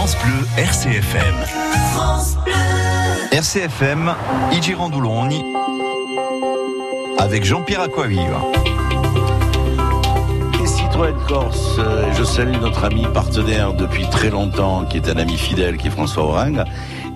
France 0.00 0.16
Bleu 0.24 0.46
RCFM. 0.56 1.34
France 1.92 2.38
Bleu. 2.42 2.54
RCFM, 3.32 4.14
avec 7.18 7.44
Jean-Pierre 7.44 7.82
Aquaviva. 7.82 8.40
Et 10.62 10.66
Citroën 10.66 11.14
Corse, 11.28 11.76
euh, 11.78 12.10
je 12.14 12.24
salue 12.24 12.56
notre 12.62 12.84
ami 12.84 13.06
partenaire 13.12 13.74
depuis 13.74 14.08
très 14.08 14.30
longtemps, 14.30 14.86
qui 14.86 14.96
est 14.96 15.06
un 15.10 15.18
ami 15.18 15.36
fidèle, 15.36 15.76
qui 15.76 15.88
est 15.88 15.90
François 15.90 16.24
Orang. 16.24 16.64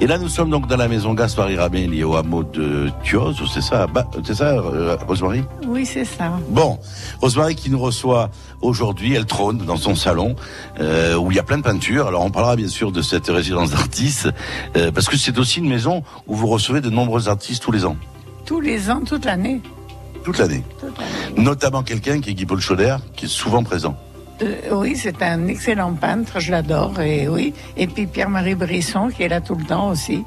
Et 0.00 0.06
là, 0.06 0.18
nous 0.18 0.28
sommes 0.28 0.50
donc 0.50 0.66
dans 0.66 0.76
la 0.76 0.88
maison 0.88 1.14
Gaspard 1.14 1.48
Rabelli 1.56 2.02
au 2.02 2.16
hameau 2.16 2.42
de 2.42 2.90
Thios, 3.04 3.34
c'est 3.52 3.62
ça, 3.62 3.86
bah, 3.86 4.06
c'est 4.24 4.34
ça, 4.34 4.50
euh, 4.58 4.96
Rosemary? 5.06 5.44
Oui, 5.66 5.86
c'est 5.86 6.04
ça. 6.04 6.32
Bon, 6.50 6.78
Rosemary 7.20 7.54
qui 7.54 7.70
nous 7.70 7.78
reçoit 7.78 8.28
aujourd'hui, 8.60 9.14
elle 9.14 9.24
trône 9.24 9.58
dans 9.58 9.76
son 9.76 9.94
salon, 9.94 10.34
euh, 10.80 11.14
où 11.16 11.30
il 11.30 11.36
y 11.36 11.40
a 11.40 11.44
plein 11.44 11.58
de 11.58 11.62
peintures. 11.62 12.08
Alors 12.08 12.22
on 12.22 12.30
parlera 12.30 12.56
bien 12.56 12.68
sûr 12.68 12.90
de 12.90 13.02
cette 13.02 13.28
résidence 13.28 13.70
d'artistes, 13.70 14.28
euh, 14.76 14.90
parce 14.90 15.08
que 15.08 15.16
c'est 15.16 15.38
aussi 15.38 15.60
une 15.60 15.68
maison 15.68 16.02
où 16.26 16.34
vous 16.34 16.48
recevez 16.48 16.80
de 16.80 16.90
nombreux 16.90 17.28
artistes 17.28 17.62
tous 17.62 17.72
les 17.72 17.84
ans. 17.84 17.96
Tous 18.44 18.60
les 18.60 18.90
ans, 18.90 19.00
toute 19.06 19.24
l'année. 19.24 19.62
Toute 20.24 20.38
l'année. 20.38 20.64
Notamment 21.36 21.82
quelqu'un 21.82 22.20
qui 22.20 22.30
est 22.30 22.34
Guy 22.34 22.46
Paul 22.46 22.60
Chauder, 22.60 22.96
qui 23.14 23.26
est 23.26 23.28
souvent 23.28 23.62
présent. 23.62 23.96
Euh, 24.42 24.56
oui, 24.72 24.96
c'est 24.96 25.22
un 25.22 25.46
excellent 25.46 25.94
peintre, 25.94 26.40
je 26.40 26.50
l'adore. 26.50 27.00
Et 27.00 27.28
oui, 27.28 27.54
et 27.76 27.86
puis 27.86 28.06
Pierre-Marie 28.06 28.54
Brisson 28.54 29.08
qui 29.14 29.22
est 29.22 29.28
là 29.28 29.40
tout 29.40 29.54
le 29.54 29.64
temps 29.64 29.90
aussi. 29.90 30.24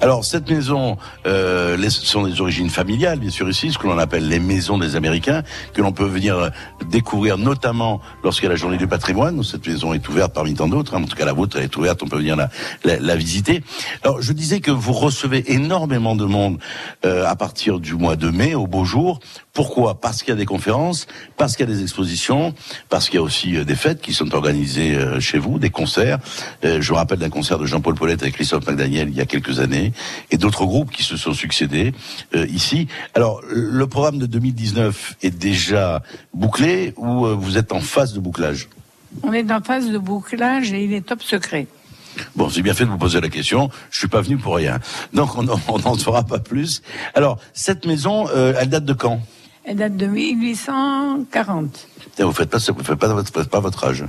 Alors 0.00 0.24
cette 0.24 0.48
maison 0.48 0.96
euh, 1.26 1.76
sont 1.88 2.22
des 2.22 2.40
origines 2.40 2.70
familiales, 2.70 3.18
bien 3.18 3.30
sûr 3.30 3.48
ici, 3.48 3.72
ce 3.72 3.78
que 3.78 3.86
l'on 3.86 3.98
appelle 3.98 4.28
les 4.28 4.38
maisons 4.38 4.78
des 4.78 4.94
Américains, 4.94 5.42
que 5.74 5.82
l'on 5.82 5.92
peut 5.92 6.04
venir 6.04 6.50
découvrir 6.88 7.38
notamment 7.38 8.00
lorsqu'il 8.22 8.44
y 8.44 8.46
a 8.46 8.50
la 8.50 8.56
journée 8.56 8.76
du 8.76 8.86
patrimoine. 8.86 9.42
Cette 9.42 9.66
maison 9.66 9.92
est 9.92 10.08
ouverte 10.08 10.32
parmi 10.32 10.54
tant 10.54 10.68
d'autres, 10.68 10.94
hein. 10.94 11.02
en 11.02 11.06
tout 11.06 11.16
cas 11.16 11.24
la 11.24 11.32
vôtre 11.32 11.56
elle 11.56 11.64
est 11.64 11.76
ouverte, 11.76 12.02
on 12.02 12.06
peut 12.06 12.18
venir 12.18 12.36
la, 12.36 12.50
la, 12.84 12.98
la, 12.98 13.16
visiter. 13.16 13.62
Alors 14.02 14.22
je 14.22 14.32
disais 14.32 14.60
que 14.60 14.70
vous 14.70 14.92
recevez 14.92 15.52
énormément 15.52 16.14
de 16.14 16.24
monde 16.24 16.58
euh, 17.04 17.26
à 17.26 17.34
partir 17.36 17.80
du 17.80 17.94
mois 17.94 18.16
de 18.16 18.30
mai, 18.30 18.54
au 18.54 18.66
beau 18.66 18.84
jour. 18.84 19.18
Pourquoi 19.52 20.00
Parce 20.00 20.22
qu'il 20.22 20.28
y 20.28 20.32
a 20.32 20.36
des 20.36 20.46
conférences, 20.46 21.06
parce 21.36 21.56
qu'il 21.56 21.68
y 21.68 21.72
a 21.72 21.74
des 21.74 21.82
expositions, 21.82 22.54
parce 22.88 23.06
qu'il 23.06 23.16
y 23.16 23.18
a 23.18 23.22
aussi 23.22 23.56
euh, 23.56 23.64
des 23.64 23.74
fêtes 23.74 24.00
qui 24.00 24.14
sont 24.14 24.32
organisées 24.34 24.94
euh, 24.94 25.18
chez 25.18 25.38
vous, 25.38 25.58
des 25.58 25.70
concerts. 25.70 26.18
Euh, 26.64 26.80
je 26.80 26.92
me 26.92 26.96
rappelle 26.96 27.18
d'un 27.18 27.30
concert 27.30 27.58
de 27.58 27.66
Jean-Paul 27.66 27.96
Paulette 27.96 28.22
avec 28.22 28.34
Christophe 28.34 28.66
McDaniel 28.66 29.08
il 29.08 29.16
y 29.16 29.20
a 29.20 29.26
quelques 29.26 29.58
années, 29.58 29.92
et 30.30 30.36
d'autres 30.36 30.64
groupes 30.66 30.92
qui 30.92 31.02
se 31.02 31.16
sont 31.16 31.34
succédés 31.34 31.92
ici. 32.34 32.86
Alors, 33.14 33.40
le 33.48 33.86
programme 33.86 34.18
de 34.18 34.26
2019 34.26 35.16
est 35.22 35.36
déjà 35.36 36.02
bouclé 36.32 36.94
ou 36.96 37.26
vous 37.26 37.58
êtes 37.58 37.72
en 37.72 37.80
phase 37.80 38.12
de 38.12 38.20
bouclage? 38.20 38.68
On 39.22 39.32
est 39.32 39.50
en 39.50 39.60
phase 39.60 39.90
de 39.90 39.98
bouclage 39.98 40.72
et 40.72 40.84
il 40.84 40.92
est 40.92 41.06
top 41.06 41.22
secret. 41.22 41.66
Bon, 42.36 42.48
c'est 42.48 42.62
bien 42.62 42.74
fait 42.74 42.84
de 42.84 42.90
vous 42.90 42.98
poser 42.98 43.20
la 43.20 43.28
question. 43.28 43.70
Je 43.90 43.98
suis 43.98 44.08
pas 44.08 44.20
venu 44.20 44.36
pour 44.36 44.56
rien. 44.56 44.78
Donc, 45.12 45.36
on 45.36 45.42
n'en 45.42 45.94
saura 45.98 46.24
pas 46.24 46.38
plus. 46.38 46.82
Alors, 47.14 47.38
cette 47.52 47.86
maison, 47.86 48.28
elle 48.28 48.68
date 48.68 48.84
de 48.84 48.92
quand? 48.92 49.20
Elle 49.64 49.76
date 49.76 49.96
de 49.96 50.06
1840. 50.06 51.88
Vous 52.18 52.26
ne 52.26 52.32
faites, 52.32 52.50
pas, 52.50 52.58
vous 52.58 52.84
faites, 52.84 52.98
pas, 52.98 53.22
faites 53.24 53.48
pas 53.48 53.60
votre 53.60 53.84
âge. 53.84 54.04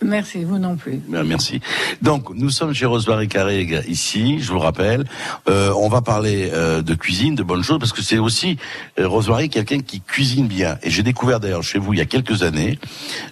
Merci, 0.00 0.44
vous 0.44 0.58
non 0.58 0.76
plus. 0.76 1.00
Merci. 1.08 1.60
Donc, 2.02 2.30
nous 2.32 2.50
sommes 2.50 2.72
chez 2.72 2.86
Rosemary 2.86 3.26
Carré 3.26 3.66
ici, 3.88 4.38
je 4.40 4.52
vous 4.52 4.60
rappelle. 4.60 5.04
Euh, 5.48 5.72
on 5.76 5.88
va 5.88 6.02
parler 6.02 6.50
euh, 6.52 6.82
de 6.82 6.94
cuisine, 6.94 7.34
de 7.34 7.42
bonnes 7.42 7.64
choses, 7.64 7.80
parce 7.80 7.92
que 7.92 8.02
c'est 8.02 8.18
aussi 8.18 8.58
euh, 9.00 9.08
Rosemary 9.08 9.48
quelqu'un 9.48 9.80
qui 9.80 10.00
cuisine 10.00 10.46
bien. 10.46 10.78
Et 10.84 10.90
j'ai 10.90 11.02
découvert 11.02 11.40
d'ailleurs 11.40 11.64
chez 11.64 11.80
vous 11.80 11.94
il 11.94 11.98
y 11.98 12.02
a 12.02 12.06
quelques 12.06 12.44
années. 12.44 12.78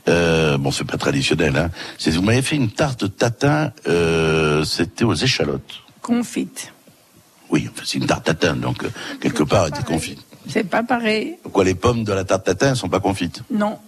Euh, 0.09 0.59
bon, 0.59 0.73
c'est 0.73 0.85
pas 0.85 0.97
traditionnel. 0.99 1.57
Hein, 1.57 1.71
vous 2.05 2.23
m'avez 2.23 2.43
fait 2.43 2.57
une 2.57 2.71
tarte 2.71 3.17
tatin. 3.17 3.73
C'était 4.65 5.05
aux 5.05 5.15
échalotes. 5.15 5.83
Confite. 6.03 6.73
Oui, 7.49 7.69
c'est 7.85 7.99
une 7.99 8.07
tarte 8.07 8.25
tatin, 8.25 8.57
donc 8.57 8.85
quelque 9.21 9.45
part, 9.45 9.67
elle 9.67 9.75
était 9.75 9.85
confite. 9.85 10.19
C'est 10.49 10.65
pas 10.65 10.83
pareil. 10.83 11.37
Pourquoi 11.43 11.65
les 11.65 11.75
pommes 11.75 12.05
de 12.05 12.13
la 12.13 12.25
tarte 12.25 12.45
tatin 12.45 12.71
ne 12.71 12.75
sont 12.75 12.89
pas 12.89 13.01
confites 13.01 13.43
Non. 13.51 13.79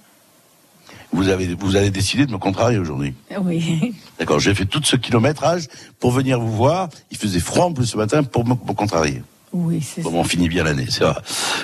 Vous 1.13 1.29
avez, 1.29 1.55
vous 1.55 1.77
avez 1.77 1.91
décidé 1.91 2.27
de 2.27 2.33
me 2.33 2.39
contrarier 2.39 2.79
aujourd'hui. 2.79 3.15
Oui. 3.41 3.95
D'accord, 4.19 4.41
j'ai 4.41 4.55
fait 4.55 4.67
tout 4.67 4.83
ce 4.83 4.97
kilométrage 4.97 5.67
pour 6.01 6.11
venir 6.11 6.39
vous 6.39 6.53
voir. 6.53 6.89
Il 7.11 7.17
faisait 7.17 7.41
froid 7.41 7.67
en 7.67 7.73
plus 7.73 7.87
ce 7.87 7.97
matin 7.97 8.23
pour 8.23 8.45
me, 8.47 8.55
contrarier. 8.75 9.23
Oui, 9.53 9.81
c'est 9.83 10.03
bon, 10.03 10.13
On 10.15 10.25
finit 10.25 10.49
bien 10.49 10.65
l'année, 10.65 10.87
c'est 10.89 11.05
vrai. 11.05 11.15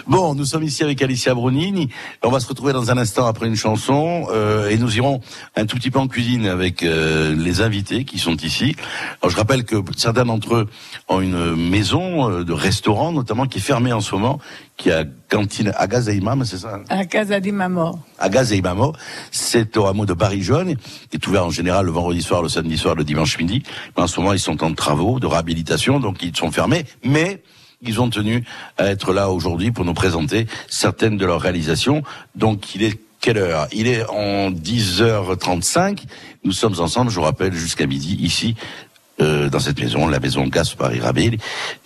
Bon, 0.06 0.34
nous 0.34 0.44
sommes 0.44 0.62
ici 0.62 0.82
avec 0.82 1.02
Alicia 1.02 1.34
Brunini. 1.34 1.88
On 2.22 2.30
va 2.30 2.40
se 2.40 2.46
retrouver 2.46 2.72
dans 2.72 2.90
un 2.90 2.98
instant 2.98 3.26
après 3.26 3.46
une 3.46 3.56
chanson 3.56 4.26
euh, 4.30 4.70
et 4.70 4.78
nous 4.78 4.96
irons 4.96 5.20
un 5.56 5.66
tout 5.66 5.76
petit 5.76 5.90
peu 5.90 5.98
en 5.98 6.08
cuisine 6.08 6.46
avec 6.46 6.82
euh, 6.82 7.34
les 7.34 7.60
invités 7.60 8.04
qui 8.04 8.18
sont 8.18 8.36
ici. 8.36 8.74
Alors 9.20 9.30
je 9.30 9.36
rappelle 9.36 9.64
que 9.64 9.76
certains 9.96 10.24
d'entre 10.24 10.54
eux 10.54 10.68
ont 11.08 11.20
une 11.20 11.54
maison 11.56 12.30
euh, 12.30 12.44
de 12.44 12.52
restaurant, 12.52 13.12
notamment 13.12 13.46
qui 13.46 13.58
est 13.58 13.62
fermée 13.62 13.92
en 13.92 14.00
ce 14.00 14.14
moment, 14.14 14.38
qui 14.76 14.90
a 14.90 15.04
cantine 15.28 15.72
à 15.76 15.86
Gazaïmam, 15.86 16.44
c'est 16.44 16.58
ça 16.58 16.80
À 16.88 17.04
Casa 17.04 17.40
di 17.40 17.52
Mamo. 17.52 17.98
À 18.18 18.28
Gazaïmamo, 18.28 18.94
c'est 19.30 19.76
au 19.76 19.86
hameau 19.86 20.06
de 20.06 20.14
Paris-Jaune, 20.14 20.76
qui 21.10 21.16
est 21.16 21.26
ouvert 21.26 21.44
en 21.44 21.50
général 21.50 21.86
le 21.86 21.92
vendredi 21.92 22.22
soir, 22.22 22.42
le 22.42 22.48
samedi 22.48 22.78
soir, 22.78 22.94
le 22.94 23.04
dimanche 23.04 23.38
midi. 23.38 23.62
Mais 23.96 24.02
en 24.02 24.06
ce 24.06 24.18
moment, 24.20 24.32
ils 24.32 24.38
sont 24.38 24.62
en 24.64 24.72
travaux 24.74 25.20
de 25.20 25.26
réhabilitation, 25.26 26.00
donc 26.00 26.22
ils 26.22 26.36
sont 26.36 26.50
fermés. 26.50 26.84
Mais 27.04 27.42
ils 27.86 28.00
ont 28.00 28.10
tenu 28.10 28.44
à 28.78 28.86
être 28.86 29.12
là 29.12 29.30
aujourd'hui 29.30 29.70
pour 29.70 29.84
nous 29.84 29.94
présenter 29.94 30.46
certaines 30.68 31.16
de 31.16 31.26
leurs 31.26 31.40
réalisations. 31.40 32.02
Donc 32.34 32.74
il 32.74 32.82
est 32.82 32.98
quelle 33.20 33.38
heure? 33.38 33.68
Il 33.72 33.86
est 33.86 34.04
en 34.10 34.50
10h35. 34.50 36.02
Nous 36.44 36.52
sommes 36.52 36.78
ensemble, 36.80 37.10
je 37.10 37.16
vous 37.16 37.22
rappelle, 37.22 37.54
jusqu'à 37.54 37.86
midi 37.86 38.16
ici 38.20 38.54
euh, 39.20 39.48
dans 39.48 39.60
cette 39.60 39.80
maison, 39.80 40.08
la 40.08 40.20
maison 40.20 40.46
Gaspard 40.46 40.92
Rabel, 41.00 41.38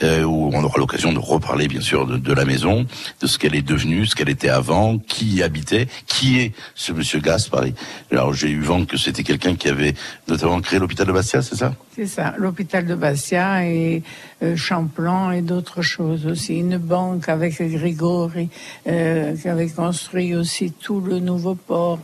euh, 0.02 0.22
où 0.22 0.50
on 0.52 0.64
aura 0.64 0.78
l'occasion 0.78 1.12
de 1.12 1.18
reparler 1.18 1.68
bien 1.68 1.80
sûr 1.80 2.06
de, 2.06 2.16
de 2.16 2.32
la 2.32 2.44
maison, 2.44 2.86
de 3.20 3.26
ce 3.26 3.38
qu'elle 3.38 3.54
est 3.54 3.62
devenue, 3.62 4.06
ce 4.06 4.14
qu'elle 4.14 4.28
était 4.28 4.48
avant, 4.48 4.98
qui 4.98 5.26
y 5.26 5.42
habitait, 5.42 5.88
qui 6.06 6.40
est 6.40 6.52
ce 6.74 6.92
monsieur 6.92 7.20
Gaspard. 7.20 7.66
Alors 8.10 8.32
j'ai 8.32 8.50
eu 8.50 8.60
vent 8.60 8.84
que 8.84 8.96
c'était 8.96 9.22
quelqu'un 9.24 9.54
qui 9.56 9.68
avait 9.68 9.94
notamment 10.28 10.60
créé 10.60 10.78
l'hôpital 10.78 11.06
de 11.06 11.12
Bastia, 11.12 11.42
c'est 11.42 11.56
ça? 11.56 11.74
C'est 11.94 12.06
ça, 12.06 12.34
l'hôpital 12.38 12.86
de 12.86 12.94
Bastia 12.94 13.66
et 13.66 14.02
euh, 14.42 14.56
Champlan 14.56 15.32
et 15.32 15.42
d'autres 15.42 15.82
choses 15.82 16.26
aussi. 16.26 16.58
Une 16.58 16.78
banque 16.78 17.28
avec 17.28 17.60
Grégory 17.60 18.48
euh, 18.86 19.36
qui 19.36 19.48
avait 19.48 19.68
construit 19.68 20.34
aussi 20.34 20.72
tout 20.72 21.00
le 21.00 21.18
nouveau 21.18 21.54
port. 21.54 21.98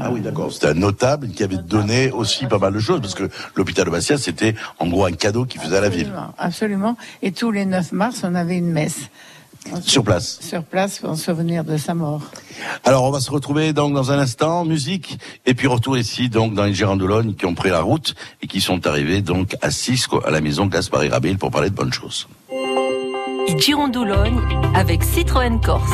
Ah 0.00 0.10
oui, 0.12 0.20
d'accord. 0.20 0.52
C'était 0.52 0.68
un 0.68 0.74
notable 0.74 1.28
qui 1.28 1.42
avait 1.42 1.56
donné 1.56 2.10
aussi 2.10 2.46
pas 2.46 2.58
mal 2.58 2.72
de 2.72 2.78
choses, 2.78 3.00
parce 3.00 3.14
que 3.14 3.30
l'hôpital 3.54 3.86
de 3.86 3.90
Bastia, 3.90 4.18
c'était 4.18 4.54
en 4.78 4.88
gros 4.88 5.04
un 5.06 5.12
cadeau 5.12 5.44
qu'il 5.46 5.60
faisait 5.60 5.78
à 5.78 5.80
la 5.80 5.88
ville. 5.88 6.12
Absolument. 6.38 6.96
Et 7.22 7.32
tous 7.32 7.50
les 7.50 7.64
9 7.64 7.92
mars, 7.92 8.22
on 8.24 8.34
avait 8.34 8.58
une 8.58 8.70
messe. 8.70 9.08
Sur 9.80 10.04
place. 10.04 10.40
Sur 10.42 10.62
place, 10.62 10.98
pour 10.98 11.16
se 11.16 11.24
souvenir 11.24 11.64
de 11.64 11.78
sa 11.78 11.94
mort. 11.94 12.20
Alors, 12.84 13.04
on 13.04 13.10
va 13.10 13.20
se 13.20 13.30
retrouver 13.30 13.72
donc 13.72 13.94
dans 13.94 14.12
un 14.12 14.18
instant, 14.18 14.66
musique, 14.66 15.18
et 15.46 15.54
puis 15.54 15.66
retour 15.66 15.96
ici, 15.96 16.28
donc, 16.28 16.52
dans 16.52 16.64
les 16.64 16.74
Girandoulogne 16.74 17.34
qui 17.34 17.46
ont 17.46 17.54
pris 17.54 17.70
la 17.70 17.80
route 17.80 18.14
et 18.42 18.46
qui 18.46 18.60
sont 18.60 18.86
arrivés, 18.86 19.22
donc, 19.22 19.56
à 19.62 19.70
Cisco, 19.70 20.20
à 20.26 20.30
la 20.30 20.42
maison 20.42 20.66
Gaspard 20.66 21.04
et 21.04 21.08
Rabel 21.08 21.38
pour 21.38 21.50
parler 21.50 21.70
de 21.70 21.74
bonnes 21.74 21.94
choses. 21.94 22.28
Girandoulogne 23.58 24.40
avec 24.74 25.02
Citroën 25.02 25.58
Corse. 25.60 25.90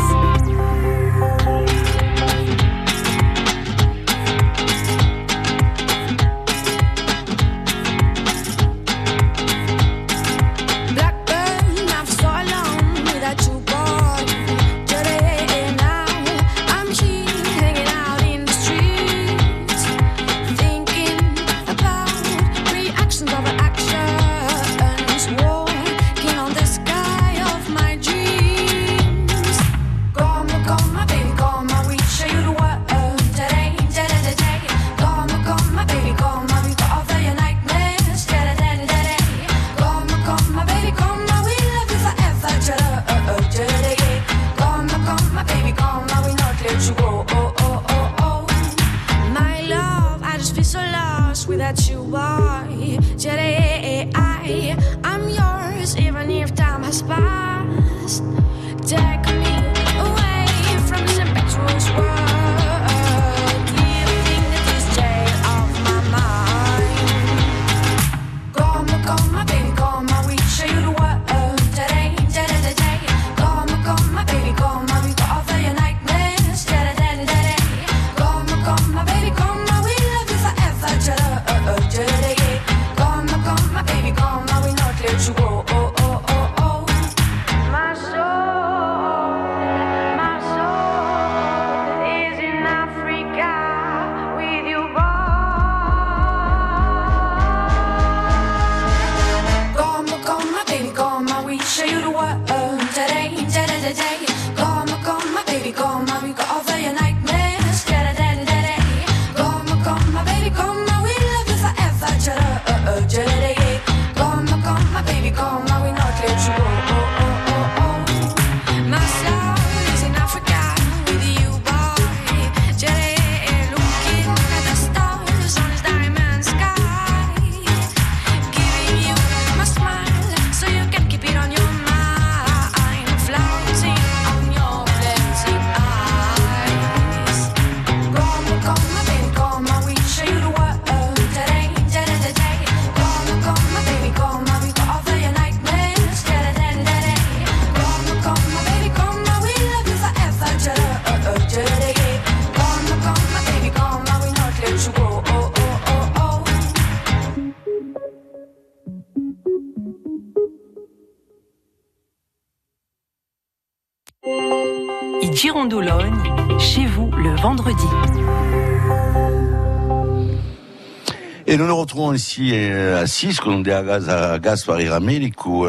Retrouvons 171.91 172.37
ici 172.37 172.55
a 172.55 173.05
Sisco, 173.05 173.51
a 173.51 174.39
Gaspari 174.39 174.87
Ramelicu, 174.87 175.67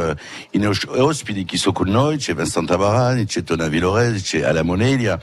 i 0.52 0.66
ospiti 0.66 1.46
che 1.46 1.58
sono 1.58 1.74
con 1.74 1.90
noi, 1.90 2.18
c'è 2.18 2.36
Vincent 2.36 2.68
Tabarani, 2.68 3.26
c'è 3.26 3.44
Tona 3.44 3.68
Vilorez, 3.68 4.22
c'è 4.22 4.44
Ala 4.44 4.62
Monelia, 4.62 5.20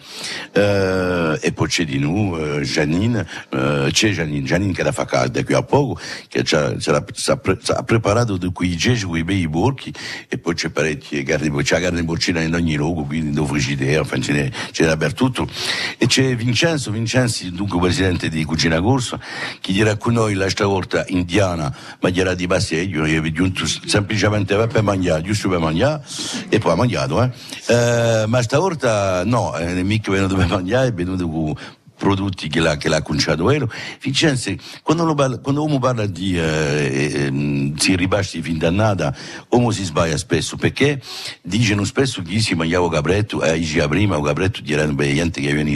eh, 0.50 1.38
e 1.40 1.52
poi 1.52 1.68
c'è 1.68 1.84
di 1.84 2.00
noi 2.00 2.62
Janine, 2.62 3.24
eh, 3.50 3.88
c'è 3.92 4.10
Janine, 4.10 4.44
Janine 4.44 4.72
che 4.72 4.82
la 4.82 4.90
fa 4.90 5.04
da 5.30 5.44
qui 5.44 5.54
a 5.54 5.62
poco, 5.62 6.00
che 6.26 6.42
ha, 6.50 7.82
preparato 7.84 8.36
di 8.36 8.50
quei 8.52 8.76
gesti, 8.76 9.04
quei 9.04 9.22
bei 9.22 9.46
borchi, 9.46 9.94
e 10.28 10.36
poi 10.38 10.54
c'è 10.54 10.70
parecchie 10.70 11.22
carne, 11.22 11.62
c'è 11.62 11.80
carne 11.80 12.02
boccina 12.02 12.40
in 12.40 12.54
ogni 12.54 12.74
luogo, 12.74 13.04
quindi 13.04 13.36
ce 13.56 14.32
n'è, 14.32 14.50
ce 14.72 14.82
n'è 14.82 14.88
dappertutto. 14.88 15.46
E 15.96 16.06
c'è 16.08 16.34
Vincenzo, 16.34 16.90
Vincenzi, 16.90 17.52
dunque 17.52 17.78
presidente 17.78 18.28
di 18.28 18.42
Cucina 18.42 18.80
Corso, 18.80 19.20
che 19.60 19.72
dirà 19.72 19.96
con 19.96 20.14
noi 20.14 20.34
la 20.34 20.48
stavolta 20.48 20.87
indiana, 21.08 21.74
ma 22.00 22.10
dirà 22.10 22.34
di 22.34 22.46
passeggio, 22.46 23.04
io 23.04 23.20
vi 23.20 23.32
giunto 23.32 23.66
semplicemente 23.66 24.56
per 24.66 24.82
mangiare, 24.82 25.22
giusto 25.22 25.48
per 25.48 25.58
mangiare, 25.58 26.02
e 26.48 26.58
poi 26.58 26.72
ha 26.72 26.76
mangiato, 26.76 27.22
eh. 27.22 27.30
eh 27.66 28.24
ma 28.26 28.42
stavolta 28.42 29.24
no, 29.24 29.56
eh, 29.56 29.82
mica 29.82 30.10
venuto 30.10 30.36
per 30.36 30.48
mangiare, 30.48 30.88
è 30.88 30.92
venuto 30.92 31.28
con 31.28 31.54
prodotti 31.98 32.48
che 32.48 32.60
l'ha, 32.60 32.76
che 32.76 32.88
l'ha 32.88 33.02
conciato 33.02 33.50
Elo. 33.50 33.70
Vincenzo, 34.00 34.54
quando 34.82 35.14
parla, 35.14 35.38
quando 35.38 35.64
uno 35.64 35.78
parla 35.78 36.06
di 36.06 36.38
eh, 36.38 37.30
eh, 37.30 37.72
si 37.76 37.96
ribasci 37.96 38.40
fin 38.40 38.56
dannata, 38.56 39.14
uno 39.50 39.70
si 39.70 39.84
sbaglia 39.84 40.16
spesso, 40.16 40.56
perché 40.56 41.00
dicono 41.42 41.84
spesso 41.84 42.22
che 42.22 42.38
si 42.40 42.54
mangiava 42.54 42.88
capretto, 42.88 43.42
e 43.42 43.60
eh, 43.60 43.88
prima 43.88 44.16
il 44.16 44.24
capretto 44.24 44.60
erano 44.66 44.94
gente 44.94 45.40
che 45.40 45.52
viene 45.52 45.70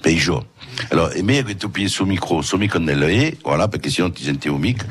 per 0.00 0.10
i 0.10 0.16
giorni. 0.16 0.46
Alors, 0.88 1.12
è 1.14 1.22
meglio 1.22 1.44
che 1.44 1.56
tu 1.56 1.70
piedi 1.70 1.88
sul 1.88 2.06
micro, 2.06 2.42
sul 2.42 2.58
micro 2.58 2.78
nell'e, 2.78 3.38
voilà, 3.40 3.66
perché 3.68 3.88
sennò 3.88 4.10
ti 4.10 4.22
sentivo 4.22 4.58
mica. 4.58 4.84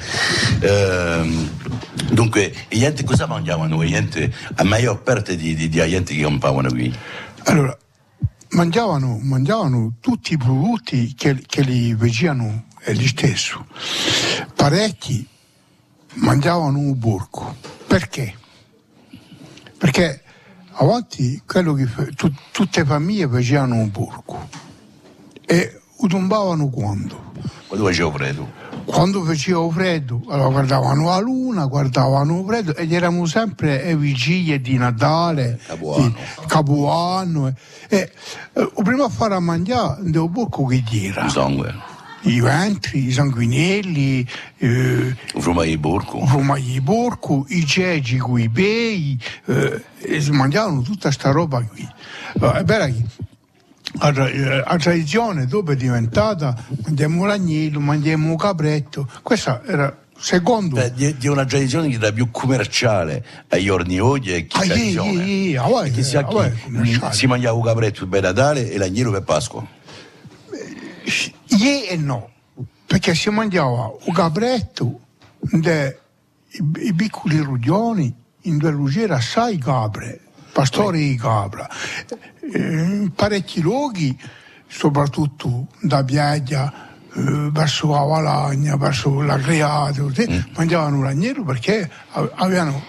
Eh, 0.59 1.49
dunque, 2.11 2.53
gente 2.69 3.03
cosa 3.03 3.27
mangiavano? 3.27 3.85
Gente, 3.85 4.33
a 4.55 4.63
maggior 4.63 5.03
parte 5.03 5.35
di, 5.35 5.53
di, 5.53 5.69
di 5.69 5.77
gente 5.77 6.15
che 6.15 6.21
campavano 6.21 6.69
qui? 6.69 6.91
Allora, 7.43 7.77
mangiavano, 8.55 9.19
mangiavano 9.21 9.95
tutti 9.99 10.33
i 10.33 10.37
prodotti 10.37 11.13
che, 11.13 11.43
che 11.45 11.61
li 11.61 11.93
vedevano 11.93 12.65
gli 12.87 13.07
stessi. 13.07 13.53
Parecchi 14.55 15.27
mangiavano 16.15 16.79
un 16.79 16.97
burco. 16.97 17.57
Perché? 17.85 18.33
Perché 19.77 20.23
a 20.71 20.85
volte 20.85 21.41
quello 21.45 21.73
che, 21.73 21.85
tu, 22.15 22.31
tutte 22.51 22.79
le 22.79 22.85
famiglie 22.85 23.27
facevano 23.27 23.75
un 23.75 23.91
burco 23.91 24.49
e 25.45 25.81
utombavano 25.97 26.69
quando? 26.69 27.33
Quando 27.67 27.85
faceva 27.85 28.11
freddo. 28.11 28.51
Quando 28.85 29.23
faceva 29.23 29.67
freddo, 29.71 30.21
allora 30.27 30.49
guardavano 30.49 31.05
la 31.05 31.19
luna, 31.19 31.65
guardavano 31.65 32.39
il 32.39 32.45
freddo 32.45 32.75
ed 32.75 32.91
eravamo 32.91 33.25
sempre 33.25 33.91
a 33.91 33.95
vigilie 33.95 34.61
di 34.61 34.77
Natale, 34.77 35.59
Capuano. 35.65 36.07
di 36.07 36.15
Capuano. 36.47 37.53
E, 37.89 38.11
e, 38.53 38.71
prima 38.83 39.05
a 39.05 39.09
fare 39.09 39.33
a 39.33 39.39
mangiare, 39.39 39.97
devo 40.03 40.29
poco 40.29 40.65
che. 40.65 41.23
Il 41.23 41.31
sangue. 41.31 41.73
I 42.21 42.39
ventri, 42.39 43.05
i 43.05 43.11
sanguinelli, 43.11 44.27
eh, 44.57 45.15
di 46.59 46.81
porco, 46.81 47.45
i 47.49 47.65
ceci 47.65 48.17
i 48.37 48.49
bei, 48.49 49.19
eh, 49.45 49.83
e 49.99 50.21
si 50.21 50.31
mangiavano 50.31 50.81
tutta 50.81 51.11
sta 51.11 51.31
roba 51.31 51.61
qui. 51.61 51.87
Allora, 52.39 52.63
la, 53.99 54.27
eh, 54.27 54.63
la 54.65 54.77
tradizione 54.77 55.45
dopo 55.45 55.71
è 55.71 55.75
diventata 55.75 56.55
mandiamo 56.83 57.25
l'agnello, 57.25 57.79
mandiamo 57.79 58.29
un 58.29 58.35
capretto, 58.35 59.09
questa 59.21 59.61
era 59.65 59.97
secondo. 60.17 60.81
Di, 60.89 61.15
di, 61.17 61.27
una 61.27 61.45
tradizione 61.45 61.89
che 61.89 61.95
era 61.95 62.11
più 62.11 62.31
commerciale 62.31 63.25
ai 63.49 63.63
giorni 63.63 63.99
oggi 63.99 64.33
e 64.33 64.47
chi 64.47 64.59
ah, 64.59 64.63
yeah, 64.75 65.03
yeah, 65.03 65.83
chi, 65.83 66.03
si 66.03 67.27
mangiava 67.27 67.55
un 67.55 67.63
capretto 67.63 68.07
per 68.07 68.21
Natale 68.21 68.71
e 68.71 68.77
l'agnello 68.77 69.11
per 69.11 69.23
Pasqua? 69.23 69.65
Yeah 71.47 71.89
e 71.89 71.97
no 71.97 72.29
perché 72.85 73.15
si 73.15 73.29
mangiava 73.29 73.93
un 74.05 74.13
capretto 74.13 74.99
de, 75.39 75.99
i, 76.49 76.87
i 76.87 76.93
piccoli 76.93 77.37
rugioni 77.37 78.13
in 78.41 78.57
due 78.57 78.71
ruggeri 78.71 79.11
assai 79.11 79.57
capre 79.57 80.21
pastori 80.55 81.09
di 81.09 81.15
capra. 81.17 81.67
In 82.53 83.11
parecchi 83.13 83.59
luoghi, 83.59 84.17
soprattutto 84.65 85.67
da 85.81 86.01
Biaglia, 86.01 86.71
eh, 87.13 87.49
verso 87.51 87.89
la 87.89 87.99
Valagna, 87.99 88.77
verso 88.77 89.21
la 89.21 89.35
Creato, 89.35 90.09
mangiavano 90.55 91.01
l'agnello 91.03 91.43
perché 91.43 91.91
avevano 92.35 92.81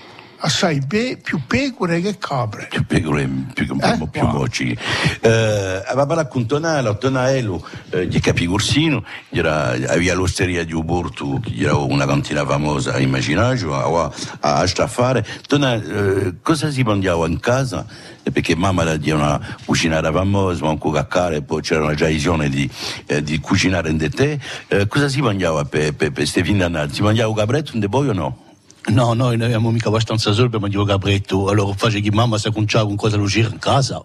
assai 0.47 0.81
pe- 0.87 1.19
più 1.21 1.41
pecore 1.47 2.01
che 2.01 2.19
capre. 2.19 2.69
Più 2.71 2.87
pecore, 2.87 3.29
più, 3.53 3.65
eh? 3.81 4.09
più 4.11 4.23
wow. 4.23 4.33
moci. 4.33 4.77
Eh, 5.21 5.83
aveva 5.87 6.15
raccontato 6.15 6.67
a 6.67 6.95
Tonaello 6.95 7.67
eh, 7.91 8.07
di 8.07 8.21
Capicorsino, 8.21 9.05
aveva 9.33 10.15
l'osteria 10.15 10.65
di 10.65 10.75
era 11.59 11.75
una 11.75 12.07
cantina 12.07 12.47
famosa, 12.47 12.99
immaginaggio, 12.99 13.75
a, 13.75 14.13
a, 14.41 14.61
a. 14.61 15.25
Tona, 15.47 15.75
eh, 15.75 16.35
cosa 16.43 16.71
si 16.71 16.83
mangiava 16.83 17.27
in 17.27 17.41
casa? 17.41 17.85
perché 18.33 18.57
mamma 18.57 18.83
era 18.83 18.97
di 18.97 19.13
una 19.13 19.41
cucinara 19.65 20.11
famosa, 20.11 20.65
un 20.67 20.79
cucaccare, 20.79 21.43
poi 21.43 21.63
c'era 21.63 21.85
una 21.85 21.95
tradizione 21.95 22.49
di, 22.49 22.69
eh, 23.07 23.23
di 23.23 23.39
cucinare 23.39 23.89
in 23.89 24.11
te. 24.11 24.41
Eh, 24.67 24.89
cosa 24.89 25.09
si 25.09 25.21
mangiava 25.21 25.65
per 25.65 25.95
queste 26.13 26.43
fin 26.43 26.59
d'annata? 26.59 26.93
Si 26.93 27.03
mangiava 27.03 27.29
un 27.29 27.37
capretto 27.37 27.77
in 27.77 27.87
poi 27.89 28.09
o 28.09 28.13
no? 28.13 28.46
No, 28.89 29.15
noi 29.15 29.37
non 29.37 29.47
abbiamo 29.47 29.71
mica 29.71 29.89
abbastanza 29.89 30.33
soldi 30.33 30.51
per 30.51 30.61
mangiare 30.61 30.87
capretto, 30.87 31.49
allora 31.49 31.75
faccio 31.75 32.01
che 32.01 32.13
mamma 32.13 32.39
si 32.39 32.51
conciava 32.53 32.87
con 32.87 32.97
cosa 32.97 33.17
lo 33.17 33.29
in 33.35 33.59
casa. 33.59 34.03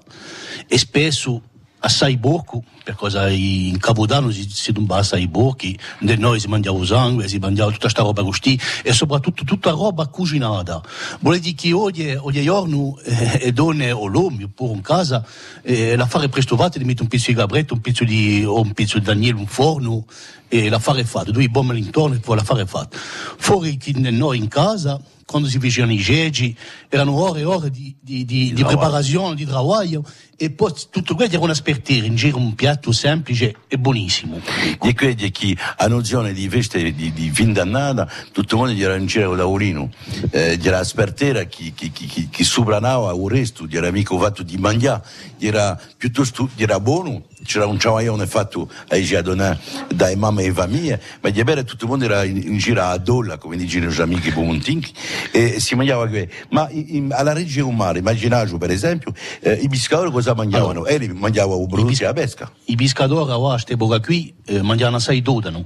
E 0.68 0.78
spesso 0.78 1.42
assai 1.82 2.18
poco, 2.18 2.64
perché 2.84 3.34
in 3.34 3.78
Capodanno 3.78 4.32
si, 4.32 4.48
si 4.50 4.72
tumbava 4.72 5.02
assai 5.02 5.28
pochi, 5.28 5.78
da 6.00 6.16
noi 6.16 6.40
si 6.40 6.48
mangiava 6.48 6.84
sangue, 6.86 7.28
si 7.28 7.38
mangiava 7.38 7.70
tutta 7.70 7.84
questa 7.84 8.02
roba 8.04 8.24
così 8.24 8.60
e 8.84 8.94
soprattutto 8.94 9.44
tutta 9.44 9.72
roba 9.72 10.08
cucinata. 10.08 10.82
Vuol 11.20 11.40
dire 11.40 11.56
che 11.56 11.72
oggi, 11.74 12.12
oggi 12.12 12.44
giorno 12.44 12.98
eh, 13.04 13.40
e 13.42 13.52
donne 13.52 13.92
o 13.92 14.06
l'uomo, 14.06 14.48
pure 14.54 14.74
in 14.74 14.82
casa, 14.82 15.26
eh, 15.62 15.96
l'affare 15.96 16.30
presto 16.30 16.56
fatto 16.56 16.78
di 16.78 16.84
mettere 16.84 17.04
un 17.04 17.10
pezzo 17.10 17.28
di 17.28 17.38
gabretto, 17.38 17.74
un 17.74 17.82
pezzo 17.82 18.04
di, 18.04 18.44
o 18.46 18.62
un 18.62 18.74
pezzo 18.74 19.00
di 19.00 19.06
Daniele, 19.06 19.40
un 19.40 19.48
forno 19.48 20.06
e 20.48 20.70
l'affare 20.70 21.02
è 21.02 21.06
fatto, 21.06 21.32
due 21.32 21.48
bombe 21.48 21.72
all'intorno 21.72 22.16
e 22.16 22.20
poi 22.20 22.36
l'affare 22.36 22.64
è 22.64 22.66
fatto. 22.66 22.98
Fuori 22.98 23.78
che 23.78 23.94
noi 23.94 24.38
in 24.38 24.48
casa, 24.50 25.00
quando 25.32 25.48
si 25.48 25.60
facevano 25.60 25.94
i 25.94 25.98
geggi, 25.98 26.54
erano 26.90 27.14
ore 27.14 27.40
e 27.40 27.46
ore 27.46 27.72
di, 27.72 27.96
di, 28.02 28.26
di, 28.26 28.52
di 28.52 28.64
preparazione, 28.66 29.34
di 29.34 29.46
lavoro 29.46 30.06
e 30.36 30.50
poi 30.50 30.74
tutto 30.90 31.16
questo 31.16 31.36
era 31.36 31.44
una 31.44 31.54
spertire 31.54 32.06
in 32.06 32.16
giro 32.16 32.38
un 32.38 32.54
piatto 32.54 32.92
semplice 32.92 33.56
e 33.70 33.78
buonissimo. 33.78 34.42
Di 34.82 34.94
quelli 34.94 35.32
che 35.32 35.56
a 35.78 35.88
nozione 35.88 36.34
di 36.34 36.50
feste 36.50 36.94
di, 36.94 37.14
di 37.14 37.30
fin 37.30 37.54
dannata, 37.54 38.12
tutto 38.34 38.56
il 38.56 38.62
mondo 38.62 38.76
gli 38.76 38.84
era 38.84 38.96
in 38.96 39.06
giro 39.06 39.36
da 39.36 39.46
Urino, 39.46 39.90
eh, 40.32 40.58
gli 40.58 40.68
era 40.68 40.84
spertera 40.84 41.46
che, 41.46 41.72
che, 41.74 41.92
che, 41.94 42.28
che 42.30 42.44
sopranava 42.44 43.14
il 43.14 43.30
resto, 43.30 43.66
gli 43.66 43.78
era 43.78 43.90
mica 43.90 44.18
fatto 44.18 44.44
di 44.44 44.58
mangiare, 44.58 45.04
gli 45.38 45.48
era 45.48 45.80
piuttosto, 45.96 46.50
gli 46.56 46.64
era 46.64 46.80
buono, 46.82 47.24
c'era 47.44 47.66
un 47.66 47.80
ciavaione 47.80 48.28
fatto 48.28 48.70
ai 48.90 49.04
giadonà 49.04 49.58
dai 49.94 50.16
mamme 50.16 50.44
e 50.44 50.52
famiglie, 50.52 51.02
ma 51.22 51.30
gli 51.30 51.40
era 51.40 51.64
tutto 51.64 51.86
il 51.86 51.90
mondo 51.90 52.06
era 52.06 52.24
in, 52.24 52.38
in 52.38 52.58
giro 52.58 52.82
a 52.82 52.98
dolla, 52.98 53.38
come 53.38 53.58
dicono 53.58 53.92
i 53.92 54.02
amici 54.02 54.32
Pumuntinchi, 54.32 54.94
e 55.32 55.60
si 55.60 55.76
mangiava 55.76 56.08
qui. 56.08 56.28
Ma 56.50 56.70
in, 56.72 57.12
alla 57.12 57.34
Reggio 57.34 57.68
un 57.68 57.76
mare, 57.76 58.00
immaginate 58.00 58.58
per 58.58 58.72
esempio, 58.72 59.14
eh, 59.42 59.54
i 59.54 59.68
biscatori 59.68 60.12
cosa 60.12 60.34
mangiavano? 60.34 60.84
Allora, 60.84 60.90
e 60.90 61.14
mangiavano 61.14 61.66
bruci 61.66 62.04
a 62.04 62.14
pesca. 62.14 62.52
I 62.66 62.76
pescatori 62.76 63.32
a 63.32 63.38
questa 63.38 63.74
epoca 63.74 64.00
qui 64.00 64.34
eh, 64.46 64.62
mangiavano 64.62 64.98
assai 64.98 65.22
dodano. 65.22 65.66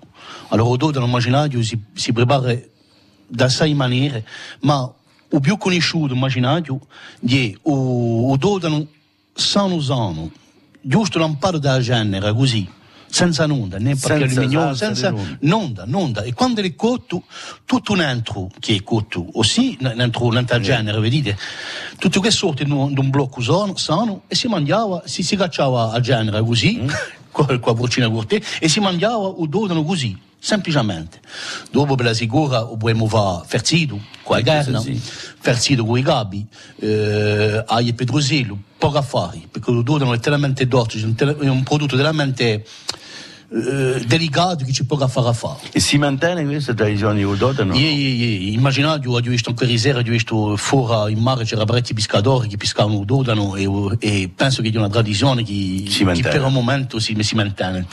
Allora 0.50 0.72
il 0.72 0.78
dodano, 0.78 1.06
immaginate, 1.06 1.62
si, 1.64 1.80
si 1.94 2.14
prepara 2.14 2.56
da 3.28 3.50
sei 3.50 3.74
maniere, 3.74 4.26
ma 4.62 4.92
il 5.32 5.40
più 5.42 5.58
conosciuto, 5.58 6.14
immaginate, 6.14 6.72
è 7.28 7.34
il 7.34 8.36
dodano 8.38 8.88
sano 9.34 9.82
sano 9.82 10.32
giusto 10.86 11.18
l'amparo 11.18 11.58
della 11.58 11.80
genere, 11.80 12.34
così, 12.34 12.68
senza 13.08 13.46
nulla, 13.48 13.78
né 13.78 13.96
perché 13.96 14.26
alluminio, 14.26 14.74
senza 14.76 15.14
nulla, 15.40 15.84
nulla. 15.86 16.22
E 16.22 16.34
quando 16.34 16.62
è 16.62 16.76
cotto, 16.76 17.24
tutto 17.66 17.94
un 17.94 18.02
entro 18.02 18.50
che 18.60 18.76
è 18.76 18.84
cotto, 18.84 19.26
ossia, 19.34 19.76
un 19.80 20.02
entro, 20.02 20.26
un 20.26 20.46
genere, 20.62 21.00
vedete, 21.00 21.38
tutto 21.98 22.20
che 22.20 22.32
sorte 22.32 22.64
in 22.64 22.72
un 22.72 23.10
blocco 23.10 23.42
sano, 23.42 23.76
sano, 23.76 24.24
e 24.28 24.36
si 24.36 24.48
mangiava, 24.48 25.04
si, 25.06 25.24
si 25.24 25.36
cacciava 25.36 25.92
al 25.92 26.02
genere 26.02 26.42
così, 26.44 26.82
mm. 26.82 26.90
con 27.32 27.48
la 27.48 27.74
porcina 27.74 28.10
corte, 28.10 28.42
e 28.60 28.70
si 28.70 28.80
mangiava 28.80 29.18
o 29.18 29.46
dodano 29.48 29.84
così 29.84 30.25
semplicemente. 30.46 31.20
Dopo 31.72 31.96
per 31.96 32.06
la 32.06 32.14
sicura 32.14 32.60
dobbiamo 32.60 33.08
fare 33.08 33.48
la 34.28 34.42
carne, 34.44 34.80
sì, 34.80 35.02
ferzido 35.40 35.84
con 35.84 35.98
i 35.98 36.04
gabi, 36.04 36.46
eh, 36.82 37.64
aglio 37.66 37.90
e 37.90 37.94
petrosello, 37.94 38.56
poco 38.78 39.00
affari, 39.00 39.48
perché 39.50 39.72
il 39.72 39.82
dodano 39.82 40.14
è 40.14 40.20
talmente 40.20 40.68
dolce, 40.68 41.00
è 41.00 41.50
un 41.50 41.64
prodotto 41.64 41.98
talmente 41.98 42.64
eh, 43.50 44.04
delicato 44.06 44.66
che 44.66 44.72
ci 44.72 44.86
può 44.86 44.98
fare 45.08 45.28
a 45.28 45.34
fare. 45.34 45.60
E 45.72 45.80
si 45.80 45.98
mantiene 45.98 46.46
questa 46.46 46.74
tradizione 46.74 47.16
di 47.16 47.24
Udodano? 47.24 47.76
Io, 47.76 47.88
io, 47.88 48.26
io, 48.26 48.52
immaginate, 48.54 49.08
ho 49.08 49.20
visto 49.20 49.50
anche 49.50 49.66
ieri 49.66 49.78
sera, 49.78 50.00
ho 50.00 50.04
visto 50.04 50.58
fuori 50.58 51.14
in 51.14 51.20
mare 51.20 51.44
c'era 51.44 51.66
parecchi 51.66 51.94
pescatori 51.94 52.48
che 52.48 52.58
pescavano 52.58 52.98
Udodano 52.98 53.56
e, 53.56 53.68
e 54.00 54.32
penso 54.34 54.62
che 54.62 54.70
è 54.70 54.78
una 54.78 54.90
tradizione 54.90 55.44
che, 55.44 55.84
che 55.88 56.22
per 56.22 56.44
un 56.44 56.54
momento 56.54 57.00
si, 57.00 57.16
si 57.22 57.36
mantiene. 57.36 57.86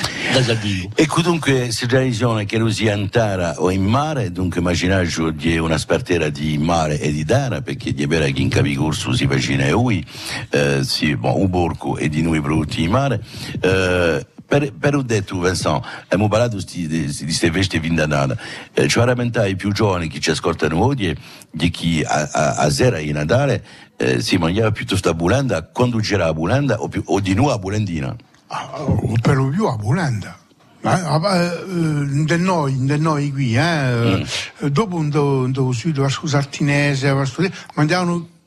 E 0.95 1.07
dunque, 1.23 1.53
questa 1.53 1.87
tradizione 1.87 2.45
che 2.45 2.59
lo 2.59 2.71
sia 2.71 2.95
in 2.95 3.09
terra 3.09 3.55
o 3.59 3.71
in 3.71 3.85
mare, 3.85 4.33
dunque 4.33 4.61
immaginate 4.61 5.33
di 5.35 5.59
una 5.59 5.79
spartera 5.79 6.29
di 6.29 6.59
mare 6.59 6.99
e 7.01 7.13
di 7.13 7.25
terra, 7.25 7.61
perché 7.61 7.93
di 7.93 8.03
avere 8.03 8.33
che 8.33 8.41
in 8.41 8.49
Capicurso 8.49 9.13
si 9.13 9.27
vicina 9.27 9.65
a 9.65 9.71
lui, 9.71 10.05
eh, 10.51 10.83
sì, 10.85 11.17
bon, 11.17 11.41
un 11.41 11.51
borgo 11.51 11.97
e 11.97 12.09
di 12.09 12.23
noi 12.23 12.41
prodotti 12.41 12.83
in 12.83 12.91
mare, 12.91 13.23
eh, 13.61 14.27
per, 14.53 14.71
per 14.71 14.95
un 14.95 15.07
detto 15.07 15.41
Vincent 15.41 15.83
abbiamo 16.05 16.29
parlato 16.29 16.59
di 16.59 17.11
queste 17.25 17.51
feste 17.51 17.81
vindanane 17.81 18.37
eh, 18.75 18.87
ci 18.87 18.99
rammenta 18.99 19.47
i 19.47 19.57
più 19.57 19.73
giovani 19.73 20.09
che 20.09 20.21
ci 20.21 20.31
ascoltano 20.31 20.85
oggi 20.85 21.17
di 21.51 21.71
chi 21.71 22.03
a, 22.07 22.29
a, 22.31 22.55
a 22.57 22.71
sera 22.71 22.99
in 22.99 23.15
Natale 23.15 23.65
eh, 23.97 24.21
si 24.21 24.37
mangiava 24.37 24.71
piuttosto 24.71 25.09
a 25.09 25.15
Bulanda 25.15 25.63
quando 25.63 25.97
c'era 26.01 26.27
a 26.27 26.35
Bulanda 26.35 26.83
o, 26.83 26.89
più, 26.89 27.03
o 27.07 27.21
di 27.21 27.33
nuovo 27.33 27.53
a 27.53 27.59
Bulandina 27.59 28.15
ah, 28.49 28.83
o 28.83 29.13
oh, 29.13 29.15
per 29.23 29.37
lo 29.37 29.49
più 29.49 29.65
a 29.67 29.77
Bulanda. 29.77 30.37
Ah, 30.85 31.15
ah, 31.15 31.37
eh, 31.37 32.25
da 32.25 32.37
noi, 32.37 32.85
da 32.87 32.97
noi 32.97 33.31
qui, 33.31 33.57
eh, 33.57 34.25
mm. 34.61 34.67
dopo 34.67 34.97
un 34.97 35.09
do, 35.11 35.47
do, 35.47 35.71
do, 35.71 35.73
do, 35.73 35.93
do, 35.93 36.03
do, 36.03 36.09
do, 36.09 36.09
do, 36.09 36.43
do, 36.43 36.59
do, 36.59 36.99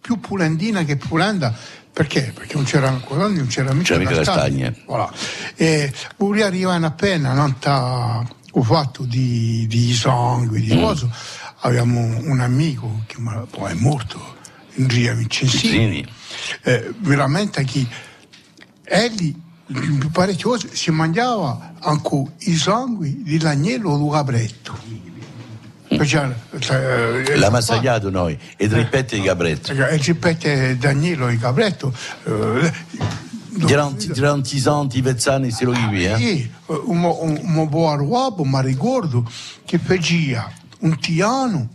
do, 0.03 0.59
do, 0.67 1.07
do, 1.07 1.37
do, 1.39 1.55
perché? 1.95 2.33
Perché 2.35 2.55
non 2.55 2.65
c'era 2.65 2.89
ancora 2.89 3.25
non 3.29 3.47
c'era 3.47 3.71
mica, 3.71 3.93
c'era 3.93 3.99
mica 3.99 4.15
la 4.15 4.23
stagna. 4.23 4.73
Voilà. 4.85 5.09
E 5.55 5.93
Uri 6.17 6.41
arrivano 6.41 6.87
appena, 6.87 7.31
non 7.31 7.55
ho 8.51 8.63
fatto 8.63 9.03
di, 9.03 9.65
di 9.65 9.93
sangue, 9.93 10.59
di 10.59 10.75
mm. 10.75 10.81
cose. 10.81 11.07
Abbiamo 11.59 12.01
un 12.01 12.41
amico 12.41 13.03
che 13.07 13.15
poi 13.49 13.71
è 13.71 13.75
morto, 13.75 14.35
Andrea 14.77 15.13
Vincenzini. 15.13 16.05
Eh, 16.63 16.93
veramente 16.97 17.63
che 17.63 17.87
egli 18.83 19.33
parecchie 20.11 20.43
cose 20.43 20.75
si 20.75 20.91
mangiava 20.91 21.75
anche 21.79 22.23
i 22.39 22.55
sangue 22.57 23.23
di 23.23 23.39
l'agnello 23.39 23.91
o 23.91 24.09
gabretto 24.09 24.77
eh, 24.83 25.14
L'ha 27.35 27.49
massaggiato 27.49 28.09
noi, 28.09 28.37
e 28.57 28.65
il 28.65 28.71
ripeto 28.71 29.15
di 29.15 29.21
Gabretto. 29.21 29.71
Il 29.71 29.83
ripeto 29.83 30.47
di 30.47 30.77
Danilo 30.77 31.27
e 31.27 31.37
Gabretto. 31.37 31.93
C'erano 33.65 34.41
tisanti, 34.41 35.01
vezzani, 35.01 35.49
se 35.49 35.63
lo 35.65 35.71
vivi, 35.71 36.05
eh? 36.05 36.17
Sì, 36.17 36.51
un, 36.65 37.03
un, 37.03 37.39
un 37.41 37.69
buon 37.69 38.01
uomo, 38.01 38.43
ma 38.43 38.59
ricordo 38.61 39.29
che 39.65 39.77
faceva 39.77 40.51
un 40.79 40.99
tiano 40.99 41.69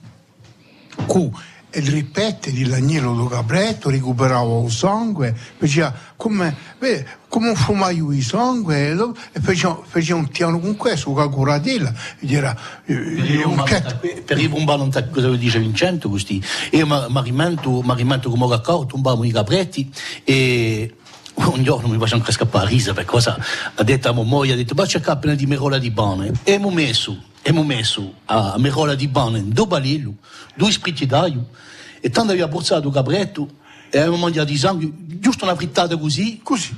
con 1.06 1.22
il 1.22 1.32
ripete 1.72 2.50
di 2.50 2.66
l'agnello 2.66 3.14
do 3.14 3.26
Gabretto, 3.26 3.90
recuperava 3.90 4.62
il 4.62 4.70
sangue, 4.70 5.34
faceva 5.58 5.94
come, 6.16 6.54
vede, 6.78 7.06
come 7.28 7.50
un 7.50 7.54
fumaio 7.54 8.08
di 8.08 8.22
sangue 8.22 8.90
e 9.32 9.40
faceva, 9.40 9.80
faceva 9.86 10.18
un 10.18 10.28
piano 10.28 10.58
con 10.58 10.76
questo, 10.76 11.12
con 11.12 11.22
la 11.22 11.28
curatela. 11.28 11.94
Era, 12.20 12.56
eh, 12.84 14.22
per 14.24 14.38
i 14.38 14.48
bomba 14.48 14.76
non 14.76 14.90
sa 14.92 15.06
cosa 15.08 15.30
dice 15.30 15.58
Vincenzo, 15.58 16.08
questi. 16.08 16.42
Io 16.72 16.86
mi 16.86 17.22
rimanto, 17.22 17.70
come 17.70 18.44
ho 18.44 18.50
raccolto 18.50 18.96
un 18.96 19.02
bambino 19.02 19.26
di 19.26 19.32
Gabretti 19.32 19.92
e 20.24 20.94
un 21.34 21.62
giorno 21.62 21.88
mi 21.88 21.98
faccio 21.98 22.16
anche 22.16 22.32
scappare 22.32 22.66
a 22.66 22.68
risa 22.68 22.92
per 22.92 23.04
cosa 23.04 23.38
ha 23.74 23.82
detto 23.82 24.08
a 24.08 24.12
mia 24.12 24.24
moglie, 24.24 24.52
ha 24.52 24.56
detto, 24.56 24.74
ma 24.74 24.84
c'è 24.84 25.00
appena 25.04 25.34
di 25.34 25.46
merola 25.46 25.78
di 25.78 25.90
bane 25.90 26.32
e 26.42 26.58
mi 26.58 26.66
ho 26.66 26.70
messo 26.70 27.28
abbiamo 27.40 27.64
messo 27.64 28.14
a 28.26 28.56
merola 28.58 28.94
di 28.94 29.08
bane 29.08 29.48
due 29.48 29.66
balillo, 29.66 30.14
due 30.54 30.70
spritti 30.70 31.06
d'aglio 31.06 31.48
e 32.00 32.10
tanto 32.10 32.32
aveva 32.32 32.48
borsato 32.48 32.88
il 32.88 32.94
capretto 32.94 33.58
e 33.90 33.98
avevamo 33.98 34.22
mangiato 34.22 34.52
i 34.52 34.56
sangue, 34.56 34.88
giusto 35.18 35.44
una 35.44 35.56
frittata 35.56 35.96
così, 35.96 36.40
così. 36.42 36.76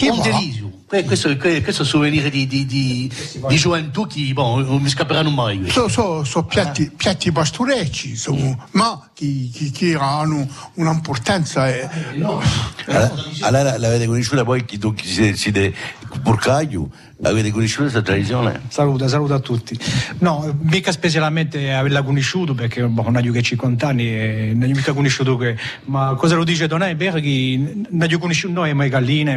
è 0.00 0.08
un 0.08 0.20
delisio. 0.20 0.78
Questo, 0.86 1.36
questo 1.36 1.82
è 1.82 1.84
souvenir 1.84 2.28
di, 2.30 2.48
di, 2.48 2.66
di, 2.66 3.10
di 3.48 3.56
gioventù 3.56 4.08
che 4.08 4.32
bon, 4.32 4.64
non 4.64 4.82
mi 4.82 4.88
scapperanno 4.88 5.30
mai. 5.30 5.70
Sono 5.70 5.86
so, 5.86 6.24
so 6.24 6.44
piatti, 6.44 6.82
ah. 6.82 6.96
piatti 6.96 7.30
pastorecci, 7.30 8.16
so, 8.16 8.34
mm. 8.34 8.52
ma 8.72 9.08
che, 9.14 9.50
che, 9.54 9.70
che, 9.70 9.94
hanno 9.94 10.48
un'importanza. 10.74 11.68
Eh. 11.68 11.88
No. 12.16 12.42
Allora, 12.86 13.12
allora 13.42 13.78
l'avete 13.78 14.06
conosciuta 14.06 14.44
poi 14.44 14.64
chi 14.64 14.78
tu 14.78 14.92
siete 15.00 15.72
Burcaglio? 16.18 16.90
Avete 17.22 17.50
conosciuto 17.50 17.82
questa 17.82 18.02
tradizione? 18.02 18.62
Saluta, 18.68 19.06
saluta 19.06 19.34
a 19.34 19.38
tutti. 19.40 19.78
No, 20.18 20.56
mica 20.62 20.90
specialmente 20.90 21.72
averla 21.72 22.02
conosciuto 22.02 22.54
perché 22.54 22.82
boh, 22.82 23.10
non 23.10 23.16
ho 23.16 23.30
che 23.32 23.42
50 23.42 23.86
anni 23.86 24.06
e 24.08 24.52
non 24.54 24.70
ho 24.70 24.74
mica 24.74 24.92
conosciuto 24.92 25.36
che. 25.36 25.56
Ma 25.84 26.14
cosa 26.16 26.34
lo 26.34 26.44
dice 26.44 26.66
Donai? 26.66 26.96
Perché 26.96 27.84
non 27.90 28.08
ho 28.10 28.18
conosciuto 28.18 28.54
noi, 28.54 28.72
ma 28.72 28.84
le 28.84 28.88
galline, 28.88 29.34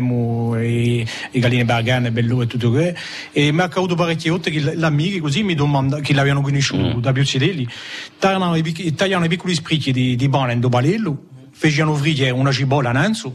i, 0.65 1.07
i 1.31 1.39
galline 1.39 1.65
bergane, 1.65 2.11
bello 2.11 2.41
e 2.41 2.47
tutto 2.47 2.71
questo. 2.71 2.99
E 3.33 3.51
mi 3.51 3.59
ha 3.59 3.65
accaduto 3.65 3.95
parecchie 3.95 4.31
volte 4.31 4.49
che 4.49 4.59
gli 4.59 4.83
amici 4.83 5.19
così 5.19 5.43
mi 5.43 5.53
domandano, 5.53 6.01
che 6.01 6.13
l'avevano 6.13 6.41
conosciuto 6.41 6.97
mm. 6.97 7.01
da 7.01 7.11
più 7.11 7.23
cidelli, 7.25 7.67
tagliano 8.17 8.55
i 8.55 9.27
piccoli 9.27 9.53
spricchi 9.53 9.91
di, 9.91 10.15
di 10.15 10.29
pane 10.29 10.53
in 10.53 10.61
dobalello 10.61 11.31
facevano 11.69 11.95
friggere 11.95 12.31
una 12.31 12.51
cipolla 12.51 12.89
innanzi, 12.89 13.31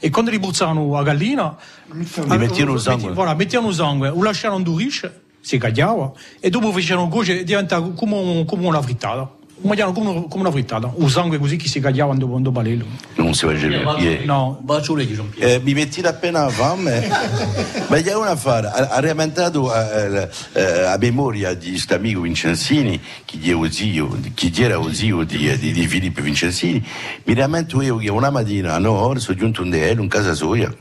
e 0.00 0.08
quando 0.08 0.30
li 0.30 0.38
buzzavano 0.38 0.96
a 0.96 1.02
gallina, 1.02 1.54
li 1.92 2.38
mettevano 2.38 2.78
sangue. 2.78 3.12
Voilà, 3.12 3.34
mettevano 3.34 3.70
sangue, 3.72 4.08
lo 4.08 4.22
lasciavano 4.22 4.58
indurisce, 4.58 5.20
si 5.40 5.58
cagliava, 5.58 6.12
e 6.40 6.48
dopo 6.48 6.72
facevano 6.72 7.08
cuocere, 7.08 7.44
diventa 7.44 7.80
come, 7.80 8.44
come 8.46 8.66
una 8.66 8.80
frittata. 8.80 9.40
Mangiano 9.62 9.92
come, 9.92 10.26
come 10.28 10.42
una 10.42 10.50
frittata, 10.50 10.92
un 10.94 11.08
sangue 11.08 11.38
così 11.38 11.56
che 11.56 11.68
si 11.68 11.80
cagliava 11.80 12.08
quando, 12.08 12.28
quando 12.28 12.50
balello. 12.50 12.84
Non 13.14 13.34
si 13.34 13.46
mangia 13.46 13.66
più. 13.66 14.04
Yeah. 14.04 14.24
No, 14.24 14.58
Bacio 14.60 14.94
lei, 14.94 15.12
Giampiero. 15.12 15.48
Eh, 15.48 15.60
mi 15.60 15.74
metti 15.74 16.00
appena 16.00 16.48
fame, 16.48 17.08
ma 17.88 18.00
c'è 18.00 18.14
una 18.14 18.36
fare, 18.36 18.68
ha, 18.68 18.88
ha 18.88 19.00
rimandato 19.00 19.72
eh, 19.74 20.28
eh, 20.52 20.82
a 20.84 20.96
memoria 20.98 21.54
di 21.54 21.70
questo 21.70 21.94
amico 21.94 22.20
Vincenzini, 22.20 23.00
che 23.24 23.38
zio, 23.70 24.18
chi 24.34 24.52
era 24.62 24.76
lo 24.76 24.92
zio 24.92 25.24
di, 25.24 25.56
di, 25.58 25.72
di 25.72 25.86
Filippo 25.86 26.22
Vincenzini, 26.22 26.84
mi 27.24 27.34
rammento 27.34 27.80
io 27.80 27.96
che 27.96 28.10
una 28.10 28.30
mattina 28.30 28.74
a 28.74 28.78
9 28.78 28.98
ore 28.98 29.20
sono 29.20 29.36
giunto 29.36 29.62
un 29.62 29.74
in 29.74 30.08
casa 30.08 30.34
sua, 30.34 30.72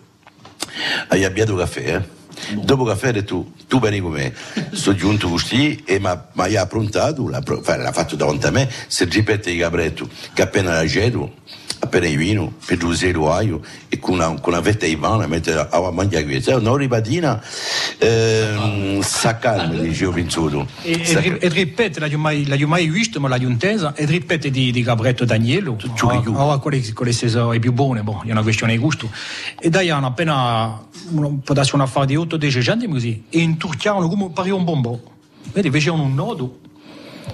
hai 1.08 1.24
abbiato 1.24 1.56
caffè, 1.56 1.96
eh? 1.96 2.20
Dopo 2.54 2.84
caffè 2.84 3.08
hai 3.08 3.14
detto, 3.14 3.52
tu 3.68 3.80
vieni 3.80 4.00
con 4.00 4.12
me, 4.12 4.34
sono 4.72 4.96
giunto 4.96 5.30
così 5.30 5.84
e 5.86 6.00
mi 6.00 6.08
ha 6.08 6.62
approntato, 6.62 7.30
l'ha, 7.30 7.42
l'ha 7.46 7.92
fatto 7.92 8.16
davanti 8.16 8.48
a 8.48 8.52
me, 8.52 8.70
se 8.88 9.06
ripete 9.06 9.52
di 9.52 9.58
capretto, 9.58 10.10
che 10.34 10.42
appena 10.42 10.74
la 10.74 10.88
cedo, 10.88 11.34
appena 11.92 12.08
il 12.08 12.18
vino, 12.18 12.54
per 12.66 12.78
due 12.78 12.96
zero 12.96 13.34
aio, 13.34 13.60
e 13.90 14.00
con 14.00 14.14
una, 14.14 14.28
con 14.40 14.54
una 14.54 14.62
vetta 14.62 14.86
di 14.86 14.96
vana, 14.96 15.28
mettere 15.28 15.68
a 15.70 15.92
mangiare 15.92 16.24
questo. 16.24 16.56
Una 16.56 16.78
ripatina, 16.78 17.44
ehm, 17.98 19.02
sa 19.02 19.38
calma, 19.38 19.74
dicevo 19.78 20.14
pensato. 20.14 20.68
E, 20.84 21.02
e, 21.04 21.38
e 21.42 21.50
ripete, 21.50 22.00
l'ho 22.08 22.18
mai, 22.18 22.88
visto, 22.88 23.20
ma 23.20 23.28
l'ho 23.28 23.48
intesa, 23.48 23.94
e 23.94 24.06
ripete 24.06 24.50
di, 24.50 24.72
di 24.72 24.82
Gabretto 24.84 25.26
tu- 25.76 25.92
Ora 26.34 26.58
quelle, 26.60 26.82
sono 26.82 27.52
le 27.52 27.60
più 27.60 27.74
buone, 27.74 28.02
boh, 28.04 28.24
è 28.26 28.32
una 28.32 28.42
questione 28.42 28.72
di 28.72 28.80
gusto. 28.80 29.10
E 29.60 29.70
dai, 29.70 29.90
hanno 29.90 30.08
appena, 30.08 30.82
uno, 31.10 31.42
può 31.44 31.54
darsi 31.54 31.76
una 31.76 31.88
fare 31.88 32.06
di 32.06 32.16
8-10 32.16 32.62
centimi 32.62 32.94
così, 32.94 33.24
e 33.30 33.40
inturchiavano 33.40 34.08
come 34.08 34.30
pari 34.34 34.50
un 34.52 34.64
bonbon. 34.64 34.98
Vedi, 35.52 35.70
facevano 35.70 36.04
un 36.04 36.14
nodo, 36.14 36.60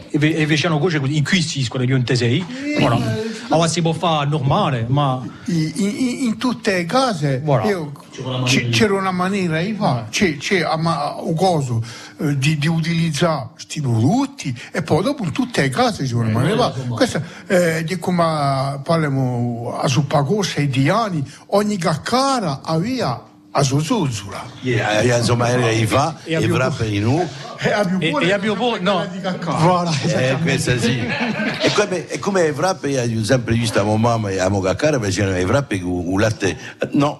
e, 0.10 0.18
ve- 0.18 0.34
e 0.34 0.48
facevano 0.48 0.80
cose 0.80 1.00
così, 1.00 1.16
in 1.18 1.24
questi, 1.24 1.66
quelle 1.68 1.86
di 1.86 1.92
un 1.92 2.04
tesei. 2.04 2.44
Voilà. 2.80 3.26
Ora 3.50 3.68
si 3.68 3.82
può 3.82 3.94
fare 3.94 4.28
normale, 4.30 4.86
ma... 4.90 5.22
In, 5.46 5.72
in- 5.76 6.24
in 6.26 6.38
tutte 6.38 6.74
le 6.74 6.86
case 6.86 7.40
Voilà. 7.44 7.66
io- 7.66 7.92
c'era 8.70 8.96
una 8.96 9.12
maniera 9.12 9.62
di 9.62 9.74
fare, 9.74 10.08
c'è, 10.10 10.38
c'è 10.38 10.64
un 10.68 11.34
coso 11.36 11.82
eh, 12.20 12.38
di, 12.38 12.58
di 12.58 12.68
utilizzare 12.68 13.50
questi 13.54 13.80
prodotti 13.80 14.54
e 14.72 14.82
poi 14.82 15.04
dopo 15.04 15.24
in 15.24 15.32
tutte 15.32 15.62
le 15.62 15.70
case 15.70 16.04
c'è 16.04 16.14
una 16.14 16.30
maniera 16.30 16.68
di 16.70 16.80
fare. 16.82 16.88
Questa 16.90 17.22
eh, 17.48 17.84
di 17.84 17.98
come 18.00 18.82
parliamo 18.84 19.78
a 19.80 19.88
Suppagossa 19.88 20.60
di 20.62 20.90
anni, 20.90 21.24
ogni 21.48 21.78
caccara 21.78 22.62
aveva 22.64 23.24
a 23.58 23.64
sua 23.64 23.82
zuzzola. 23.82 24.46
Yeah, 24.62 25.02
eh, 25.02 25.18
insomma, 25.18 25.50
era 25.50 25.72
i 25.72 25.86
fa, 25.88 26.16
E 26.24 26.32
e 26.32 26.36
abbiamo- 26.36 26.56
fra 26.56 26.70
per 26.70 26.94
i 26.94 27.00
nu. 27.00 27.28
E 27.60 27.72
abbiamo 27.72 28.00
E, 28.04 28.10
pure 28.12 28.26
e 28.28 28.32
abbiamo 28.34 28.56
poi, 28.56 28.82
no, 28.82 29.04
voilà, 29.42 29.92
Eh, 30.06 30.38
questa 30.44 30.78
sì. 30.78 31.00
E 31.00 31.72
come, 31.74 32.08
e 32.08 32.20
come 32.20 32.46
i 32.48 32.54
frappe, 32.54 32.90
io 32.90 33.20
ho 33.20 33.24
sempre 33.24 33.56
visto 33.56 33.80
a 33.80 33.84
mia 33.84 33.96
mamma 33.96 34.30
e 34.30 34.38
a 34.40 34.48
mia 34.50 34.62
caccara, 34.62 35.00
facevano 35.00 35.40
i 35.40 35.46
frappe 35.46 35.80
con 35.82 35.92
un 36.06 36.20
latte, 36.20 36.56
non, 36.92 37.18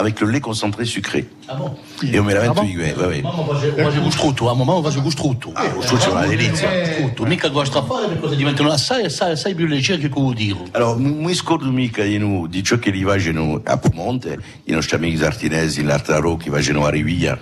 avec 0.00 0.20
le 0.20 0.30
lait 0.30 0.40
concentré 0.40 0.84
sucré. 0.84 1.28
Ah 1.46 1.54
bon? 1.54 1.76
E 2.02 2.06
io 2.06 2.22
me 2.24 2.32
la 2.32 2.40
metto 2.40 2.60
Ah 2.60 2.62
bon? 2.62 2.66
io, 2.66 2.80
eh, 2.80 2.92
vabbè. 2.92 3.20
Mamma 3.20 3.44
face, 3.44 3.72
face 3.72 3.98
gustrutto, 4.00 4.48
a 4.48 4.54
mamma 4.54 4.80
face 4.82 5.00
gustrutto. 5.00 5.52
lo 5.74 5.82
strutto 5.82 6.08
è 6.08 6.10
una 6.10 6.26
delizia. 6.26 6.68
Gustrutto, 6.70 7.24
mica 7.26 7.48
guasta 7.48 7.80
a 7.80 7.82
fare 7.82 8.08
le 8.08 8.18
cose 8.18 8.34
diventano 8.36 8.70
assai, 8.70 9.04
assai, 9.04 9.32
assai 9.32 9.54
più 9.54 9.66
leggere 9.66 9.98
che 10.00 10.08
come 10.08 10.34
dire? 10.34 10.58
Allora, 10.72 10.96
mi 10.96 11.34
scordo 11.34 11.70
mica 11.70 12.02
di, 12.02 12.18
noi, 12.18 12.48
di 12.48 12.62
ciò 12.62 12.78
che 12.78 12.90
li 12.90 13.02
facciano 13.02 13.60
a 13.62 13.76
Piemonte, 13.76 14.38
i 14.64 14.72
nostri 14.72 14.96
amici 14.96 15.22
artinesi, 15.22 15.82
l'Artraro, 15.82 16.36
qui 16.36 16.50
facciano 16.50 16.86
a 16.86 16.90
Rivia, 16.90 17.38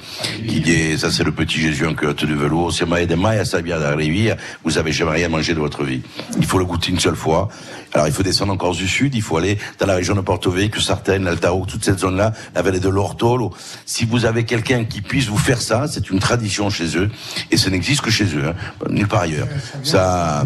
qui 0.47 0.61
dit, 0.61 0.99
ça 0.99 1.11
c'est 1.11 1.25
le 1.25 1.33
petit 1.33 1.61
Jésus 1.61 1.87
en 1.87 1.95
culotte 1.95 2.25
de 2.25 2.35
velours, 2.35 2.73
c'est 2.73 2.87
mai 2.87 3.07
de 3.07 3.15
mai 3.15 3.39
à 3.39 3.45
Sabia 3.45 3.77
à 3.77 3.95
Rivia, 3.95 4.37
vous 4.65 4.79
avez 4.79 4.91
jamais 4.93 5.13
rien 5.13 5.29
mangé 5.29 5.55
de 5.55 5.61
votre 5.61 5.85
vie. 5.85 6.03
Il 6.39 6.45
faut 6.47 6.59
le 6.59 6.65
goûter 6.65 6.91
une 6.91 6.99
seule 6.99 7.17
fois. 7.17 7.49
Alors, 7.95 8.07
il 8.07 8.13
faut 8.13 8.23
descendre 8.23 8.53
encore 8.53 8.75
du 8.75 8.87
sud, 8.87 9.15
il 9.15 9.23
faut 9.23 9.39
aller 9.39 9.57
dans 9.79 9.87
la 9.87 9.95
région 9.95 10.15
de 10.15 10.21
Porto 10.21 10.51
Vecchio, 10.51 10.81
Sartène, 10.81 11.25
l'Altaro, 11.25 11.65
toute 11.67 11.83
cette 11.83 11.99
zone-là, 11.99 12.33
la 12.55 12.63
vallée 12.63 12.81
de 12.81 12.89
l'Ortolo. 12.89 13.53
Si 13.87 14.05
vous 14.05 14.25
avez 14.25 14.45
quelqu'un 14.45 14.85
qui 14.85 15.01
puisse 15.01 15.27
vous 15.27 15.39
faire 15.39 15.61
ça, 15.61 15.87
c'est 15.89 16.11
une 16.11 16.19
tradition 16.19 16.71
chez 16.71 16.97
eux, 16.97 17.11
et 17.51 17.57
ça 17.57 17.71
n'existe 17.71 18.01
que 18.03 18.11
chez 18.11 18.25
eux, 18.37 18.49
hein, 18.49 18.55
nulle 18.91 19.09
part 19.09 19.23
ailleurs. 19.23 19.49
Ça, 19.83 20.45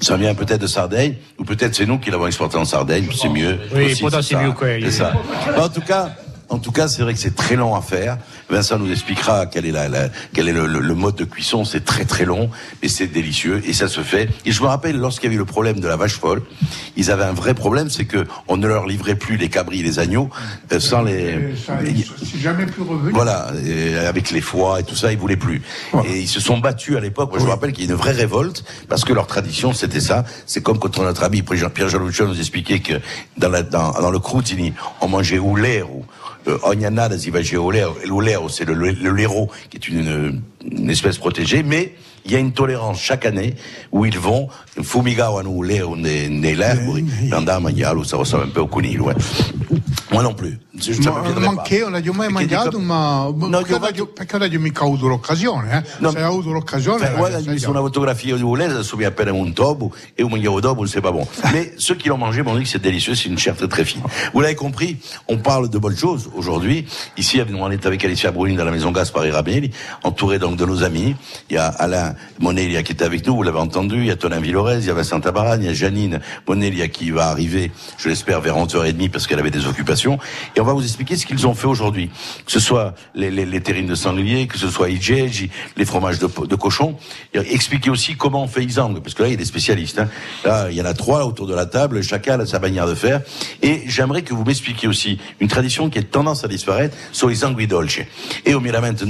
ça 0.00 0.16
vient 0.16 0.34
peut-être 0.34 0.60
de 0.60 0.66
Sardaigne, 0.66 1.14
ou 1.38 1.44
peut-être 1.44 1.74
c'est 1.74 1.86
nous 1.86 1.98
qui 1.98 2.10
l'avons 2.10 2.26
exporté 2.26 2.56
en 2.58 2.64
Sardaigne, 2.64 3.08
c'est 3.14 3.28
mieux. 3.28 3.58
Oui, 3.74 3.86
Aussi, 3.86 4.02
peut-être 4.02 4.22
c'est 4.22 4.36
mieux 4.36 4.52
que- 4.52 4.80
C'est 4.82 4.90
ça. 4.90 5.12
En 5.58 5.68
tout 5.68 5.80
cas, 5.80 6.14
en 6.48 6.58
tout 6.58 6.70
cas, 6.72 6.88
c'est 6.88 7.02
vrai 7.02 7.12
que 7.14 7.18
c'est 7.20 7.34
très 7.34 7.56
long 7.56 7.74
à 7.74 7.80
faire. 7.82 8.18
Vincent 8.48 8.78
nous 8.78 8.90
expliquera 8.90 9.46
quel 9.46 9.66
est, 9.66 9.72
la, 9.72 9.88
la- 9.88 10.08
quel 10.32 10.48
est 10.48 10.52
le, 10.52 10.66
le- 10.66 10.80
le 10.80 10.94
mode 10.94 11.16
de 11.16 11.24
cuisson. 11.24 11.64
C'est 11.64 11.84
très 11.84 12.04
très 12.04 12.24
long, 12.24 12.50
mais 12.82 12.88
c'est 12.88 13.06
délicieux 13.08 13.62
et 13.66 13.72
ça 13.72 13.88
se 13.88 14.00
fait. 14.02 14.28
Et 14.44 14.52
je 14.52 14.62
me 14.62 14.68
rappelle 14.68 14.96
lorsqu'il 14.96 15.24
y 15.24 15.28
avait 15.28 15.36
le 15.38 15.44
problème 15.44 15.80
de 15.80 15.88
la 15.88 15.96
vache 15.96 16.14
folle, 16.18 16.42
ils 16.96 17.10
avaient 17.10 17.24
un 17.24 17.32
vrai 17.32 17.54
problème, 17.54 17.90
c'est 17.90 18.04
que 18.04 18.26
on 18.48 18.56
ne 18.56 18.66
leur 18.66 18.86
livrait 18.86 19.16
plus 19.16 19.36
les 19.36 19.48
cabris, 19.48 19.80
et 19.80 19.82
les 19.82 19.98
agneaux 19.98 20.30
euh, 20.72 20.78
sans 20.80 21.02
les. 21.02 21.54
Ça, 21.66 21.78
c'est 22.24 22.38
jamais 22.38 22.66
plus 22.66 22.82
revenu. 22.82 23.12
Voilà, 23.12 23.50
avec 24.08 24.30
les 24.30 24.40
foies 24.40 24.80
et 24.80 24.84
tout 24.84 24.94
ça, 24.96 25.12
ils 25.12 25.18
voulaient 25.18 25.36
plus. 25.36 25.62
Et 26.06 26.20
ils 26.20 26.28
se 26.28 26.40
sont 26.40 26.58
battus 26.58 26.96
à 26.96 27.00
l'époque. 27.00 27.30
Moi, 27.30 27.40
je 27.40 27.44
me 27.44 27.50
rappelle 27.50 27.72
qu'il 27.72 27.84
y 27.84 27.88
a 27.88 27.90
une 27.90 27.96
vraie 27.98 28.12
révolte 28.12 28.64
parce 28.88 29.04
que 29.04 29.12
leur 29.12 29.26
tradition, 29.26 29.72
c'était 29.72 30.00
ça. 30.00 30.24
C'est 30.46 30.62
comme 30.62 30.78
quand 30.78 30.96
notre 30.98 31.24
ami 31.24 31.42
Pierre 31.42 31.88
Jaloucho 31.88 32.26
nous 32.26 32.38
expliquait 32.38 32.78
que 32.80 32.94
dans, 33.36 33.48
la, 33.48 33.62
dans, 33.62 33.92
dans 33.92 34.10
le 34.10 34.18
Croutini, 34.18 34.72
on 35.00 35.08
mangeait 35.08 35.38
ou 35.38 35.56
l'air 35.56 35.90
ou 35.90 36.04
euh, 36.48 36.58
au 37.58 37.70
l'air. 37.70 37.92
Le 38.04 38.20
l'air, 38.20 38.40
c'est 38.48 38.64
le, 38.64 38.74
le, 38.74 38.90
le 38.92 39.10
lero, 39.10 39.50
qui 39.70 39.76
est 39.76 39.88
une, 39.88 40.42
une 40.70 40.90
espèce 40.90 41.18
protégée, 41.18 41.62
mais 41.62 41.94
il 42.26 42.32
y 42.32 42.36
a 42.36 42.38
une 42.38 42.52
tolérance 42.52 43.00
chaque 43.00 43.24
année 43.24 43.54
où 43.92 44.04
ils 44.04 44.18
vont 44.18 44.48
nei, 45.96 46.28
nei 46.28 46.54
laghi, 46.54 47.32
andare 47.32 47.56
a 47.56 47.60
mangiarlo, 47.60 48.04
ça 48.04 48.16
ressemble 48.16 48.44
un 48.44 48.48
peu 48.48 48.60
au 48.60 48.66
conillo. 48.66 49.04
Ouais. 49.06 49.14
Moi 50.12 50.22
non 50.22 50.34
plus. 50.34 50.58
Je, 50.78 50.92
pas. 51.02 51.22
anche 51.48 51.76
io 51.76 51.88
non 51.88 52.00
l'ho 52.04 52.12
mai 52.12 52.28
mangiato, 52.28 52.68
dico- 52.70 52.82
ma 52.82 53.28
No, 53.34 53.62
perché, 53.62 53.96
io 53.96 54.02
ho- 54.04 54.06
perché 54.08 54.38
non 54.38 54.48
ho 54.54 54.58
mica 54.58 54.84
avuto 54.84 55.08
l'occasione, 55.08 55.78
eh? 55.78 55.88
No, 56.00 56.10
Se 56.10 56.18
hai 56.18 56.24
avuto 56.24 56.52
l'occasione, 56.52 57.08
l'hai 57.08 57.16
voilà, 57.16 57.42
j'ai 57.42 57.58
sur 57.58 57.72
la 57.72 57.80
photographie 57.80 58.32
du 58.34 58.40
poulet, 58.42 58.68
ça 58.68 58.82
souvient 58.82 59.08
à 59.08 59.10
peine 59.10 59.28
un 59.30 59.50
tobo, 59.52 59.90
et 60.18 60.22
au 60.22 60.28
mangiavo 60.28 60.60
dobo, 60.60 60.86
c'est 60.86 61.00
pas 61.00 61.12
bon. 61.12 61.26
Mais 61.52 61.72
ceux 61.78 61.94
qui 61.94 62.08
l'ont 62.08 62.18
mangé 62.18 62.42
m'ont 62.42 62.54
dit 62.56 62.64
que 62.64 62.68
c'est 62.68 62.82
délicieux, 62.82 63.14
c'est 63.14 63.28
une 63.28 63.38
chair 63.38 63.56
très 63.56 63.68
très 63.68 63.84
fine. 63.84 64.02
Vous 64.34 64.40
l'avez 64.40 64.54
compris, 64.54 64.98
on 65.28 65.38
parle 65.38 65.70
de 65.70 65.78
bonnes 65.78 65.96
choses 65.96 66.30
aujourd'hui. 66.36 66.86
Ici, 67.16 67.40
on 67.58 67.70
est 67.70 67.86
avec 67.86 68.04
Alicia 68.04 68.30
Bruni 68.30 68.54
dans 68.54 68.64
la 68.66 68.70
maison 68.72 68.92
Gaspard 68.92 69.24
et 69.24 69.30
Rabelli, 69.30 69.70
entouré 70.02 70.38
donc 70.38 70.56
de 70.56 70.66
nos 70.66 70.84
amis. 70.84 71.16
Il 71.48 71.54
y 71.54 71.58
a 71.58 71.68
Alain 71.68 72.14
Monelia 72.38 72.82
qui 72.82 72.92
est 72.92 73.02
avec 73.02 73.26
nous, 73.26 73.34
vous 73.36 73.42
l'avez 73.42 73.58
entendu, 73.58 73.98
il 73.98 74.06
y 74.06 74.10
a 74.10 74.16
Tonin 74.16 74.40
Villorez, 74.40 74.78
il 74.78 74.86
y 74.86 74.90
a 74.90 74.94
Vincent 74.94 75.20
Tabarane, 75.20 75.62
il 75.62 75.66
y 75.66 75.68
a 75.68 75.74
Janine 75.74 76.20
Monelia 76.46 76.88
qui 76.88 77.10
va 77.10 77.28
arriver, 77.28 77.70
je 77.98 78.08
l'espère, 78.08 78.40
vers 78.40 78.56
11h30 78.56 79.10
parce 79.10 79.26
qu'elle 79.26 79.38
avait 79.38 79.50
des 79.50 79.66
occupations. 79.66 80.18
Et 80.54 80.60
on 80.60 80.64
va 80.64 80.72
vous 80.72 80.82
expliquer 80.82 81.16
ce 81.16 81.26
qu'ils 81.26 81.46
ont 81.46 81.54
fait 81.54 81.66
aujourd'hui. 81.66 82.10
Que 82.44 82.52
ce 82.52 82.60
soit 82.60 82.94
les, 83.14 83.30
les, 83.30 83.46
les 83.46 83.60
terrines 83.60 83.86
de 83.86 83.94
sanglier, 83.94 84.46
que 84.46 84.58
ce 84.58 84.68
soit 84.68 84.90
Ijeji, 84.90 85.50
les 85.76 85.84
fromages 85.84 86.18
de, 86.18 86.26
de 86.46 86.54
cochon. 86.56 86.96
Et 87.34 87.38
expliquer 87.54 87.90
aussi 87.90 88.16
comment 88.16 88.44
on 88.44 88.48
fait 88.48 88.64
Isang, 88.64 89.00
parce 89.00 89.14
que 89.14 89.22
là, 89.22 89.28
il 89.28 89.32
y 89.32 89.34
a 89.34 89.38
des 89.38 89.44
spécialistes. 89.44 89.98
Hein. 89.98 90.08
Là, 90.44 90.68
il 90.70 90.76
y 90.76 90.82
en 90.82 90.86
a 90.86 90.94
trois 90.94 91.26
autour 91.26 91.46
de 91.46 91.54
la 91.54 91.66
table, 91.66 92.02
chacun 92.02 92.40
a 92.40 92.46
sa 92.46 92.58
manière 92.58 92.86
de 92.86 92.94
faire. 92.94 93.20
Et 93.62 93.82
j'aimerais 93.86 94.22
que 94.22 94.34
vous 94.34 94.44
m'expliquiez 94.44 94.88
aussi 94.88 95.18
une 95.40 95.48
tradition 95.48 95.90
qui 95.90 95.98
a 95.98 96.02
tendance 96.02 96.44
à 96.44 96.48
disparaître, 96.48 96.96
sont 97.12 97.28
les 97.28 97.44
angui 97.44 97.66
dolci. 97.66 98.02
Et 98.44 98.54
au 98.54 98.60
miramento 98.60 99.04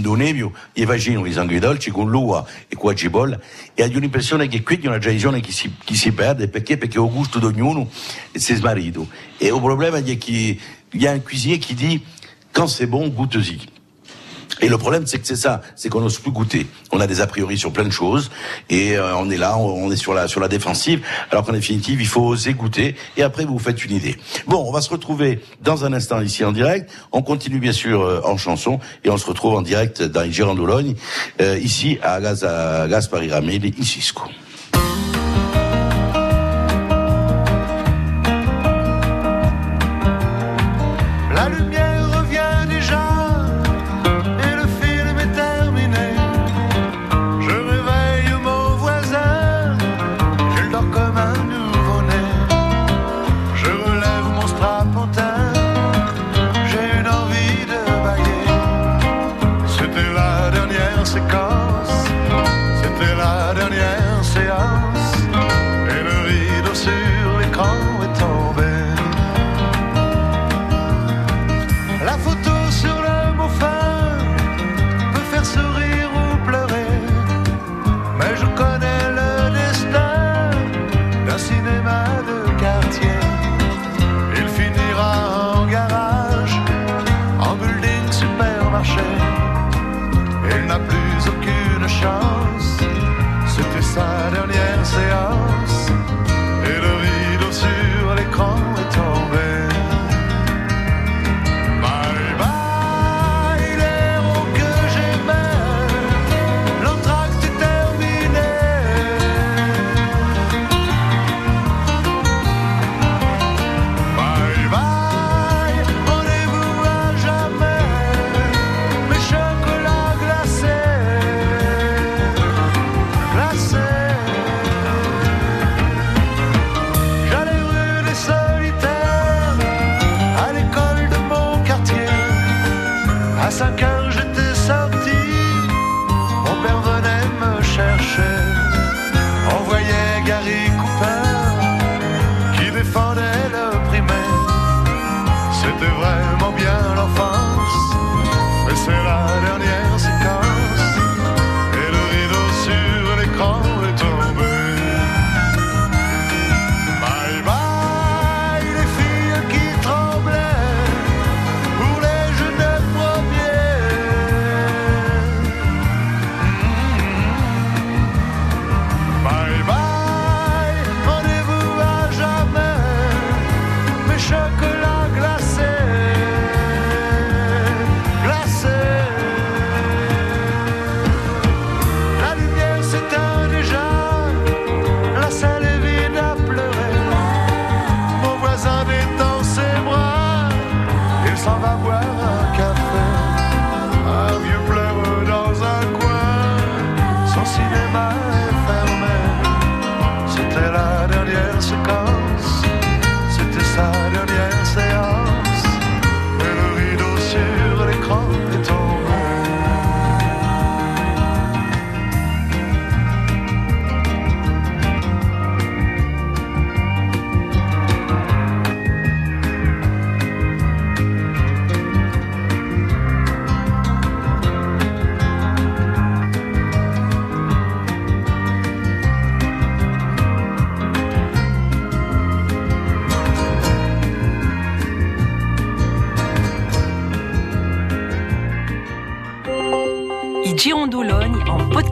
dolci 1.67 1.91
con 1.91 2.09
l'ua 2.09 2.47
e 2.71 2.77
qua 2.97 3.05
cipolla, 3.05 3.41
e 3.75 3.85
ho 3.85 3.99
l'impressione 3.99 4.49
che 4.49 4.63
qui 4.63 4.79
c'è 4.79 4.89
una 4.89 4.99
tradizione 4.99 5.41
che 5.41 5.53
si, 5.53 5.73
che 5.85 5.95
si 5.95 6.13
perde, 6.13 6.49
perché? 6.49 6.79
Perché 6.79 6.97
au 6.99 7.11
gusto 7.11 7.39
di 7.39 7.45
ognuno 7.45 7.89
si 8.33 8.53
è 8.53 8.57
smarrito. 8.57 9.07
E 9.37 9.47
il 9.47 9.61
problema 9.61 9.99
è 9.99 10.19
che 10.19 10.59
il 10.91 11.03
y 11.03 11.07
a 11.07 11.13
un 11.13 11.23
cuisinier 11.23 11.59
qui 11.59 11.75
dit, 11.75 12.03
quand 12.53 12.69
c'est 12.69 12.87
bon, 12.87 13.09
goûte-y. 13.09 13.76
Et 14.61 14.69
le 14.69 14.79
problème, 14.79 15.07
c'est 15.07 15.19
que 15.19 15.27
c'est 15.27 15.37
ça, 15.37 15.61
c'est 15.75 15.89
qu'on 15.89 16.01
n'ose 16.01 16.19
plus 16.19 16.31
goûter. 16.31 16.67
On 16.93 17.01
a 17.01 17.07
des 17.07 17.21
a 17.21 17.27
priori 17.27 17.59
sur 17.59 17.73
plein 17.73 17.85
de 17.85 17.91
choses, 17.91 18.31
et 18.71 18.97
euh, 18.97 19.17
on 19.17 19.31
est 19.31 19.37
là, 19.37 19.59
on, 19.59 19.91
est 19.91 19.97
sur 19.97 20.15
la 20.15 20.29
sur 20.29 20.41
la 20.41 20.49
défensive, 20.49 21.03
alors 21.31 21.45
qu'en 21.45 21.53
définitive, 21.53 22.01
il 22.01 22.07
faut 22.07 22.23
oser 22.23 22.55
goûter, 22.55 22.97
et 23.17 23.23
après 23.23 23.45
vous 23.45 23.59
faites 23.59 23.85
une 23.85 23.95
idée. 23.95 24.17
Bon, 24.47 24.65
on 24.67 24.73
va 24.73 24.81
se 24.81 24.91
retrouver 24.91 25.41
dans 25.63 25.85
un 25.85 25.93
instant 25.93 26.21
ici 26.21 26.45
en 26.45 26.53
direct. 26.53 26.91
On 27.13 27.23
continue 27.23 27.59
bien 27.59 27.73
sûr 27.73 28.03
euh, 28.03 28.21
en 28.25 28.37
chanson, 28.37 28.81
et 29.05 29.11
on 29.11 29.19
se 29.19 29.27
retrouve 29.27 29.55
en 29.55 29.63
direct 29.63 30.03
dans 30.03 30.31
Girandologne, 30.31 30.95
euh, 31.41 31.59
ici 31.59 31.99
à 32.03 32.21
Gaz 32.21 32.45
à 32.45 32.89
Gaspari 32.89 33.31
Ramelli, 33.31 33.75
in 33.79 33.85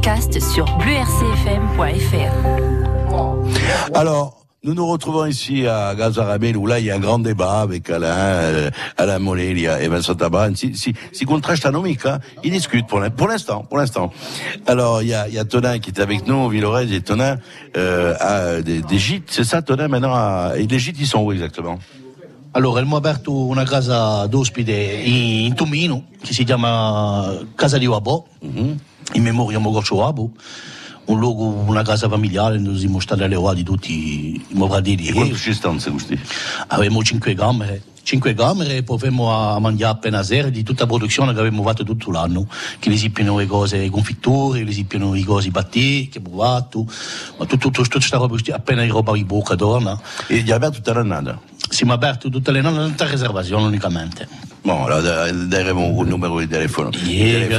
podcast 0.05 0.39
sur 0.39 0.67
bluercfm.fr. 0.77 2.35
Alors, 3.95 4.45
nous 4.63 4.75
nous 4.75 4.87
retrouvons 4.87 5.25
ici 5.25 5.67
à 5.67 5.95
Gazaramel 5.95 6.59
où 6.59 6.67
là 6.67 6.79
il 6.79 6.85
y 6.85 6.91
a 6.91 6.97
un 6.97 6.99
grand 6.99 7.19
débat 7.19 7.63
avec 7.63 7.89
Alain, 7.89 8.09
euh, 8.15 8.71
Alain 8.99 9.19
Molelia 9.19 9.81
et 9.81 9.89
Vincent 9.89 10.15
Taban. 10.15 10.55
Si, 10.57 10.77
si, 10.77 10.93
si 11.11 11.25
contrastanomique, 11.25 12.05
hein, 12.05 12.19
ils 12.43 12.51
discutent 12.51 12.87
pour 12.87 13.01
l'in- 13.01 13.09
pour 13.09 13.29
l'instant, 13.29 13.63
pour 13.63 13.79
l'instant. 13.79 14.13
Alors 14.67 15.01
il 15.01 15.09
y 15.09 15.15
a, 15.15 15.27
il 15.27 15.33
y 15.33 15.39
a 15.39 15.47
Tonin 15.47 15.79
qui 15.79 15.89
est 15.89 15.99
avec 16.01 16.27
nous, 16.27 16.51
Villorez 16.51 16.95
et 16.95 17.01
Tonin 17.01 17.39
euh, 17.79 18.13
à 18.21 18.61
des, 18.61 18.83
des 18.83 18.99
gîtes, 18.99 19.31
c'est 19.31 19.45
ça 19.45 19.63
Tonin 19.63 19.89
maintenant 19.89 20.13
à, 20.13 20.53
Et 20.59 20.67
les 20.67 20.79
gîtes 20.79 20.97
ils 21.01 21.07
sont 21.07 21.21
où 21.23 21.33
exactement? 21.33 21.79
Allora, 22.53 22.81
abbiamo 22.81 22.99
aperto 22.99 23.47
una 23.47 23.65
casa 23.65 24.27
d'ospite 24.27 24.71
in, 24.71 25.47
in 25.47 25.55
Tumino 25.55 26.05
che 26.23 26.35
si 26.35 26.45
chiama 26.45 27.33
Casa 27.57 27.79
di 27.79 27.87
Wabo, 27.87 28.27
in 29.13 29.23
memoria 29.23 29.59
di 29.59 29.63
Mogoccio 29.63 29.97
Wabo. 29.97 30.31
Un 31.07 31.19
luogo, 31.19 31.45
una 31.45 31.83
casa 31.83 32.09
familiare 32.09 32.61
dove 32.61 32.79
si 32.79 32.87
mostrano 32.87 33.27
le 33.27 33.37
uova 33.37 33.53
di 33.53 33.63
tutti 33.63 34.37
i 34.37 34.45
moradiri. 34.53 35.09
E 35.09 35.13
quanto 35.13 35.37
ci 35.37 35.53
stanno 35.53 35.79
questi? 35.79 36.19
Avevamo 36.69 37.05
cinque 37.05 37.35
camere, 37.35 37.83
cinque 38.03 38.33
camere 38.33 38.77
e 38.77 38.83
poi 38.83 38.97
avevamo 38.97 39.31
a 39.31 39.59
mangiare 39.59 39.93
appena 39.93 40.23
sera 40.23 40.49
di 40.49 40.63
tutta 40.63 40.85
la 40.85 40.89
produzione 40.89 41.35
che 41.35 41.41
abbiamo 41.41 41.63
fatto 41.63 41.85
tutto 41.85 42.11
l'anno. 42.11 42.49
Che 42.79 42.89
li 42.89 42.97
sippiano 42.97 43.37
le 43.37 43.45
cose, 43.45 43.77
le 43.77 43.91
confitture, 43.91 44.63
li 44.63 44.73
sippiano 44.73 45.13
le 45.13 45.25
cose 45.25 45.51
battì, 45.51 46.09
che 46.11 46.19
abbiamo 46.19 46.43
fatto, 46.43 46.87
ma 47.39 47.45
tutto, 47.45 47.69
tutto, 47.69 47.83
tutta 47.83 47.99
questa 47.99 48.17
roba, 48.17 48.37
appena 48.53 48.87
roba 48.87 49.13
di 49.13 49.25
bocca 49.25 49.57
torna. 49.57 50.01
E 50.27 50.39
gli 50.39 50.51
aperto 50.51 50.77
tutta 50.77 50.95
l'annata. 50.95 51.39
Siamo 51.69 51.93
aperti 51.93 52.31
tutte 52.31 52.53
le 52.53 52.61
notte, 52.61 52.77
non 52.77 52.95
riservazione 53.07 53.67
unicamente. 53.67 54.29
Bon, 54.63 54.85
alors 54.87 55.03
da- 55.03 55.31
daremo 55.31 55.89
un 55.99 56.07
numero 56.09 56.39
di 56.39 56.47
telefono, 56.49 56.91
Yeah, 57.05 57.41
de 57.41 57.59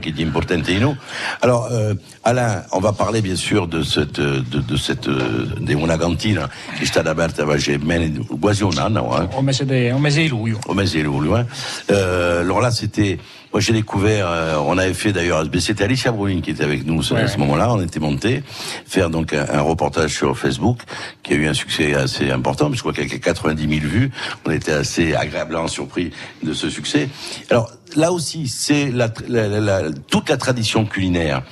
qui 0.00 0.10
est 0.10 0.20
importante 0.20 0.68
et 0.68 0.78
nous. 0.78 0.94
Alors, 1.40 1.68
euh, 1.70 1.94
Alain, 2.24 2.62
on 2.72 2.80
va 2.80 2.92
parler 2.92 3.22
bien 3.22 3.36
sûr 3.36 3.66
de 3.68 3.82
cette, 3.82 4.20
de, 4.20 4.60
de 4.60 4.76
cette, 4.76 5.06
euh, 5.08 5.46
di 5.60 5.72
una 5.74 5.96
cantina 5.96 6.50
che 6.78 6.84
sta 6.84 7.00
aperta 7.00 7.44
c'è 7.56 7.78
meno- 7.78 8.24
quasi 8.38 8.64
un 8.64 8.76
anno, 8.76 9.16
hein, 9.16 9.28
Un 9.34 9.44
mese 9.44 9.64
di, 9.64 9.88
un 9.88 10.00
mese 10.00 10.20
di 10.22 10.28
luglio. 10.28 10.58
au 10.66 10.74
mese 10.74 10.96
di 10.98 11.02
luglio. 11.04 11.36
Hein. 11.36 11.46
Euh, 11.90 12.40
alors 12.40 12.60
là, 12.60 12.70
c'était, 12.70 13.18
moi 13.52 13.60
j'ai 13.60 13.72
découvert, 13.74 14.26
euh, 14.28 14.56
on 14.66 14.78
avait 14.78 14.94
fait 14.94 15.12
d'ailleurs, 15.12 15.44
c'était 15.60 15.84
Alicia 15.84 16.10
Bruin 16.10 16.40
qui 16.40 16.50
était 16.50 16.64
avec 16.64 16.86
nous 16.86 17.00
à 17.12 17.16
Ouais. 17.16 17.28
ce 17.28 17.36
moment-là, 17.38 17.72
on 17.72 17.80
était 17.82 18.00
monté 18.00 18.42
faire 18.86 19.10
donc 19.10 19.32
un, 19.34 19.46
un 19.52 19.60
reportage 19.60 20.14
sur 20.14 20.38
Facebook 20.38 20.78
qui 21.22 21.34
a 21.34 21.36
eu 21.36 21.46
un 21.46 21.54
succès 21.54 21.94
assez 21.94 22.30
important, 22.30 22.70
parce 22.70 22.80
que 22.82 22.88
je 22.88 22.92
crois 22.94 23.04
qu'il 23.04 23.12
y 23.12 23.14
a 23.14 23.18
90 23.18 23.68
000 23.80 23.86
vues, 23.92 24.10
on 24.46 24.50
était 24.50 24.72
assez 24.72 25.14
agréablement 25.14 25.68
surpris 25.68 26.12
de 26.42 26.52
ce 26.54 26.70
succès. 26.70 27.08
Alors 27.50 27.70
là 27.94 28.10
aussi, 28.10 28.48
c'est 28.48 28.90
la, 28.90 29.08
la- 29.28 29.48
la- 29.48 29.60
la- 29.60 29.90
toute 30.10 30.30
la 30.30 30.38
tradition 30.38 30.86
culinaire 30.86 31.42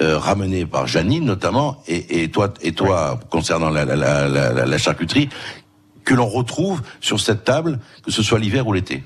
euh, 0.00 0.16
ramenée 0.16 0.64
par 0.64 0.86
Janine 0.86 1.24
notamment, 1.24 1.82
et, 1.88 2.22
et 2.22 2.30
toi, 2.30 2.54
et 2.62 2.70
toi 2.72 3.18
concernant 3.30 3.70
la, 3.70 3.84
la- 3.84 4.28
la 4.64 4.78
charcuterie, 4.78 5.28
que 6.04 6.14
l'on 6.14 6.26
retrouve 6.28 6.82
sur 7.00 7.18
cette 7.20 7.44
table, 7.44 7.80
que 8.04 8.10
ce 8.12 8.22
soit 8.22 8.38
l'hiver 8.38 8.66
ou 8.66 8.72
l'été. 8.72 9.02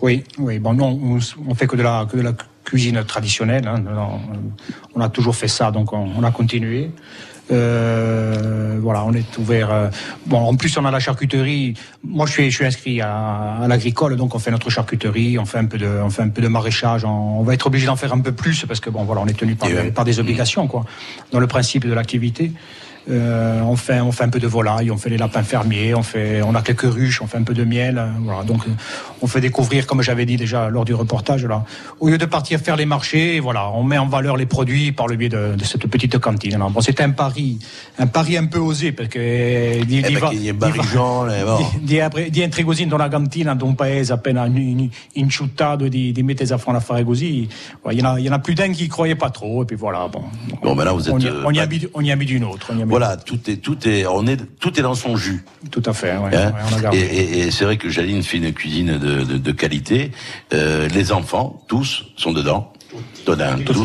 Oui, 0.00 0.24
oui. 0.38 0.58
Bon, 0.58 0.74
nous, 0.74 0.84
on, 0.84 1.18
on 1.50 1.54
fait 1.54 1.66
que 1.66 1.76
de 1.76 1.82
la, 1.82 2.06
que 2.10 2.16
de 2.16 2.22
la 2.22 2.32
cuisine 2.64 3.02
traditionnelle. 3.04 3.66
hein. 3.68 3.82
On, 4.94 4.98
on 4.98 5.00
a 5.00 5.08
toujours 5.08 5.34
fait 5.36 5.48
ça, 5.48 5.70
donc 5.70 5.92
on, 5.92 6.08
on 6.18 6.22
a 6.24 6.30
continué. 6.30 6.90
Euh, 7.50 8.78
voilà, 8.80 9.04
on 9.04 9.12
est 9.12 9.38
ouvert. 9.38 9.70
euh, 9.72 9.88
bon, 10.26 10.38
en 10.38 10.54
plus, 10.56 10.76
on 10.78 10.84
a 10.84 10.90
la 10.90 11.00
charcuterie. 11.00 11.74
Moi, 12.04 12.26
je 12.26 12.32
suis, 12.32 12.50
je 12.50 12.56
suis 12.56 12.64
inscrit 12.64 13.00
à, 13.00 13.58
à 13.62 13.68
l'agricole, 13.68 14.16
donc 14.16 14.34
on 14.34 14.38
fait 14.38 14.50
notre 14.50 14.70
charcuterie, 14.70 15.38
on 15.38 15.44
fait 15.44 15.58
un 15.58 15.66
peu 15.66 15.78
de, 15.78 15.86
on 15.86 16.08
fait 16.10 16.22
un 16.22 16.28
peu 16.28 16.40
de 16.40 16.48
maraîchage. 16.48 17.04
On, 17.04 17.40
on 17.40 17.42
va 17.42 17.54
être 17.54 17.66
obligé 17.66 17.86
d'en 17.86 17.96
faire 17.96 18.12
un 18.12 18.20
peu 18.20 18.32
plus 18.32 18.64
parce 18.66 18.80
que 18.80 18.90
bon, 18.90 19.04
voilà, 19.04 19.20
on 19.22 19.26
est 19.26 19.38
tenu 19.38 19.54
par, 19.54 19.68
Et 19.68 19.90
par 19.90 20.04
des 20.04 20.18
obligations, 20.20 20.66
quoi, 20.66 20.84
dans 21.32 21.40
le 21.40 21.46
principe 21.46 21.86
de 21.86 21.92
l'activité. 21.92 22.52
Euh, 23.10 23.60
on 23.62 23.74
fait, 23.76 24.00
on 24.00 24.12
fait 24.12 24.24
un 24.24 24.28
peu 24.28 24.38
de 24.38 24.46
volaille, 24.46 24.90
on 24.90 24.96
fait 24.96 25.10
les 25.10 25.16
lapins 25.18 25.42
fermiers, 25.42 25.92
on 25.94 26.02
fait, 26.04 26.40
on 26.42 26.54
a 26.54 26.62
quelques 26.62 26.82
ruches, 26.92 27.20
on 27.20 27.26
fait 27.26 27.38
un 27.38 27.42
peu 27.42 27.52
de 27.54 27.64
miel, 27.64 27.98
euh, 27.98 28.06
voilà. 28.20 28.44
Donc, 28.44 28.62
euh, 28.66 28.70
on 29.20 29.26
fait 29.26 29.40
découvrir, 29.40 29.86
comme 29.86 30.02
j'avais 30.02 30.24
dit 30.24 30.36
déjà 30.36 30.68
lors 30.70 30.84
du 30.84 30.94
reportage, 30.94 31.44
là, 31.44 31.64
au 31.98 32.08
lieu 32.08 32.16
de 32.18 32.26
partir 32.26 32.60
faire 32.60 32.76
les 32.76 32.86
marchés, 32.86 33.40
voilà, 33.40 33.70
on 33.70 33.82
met 33.82 33.98
en 33.98 34.06
valeur 34.06 34.36
les 34.36 34.46
produits 34.46 34.92
par 34.92 35.08
le 35.08 35.16
biais 35.16 35.28
de, 35.28 35.56
de 35.56 35.64
cette 35.64 35.86
petite 35.88 36.18
cantine. 36.18 36.58
là. 36.58 36.68
Bon, 36.70 36.80
c'était 36.80 37.02
un 37.02 37.10
pari, 37.10 37.58
un 37.98 38.06
pari 38.06 38.36
un 38.36 38.46
peu 38.46 38.58
osé 38.60 38.92
parce 38.92 39.08
que 39.08 39.18
eh, 39.18 39.84
di, 39.84 39.98
Eh 39.98 40.02
di 40.02 40.12
ben, 40.14 40.18
va- 40.20 40.28
che 40.28 40.36
gli 40.36 40.40
di 40.42 40.50
va- 40.52 40.68
barrigione, 40.68 41.42
bon. 41.44 41.58
di, 41.58 41.84
di, 41.84 42.00
apre- 42.00 42.30
di 42.30 42.40
entri 42.42 42.62
così 42.62 42.82
in 42.84 42.92
una 42.92 43.08
cantina 43.08 43.54
d'un 43.56 43.74
paese 43.74 44.12
appena 44.12 44.46
in- 44.46 44.88
inciuttato 45.14 45.88
di, 45.88 46.12
di 46.12 46.22
mettere 46.22 46.52
a 46.54 46.58
fare 46.58 46.70
un 46.70 46.76
affare 46.76 47.04
così, 47.04 47.48
voilà, 47.82 47.98
il 47.98 48.02
y 48.04 48.06
en 48.06 48.12
a, 48.14 48.18
il 48.20 48.24
y 48.26 48.28
en 48.28 48.32
a 48.32 48.38
plus 48.38 48.54
d'un 48.54 48.72
qui 48.72 48.86
croyait 48.88 49.16
pas 49.16 49.30
trop, 49.30 49.62
et 49.62 49.66
puis 49.66 49.76
voilà, 49.76 50.06
bon. 50.08 50.22
Bon, 50.62 50.76
ben 50.76 50.84
là, 50.84 50.92
vous 50.92 51.08
on, 51.10 51.18
êtes, 51.18 51.24
y, 51.24 51.30
on 51.44 51.50
y 51.50 51.56
pas- 51.56 51.62
a 51.62 51.66
mis, 51.66 51.86
on 51.94 52.00
y 52.00 52.10
a 52.12 52.16
mis 52.16 52.26
d'une 52.26 52.44
autre. 52.44 52.70
on 52.72 52.78
y 52.78 52.82
a 52.82 52.84
mis 52.84 52.91
Voilà, 52.92 53.16
tout 53.16 53.40
est, 53.48 53.56
tout 53.56 53.88
est, 53.88 54.04
on 54.06 54.26
est, 54.26 54.36
tout 54.60 54.78
est 54.78 54.82
dans 54.82 54.94
son 54.94 55.16
jus. 55.16 55.42
Tout 55.70 55.82
à 55.86 55.94
fait, 55.94 56.14
ouais, 56.18 56.36
hein. 56.36 56.52
ouais, 56.54 56.62
on 56.70 56.76
a 56.76 56.80
gardé. 56.80 56.98
et 56.98 57.20
et- 57.22 57.38
et 57.46 57.50
c'est 57.50 57.64
vrai 57.64 57.78
que 57.78 57.88
Jaline 57.88 58.22
fait 58.22 58.36
une 58.36 58.52
cuisine 58.52 58.98
de, 58.98 59.24
de, 59.24 59.38
de 59.38 59.52
qualité. 59.52 60.10
Euh, 60.52 60.88
les 60.88 61.10
enfants, 61.10 61.62
tous, 61.68 62.04
sont 62.18 62.32
dedans. 62.32 62.70
Todin, 63.24 63.56
tous. 63.64 63.84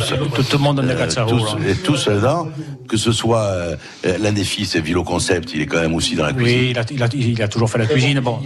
Tout 0.49 0.57
le 0.57 0.57
monde 0.57 0.79
en 0.81 0.87
a 0.89 0.91
Euh, 0.91 1.07
tous, 1.29 1.45
là. 1.55 1.69
et 1.69 1.75
tous 1.75 2.09
dedans. 2.09 2.49
Que 2.89 2.97
ce 2.97 3.13
soit 3.13 3.43
euh, 3.43 3.75
euh, 4.05 4.17
l'un 4.19 4.33
des 4.33 4.43
fils, 4.43 4.75
Vilo 4.75 5.05
Concept, 5.05 5.53
il 5.53 5.61
est 5.61 5.67
quand 5.67 5.79
même 5.79 5.95
aussi 5.95 6.15
dans 6.17 6.25
la 6.25 6.33
cuisine. 6.33 6.59
Oui, 6.59 6.67
il 6.71 6.77
a, 6.77 6.83
il, 6.91 7.01
a, 7.03 7.07
il 7.13 7.41
a 7.41 7.47
toujours 7.47 7.69
fait 7.69 7.77
la 7.77 7.85
cuisine. 7.85 8.19
Bon, 8.19 8.39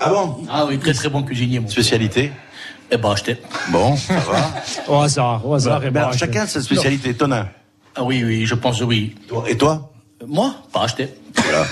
Ah 0.00 0.08
bon? 0.08 0.46
Ah 0.50 0.64
oui, 0.66 0.78
très 0.78 0.94
très 0.94 1.10
bon 1.10 1.22
cuisinier. 1.22 1.60
Mon 1.60 1.68
Spécialité? 1.68 2.32
Eh 2.90 2.96
ben, 2.96 3.10
acheté. 3.10 3.36
Bon, 3.70 3.96
ça 3.96 4.14
va. 4.14 4.54
au 4.88 5.00
hasard, 5.02 5.46
au 5.46 5.52
hasard. 5.54 5.84
Et 5.84 5.90
bon, 5.90 6.00
alors, 6.00 6.14
chacun 6.14 6.46
sa 6.46 6.62
spécialité. 6.62 7.12
Tonin. 7.12 7.48
Ah 7.94 8.02
oui, 8.04 8.22
oui, 8.24 8.46
je 8.46 8.54
pense 8.54 8.80
oui. 8.82 9.14
Toi- 9.28 9.44
Et 9.48 9.56
toi? 9.56 9.92
Moi, 10.26 10.54
pas 10.72 10.82
acheté. 10.84 11.08
Voilà. 11.34 11.66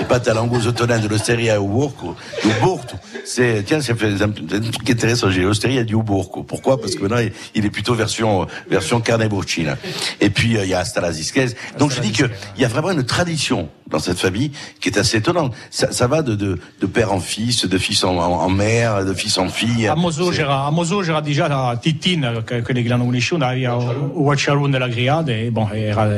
Et 0.00 0.04
pas 0.04 0.20
ta 0.20 0.34
langouste 0.34 0.68
de 0.68 1.08
l'osteria 1.08 1.60
au 1.60 1.66
Bourco. 1.68 2.14
Au 2.44 2.64
Bourco. 2.64 2.96
C'est, 3.24 3.62
tiens, 3.66 3.80
c'est 3.80 3.92
un 3.92 4.28
truc 4.30 4.84
qui 4.84 4.92
est 4.92 4.94
intéressant. 4.94 5.30
J'ai 5.30 5.42
l'osteria 5.42 5.84
du 5.84 5.96
Bourco. 5.96 6.42
Pourquoi? 6.42 6.80
Parce 6.80 6.94
que 6.94 7.02
maintenant, 7.02 7.18
il- 7.54 7.64
est 7.64 7.70
plutôt 7.70 7.94
version, 7.94 8.46
version 8.70 9.00
carne 9.00 9.26
burcina. 9.28 9.76
Et 10.20 10.30
puis, 10.30 10.56
euh, 10.56 10.64
il 10.64 10.70
y 10.70 10.74
a 10.74 10.78
Astalazisquez. 10.80 11.48
Donc, 11.78 11.92
je 11.92 12.00
dis 12.00 12.12
que, 12.12 12.24
il 12.56 12.62
y 12.62 12.64
a 12.64 12.68
vraiment 12.68 12.90
une 12.92 13.04
tradition 13.04 13.68
dans 13.88 13.98
cette 13.98 14.18
famille 14.18 14.50
qui 14.80 14.88
est 14.88 14.98
assez 14.98 15.18
étonnante. 15.18 15.52
Ça, 15.70 15.92
ça 15.92 16.06
va 16.06 16.22
de, 16.22 16.34
de, 16.34 16.58
de 16.80 16.86
père 16.86 17.12
en 17.12 17.20
fils, 17.20 17.66
de 17.66 17.78
fils 17.78 18.04
en, 18.04 18.16
en, 18.16 18.32
en 18.42 18.48
mère, 18.48 19.04
de 19.04 19.14
fils 19.14 19.36
en 19.38 19.48
fille. 19.48 19.86
A 19.88 19.94
Moso 19.96 20.30
C'est- 20.32 20.38
c'era, 20.38 20.66
a 20.66 20.70
Moso 20.70 21.00
c'era 21.00 21.20
già 21.22 21.48
la 21.48 21.78
Titin, 21.80 22.42
che- 22.46 22.62
quelli 22.62 22.82
che 22.82 22.88
l'hanno 22.88 23.04
conosciuto, 23.04 23.44
aveva 23.44 23.74
un 23.76 24.10
Watcharoon 24.14 24.70
della 24.70 24.88
Griade, 24.88 25.46
e 25.46 25.50
bon, 25.50 25.68
era, 25.72 26.08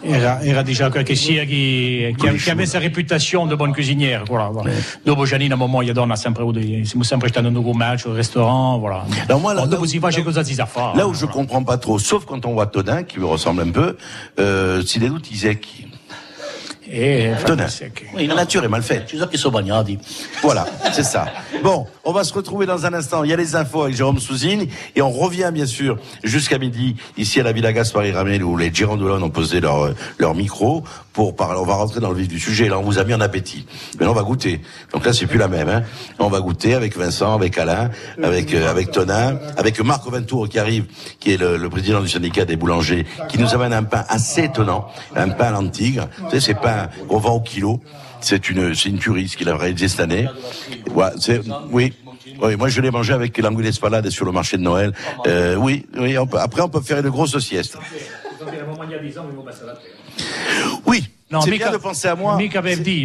era, 0.00 0.40
era 0.40 0.62
già 0.62 0.90
qualche 0.90 1.14
sia 1.16 1.44
che, 1.98 2.14
che, 2.16 2.36
che 2.36 2.50
aveva 2.50 2.68
sa 2.68 2.78
reputazione 2.78 3.48
di 3.48 3.56
buon 3.56 3.72
cuisiniere. 3.72 4.24
Voilà, 4.24 4.48
voilà. 4.48 4.70
Dopo 5.02 5.24
Giannina, 5.24 5.54
a 5.54 5.56
un 5.56 5.70
moment, 5.70 5.84
gli 5.88 5.92
donna 5.92 6.16
sempre 6.16 6.44
siamo 6.84 7.02
sempre 7.02 7.28
stati 7.28 7.46
in 7.46 7.56
un 7.56 7.62
commercio, 7.62 8.10
al 8.10 8.16
ristorante, 8.16 8.80
voilà. 8.80 9.04
Alors 9.26 9.40
moi, 9.40 9.54
là- 9.54 9.64
là- 9.64 9.76
fare. 10.66 10.96
Là 10.96 11.06
où 11.06 11.14
je 11.14 11.26
comprends 11.26 11.64
pas 11.64 11.78
trop, 11.78 11.98
sauf 11.98 12.24
quand 12.24 12.44
on 12.46 12.52
voit 12.52 12.66
Todin, 12.66 13.02
qui 13.02 13.18
me 13.18 13.26
ressemble 13.26 13.62
un 13.62 13.70
peu, 13.70 13.96
euh, 14.38 14.82
si 14.82 14.98
des 14.98 15.08
doutes, 15.08 15.30
Isaac. 15.30 15.66
E, 16.90 17.34
Todin. 17.44 17.64
infatti, 17.64 18.26
La 18.26 18.34
nature 18.34 18.64
est 18.64 18.68
mal 18.68 18.82
faite. 18.82 19.06
Ci 19.06 19.16
sono 19.16 19.28
che 19.28 19.36
sono 19.36 19.52
bagnati. 19.58 19.98
Voilà, 20.42 20.66
c'est 20.92 21.02
ça. 21.04 21.26
Bon, 21.62 21.86
on 22.04 22.12
va 22.12 22.24
se 22.24 22.32
retrouver 22.32 22.64
dans 22.66 22.86
un 22.86 22.94
instant. 22.94 23.24
Il 23.24 23.30
y 23.30 23.32
a 23.32 23.36
les 23.36 23.54
infos 23.56 23.82
avec 23.82 23.94
Jérôme 23.96 24.18
Souzine 24.18 24.66
et 24.96 25.02
on 25.02 25.10
revient 25.10 25.50
bien 25.52 25.66
sûr 25.66 25.98
jusqu'à 26.24 26.58
midi 26.58 26.96
ici 27.16 27.40
à 27.40 27.42
la 27.42 27.52
Villa 27.52 27.72
Gaspari 27.72 28.10
Ramel 28.12 28.42
où 28.42 28.56
les 28.56 28.72
Girondolons 28.72 29.22
ont 29.22 29.30
posé 29.30 29.60
leur 29.60 29.92
leur 30.18 30.34
micro 30.34 30.82
pour 31.12 31.36
parler. 31.36 31.58
On 31.60 31.66
va 31.66 31.74
rentrer 31.74 32.00
dans 32.00 32.10
le 32.10 32.16
vif 32.16 32.28
du 32.28 32.38
sujet. 32.40 32.68
Là, 32.68 32.78
on 32.78 32.82
vous 32.82 32.98
a 32.98 33.04
mis 33.04 33.12
en 33.12 33.20
appétit. 33.20 33.66
Maintenant, 33.94 34.12
on 34.12 34.14
va 34.14 34.22
goûter. 34.22 34.60
Donc 34.92 35.04
là, 35.04 35.12
c'est 35.12 35.26
plus 35.26 35.38
la 35.38 35.48
même. 35.48 35.68
Hein. 35.68 35.82
On 36.18 36.28
va 36.28 36.40
goûter 36.40 36.74
avec 36.74 36.96
Vincent, 36.96 37.34
avec 37.34 37.58
Alain, 37.58 37.90
avec 38.22 38.54
euh, 38.54 38.70
avec 38.70 38.90
Tonin, 38.92 39.38
avec 39.56 39.78
Marc 39.80 40.06
Ventour 40.08 40.48
qui 40.48 40.58
arrive, 40.58 40.86
qui 41.20 41.32
est 41.32 41.36
le, 41.36 41.56
le 41.58 41.68
président 41.68 42.00
du 42.00 42.08
syndicat 42.08 42.44
des 42.46 42.56
boulangers, 42.56 43.04
qui 43.28 43.38
nous 43.38 43.52
amène 43.54 43.72
un 43.74 43.82
pain 43.84 44.04
assez 44.08 44.44
étonnant, 44.44 44.86
un 45.14 45.28
pain 45.28 45.46
à 45.48 45.50
l'antigre. 45.50 46.08
Vous 46.18 46.30
savez, 46.30 46.40
ces 46.40 46.54
pains 46.86 47.06
qu'on 47.08 47.18
vend 47.18 47.34
au 47.34 47.40
kilo. 47.40 47.80
C'est 48.20 48.50
une, 48.50 48.74
c'est 48.74 48.88
une 48.88 48.98
tuerie 48.98 49.28
ce 49.28 49.36
qu'il 49.36 49.48
a 49.48 49.56
réalisé 49.56 49.88
cette 49.88 50.00
année. 50.00 50.26
Ouais, 50.94 51.10
c'est, 51.18 51.40
oui. 51.70 51.92
Oui, 52.40 52.56
moi 52.56 52.68
je 52.68 52.80
l'ai 52.80 52.90
mangé 52.90 53.12
avec 53.12 53.36
l'anguille 53.38 53.72
spalade 53.72 54.08
sur 54.10 54.24
le 54.24 54.32
marché 54.32 54.56
de 54.56 54.62
Noël. 54.62 54.92
Euh, 55.26 55.56
oui, 55.56 55.86
oui. 55.98 56.18
On 56.18 56.26
peut, 56.26 56.38
après, 56.38 56.62
on 56.62 56.68
peut 56.68 56.80
faire 56.80 56.98
une 56.98 57.10
grosse 57.10 57.38
sieste. 57.38 57.76
Oui, 60.86 61.08
Non, 61.30 61.40
c'est 61.42 61.50
bien 61.58 61.70
de 61.72 61.76
penser 61.82 62.08
à 62.08 62.14
moi. 62.14 62.36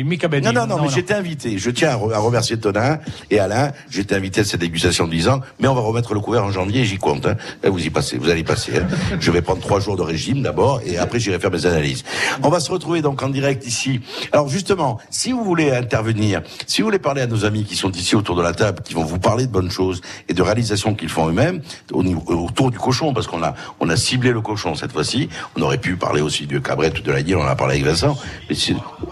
mica 0.05 0.29
per 0.29 0.39
Non, 0.41 0.53
non, 0.53 0.61
non, 0.67 0.77
Non, 0.77 0.83
mais 0.83 0.89
j'étais 0.95 1.13
invité. 1.13 1.57
Je 1.57 1.69
tiens 1.69 1.89
à, 1.89 1.95
re- 1.97 2.13
à 2.13 2.19
remercier 2.19 2.57
Tonin 2.57 2.99
et 3.29 3.39
Alain. 3.39 3.71
J'étais 3.89 4.15
invité 4.15 4.41
à 4.41 4.43
cette 4.45 4.61
dégustation 4.61 5.07
de 5.07 5.11
10 5.11 5.27
ans, 5.27 5.41
mais 5.59 5.67
on 5.67 5.73
va 5.75 5.81
remettre 5.81 6.13
le 6.13 6.21
couvert 6.21 6.45
en 6.45 6.51
janvier, 6.51 6.85
j'y 6.85 6.97
compte. 6.97 7.25
Hein. 7.25 7.35
Et 7.63 7.69
vous 7.69 7.85
y 7.85 7.89
passez, 7.89 8.17
vous 8.17 8.29
allez 8.29 8.43
passer. 8.45 8.77
hein. 8.77 8.87
Je 9.19 9.29
vais 9.29 9.41
prendre 9.41 9.61
trois 9.61 9.79
jours 9.81 9.97
de 9.97 10.01
régime 10.03 10.41
d'abord, 10.41 10.79
et 10.85 10.97
après 10.97 11.19
j'irai 11.19 11.37
faire 11.39 11.51
mes 11.51 11.65
analyses. 11.65 12.03
On 12.43 12.49
va 12.49 12.59
se 12.61 12.71
retrouver 12.71 13.01
donc 13.01 13.21
en 13.21 13.29
direct 13.29 13.67
ici. 13.67 13.99
Alors 14.31 14.47
justement, 14.47 14.99
si 15.09 15.33
vous 15.33 15.43
voulez 15.43 15.71
intervenir, 15.71 16.41
si 16.65 16.81
vous 16.81 16.87
voulez 16.87 16.99
parler 16.99 17.21
à 17.23 17.27
nos 17.27 17.43
amis 17.43 17.65
qui 17.65 17.75
sont 17.75 17.91
ici 17.91 18.15
autour 18.15 18.35
de 18.37 18.41
la 18.41 18.53
table, 18.53 18.81
qui 18.83 18.93
vont 18.93 19.03
vous 19.03 19.19
parler 19.19 19.47
de 19.47 19.51
bonnes 19.51 19.71
choses 19.71 19.99
et 20.29 20.33
de 20.33 20.41
réalisations 20.41 20.95
qu'ils 20.95 21.09
font 21.09 21.27
eux-mêmes, 21.27 21.61
au 21.91 22.03
niveau, 22.03 22.23
autour 22.27 22.71
du 22.71 22.79
cochon, 22.79 23.13
parce 23.13 23.27
qu'on 23.27 23.43
a, 23.43 23.53
on 23.81 23.89
a 23.89 23.97
ciblé 23.97 24.31
le 24.31 24.39
cochon 24.39 24.75
cette 24.75 24.93
fois-ci. 24.93 25.27
On 25.57 25.61
aurait 25.61 25.77
pu 25.77 25.97
parler 25.97 26.21
aussi 26.21 26.47
du 26.47 26.61
cabrette 26.61 26.99
ou 26.99 27.01
de 27.01 27.11
la 27.11 27.21
guille, 27.21 27.35
on 27.35 27.41
en 27.41 27.47
a 27.47 27.55
parlé 27.55 27.73
avec 27.75 27.85
Vincent, 27.85 28.12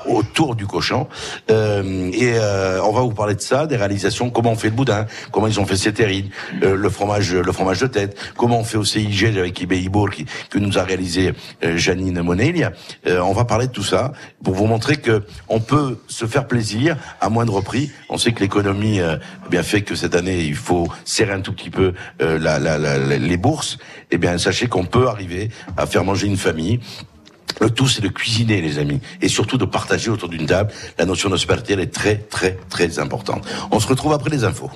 autour 0.05 0.55
du 0.55 0.65
cochon. 0.67 1.07
Euh, 1.49 2.09
et 2.13 2.33
euh, 2.35 2.81
on 2.83 2.91
va 2.91 3.01
vous 3.01 3.13
parler 3.13 3.35
de 3.35 3.41
ça, 3.41 3.65
des 3.67 3.75
réalisations, 3.77 4.29
comment 4.29 4.51
on 4.51 4.55
fait 4.55 4.69
le 4.69 4.75
boudin, 4.75 5.05
comment 5.31 5.47
ils 5.47 5.59
ont 5.59 5.65
fait 5.65 5.75
ces 5.77 5.93
terrines, 5.93 6.29
euh, 6.63 6.75
le 6.75 6.89
fromage, 6.89 7.33
le 7.33 7.51
fromage 7.51 7.79
de 7.79 7.87
tête, 7.87 8.17
comment 8.37 8.59
on 8.59 8.63
fait 8.63 8.77
au 8.77 8.83
CIG 8.83 9.25
avec 9.37 9.59
Ibeibourg 9.61 10.09
qui 10.11 10.25
que 10.49 10.59
nous 10.59 10.77
a 10.77 10.83
réalisé 10.83 11.33
euh, 11.63 11.77
Janine 11.77 12.21
Monelia. 12.21 12.71
Euh, 13.07 13.19
on 13.21 13.33
va 13.33 13.45
parler 13.45 13.67
de 13.67 13.71
tout 13.71 13.83
ça 13.83 14.11
pour 14.43 14.53
vous 14.55 14.65
montrer 14.65 14.97
que 14.97 15.23
on 15.49 15.59
peut 15.59 15.97
se 16.07 16.25
faire 16.25 16.47
plaisir 16.47 16.97
à 17.19 17.29
moindre 17.29 17.61
prix. 17.61 17.91
On 18.09 18.17
sait 18.17 18.31
que 18.31 18.39
l'économie 18.41 18.99
eh 18.99 19.49
bien 19.49 19.63
fait 19.63 19.81
que 19.81 19.95
cette 19.95 20.15
année 20.15 20.41
il 20.41 20.55
faut 20.55 20.87
serrer 21.05 21.33
un 21.33 21.41
tout 21.41 21.53
petit 21.53 21.69
peu 21.69 21.93
la- 22.19 22.59
la- 22.59 22.77
la- 22.77 22.97
les 22.97 23.37
bourses. 23.37 23.77
Eh 24.11 24.17
bien 24.17 24.37
sachez 24.37 24.67
qu'on 24.67 24.85
peut 24.85 25.07
arriver 25.07 25.49
à 25.77 25.85
faire 25.85 26.03
manger 26.03 26.27
une 26.27 26.37
famille. 26.37 26.79
Le 27.59 27.69
tout, 27.69 27.87
c'est 27.87 28.01
de 28.01 28.07
cuisiner, 28.07 28.61
les 28.61 28.79
amis, 28.79 29.01
et 29.21 29.27
surtout 29.27 29.57
de 29.57 29.65
partager 29.65 30.09
autour 30.09 30.29
d'une 30.29 30.45
table. 30.45 30.71
La 30.97 31.05
notion 31.05 31.29
d'hospitalité, 31.29 31.73
elle 31.73 31.81
est 31.81 31.93
très, 31.93 32.17
très, 32.17 32.57
très 32.69 32.99
importante. 32.99 33.47
On 33.71 33.79
se 33.79 33.87
retrouve 33.87 34.13
après 34.13 34.29
les 34.29 34.43
infos. 34.43 34.71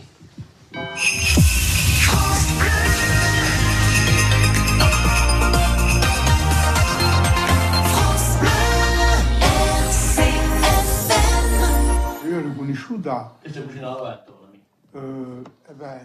Euh, 14.96 15.44
eh 15.70 15.74
ben, 15.74 16.00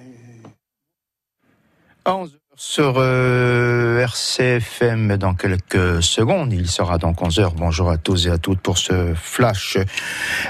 11 2.05 2.40
sur 2.63 2.97
euh, 2.99 4.01
RCFM 4.01 5.17
dans 5.17 5.33
quelques 5.33 6.03
secondes. 6.03 6.53
Il 6.53 6.69
sera 6.69 6.99
donc 6.99 7.23
11 7.23 7.39
heures. 7.39 7.55
Bonjour 7.55 7.89
à 7.89 7.97
tous 7.97 8.27
et 8.27 8.31
à 8.31 8.37
toutes 8.37 8.61
pour 8.61 8.77
ce 8.77 9.15
flash. 9.15 9.79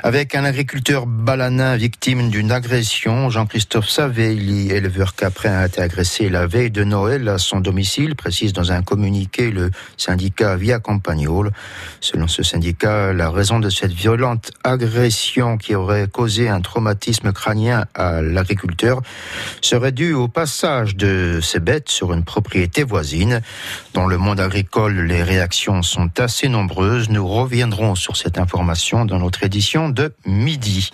Avec 0.03 0.35
un 0.35 0.45
agriculteur 0.45 1.07
balanin 1.07 1.77
victime 1.77 2.29
d'une 2.29 2.51
agression, 2.51 3.31
Jean-Christophe 3.31 3.89
Savelli, 3.89 4.73
éleveur 4.73 5.15
caprin, 5.15 5.53
a 5.53 5.67
été 5.67 5.81
agressé 5.83 6.29
la 6.29 6.49
veille 6.49 6.73
de 6.73 6.83
Noël 6.83 7.29
à 7.29 7.39
son 7.39 7.61
domicile, 7.61 8.17
précise 8.17 8.53
dans 8.53 8.73
un 8.73 8.83
communiqué 8.83 9.53
le 9.53 9.71
syndicat 9.97 10.57
Via 10.57 10.81
Campagnol. 10.81 11.53
Selon 12.01 12.27
ce 12.27 12.43
syndicat, 12.43 13.13
la 13.13 13.31
raison 13.31 13.61
de 13.61 13.71
cette 13.71 13.93
violente 13.93 14.51
agression 14.65 15.59
qui 15.59 15.77
aurait 15.77 16.09
causé 16.09 16.49
un 16.49 16.61
traumatisme 16.61 17.33
crânien 17.33 17.85
à 17.95 18.21
l'agriculteur 18.21 19.01
serait 19.61 19.93
due 19.93 20.13
au 20.13 20.27
passage 20.27 20.97
de 20.97 21.39
ces 21.41 21.61
bêtes 21.61 22.00
sur 22.01 22.15
une 22.15 22.25
propriété 22.25 22.83
voisine. 22.83 23.43
Dans 23.93 24.07
le 24.07 24.17
monde 24.17 24.41
agricole, 24.41 25.03
les 25.03 25.23
réactions 25.23 25.83
sont 25.83 26.09
assez 26.19 26.49
nombreuses. 26.49 27.11
Nous 27.11 27.29
reviendrons 27.29 27.95
sur 27.95 28.17
cette 28.17 28.39
information 28.39 29.05
dans 29.05 29.19
notre 29.19 29.45
édition 29.45 29.91
de 29.91 30.15
midi. 30.25 30.93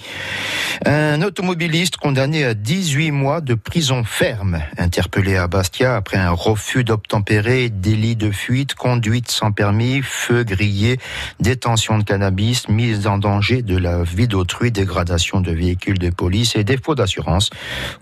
Un 0.84 1.22
automobiliste 1.22 1.96
condamné 1.96 2.44
à 2.44 2.54
18 2.54 3.12
mois 3.12 3.40
de 3.40 3.54
prison 3.54 4.02
ferme, 4.02 4.60
interpellé 4.78 5.36
à 5.36 5.46
Bastia 5.46 5.94
après 5.94 6.16
un 6.16 6.32
refus 6.32 6.82
d'obtempérer, 6.82 7.70
délit 7.70 8.16
de 8.16 8.32
fuite, 8.32 8.74
conduite 8.74 9.30
sans 9.30 9.52
permis, 9.52 10.02
feu 10.02 10.42
grillé, 10.42 10.98
détention 11.38 11.98
de 11.98 12.02
cannabis, 12.02 12.68
mise 12.68 13.06
en 13.06 13.18
danger 13.18 13.62
de 13.62 13.78
la 13.78 14.02
vie 14.02 14.26
d'autrui, 14.26 14.72
dégradation 14.72 15.40
de 15.40 15.52
véhicules 15.52 15.98
de 15.98 16.10
police 16.10 16.56
et 16.56 16.64
défaut 16.64 16.96
d'assurance. 16.96 17.50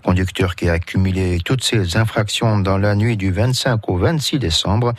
Conducteur 0.03 0.55
qui 0.55 0.69
a 0.69 0.73
accumulé 0.73 1.37
toutes 1.45 1.63
ces 1.63 1.97
infractions 1.97 2.57
dans 2.59 2.79
la 2.79 2.94
nuit 2.95 3.17
du 3.17 3.31
25 3.31 3.87
au 3.89 3.97
26 3.97 4.39
décembre. 4.39 4.93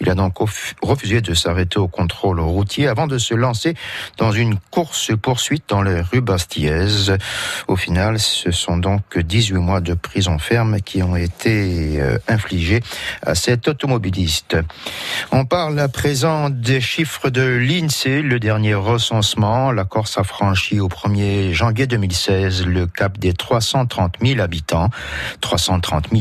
Il 0.00 0.08
a 0.10 0.14
donc 0.14 0.36
refu- 0.38 0.74
refusé 0.82 1.20
de 1.20 1.34
s'arrêter 1.34 1.78
au 1.78 1.88
contrôle 1.88 2.40
routier 2.40 2.88
avant 2.88 3.06
de 3.06 3.18
se 3.18 3.34
lancer 3.34 3.74
dans 4.16 4.32
une 4.32 4.56
course-poursuite 4.70 5.64
dans 5.68 5.82
les 5.82 6.00
rues 6.00 6.20
bastillaises. 6.20 7.16
Au 7.66 7.76
final, 7.76 8.18
ce 8.18 8.50
sont 8.50 8.76
donc 8.76 9.18
18 9.18 9.54
mois 9.54 9.80
de 9.80 9.94
prison 9.94 10.38
ferme 10.38 10.80
qui 10.80 11.02
ont 11.02 11.16
été 11.16 12.00
euh, 12.00 12.18
infligés 12.28 12.80
à 13.22 13.34
cet 13.34 13.68
automobiliste. 13.68 14.56
On 15.32 15.44
parle 15.44 15.78
à 15.80 15.88
présent 15.88 16.50
des 16.50 16.80
chiffres 16.80 17.30
de 17.30 17.42
l'INSEE, 17.42 18.22
le 18.22 18.38
dernier 18.40 18.74
recensement. 18.74 19.72
La 19.72 19.84
Corse 19.84 20.18
a 20.18 20.24
franchi 20.24 20.80
au 20.80 20.88
1er 20.88 21.52
janvier 21.52 21.86
2016 21.86 22.66
le 22.66 22.86
cap 22.86 23.18
des 23.18 23.32
330 23.32 24.16
000 24.22 24.40
habitants, 24.40 24.90
330 25.40 26.12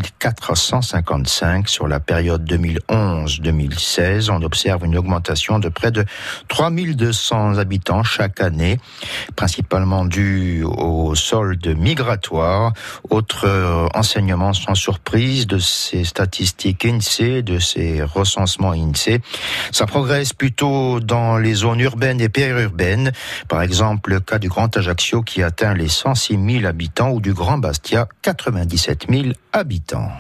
455 1.24 1.70
sur 1.70 1.88
la 1.88 2.00
période 2.00 2.44
2011-2016. 2.50 4.30
On 4.30 4.42
observe 4.42 4.86
une 4.86 4.98
augmentation 4.98 5.60
de 5.60 5.70
près 5.70 5.92
de 5.92 6.06
3200 6.48 7.58
habitants 7.58 8.04
chaque 8.04 8.42
année, 8.42 8.80
principalement 9.36 10.06
due 10.06 10.64
au 10.64 11.16
solde 11.16 11.68
migratoire. 11.78 12.74
Autres 13.10 13.46
euh, 13.46 13.88
enseignements 13.94 14.54
sans 14.54 14.76
surprise 14.76 15.48
de 15.48 15.60
ces 15.60 16.04
statistiques 16.04 16.86
INSEE, 16.86 17.42
de 17.42 17.60
ces 17.60 18.04
recensements 18.04 18.72
INSEE. 18.72 19.22
Ça 19.72 19.86
progresse 19.86 20.34
plutôt 20.34 21.00
dans 21.00 21.38
les 21.38 21.54
zones 21.54 21.80
urbaines 21.80 22.22
et 22.22 22.30
périurbaines. 22.30 23.12
Par 23.48 23.62
exemple, 23.62 24.12
le 24.12 24.20
cas 24.20 24.40
du 24.40 24.50
Grand 24.50 24.76
Ajaccio 24.76 25.22
qui 25.22 25.44
atteint 25.44 25.74
les 25.74 25.88
106 25.88 26.38
000 26.60 26.66
habitants 26.66 27.12
ou 27.12 27.22
du 27.22 27.34
Grand 27.34 27.58
Bastia, 27.58 28.08
97 28.22 29.06
000 29.10 29.28
habitants. 29.54 30.12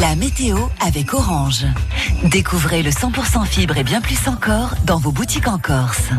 La 0.00 0.14
météo 0.14 0.58
avec 0.86 1.14
Orange. 1.14 1.64
Découvrez 2.24 2.82
le 2.82 2.90
100% 2.90 3.46
fibre 3.46 3.78
et 3.78 3.84
bien 3.84 4.02
plus 4.02 4.28
encore 4.28 4.74
dans 4.84 4.98
vos 4.98 5.12
boutiques 5.12 5.48
en 5.48 5.58
Corse. 5.58 6.10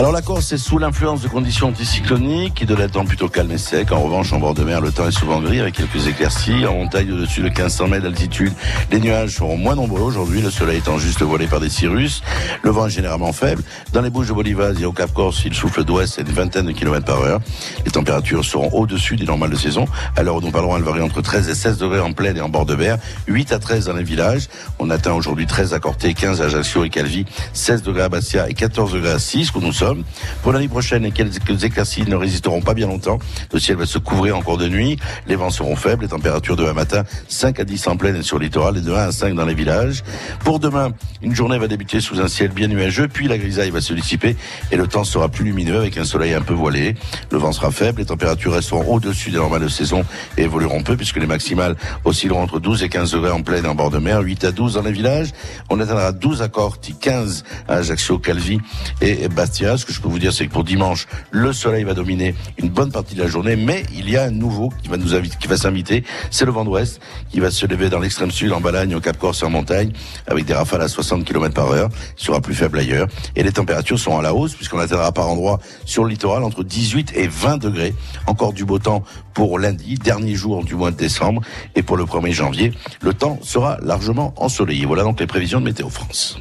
Alors 0.00 0.12
la 0.12 0.22
Corse 0.22 0.50
est 0.52 0.56
sous 0.56 0.78
l'influence 0.78 1.20
de 1.20 1.28
conditions 1.28 1.68
anticycloniques 1.68 2.54
qui 2.54 2.64
donnent 2.64 2.80
un 2.80 2.88
temps 2.88 3.04
plutôt 3.04 3.28
calme 3.28 3.50
et 3.52 3.58
sec. 3.58 3.92
En 3.92 4.00
revanche, 4.00 4.32
en 4.32 4.38
bord 4.38 4.54
de 4.54 4.64
mer, 4.64 4.80
le 4.80 4.92
temps 4.92 5.06
est 5.06 5.10
souvent 5.10 5.42
gris 5.42 5.60
avec 5.60 5.74
quelques 5.74 6.06
éclaircies. 6.06 6.64
En 6.64 6.72
montagne 6.72 7.12
au-dessus 7.12 7.40
de 7.40 7.48
1500 7.48 7.88
mètres 7.88 8.04
d'altitude, 8.04 8.54
les 8.90 8.98
nuages 8.98 9.36
seront 9.36 9.58
moins 9.58 9.74
nombreux 9.74 10.00
aujourd'hui, 10.00 10.40
le 10.40 10.50
soleil 10.50 10.78
étant 10.78 10.96
juste 10.96 11.20
voilé 11.20 11.46
par 11.46 11.60
des 11.60 11.68
cirrus. 11.68 12.22
Le 12.62 12.70
vent 12.70 12.86
est 12.86 12.90
généralement 12.90 13.34
faible. 13.34 13.62
Dans 13.92 14.00
les 14.00 14.08
Bouches 14.08 14.28
de 14.28 14.32
Bolivaz 14.32 14.80
et 14.80 14.86
au 14.86 14.92
Cap 14.92 15.12
Corse, 15.12 15.42
il 15.44 15.52
souffle 15.52 15.84
d'ouest 15.84 16.18
à 16.18 16.22
une 16.22 16.28
vingtaine 16.28 16.64
de 16.64 16.72
kilomètres 16.72 17.04
par 17.04 17.20
heure. 17.20 17.40
Les 17.84 17.90
températures 17.90 18.42
seront 18.42 18.70
au-dessus 18.72 19.16
des 19.16 19.26
normales 19.26 19.50
de 19.50 19.56
saison. 19.56 19.84
Où 20.18 20.40
nous 20.40 20.50
parlerons, 20.50 20.78
elles 20.78 20.82
varient 20.82 21.02
entre 21.02 21.20
13 21.20 21.48
et 21.50 21.54
16 21.54 21.76
degrés 21.76 22.00
en 22.00 22.12
plaine 22.12 22.38
et 22.38 22.40
en 22.40 22.48
bord 22.48 22.64
de 22.64 22.74
mer, 22.74 22.96
8 23.26 23.52
à 23.52 23.58
13 23.58 23.86
dans 23.86 23.94
les 23.94 24.04
villages. 24.04 24.48
On 24.78 24.88
atteint 24.88 25.12
aujourd'hui 25.12 25.46
13 25.46 25.74
à 25.74 25.78
Corté, 25.78 26.14
15 26.14 26.40
à 26.40 26.44
Ajaccio 26.44 26.84
et 26.84 26.88
Calvi, 26.88 27.26
16 27.52 27.82
degrés 27.82 28.04
à 28.04 28.08
Bastia 28.08 28.48
et 28.48 28.54
14 28.54 28.92
degrés 28.92 28.99
à 29.06 29.18
6 29.18 29.54
où 29.54 29.60
nous 29.60 29.72
sommes. 29.72 30.04
Pour 30.42 30.52
l'année 30.52 30.68
prochaine, 30.68 31.02
les 31.02 31.10
quelques 31.10 31.64
éclaircies 31.64 32.04
ne 32.08 32.16
résisteront 32.16 32.60
pas 32.60 32.74
bien 32.74 32.86
longtemps. 32.86 33.18
Le 33.52 33.58
ciel 33.58 33.76
va 33.76 33.86
se 33.86 33.98
couvrir 33.98 34.36
encore 34.36 34.58
de 34.58 34.68
nuit. 34.68 34.98
Les 35.26 35.36
vents 35.36 35.50
seront 35.50 35.76
faibles. 35.76 36.02
Les 36.02 36.08
températures 36.08 36.56
demain 36.56 36.72
matin, 36.72 37.04
5 37.28 37.60
à 37.60 37.64
10 37.64 37.86
en 37.88 37.96
plaine 37.96 38.16
et 38.16 38.22
sur 38.22 38.38
le 38.38 38.44
littoral 38.44 38.76
et 38.76 38.80
de 38.80 38.92
1 38.92 38.96
à 38.96 39.12
5 39.12 39.34
dans 39.34 39.44
les 39.44 39.54
villages. 39.54 40.02
Pour 40.44 40.58
demain, 40.58 40.92
une 41.22 41.34
journée 41.34 41.58
va 41.58 41.68
débuter 41.68 42.00
sous 42.00 42.20
un 42.20 42.28
ciel 42.28 42.50
bien 42.50 42.68
nuageux, 42.68 43.08
puis 43.08 43.28
la 43.28 43.38
grisaille 43.38 43.70
va 43.70 43.80
se 43.80 43.92
dissiper 43.92 44.36
et 44.70 44.76
le 44.76 44.86
temps 44.86 45.04
sera 45.04 45.28
plus 45.28 45.44
lumineux 45.44 45.78
avec 45.78 45.96
un 45.98 46.04
soleil 46.04 46.34
un 46.34 46.42
peu 46.42 46.54
voilé. 46.54 46.94
Le 47.30 47.38
vent 47.38 47.52
sera 47.52 47.70
faible. 47.70 48.00
Les 48.00 48.06
températures 48.06 48.52
resteront 48.52 48.94
au-dessus 48.94 49.30
des 49.30 49.38
normales 49.38 49.62
de 49.62 49.68
saison 49.68 50.04
et 50.36 50.42
évolueront 50.42 50.82
peu 50.82 50.96
puisque 50.96 51.16
les 51.16 51.26
maximales 51.26 51.76
oscilleront 52.04 52.42
entre 52.42 52.60
12 52.60 52.82
et 52.82 52.88
15 52.88 53.12
degrés 53.12 53.30
en 53.30 53.42
plaine 53.42 53.64
et 53.64 53.68
en 53.68 53.74
bord 53.74 53.90
de 53.90 53.98
mer, 53.98 54.20
8 54.20 54.44
à 54.44 54.52
12 54.52 54.74
dans 54.74 54.82
les 54.82 54.92
villages. 54.92 55.30
On 55.68 55.80
atteindra 55.80 56.12
12 56.12 56.42
à 56.42 56.48
Corti, 56.48 56.94
15 56.94 57.44
à 57.68 57.74
Ajaccio, 57.74 58.18
Calvi 58.18 58.60
et 59.00 59.28
Bastia. 59.28 59.76
ce 59.76 59.84
que 59.84 59.92
je 59.92 60.00
peux 60.00 60.08
vous 60.08 60.18
dire, 60.18 60.32
c'est 60.32 60.46
que 60.46 60.52
pour 60.52 60.64
dimanche, 60.64 61.06
le 61.30 61.52
soleil 61.52 61.84
va 61.84 61.94
dominer 61.94 62.34
une 62.58 62.68
bonne 62.68 62.92
partie 62.92 63.14
de 63.14 63.22
la 63.22 63.28
journée, 63.28 63.56
mais 63.56 63.84
il 63.94 64.10
y 64.10 64.16
a 64.16 64.24
un 64.24 64.30
nouveau 64.30 64.72
qui 64.82 64.88
va 64.88 64.96
nous 64.96 65.14
inviter, 65.14 65.36
qui 65.38 65.48
va 65.48 65.56
s'inviter. 65.56 66.04
C'est 66.30 66.44
le 66.44 66.52
vent 66.52 66.64
d'ouest 66.64 67.00
qui 67.30 67.40
va 67.40 67.50
se 67.50 67.66
lever 67.66 67.88
dans 67.88 67.98
l'extrême 67.98 68.30
sud, 68.30 68.52
en 68.52 68.60
Balagne, 68.60 68.94
au 68.94 69.00
Cap 69.00 69.18
Corse 69.18 69.42
et 69.42 69.44
en 69.44 69.50
montagne, 69.50 69.92
avec 70.26 70.44
des 70.44 70.54
rafales 70.54 70.82
à 70.82 70.88
60 70.88 71.24
km 71.24 71.54
par 71.54 71.70
heure. 71.70 71.88
Il 72.18 72.24
sera 72.24 72.40
plus 72.40 72.54
faible 72.54 72.78
ailleurs. 72.78 73.08
Et 73.36 73.42
les 73.42 73.52
températures 73.52 73.98
sont 73.98 74.18
à 74.18 74.22
la 74.22 74.34
hausse, 74.34 74.54
puisqu'on 74.54 74.78
atteindra 74.78 75.12
par 75.12 75.28
endroits 75.28 75.60
sur 75.84 76.04
le 76.04 76.10
littoral 76.10 76.42
entre 76.42 76.64
18 76.64 77.12
et 77.14 77.28
20 77.28 77.58
degrés. 77.58 77.94
Encore 78.26 78.52
du 78.52 78.64
beau 78.64 78.78
temps 78.78 79.04
pour 79.34 79.58
lundi, 79.58 79.94
dernier 79.94 80.34
jour 80.34 80.64
du 80.64 80.74
mois 80.74 80.90
de 80.90 80.96
décembre. 80.96 81.42
Et 81.74 81.82
pour 81.82 81.96
le 81.96 82.04
1er 82.04 82.32
janvier, 82.32 82.72
le 83.00 83.14
temps 83.14 83.38
sera 83.42 83.78
largement 83.82 84.34
ensoleillé. 84.36 84.86
Voilà 84.86 85.02
donc 85.02 85.20
les 85.20 85.26
prévisions 85.26 85.60
de 85.60 85.64
Météo 85.64 85.88
France. 85.88 86.38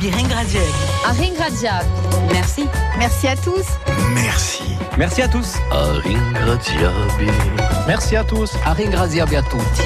Tigor 0.00 0.12
et 0.14 0.22
Biringradiel. 0.22 0.62
Aringradiab. 1.06 1.84
Merci. 2.32 2.64
Merci 2.98 3.28
à 3.28 3.36
tous. 3.36 3.64
Merci. 4.14 4.62
Merci 4.98 5.22
à 5.22 5.28
tous. 5.28 5.54
Aringradiabi. 5.70 7.30
Merci 7.86 8.16
à 8.16 8.24
tous. 8.24 8.52
Aringradiabi 8.64 9.36
à 9.36 9.42
tutti. 9.42 9.82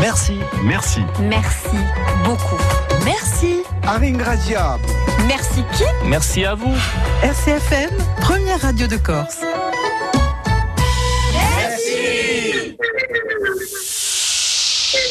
Merci. 0.00 0.38
Merci. 0.64 1.00
Merci 1.20 1.76
beaucoup. 2.24 2.62
Merci. 3.04 3.62
Aringradiab. 3.86 4.80
Merci 5.26 5.62
qui? 5.72 5.84
Merci 6.06 6.44
à 6.44 6.54
vous. 6.54 6.74
RCFM, 7.22 7.90
première 8.20 8.60
radio 8.60 8.86
de 8.86 8.96
Corse. 8.96 9.40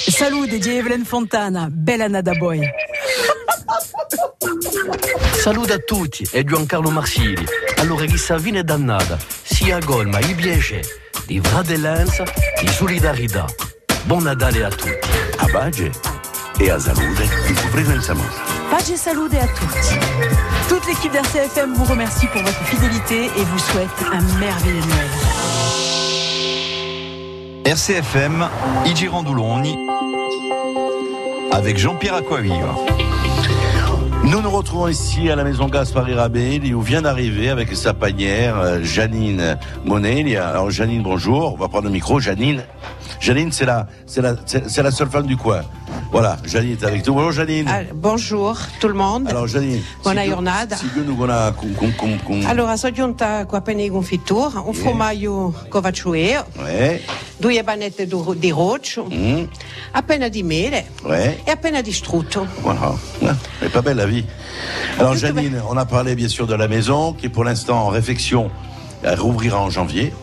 Salut 0.09 0.47
de 0.47 0.69
Evelyn 0.69 1.03
Fontana, 1.05 1.69
bella 1.71 2.07
nada 2.07 2.33
boy. 2.39 2.61
Salut 5.41 5.71
a 5.71 5.77
tutti 5.77 6.27
e 6.31 6.43
Giancarlo 6.43 6.89
Marsili. 6.89 7.45
Allora 7.77 8.05
chissà 8.05 8.37
fine 8.37 8.63
dannata, 8.63 9.17
sia 9.43 9.79
golma, 9.79 10.19
i 10.19 10.35
piace, 10.35 10.81
di 11.25 11.39
fratellanza, 11.39 12.23
di 12.59 12.67
solidarietà. 12.67 13.45
Buon 14.03 14.23
Natale 14.23 14.65
a 14.65 14.69
tutti. 14.69 15.07
A 15.37 15.45
Baggio 15.47 15.89
e 16.57 16.69
a 16.69 16.77
Salute, 16.79 17.23
in 17.75 18.01
Samosa. 18.01 18.41
Pace 18.69 18.93
et 18.93 18.97
salude 18.97 19.35
à 19.35 19.47
toutes. 19.47 19.99
Toute 20.67 20.85
l'équipe 20.87 21.11
d'RCFM 21.13 21.73
vous 21.75 21.85
remercie 21.85 22.27
pour 22.27 22.41
votre 22.41 22.63
fidélité 22.65 23.25
et 23.25 23.43
vous 23.43 23.59
souhaite 23.59 23.87
un 24.11 24.21
merveilleux 24.39 24.85
Noël. 24.85 25.09
RCFM, 27.65 28.49
Igi 28.85 29.07
Randouloni, 29.07 29.77
avec 31.51 31.77
Jean-Pierre 31.77 32.15
Aquaviva. 32.15 32.75
Nous 34.25 34.41
nous 34.41 34.49
retrouvons 34.49 34.87
ici 34.87 35.29
à 35.29 35.35
la 35.35 35.43
maison 35.43 35.67
Gaspard 35.67 36.07
Rabel 36.07 36.73
où 36.73 36.81
vient 36.81 37.01
d'arriver 37.01 37.49
avec 37.49 37.75
sa 37.75 37.93
panière 37.93 38.57
euh, 38.57 38.79
Janine 38.81 39.57
Monet. 39.83 40.37
Alors 40.37 40.71
Janine, 40.71 41.03
bonjour. 41.03 41.53
On 41.53 41.57
va 41.57 41.67
prendre 41.67 41.85
le 41.85 41.91
micro. 41.91 42.21
Janine, 42.21 42.63
Janine, 43.19 43.51
c'est 43.51 43.65
la, 43.65 43.87
c'est 44.05 44.21
la, 44.21 44.35
c'est 44.45 44.83
la 44.83 44.91
seule 44.91 45.09
femme 45.09 45.25
du 45.27 45.37
coin. 45.37 45.61
Voilà, 46.11 46.37
Janine 46.45 46.73
est 46.73 46.85
avec 46.85 47.05
nous. 47.07 47.13
Bonjour 47.13 47.31
Janine. 47.31 47.65
Ah, 47.67 47.81
bonjour 47.93 48.57
tout 48.79 48.87
il 48.87 48.93
monde. 48.93 49.27
Alors 49.29 49.47
Janine. 49.47 49.81
Buona 50.03 50.21
si- 50.23 50.27
giornata. 50.29 50.75
Si 50.75 50.85
nous 50.95 51.15
con, 51.51 51.73
con, 51.73 51.91
con, 51.95 52.19
con, 52.23 52.45
Allora, 52.45 52.75
sono 52.77 52.93
giunta 52.93 53.45
qua 53.45 53.59
appena 53.59 53.81
in 53.81 53.91
confittura, 53.91 54.59
un 54.59 54.73
formaggio 54.73 55.53
con 55.69 55.81
vacciueo, 55.81 56.45
Ouais, 56.59 57.01
due 57.37 57.63
banette 57.63 58.05
di 58.05 58.49
roccio, 58.51 59.03
hum, 59.09 59.47
appena 59.91 60.27
di 60.27 60.43
mele 60.43 60.85
ouais. 61.03 61.41
e 61.45 61.51
appena 61.51 61.81
di 61.81 61.91
strutto. 61.91 62.45
Voilà. 62.61 62.93
Est 63.61 63.71
pas 63.71 63.81
belle 63.81 63.97
la 63.97 64.05
vie. 64.05 64.25
Alors 64.99 65.15
Janine, 65.15 65.61
on 65.69 65.77
a 65.77 65.85
parlé 65.85 66.15
bien 66.15 66.27
sûr 66.27 66.45
de 66.47 66.55
la 66.55 66.67
maison 66.67 67.13
qui 67.13 67.25
est 67.27 67.29
pour 67.29 67.43
l'instant 67.43 67.85
en 67.85 67.87
réflexion. 67.87 68.51
Elle 69.01 69.19
rouvrira 69.19 69.59
en 69.59 69.69
janvier. 69.69 70.13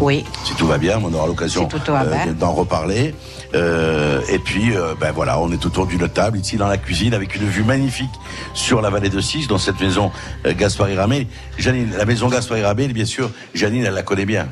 Oui, 0.00 0.24
si 0.44 0.54
tout 0.54 0.66
va 0.66 0.78
bien, 0.78 1.00
on 1.02 1.12
aura 1.12 1.26
l'occasion 1.26 1.68
bien. 1.68 2.32
d'en 2.32 2.52
reparler. 2.52 3.14
Euh, 3.54 4.20
et 4.28 4.38
puis, 4.38 4.76
euh, 4.76 4.94
ben 4.98 5.12
voilà, 5.12 5.38
on 5.38 5.50
est 5.52 5.64
autour 5.64 5.86
d'une 5.86 6.08
table 6.08 6.38
ici 6.38 6.56
dans 6.56 6.66
la 6.66 6.76
cuisine 6.76 7.14
avec 7.14 7.36
une 7.36 7.44
vue 7.44 7.62
magnifique 7.62 8.10
sur 8.52 8.80
la 8.82 8.90
vallée 8.90 9.10
de 9.10 9.20
Sis, 9.20 9.46
dans 9.46 9.58
cette 9.58 9.80
maison 9.80 10.10
euh, 10.46 10.54
Gaspard 10.54 10.88
Ramé. 10.94 11.28
Janine, 11.58 11.92
la 11.96 12.04
maison 12.04 12.28
Gaspard 12.28 12.60
Ramé, 12.62 12.88
bien 12.88 13.04
sûr, 13.04 13.30
Janine, 13.54 13.84
elle 13.84 13.94
la 13.94 14.02
connaît 14.02 14.26
bien. 14.26 14.48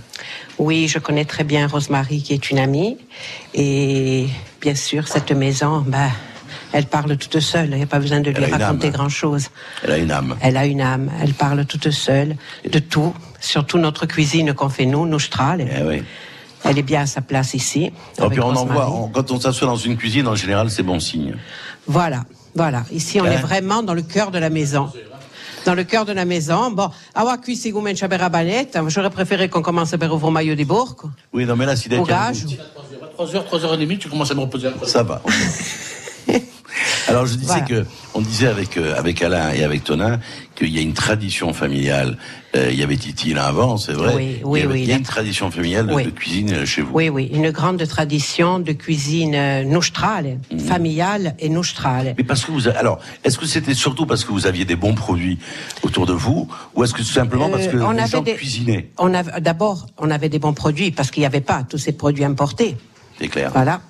oui, 0.58 0.86
je 0.86 0.98
connais 0.98 1.24
très 1.24 1.44
bien 1.44 1.66
Rosemary 1.66 2.22
qui 2.22 2.34
est 2.34 2.50
une 2.50 2.58
amie. 2.58 2.96
Et 3.54 4.28
bien 4.60 4.74
sûr, 4.74 5.08
cette 5.08 5.32
maison, 5.32 5.84
bah, 5.86 6.10
elle 6.72 6.86
parle 6.86 7.16
toute 7.16 7.40
seule, 7.40 7.70
il 7.70 7.76
n'y 7.76 7.82
a 7.82 7.86
pas 7.86 7.98
besoin 7.98 8.20
de 8.20 8.30
lui 8.30 8.44
raconter 8.44 8.90
grand-chose. 8.90 9.48
Elle 9.84 9.92
a 9.92 9.98
une 9.98 10.10
âme. 10.10 10.36
Elle 10.40 10.56
a 10.56 10.66
une 10.66 10.80
âme, 10.80 11.10
elle 11.22 11.34
parle 11.34 11.64
toute 11.66 11.90
seule 11.90 12.36
de 12.70 12.78
tout, 12.78 13.14
surtout 13.42 13.78
notre 13.78 14.06
cuisine 14.06 14.54
qu'on 14.54 14.68
fait 14.70 14.86
nous, 14.86 15.06
nous 15.06 15.18
strale. 15.20 15.66
Eh 15.70 15.82
oui. 15.82 16.02
Elle 16.64 16.78
est 16.78 16.82
bien 16.82 17.02
à 17.02 17.06
sa 17.06 17.20
place 17.20 17.54
ici. 17.54 17.84
Et 17.84 17.92
avec 18.20 18.32
puis 18.32 18.40
on 18.40 18.54
en 18.54 18.64
voit, 18.64 18.88
on- 18.90 19.08
quand 19.08 19.30
on 19.32 19.40
s'assoit 19.40 19.66
dans 19.66 19.76
une 19.76 19.96
cuisine, 19.96 20.28
en 20.28 20.36
général, 20.36 20.70
c'est 20.70 20.84
bon 20.84 21.00
signe. 21.00 21.34
Voilà, 21.86 22.24
voilà. 22.54 22.84
Ici, 22.92 23.20
on 23.20 23.24
Hein 23.24 23.32
est 23.32 23.36
vraiment 23.38 23.82
dans 23.82 23.94
le 23.94 24.02
cœur 24.02 24.30
de 24.30 24.38
la 24.38 24.48
maison. 24.48 24.88
Dans 25.66 25.74
le 25.74 25.84
cœur 25.84 26.04
de 26.04 26.12
la 26.12 26.24
maison. 26.24 26.70
Bon, 26.70 26.88
avoir 27.14 27.40
cuit 27.40 27.56
si 27.56 27.70
vous 27.72 27.80
mettez 27.80 28.04
à 28.04 28.28
banette, 28.28 28.78
j'aurais 28.88 29.10
préféré 29.10 29.48
qu'on 29.48 29.62
commence 29.62 29.90
par 29.92 30.12
ouvrir 30.14 30.30
maillot 30.32 30.54
des 30.54 30.64
bourgs. 30.64 31.02
Oui, 31.32 31.44
non, 31.44 31.56
mais 31.56 31.66
là, 31.66 31.74
si 31.76 31.88
gage. 31.88 32.46
3h, 33.18 33.44
3h30, 33.44 33.98
tu 33.98 34.08
commences 34.08 34.30
à 34.30 34.34
me 34.34 34.40
reposer 34.40 34.68
un 34.68 34.72
peu. 34.72 34.86
Ça 34.86 35.02
va. 35.02 35.20
Alors 37.08 37.26
je 37.26 37.34
disais 37.34 37.46
Voilà. 37.46 37.62
que 37.64 37.86
on 38.14 38.20
disait 38.20 38.46
avec 38.46 38.76
euh, 38.76 38.94
avec 38.98 39.20
Alain 39.22 39.52
et 39.52 39.62
avec 39.64 39.84
Tonin 39.84 40.18
qu'il 40.54 40.68
y 40.68 40.78
a 40.78 40.82
une 40.82 40.92
tradition 40.94 41.52
familiale. 41.52 42.16
Euh, 42.54 42.68
il 42.70 42.78
y 42.78 42.82
avait 42.82 42.96
Titi 42.96 43.32
là 43.32 43.46
avant, 43.46 43.78
c'est 43.78 43.92
vrai. 43.94 44.12
Oui, 44.14 44.40
oui, 44.44 44.60
il 44.60 44.62
y, 44.62 44.64
avait- 44.66 44.72
oui, 44.74 44.82
il 44.82 44.88
y 44.88 44.92
a 44.92 44.96
une 44.96 45.02
tradition 45.02 45.50
familiale 45.50 45.86
de, 45.86 46.10
cuisine 46.10 46.52
euh, 46.52 46.66
chez 46.66 46.82
vous. 46.82 46.90
Oui, 46.92 47.08
oui, 47.08 47.30
une 47.32 47.50
grande 47.50 47.86
tradition 47.88 48.58
de 48.58 48.72
cuisine 48.72 49.62
nostrale, 49.64 50.38
Mhm. 50.50 50.58
familiale 50.60 51.34
et 51.38 51.48
nostrale. 51.48 52.14
Mais 52.18 52.24
parce 52.24 52.44
que 52.44 52.52
vous, 52.52 52.68
alors, 52.68 52.98
est-ce 53.24 53.38
que 53.38 53.46
c'était 53.46 53.72
surtout 53.74 54.04
parce 54.04 54.24
que 54.24 54.32
vous 54.32 54.46
aviez 54.46 54.66
des 54.66 54.76
bons 54.76 54.94
produits 54.94 55.38
autour 55.82 56.04
de 56.06 56.12
vous, 56.12 56.46
ou 56.74 56.84
est-ce 56.84 56.92
que 56.92 56.98
tout 56.98 57.04
simplement 57.04 57.48
parce 57.48 57.66
que 57.68 57.76
Euh, 57.78 57.86
on 57.86 57.92
les 57.92 58.00
avait 58.00 58.08
gens 58.10 58.22
des- 58.22 58.34
cuisinaient? 58.34 58.90
On 58.98 59.14
avait, 59.14 59.40
d'abord, 59.40 59.86
on 59.98 60.10
avait 60.10 60.28
des 60.28 60.38
bons 60.38 60.52
produits 60.52 60.90
parce 60.90 61.10
qu'il 61.10 61.22
n'y 61.22 61.26
avait 61.26 61.40
pas 61.40 61.64
tous 61.68 61.78
ces 61.78 61.92
produits 61.92 62.24
importés. 62.24 62.76
C'est 63.18 63.28
clair. 63.28 63.50
Voilà. 63.54 63.80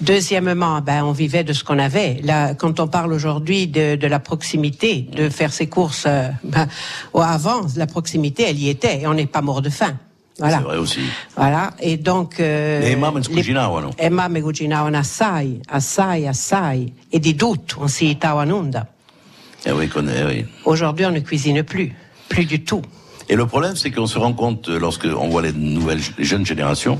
Deuxièmement, 0.00 0.80
ben, 0.80 1.04
on 1.04 1.12
vivait 1.12 1.44
de 1.44 1.52
ce 1.52 1.64
qu'on 1.64 1.78
avait. 1.78 2.20
Là, 2.22 2.54
quand 2.54 2.80
on 2.80 2.88
parle 2.88 3.12
aujourd'hui 3.12 3.66
de, 3.66 3.96
de 3.96 4.06
la 4.06 4.18
proximité, 4.18 5.06
de 5.16 5.28
faire 5.28 5.52
ses 5.52 5.68
courses, 5.68 6.04
euh, 6.06 6.28
ben, 6.44 6.66
avant, 7.14 7.62
la 7.76 7.86
proximité, 7.86 8.44
elle 8.48 8.58
y 8.58 8.68
était, 8.68 9.00
et 9.02 9.06
on 9.06 9.14
n'est 9.14 9.26
pas 9.26 9.42
mort 9.42 9.62
de 9.62 9.70
faim. 9.70 9.96
Voilà. 10.38 10.58
C'est 10.58 10.64
vrai 10.64 10.76
aussi. 10.76 11.00
Voilà. 11.34 11.72
Et 11.80 11.96
donc. 11.96 12.34
eh, 12.38 12.90
Le 12.90 12.96
mamme 12.98 13.18
les- 13.20 13.34
cucinavano. 13.36 13.90
E 13.98 14.10
mamme 14.10 14.42
cucinavano 14.42 14.98
assai, 14.98 15.60
assai, 15.68 16.26
assai, 16.26 16.92
e 17.10 17.18
di 17.18 17.34
tutto, 17.34 17.76
on 17.80 17.88
in 18.42 18.50
onda. 18.50 18.86
Eh 19.64 19.72
oui, 19.72 19.88
est, 20.08 20.24
oui. 20.26 20.44
Aujourd'hui, 20.66 21.06
on 21.06 21.10
ne 21.12 21.20
cuisine 21.20 21.62
plus. 21.62 21.94
Plus 22.28 22.44
du 22.44 22.62
tout. 22.62 22.82
Et 23.28 23.34
le 23.34 23.46
problème, 23.46 23.74
c'est 23.76 23.90
qu'on 23.90 24.06
se 24.06 24.18
rend 24.18 24.32
compte, 24.34 24.68
euh, 24.68 24.78
lorsque 24.78 25.06
on 25.06 25.28
voit 25.28 25.42
les 25.42 25.52
nouvelles, 25.52 26.00
les 26.18 26.24
jeunes 26.24 26.44
générations, 26.46 26.98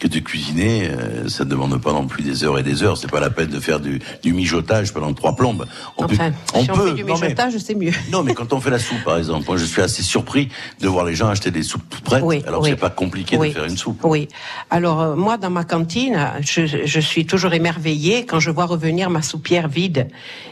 que 0.00 0.06
de 0.06 0.18
cuisiner, 0.20 0.88
euh, 0.90 1.28
ça 1.28 1.44
ne 1.44 1.50
demande 1.50 1.80
pas 1.82 1.92
non 1.92 2.06
plus 2.06 2.22
des 2.22 2.44
heures 2.44 2.58
et 2.58 2.62
des 2.62 2.82
heures. 2.82 2.96
C'est 2.96 3.10
pas 3.10 3.20
la 3.20 3.30
peine 3.30 3.48
de 3.50 3.58
faire 3.60 3.80
du, 3.80 4.00
du 4.22 4.32
mijotage 4.32 4.92
pendant 4.92 5.12
trois 5.12 5.34
plombes. 5.34 5.66
On 5.96 6.04
Enfin, 6.04 6.30
on 6.54 6.62
si 6.62 6.70
on 6.70 6.74
fait 6.74 6.92
du 6.94 7.04
mijotage, 7.04 7.56
c'est 7.58 7.74
mieux. 7.74 7.92
Non, 8.12 8.22
mais 8.22 8.32
quand 8.34 8.52
on 8.52 8.60
fait 8.60 8.70
la 8.70 8.78
soupe, 8.78 9.02
par 9.04 9.18
exemple, 9.18 9.44
moi 9.48 9.56
je 9.56 9.64
suis 9.64 9.82
assez 9.82 10.02
surpris 10.02 10.48
de 10.80 10.88
voir 10.88 11.04
les 11.04 11.14
gens 11.14 11.28
acheter 11.28 11.50
des 11.50 11.62
soupes 11.64 11.82
toutes 11.90 12.04
prêtes, 12.04 12.22
Oui, 12.24 12.42
alors 12.46 12.62
oui. 12.62 12.70
c'est 12.70 12.76
pas 12.76 12.90
compliqué 12.90 13.36
Oui. 13.36 13.48
de 13.48 13.54
faire 13.54 13.64
une 13.64 13.76
soupe. 13.76 14.00
Oui. 14.04 14.28
Alors 14.70 15.00
euh, 15.00 15.16
moi, 15.16 15.36
dans 15.36 15.50
ma 15.50 15.64
cantine, 15.64 16.18
je, 16.40 16.66
je 16.66 17.00
suis 17.00 17.26
toujours 17.26 17.52
émerveillée 17.52 18.24
quand 18.24 18.40
je 18.40 18.50
vois 18.50 18.66
revenir 18.66 19.10
ma 19.10 19.22
soupière 19.22 19.68
vide. 19.68 20.08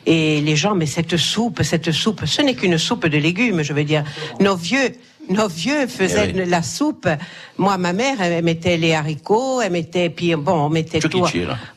Et 0.06 0.40
les 0.40 0.56
gens, 0.56 0.74
mais 0.74 0.86
cette 0.86 1.16
soupe, 1.16 1.62
cette 1.62 1.92
soupe, 1.92 2.24
ce 2.26 2.42
n'est 2.42 2.54
qu'une 2.54 2.78
soupe 2.78 3.06
de 3.06 3.18
légumes, 3.18 3.62
je 3.62 3.72
veux 3.72 3.84
dire. 3.84 4.02
Nos 4.40 4.56
vieux. 4.56 4.92
Nos 5.28 5.48
vieux 5.48 5.86
faisaient 5.88 6.30
Eh 6.34 6.40
oui. 6.40 6.48
la 6.48 6.62
soupe. 6.62 7.08
Moi, 7.56 7.76
ma 7.78 7.92
mère, 7.92 8.20
elle 8.20 8.44
mettait 8.44 8.76
les 8.76 8.94
haricots, 8.94 9.60
elle 9.60 9.72
mettait, 9.72 10.08
puis 10.10 10.34
bon, 10.36 10.66
on 10.66 10.68
mettait 10.70 11.00
che 11.00 11.08
tout. 11.08 11.26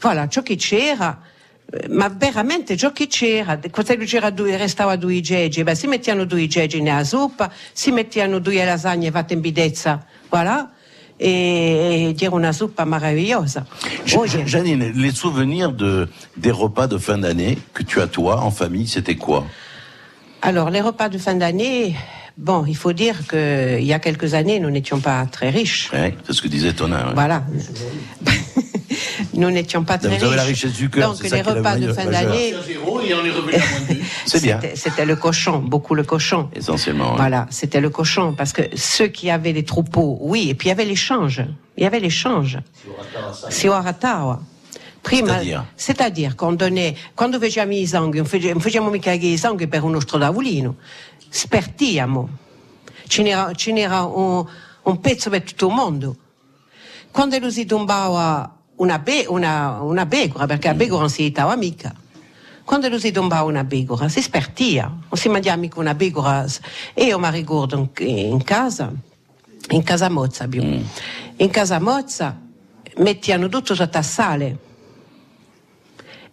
Voilà, 0.01 0.27
ciò 0.27 0.41
che 0.43 0.55
c'era. 0.55 1.17
Eh, 1.71 1.87
Ma 1.89 2.09
veramente 2.09 2.75
ciò 2.77 2.91
che 2.91 3.07
c'era, 3.07 3.55
due, 4.31 4.57
restava 4.57 4.95
due 4.97 5.19
geggi, 5.21 5.63
beh, 5.63 5.75
si 5.75 5.87
mettevano 5.87 6.25
due 6.25 6.47
geggi 6.47 6.81
nella 6.81 7.03
zuppa, 7.03 7.51
si 7.73 7.91
mettevano 7.91 8.39
due 8.39 8.63
lasagne 8.65 9.11
fatte 9.11 9.33
in 9.33 9.39
bidezza, 9.41 10.03
voilà, 10.29 10.71
e, 11.15 12.07
e 12.09 12.13
dire 12.15 12.31
una 12.33 12.51
zuppa 12.51 12.85
meravigliosa. 12.85 13.65
Ja- 14.05 14.17
Oggi- 14.19 14.37
Ja- 14.39 14.45
Janine, 14.45 14.91
les 14.93 15.11
souvenirs 15.15 15.71
de, 15.71 16.07
des 16.35 16.51
repas 16.51 16.87
de 16.87 16.97
fin 16.97 17.19
d'année 17.19 17.57
que 17.73 17.83
tu 17.83 17.99
as 18.01 18.07
toi, 18.07 18.41
en 18.41 18.51
famille, 18.51 18.87
c'était 18.87 19.15
quoi? 19.17 19.45
Alors, 20.41 20.69
les 20.71 20.81
repas 20.81 21.09
de 21.09 21.17
fin 21.19 21.35
d'année, 21.35 21.95
bon, 22.37 22.65
il 22.67 22.75
faut 22.75 22.93
dire 22.93 23.15
qu'il 23.27 23.83
y 23.83 23.93
a 23.93 23.99
quelques 23.99 24.33
années, 24.33 24.59
nous 24.59 24.69
n'étions 24.69 24.99
pas 24.99 25.25
très 25.25 25.49
riches. 25.49 25.89
Ouais, 25.93 26.15
C'est 26.25 26.33
ce 26.33 26.41
que 26.41 26.47
disait 26.47 26.73
Tonin. 26.73 27.07
ouais. 27.07 27.13
Voilà. 27.15 27.43
Nous 29.33 29.51
n'étions 29.51 29.83
pas 29.83 29.97
très 29.97 30.17
Vous 30.17 30.23
avez 30.25 30.35
la 30.35 30.43
riches. 30.43 30.63
richesse 30.65 30.73
du 30.77 30.89
cœur, 30.89 31.09
Donc 31.09 31.17
c'est 31.21 31.29
ça 31.29 31.37
les 31.37 31.43
qui 31.43 31.49
est 31.49 31.53
la 31.53 31.59
repas 31.59 31.75
de 31.77 31.93
fin 31.93 32.05
d'année. 32.05 32.53
C'est 34.25 34.41
bien. 34.43 34.59
c'était- 34.61 34.75
c'était 34.75 35.05
le 35.05 35.15
cochon, 35.15 35.59
beaucoup 35.59 35.95
le 35.95 36.03
cochon. 36.03 36.49
Essentiellement. 36.55 37.11
oui. 37.11 37.17
Voilà, 37.17 37.47
c'était 37.49 37.79
le 37.81 37.89
cochon, 37.89 38.33
parce 38.37 38.53
que 38.53 38.61
ceux 38.75 39.07
qui 39.07 39.29
avaient 39.31 39.53
les 39.53 39.63
troupeaux, 39.63 40.17
oui, 40.21 40.49
et 40.49 40.55
puis 40.55 40.67
il 40.67 40.69
y 40.69 40.71
avait 40.71 40.85
l'échange. 40.85 41.43
Il 41.77 41.83
y 41.83 41.87
avait 41.87 41.99
l'échange. 41.99 42.59
Si 43.49 43.67
C'est-à-dire 45.01 45.63
c'est-à-dire 45.77 46.35
qu'on 46.35 46.51
donnait, 46.51 46.93
quando 47.15 47.39
facevamo 47.39 47.71
i 47.71 47.87
sangue, 47.87 48.15
non 48.17 48.25
facevamo 48.59 48.89
mica 48.91 49.13
i 49.13 49.37
sangue 49.37 49.65
per 49.67 49.83
un 49.83 49.91
nostro 49.91 50.17
spertiamo. 51.29 52.29
Ce 53.07 53.23
n'era, 53.23 54.03
un, 54.03 54.45
un 54.83 54.99
pezzo 54.99 55.29
per 55.29 55.43
tutto 55.43 55.67
il 55.67 55.73
mondo. 55.73 56.15
Quando 57.11 57.49
si 57.49 57.65
tombava 57.65 58.55
una, 58.75 58.99
be- 58.99 59.25
una, 59.27 59.81
una 59.81 60.05
pecora, 60.05 60.45
perché 60.45 60.67
la 60.67 60.75
pecora 60.75 61.01
non 61.01 61.09
si 61.09 61.21
evitava 61.21 61.55
mica. 61.55 61.93
Quando 62.63 62.99
si 62.99 63.11
tombava 63.11 63.43
una 63.43 63.65
pecora, 63.65 64.07
si 64.09 64.21
spertia, 64.21 64.87
non 64.87 65.17
si 65.17 65.27
mangiava 65.27 65.57
mica 65.57 65.79
una 65.79 65.95
pecora. 65.95 66.45
E 66.93 67.05
io 67.05 67.17
mi 67.17 67.29
ricordo 67.31 67.89
in, 67.97 68.43
casa, 68.43 68.91
in 69.69 69.83
casa 69.83 70.09
Mozza, 70.09 70.47
più. 70.47 70.61
in 70.61 71.49
casa 71.49 71.79
Mozza 71.79 72.39
mettiano 72.97 73.49
tutto 73.49 73.73
sotto 73.73 73.97
a 73.97 74.03
sale. 74.03 74.57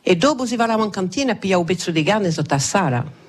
E 0.02 0.16
dopo 0.16 0.46
si 0.46 0.56
va 0.56 0.70
in 0.72 0.90
cantina 0.90 1.32
e 1.32 1.36
pigliava 1.36 1.60
un 1.60 1.66
pezzo 1.66 1.90
di 1.90 2.02
carne 2.02 2.30
sotto 2.30 2.54
a 2.54 2.58
sala. 2.58 3.24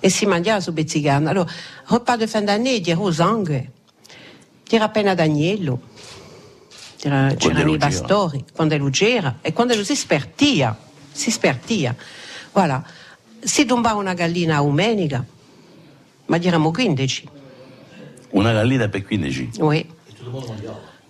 E 0.00 0.08
si 0.10 0.26
mangiava 0.26 0.60
su 0.60 0.72
pezzi 0.72 0.98
di 1.00 1.04
carne. 1.06 1.30
Allora, 1.30 1.50
repas 1.86 2.16
di 2.18 2.26
fin 2.26 2.44
d'année, 2.44 2.80
c'era 2.80 3.02
il 3.06 3.14
sangue, 3.14 3.70
c'era 4.62 4.84
appena 4.84 5.14
d'agnello, 5.14 5.80
c'era, 6.96 7.34
c'erano 7.34 7.64
lo 7.64 7.74
i 7.74 7.78
gira. 7.78 7.86
bastori, 7.88 8.44
quando 8.52 8.76
lo 8.76 8.90
c'era, 8.90 9.38
e 9.40 9.52
quando 9.52 9.74
lo 9.74 9.84
si 9.84 9.96
spertia, 9.96 10.76
si 11.10 11.30
spertia. 11.30 11.94
Voilà. 12.52 12.84
Si 13.40 13.64
tombava 13.64 13.98
una 13.98 14.14
gallina 14.14 14.56
a 14.58 14.60
domenica, 14.62 15.24
ma 16.26 16.36
eravamo 16.36 16.70
15, 16.70 17.28
Una 18.30 18.52
gallina 18.52 18.88
per 18.88 19.04
15. 19.04 19.50
oui. 19.58 19.94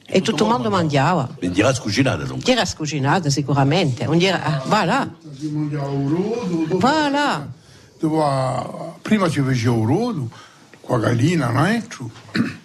E 0.09 0.21
tutto 0.21 0.45
il 0.45 0.51
mondo 0.51 0.71
mangiava. 0.71 1.29
Mi 1.41 1.51
dirà 1.51 1.75
scucinata 1.75 2.23
dunque? 2.23 2.45
Chi 2.45 2.53
era 2.53 2.65
scucinata 2.65 3.29
sicuramente, 3.29 4.05
non 4.05 4.21
era, 4.21 4.41
ah, 4.45 4.63
voilà, 4.67 5.11
Si 5.37 5.49
mangiava 5.49 5.89
un 5.89 6.09
rodo, 6.09 6.65
dopo, 6.69 6.79
voilà. 6.79 7.49
Dopo, 7.99 8.25
ah, 8.25 8.95
prima 9.03 9.29
si 9.29 9.41
faceva 9.41 9.73
un 9.75 9.87
rodo, 9.87 10.29
con 10.81 11.01
la 11.01 11.09
gallina 11.09 11.51
dentro, 11.65 12.11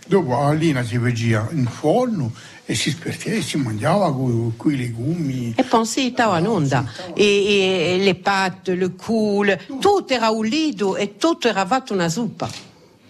dopo 0.08 0.32
la 0.32 0.50
gallina 0.52 0.84
si 0.84 0.98
faceva 0.98 1.48
in 1.52 1.66
forno 1.66 2.32
e 2.66 2.76
si 2.76 2.92
spertiva 2.92 3.36
e 3.36 3.42
si 3.42 3.58
mangiava 3.58 4.14
con 4.14 4.72
i 4.72 4.78
legumi. 4.78 5.54
E 5.58 5.64
poi 5.64 5.86
si 5.86 6.10
stava 6.14 6.38
in 6.38 6.48
onda, 6.48 6.86
e, 7.14 7.24
e- 7.24 7.94
e 8.00 8.04
le 8.04 8.16
patte, 8.16 8.76
le 8.76 8.96
coule, 8.96 9.66
tutto 9.80 10.14
era 10.14 10.30
unito 10.30 10.96
e 10.96 11.18
tutto 11.18 11.48
era 11.48 11.66
fatto 11.66 11.94
una 11.94 12.10
zuppa. 12.10 12.50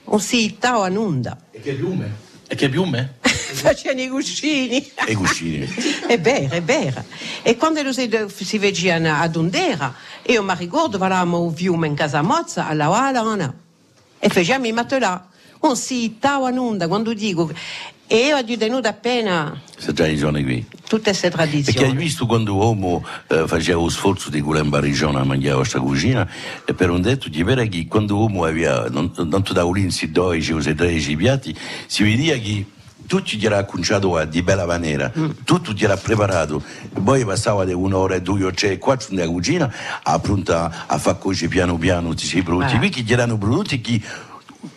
Non 0.05 0.19
si 0.19 0.53
stava 0.57 0.87
in 0.87 0.97
onda. 0.97 1.37
E 1.51 1.59
che 1.61 1.73
piume? 1.73 2.11
E 2.47 2.55
che 2.55 2.69
piume? 2.69 3.15
Facevano 3.53 4.01
i 4.01 4.07
cuscini. 4.07 4.91
E 5.05 5.11
i 5.11 5.15
cuscini. 5.15 5.67
È 6.07 6.19
vero, 6.19 6.53
è 6.55 6.61
vero. 6.61 7.03
E 7.41 7.57
quando 7.57 7.81
si, 7.91 8.57
vedevano 8.57 9.13
ad 9.19 9.35
Ondera, 9.35 9.93
io 10.25 10.43
mi 10.43 10.53
ricordo, 10.57 10.97
eravamo 10.97 11.41
un 11.41 11.53
fiume 11.53 11.87
in 11.87 11.95
casa 11.95 12.21
Mozza, 12.21 12.67
alla 12.67 12.87
Valana, 12.87 13.53
e 14.19 14.29
facevamo 14.29 14.67
i 14.67 14.71
matelas. 14.71 15.19
Non 15.61 15.75
si 15.75 16.15
stava 16.17 16.49
in 16.49 16.57
onda, 16.57 16.87
quando 16.87 17.13
dico... 17.13 17.51
E 18.11 18.25
io 18.25 18.35
ho 18.35 18.43
tenuto 18.43 18.89
appena 18.89 19.57
Queste 19.73 19.93
tradizioni 19.93 20.43
qui. 20.43 20.65
tutte 20.85 21.11
queste 21.11 21.29
Perché 21.29 21.43
hai 21.43 21.49
tradizioni. 21.61 21.95
visto 21.95 22.25
quando 22.25 22.51
l'uomo 22.51 23.05
eh, 23.29 23.47
faceva 23.47 23.79
lo 23.79 23.87
sforzo 23.87 24.29
di 24.29 24.41
quella 24.41 24.61
imbarigione 24.61 25.17
a 25.17 25.23
mangiare 25.23 25.55
questa 25.55 25.79
cucina 25.79 26.29
e 26.65 26.73
per 26.73 26.89
un 26.89 27.01
detto 27.01 27.29
di 27.29 27.41
vera 27.41 27.63
che 27.63 27.87
quando 27.87 28.15
l'uomo 28.15 28.43
aveva 28.43 28.89
non, 28.89 29.13
non 29.15 29.43
da 29.53 29.63
ulinzi 29.63 30.11
12 30.11 30.51
o 30.51 30.59
13 30.59 31.15
piatti 31.15 31.57
si 31.85 32.03
vedeva 32.03 32.37
che 32.37 32.65
tutto 33.07 33.35
gli 33.35 33.45
era 33.45 33.57
acconciato 33.57 34.23
di 34.25 34.41
bella 34.41 34.65
maniera, 34.65 35.11
tutto 35.43 35.71
gli 35.73 35.83
era 35.83 35.97
preparato, 35.97 36.63
e 36.93 36.99
poi 36.99 37.25
passava 37.25 37.65
di 37.65 37.73
un'ora 37.73 38.15
e 38.15 38.21
due 38.21 38.45
o 38.45 38.51
tre, 38.51 38.77
quattro 38.77 39.15
nella 39.15 39.29
cucina, 39.29 39.73
a 40.03 40.19
pronta 40.19 40.85
a 40.87 40.97
far 40.97 41.17
cuocere 41.17 41.47
piano 41.49 41.77
piano 41.77 42.09
tutti 42.09 42.21
questi 42.21 42.43
prodotti, 42.43 42.75
Eh. 42.75 42.77
qui 42.77 42.89
che 42.89 43.01
gli 43.01 43.11
erano 43.11 43.37
prodotti 43.37 43.81
che 43.81 44.01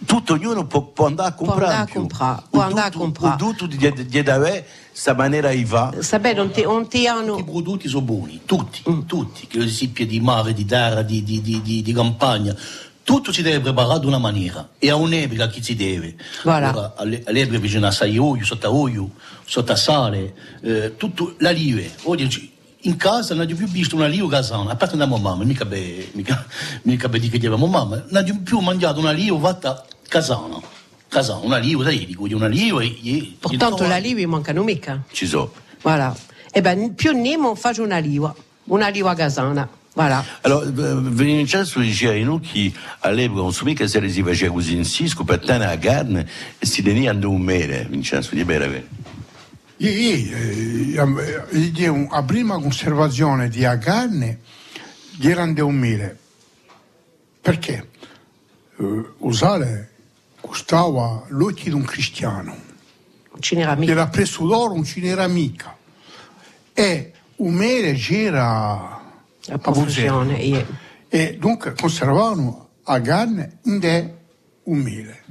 tutto 0.06 0.32
ognuno 0.32 0.66
può, 0.66 0.82
può 0.82 1.06
andare 1.06 1.28
a 1.28 1.32
comprare. 1.34 1.64
andare 1.64 1.90
a 1.90 1.94
comprare, 1.94 2.42
può 2.50 2.60
andare 2.62 2.86
a 2.88 2.98
comprare. 2.98 3.36
Tutto 3.36 3.66
gli 3.66 3.86
gli 3.92 4.22
dava 4.22 4.48
questa 4.48 5.14
maniera 5.14 5.50
i 5.50 5.64
va. 5.64 5.92
Sapete, 5.98 6.36
non 6.36 6.50
ti, 6.50 6.62
non 6.62 6.88
ti 6.88 7.06
hanno... 7.06 7.36
I 7.36 7.44
prodotti 7.44 7.88
sono 7.88 8.02
buoni, 8.02 8.40
tutti, 8.46 8.82
tutti, 9.06 9.46
che 9.46 9.68
si 9.68 9.92
di 9.92 10.20
mare, 10.20 10.54
di 10.54 10.64
terra, 10.64 11.02
di, 11.02 11.22
di, 11.22 11.42
di, 11.42 11.60
di, 11.60 11.82
di 11.82 11.92
campagna. 11.92 12.56
Tutto 13.04 13.32
si 13.32 13.42
deve 13.42 13.60
preparare 13.60 14.00
di 14.00 14.06
una 14.06 14.18
maniera 14.18 14.70
e 14.78 14.88
a 14.90 14.96
un'epoca 14.96 15.48
che 15.48 15.62
si 15.62 15.76
deve. 15.76 16.16
Voilà. 16.42 16.70
Allora, 16.70 16.94
alle- 16.96 17.22
all'epoca 17.26 17.58
bisogna 17.58 17.88
assai 17.88 18.16
olio, 18.16 18.44
sotto 18.46 18.74
olio, 18.74 19.10
sotto 19.44 19.76
sale, 19.76 20.34
eh, 20.62 20.96
tutto 20.96 21.34
la 21.38 21.50
lieve. 21.50 21.94
Oggi 22.04 22.52
in 22.86 22.96
casa 22.96 23.34
non 23.34 23.44
ho 23.50 23.54
più 23.54 23.66
visto 23.68 23.94
una 23.94 24.06
lieve 24.06 24.28
casana, 24.28 24.70
a 24.72 24.76
parte 24.76 24.96
da 24.96 25.06
mia 25.06 25.18
mamma, 25.18 25.44
mica 25.44 25.66
be, 25.66 26.08
mica, 26.12 26.46
mica 26.82 27.08
be 27.10 27.18
di 27.18 27.28
che 27.28 27.36
diceva 27.36 27.58
mia 27.58 27.66
mamma, 27.68 28.02
non 28.08 28.24
ho 28.26 28.40
più 28.42 28.58
mangiato 28.60 29.00
una 29.00 29.12
lieve 29.12 29.38
fatta 29.38 29.84
casana. 30.08 30.58
Casana, 31.06 31.40
una 31.40 31.58
lieve, 31.58 31.84
sai, 31.84 32.06
dico, 32.06 32.24
una 32.24 32.46
lieve. 32.48 32.84
e- 32.86 33.36
Portanto 33.38 33.84
e- 33.84 33.88
la 33.88 33.98
liva 33.98 34.26
mancano 34.26 34.62
mica. 34.62 35.02
Ci 35.12 35.26
sono. 35.26 35.52
Voilà. 35.82 36.16
E 36.50 36.60
ben 36.62 36.94
più 36.94 37.12
Nemo 37.12 37.54
faccio 37.54 37.82
una 37.82 37.98
liva, 37.98 38.34
una 38.64 38.88
liva 38.88 39.14
casana. 39.14 39.68
Voilà. 39.94 40.24
Allora, 40.40 40.66
eh, 40.66 41.00
Vincenzo 41.00 41.78
diceva 41.78 42.14
in 42.14 42.40
che 42.40 42.72
all'epoca 43.00 43.42
non 43.42 43.52
so 43.52 43.64
mica 43.64 43.86
se 43.86 44.08
si 44.08 44.22
faceva 44.22 44.52
così 44.52 44.74
in 44.74 44.84
Sisco 44.84 45.22
per 45.22 45.38
tenere 45.38 45.66
la 45.66 45.78
carne 45.78 46.28
e 46.58 46.66
si 46.66 46.82
tenia 46.82 47.12
a 47.12 47.26
un 47.26 47.40
mele, 47.40 47.86
Vincenzo, 47.88 48.34
di 48.34 48.42
vero? 48.42 48.64
Io, 49.76 49.88
eh, 49.88 50.94
eh, 51.50 51.58
io, 51.58 52.06
a 52.10 52.22
prima 52.24 52.58
conservazione 52.58 53.48
di 53.48 53.64
a 53.64 53.78
carne 53.78 54.40
erano 55.20 55.52
di 55.52 55.60
un 55.60 55.74
mele. 55.76 56.18
Perché? 57.40 57.90
Eh, 58.76 59.04
usare 59.18 59.90
costava 60.40 61.24
l'occhio 61.28 61.70
di 61.70 61.76
un 61.76 61.84
cristiano. 61.84 62.56
Non 63.30 63.40
ce 63.40 63.54
n'era 63.54 63.76
mica. 63.76 63.92
Era 63.92 64.08
presso 64.08 64.44
d'oro, 64.44 64.74
non 64.74 64.84
ce 64.84 65.00
n'era 65.00 65.28
mica. 65.28 65.76
E 66.72 67.12
un 67.36 67.54
mele 67.54 67.94
c'era 67.94 68.93
A 69.50 69.58
profusione. 69.58 70.36
io. 70.38 70.66
E 71.08 71.36
dunque 71.38 71.74
conservavano 71.78 72.68
a 72.84 73.00
carne 73.00 73.58
in 73.64 73.78
de 73.78 74.14
un 74.64 74.78
mele. 74.78 75.22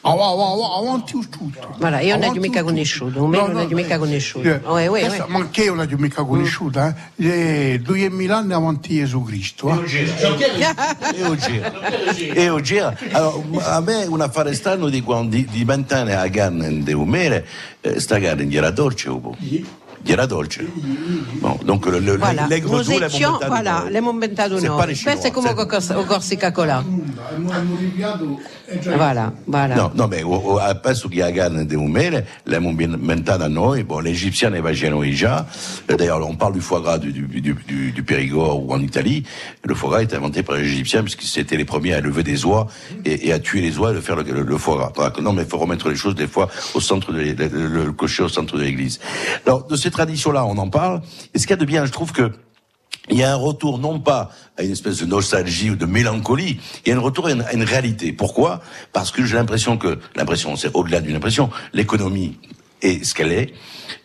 Av- 0.00 0.18
av- 0.20 0.40
av- 0.40 0.86
Avanti 0.86 1.16
un 1.16 1.28
tutto. 1.28 1.74
Guarda, 1.76 2.00
io 2.00 2.16
non 2.16 2.28
ho 2.30 2.40
mica 2.40 2.62
conosciuto, 2.62 3.24
un 3.24 3.30
mele 3.30 3.52
non 3.52 3.66
ho 3.66 3.74
mica 3.74 3.98
conosciuto. 3.98 4.48
Eh, 4.48 4.60
Oh, 4.64 4.78
eh. 4.78 5.24
Ma 5.26 5.38
anche 5.38 5.64
io 5.64 5.74
non 5.74 5.86
l'ho 5.90 5.96
mica 5.98 6.22
conosciuta, 6.22 6.96
eh. 7.16 7.72
Eh, 7.72 7.80
2000 7.80 8.36
anni 8.36 8.52
avanti 8.52 8.94
Gesù 8.94 9.22
Cristo. 9.24 9.68
eh. 9.84 10.14
E 11.16 11.24
oggi, 11.24 11.60
e 12.32 12.48
oggi 12.48 12.78
allora, 12.78 13.74
a 13.74 13.80
me 13.80 14.04
un 14.06 14.20
affare 14.20 14.54
strano 14.54 14.88
di 14.88 15.02
quando 15.02 15.34
di, 15.34 15.44
di 15.44 15.64
vent'anni 15.64 16.12
la 16.12 16.28
carne 16.30 16.82
di 16.82 16.92
un 16.92 17.08
mele, 17.08 17.44
eh, 17.80 17.98
sta 18.00 18.20
carne 18.20 18.44
gli 18.44 18.56
era 18.56 18.70
dolce 18.70 19.10
un 19.10 19.20
po'. 19.20 19.36
Gli 20.02 20.12
era 20.12 20.26
dolce. 20.26 20.64
Bon, 21.40 21.58
donc 21.64 21.86
le, 21.86 21.98
le, 21.98 22.16
Voilà. 22.16 22.46
doux, 22.46 22.78
les 23.08 23.16
étions, 23.16 23.32
montagnes, 23.32 23.48
voilà, 23.48 23.82
euh, 23.86 23.90
le 23.90 24.00
momentato 24.00 24.58
c'est 24.58 24.68
pas 24.68 24.86
les 24.86 24.94
Chinois, 24.94 25.12
Questo 25.16 25.28
è 25.28 25.30
come 25.30 25.50
o 25.96 26.04
Corsica 26.04 26.52
Colà. 26.52 26.84
Voilà, 28.96 29.32
voilà. 29.46 29.74
No, 29.76 29.90
no, 29.94 30.08
beh, 30.08 30.22
penso 30.82 31.08
che 31.08 31.18
la 31.18 31.32
carne 31.32 31.66
un 31.74 31.90
mele 31.90 32.26
l'abbiamo 32.44 32.80
inventata 32.80 33.48
noi, 33.48 33.82
bon, 33.84 34.02
la 34.02 34.10
facevano 34.62 35.02
già, 35.10 35.46
Eh, 35.86 35.94
d'ailleurs 35.96 36.20
on 36.26 36.36
parle 36.36 36.52
du 36.54 36.60
foie 36.60 36.80
gras 36.80 36.98
du, 36.98 37.10
du, 37.12 37.26
du, 37.40 37.92
du, 37.92 38.02
Périgord 38.02 38.62
ou 38.62 38.72
en 38.72 38.80
Italie, 38.80 39.24
le 39.62 39.74
foie 39.74 39.90
gras 39.90 40.00
est 40.02 40.14
inventé 40.14 40.42
par 40.42 40.56
les 40.56 40.64
Égyptiens 40.64 41.02
puisque 41.02 41.22
c'était 41.22 41.56
les 41.56 41.64
premiers 41.64 41.94
à 41.94 42.00
lever 42.00 42.22
des 42.22 42.44
oies 42.44 42.66
et, 43.04 43.28
et 43.28 43.32
à 43.32 43.38
tuer 43.38 43.60
les 43.62 43.78
oies 43.78 43.92
et 43.92 43.94
de 43.94 44.00
faire 44.00 44.16
le, 44.16 44.22
le- 44.22 44.42
le 44.42 44.58
foie 44.58 44.92
gras. 44.94 45.12
Non, 45.20 45.32
mais 45.32 45.42
il 45.42 45.48
faut 45.48 45.58
remettre 45.58 45.88
les 45.88 45.96
choses 45.96 46.14
des 46.14 46.26
fois 46.28 46.48
au 46.74 46.80
centre 46.80 47.12
de 47.12 47.18
le- 47.20 47.84
le 47.84 47.92
cocher 47.92 48.22
au 48.24 48.28
centre 48.28 48.56
de 48.58 48.62
l'église. 48.62 49.00
Alors, 49.46 49.66
de 49.66 49.76
ces 49.76 49.87
traditions-là, 49.90 50.44
on 50.44 50.58
en 50.58 50.68
parle, 50.68 51.02
et 51.34 51.38
ce 51.38 51.46
qu'il 51.46 51.50
y 51.50 51.54
a 51.54 51.56
de 51.56 51.64
bien, 51.64 51.84
je 51.84 51.92
trouve 51.92 52.12
que 52.12 52.32
il 53.10 53.16
y 53.16 53.22
a 53.22 53.32
un 53.32 53.36
retour 53.36 53.78
non 53.78 54.00
pas 54.00 54.30
à 54.58 54.62
une 54.62 54.72
espèce 54.72 54.98
de 54.98 55.06
nostalgie 55.06 55.70
ou 55.70 55.76
de 55.76 55.86
mélancolie, 55.86 56.60
il 56.84 56.90
y 56.90 56.92
a 56.92 56.96
un 56.96 57.00
retour 57.00 57.26
à 57.26 57.32
une, 57.32 57.42
à 57.42 57.52
une 57.54 57.62
réalité. 57.62 58.12
Pourquoi? 58.12 58.60
Parce 58.92 59.10
que 59.10 59.24
j'ai 59.24 59.36
l'impression 59.36 59.78
que, 59.78 59.98
l'impression, 60.14 60.56
c'est 60.56 60.74
au-delà 60.74 61.00
d'une 61.00 61.16
impression, 61.16 61.50
l'économie 61.72 62.38
est 62.82 63.04
ce 63.04 63.14
qu'elle 63.14 63.32
est, 63.32 63.52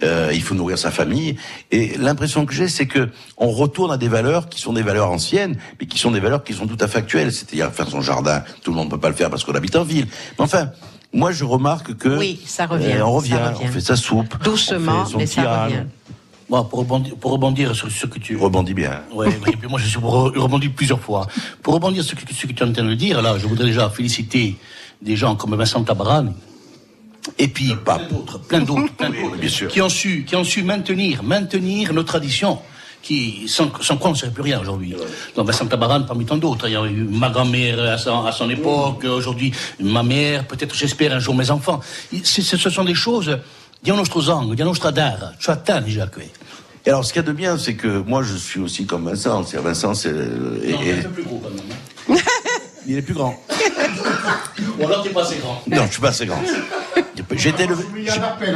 euh, 0.03 0.31
il 0.33 0.41
faut 0.41 0.55
nourrir 0.55 0.77
sa 0.77 0.89
famille, 0.89 1.37
et 1.71 1.97
l'impression 1.97 2.45
que 2.45 2.53
j'ai, 2.53 2.67
c'est 2.67 2.87
que 2.87 3.09
on 3.37 3.51
retourne 3.51 3.91
à 3.91 3.97
des 3.97 4.07
valeurs 4.07 4.49
qui 4.49 4.59
sont 4.59 4.73
des 4.73 4.81
valeurs 4.81 5.11
anciennes, 5.11 5.57
mais 5.79 5.85
qui 5.85 5.99
sont 5.99 6.11
des 6.11 6.19
valeurs 6.19 6.43
qui 6.43 6.53
sont 6.53 6.65
tout 6.65 6.77
à 6.79 6.87
fait 6.87 6.99
actuelles, 6.99 7.31
c'est-à-dire 7.31 7.71
faire 7.71 7.87
son 7.87 8.01
jardin, 8.01 8.43
tout 8.63 8.71
le 8.71 8.77
monde 8.77 8.87
ne 8.87 8.91
peut 8.91 8.99
pas 8.99 9.09
le 9.09 9.15
faire 9.15 9.29
parce 9.29 9.43
qu'on 9.43 9.53
habite 9.53 9.75
en 9.75 9.83
ville. 9.83 10.07
Mais 10.39 10.45
enfin, 10.45 10.71
moi 11.13 11.31
je 11.31 11.43
remarque 11.43 11.95
que 11.95 12.17
Oui, 12.17 12.39
ça 12.45 12.65
revient, 12.65 12.93
euh, 12.97 13.05
on 13.05 13.11
revient, 13.13 13.29
ça 13.31 13.49
revient. 13.51 13.65
on 13.65 13.71
fait 13.71 13.81
sa 13.81 13.95
soupe, 13.95 14.43
Doucement, 14.43 15.01
on 15.01 15.05
fait 15.05 15.11
son 15.11 15.17
mais 15.19 15.25
ça 15.27 15.65
revient. 15.65 15.83
Bon, 16.49 16.63
pour, 16.65 16.79
rebondir, 16.79 17.15
pour 17.15 17.31
rebondir 17.31 17.73
sur 17.75 17.89
ce 17.89 18.05
que 18.05 18.19
tu... 18.19 18.35
Rebondis 18.35 18.73
bien. 18.73 19.01
Ouais, 19.13 19.29
puis 19.31 19.67
moi 19.69 19.79
je 19.79 19.87
suis 19.87 19.97
re- 19.99 20.37
rebondi 20.37 20.69
plusieurs 20.69 20.99
fois. 20.99 21.25
Pour 21.63 21.73
rebondir 21.73 22.03
sur 22.03 22.19
ce 22.19 22.25
que, 22.25 22.33
ce 22.33 22.45
que 22.45 22.51
tu 22.53 22.63
es 22.63 22.67
en 22.67 22.71
train 22.73 22.83
de 22.83 22.93
dire, 22.93 23.21
là, 23.21 23.37
je 23.37 23.47
voudrais 23.47 23.65
déjà 23.65 23.89
féliciter 23.89 24.57
des 25.01 25.15
gens 25.15 25.35
comme 25.35 25.55
Vincent 25.55 25.83
Tabarane, 25.83 26.33
et 27.39 27.47
puis 27.47 27.73
plein 27.85 27.99
d'autres, 28.09 28.39
plein 28.39 28.59
d'autres, 28.59 28.93
plein 28.93 29.09
d'autres, 29.09 29.37
bien 29.37 29.49
sûr. 29.49 29.67
qui 29.69 29.81
ont 29.81 29.89
su, 29.89 30.25
qui 30.25 30.35
ont 30.35 30.43
su 30.43 30.61
maintenir, 30.63 31.23
maintenir 31.23 31.93
nos 31.93 32.03
traditions. 32.03 32.59
Qui, 33.03 33.49
sans, 33.49 33.69
sans 33.81 33.97
quoi 33.97 34.11
on 34.11 34.13
ne 34.13 34.17
serait 34.17 34.31
plus 34.31 34.43
rien 34.43 34.61
aujourd'hui. 34.61 34.95
Donc 35.35 35.45
Vincent 35.45 35.65
Tabarane 35.67 36.05
parmi 36.05 36.25
tant 36.25 36.37
d'autres. 36.37 36.69
Il 36.69 36.71
y 36.71 36.75
a 36.77 36.85
eu 36.85 37.03
ma 37.03 37.29
grand-mère 37.29 37.77
à 37.83 37.97
son, 37.97 38.23
à 38.25 38.31
son 38.31 38.49
époque, 38.49 39.03
aujourd'hui 39.03 39.51
ma 39.81 40.03
mère, 40.03 40.47
peut-être 40.47 40.73
j'espère 40.73 41.11
un 41.13 41.19
jour 41.19 41.35
mes 41.35 41.51
enfants. 41.51 41.81
C'est- 42.23 42.41
ce 42.41 42.69
sont 42.69 42.85
des 42.85 42.95
choses, 42.95 43.37
diano 43.83 43.99
nostro 43.99 44.21
zango, 44.21 44.55
diano 44.55 44.71
nostra 44.71 44.91
dara, 44.93 45.33
già 45.37 46.07
qui. 46.07 46.21
Et 46.85 46.89
alors, 46.89 47.03
ce 47.05 47.13
qu'il 47.13 47.21
y 47.21 47.25
a 47.25 47.27
de 47.27 47.33
bien, 47.33 47.57
c'est 47.57 47.75
que 47.75 47.87
moi, 48.05 48.23
je 48.23 48.35
suis 48.35 48.59
aussi 48.59 48.85
comme 48.85 49.05
Vincent. 49.09 49.43
C'est 49.45 49.57
Vincent, 49.57 49.93
c'est 49.93 50.09
et- 50.63 50.89
et- 50.89 51.01
plus 51.07 51.23
gros 51.23 51.41
quand 51.43 51.49
même. 51.49 52.19
il 52.87 52.97
est 52.97 53.01
plus 53.01 53.13
grand. 53.13 53.35
Ou 54.79 54.85
alors 54.85 55.01
t'es 55.03 55.09
pas 55.09 55.23
assez 55.23 55.37
grand. 55.37 55.61
Non, 55.67 55.85
je 55.87 55.91
suis 55.91 56.01
pas 56.01 56.09
assez 56.09 56.25
grand. 56.25 56.41
J'étais 57.35 57.67
le. 57.67 57.75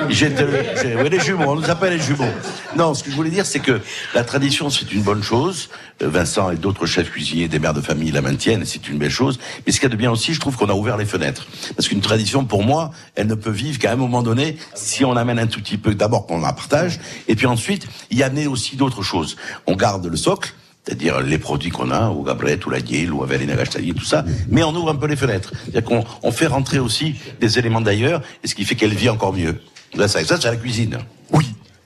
J'étais 0.09 0.43
le. 0.43 1.03
Oui, 1.03 1.09
les 1.09 1.19
jumeaux, 1.19 1.51
on 1.51 1.55
nous 1.55 1.69
appelle 1.69 1.93
les 1.93 1.99
jumeaux. 1.99 2.31
Non, 2.75 2.93
ce 2.93 3.03
que 3.03 3.11
je 3.11 3.15
voulais 3.15 3.29
dire, 3.29 3.45
c'est 3.45 3.59
que 3.59 3.81
la 4.13 4.23
tradition, 4.23 4.69
c'est 4.69 4.91
une 4.91 5.01
bonne 5.01 5.23
chose. 5.23 5.69
Euh, 6.01 6.09
Vincent 6.09 6.51
et 6.51 6.55
d'autres 6.55 6.85
chefs 6.85 7.09
cuisiniers, 7.09 7.47
des 7.47 7.59
mères 7.59 7.73
de 7.73 7.81
famille 7.81 8.11
la 8.11 8.21
maintiennent, 8.21 8.65
c'est 8.65 8.87
une 8.87 8.97
belle 8.97 9.11
chose. 9.11 9.39
Mais 9.65 9.71
ce 9.71 9.79
qu'il 9.79 9.89
y 9.89 9.91
a 9.91 9.95
de 9.95 9.99
bien 9.99 10.11
aussi, 10.11 10.33
je 10.33 10.39
trouve 10.39 10.55
qu'on 10.55 10.69
a 10.69 10.73
ouvert 10.73 10.97
les 10.97 11.05
fenêtres. 11.05 11.47
Parce 11.75 11.87
qu'une 11.87 12.01
tradition, 12.01 12.45
pour 12.45 12.63
moi, 12.63 12.91
elle 13.15 13.27
ne 13.27 13.35
peut 13.35 13.51
vivre 13.51 13.79
qu'à 13.79 13.91
un 13.91 13.95
moment 13.95 14.23
donné, 14.23 14.57
si 14.75 15.05
on 15.05 15.15
amène 15.15 15.39
un 15.39 15.47
tout 15.47 15.61
petit 15.61 15.77
peu, 15.77 15.95
d'abord 15.95 16.27
qu'on 16.27 16.39
la 16.39 16.53
partage, 16.53 16.99
et 17.27 17.35
puis 17.35 17.47
ensuite, 17.47 17.87
y 18.11 18.23
amener 18.23 18.47
aussi 18.47 18.75
d'autres 18.75 19.03
choses. 19.03 19.37
On 19.65 19.75
garde 19.75 20.05
le 20.05 20.17
socle, 20.17 20.53
c'est-à-dire 20.87 21.19
les 21.19 21.37
produits 21.37 21.69
qu'on 21.69 21.91
a, 21.91 22.07
au 22.07 22.23
Gabret, 22.23 22.65
ou 22.65 22.69
la 22.69 22.79
Guille, 22.79 23.09
ou 23.09 23.21
Avelina 23.21 23.57
Gastali, 23.57 23.93
tout 23.93 24.05
ça, 24.05 24.23
mais 24.47 24.63
on 24.63 24.73
ouvre 24.73 24.91
un 24.91 24.95
peu 24.95 25.07
les 25.07 25.17
fenêtres. 25.17 25.51
C'est-à-dire 25.65 25.83
qu'on 25.83 26.05
on 26.23 26.31
fait 26.31 26.47
rentrer 26.47 26.79
aussi 26.79 27.15
des 27.41 27.59
éléments 27.59 27.81
d'ailleurs, 27.81 28.21
et 28.41 28.47
ce 28.47 28.55
qui 28.55 28.63
fait 28.63 28.75
qu'elle 28.75 28.93
vit 28.93 29.09
encore 29.09 29.33
mieux. 29.33 29.61
Ça, 29.97 30.07
ça 30.07 30.39
c'est 30.39 30.49
la 30.49 30.55
cuisine. 30.55 30.97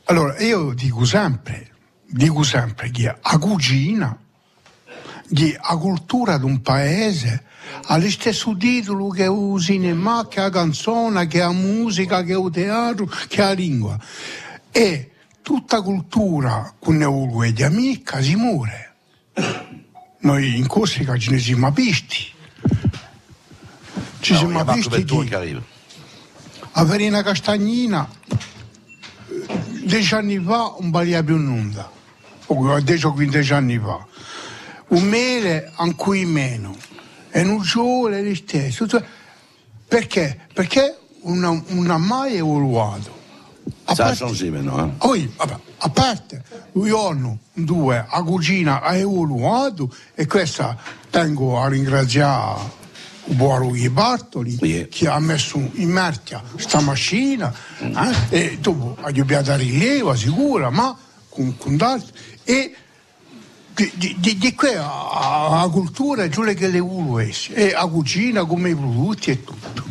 Allora, 0.06 0.40
io 0.40 0.74
dico 0.74 1.06
sempre, 1.06 1.70
dico 2.06 2.44
sempre 2.44 2.92
che 2.92 3.04
la 3.06 3.38
cucina, 3.40 4.18
che 5.34 5.58
la 5.58 5.78
cultura 5.78 6.38
di 6.38 6.46
un 6.46 6.62
paese 6.62 7.44
ha 7.86 7.98
lo 7.98 8.10
stesso 8.10 8.56
titolo 8.58 9.08
che 9.08 9.24
il 9.24 9.60
cinema, 9.60 10.28
che 10.28 10.42
la 10.42 10.50
canzone, 10.50 11.28
che 11.28 11.40
la 11.40 11.52
musica, 11.52 12.24
che 12.24 12.34
il 12.34 12.50
teatro, 12.52 13.10
che 13.28 13.42
la 13.42 13.54
lingua. 13.54 13.98
E 14.70 15.12
tutta 15.42 15.82
cultura 15.82 16.74
con 16.78 16.98
di 17.54 17.64
amica 17.64 18.22
si 18.22 18.36
muore. 18.36 18.91
Noi 20.20 20.58
in 20.58 20.68
Corsica 20.68 21.18
ce 21.18 21.32
ne 21.32 21.40
siamo 21.40 21.72
visti. 21.72 22.30
Ci 24.20 24.34
y 24.34 24.38
siamo 24.38 24.64
visti 24.64 25.04
di 25.04 25.62
a 26.74 26.86
Verina 26.86 27.22
Castagnina 27.22 28.08
dieci 29.84 30.14
anni 30.14 30.40
fa 30.40 30.76
non 30.80 30.90
valia 30.90 31.22
più 31.22 31.38
nulla, 31.38 31.90
o 32.46 32.80
10 32.80 33.06
o 33.06 33.14
15 33.14 33.54
anni 33.54 33.78
fa. 33.78 34.06
Un 34.90 35.04
mele 35.04 35.72
ancora 35.76 36.26
meno, 36.26 36.76
e 37.30 37.42
un 37.42 37.64
sole 37.64 38.22
lo 38.22 38.36
stesso. 38.36 38.88
Perché? 39.88 40.48
Perché 40.54 40.98
non 41.24 41.88
ha 41.90 41.98
mai 41.98 42.38
evoluato. 42.38 43.20
A 43.92 43.96
Ça 43.96 44.04
a 44.04 44.08
parte- 44.08 44.24
changé 44.24 44.50
maintenant. 44.50 44.80
Hein. 44.80 44.92
poi, 44.98 45.30
vabbè, 45.38 45.56
a 45.80 45.90
parte, 45.90 46.42
un 46.74 46.88
giorno, 46.88 47.38
due, 47.54 48.06
la 48.12 48.22
cucina 48.24 48.82
ha 48.82 48.96
evoluato 48.96 49.90
e 50.16 50.26
questa 50.28 50.78
tengo 51.10 51.60
a 51.62 51.68
ringraziare 51.68 52.80
il 53.26 53.36
buon 53.36 53.76
Bartoli 53.92 54.58
che 54.90 55.08
ha 55.08 55.20
messo 55.20 55.58
in 55.74 55.90
marcia 55.90 56.42
sta 56.56 56.80
macchina 56.80 57.54
eh, 57.80 58.16
e 58.30 58.58
dopo 58.60 58.96
ha 59.02 59.12
dobbiamo 59.12 59.56
rileva 59.58 60.16
sicura, 60.16 60.70
ma 60.70 60.96
con, 61.30 61.56
con 61.58 61.76
d'altro 61.78 62.14
e 62.44 62.74
di, 63.74 63.92
di, 63.96 64.16
di, 64.20 64.38
di 64.38 64.54
qui 64.56 64.74
a- 64.74 65.10
a- 65.12 65.62
la 65.62 65.70
cultura 65.70 66.24
è 66.24 66.30
giù 66.30 66.44
che 66.44 66.68
le 66.68 66.78
evolvesse 66.78 67.54
e 67.54 67.72
la 67.72 67.86
cucina 67.88 68.46
come 68.46 68.70
i 68.70 68.76
prodotti 68.76 69.32
e 69.32 69.44
tutto. 69.44 69.84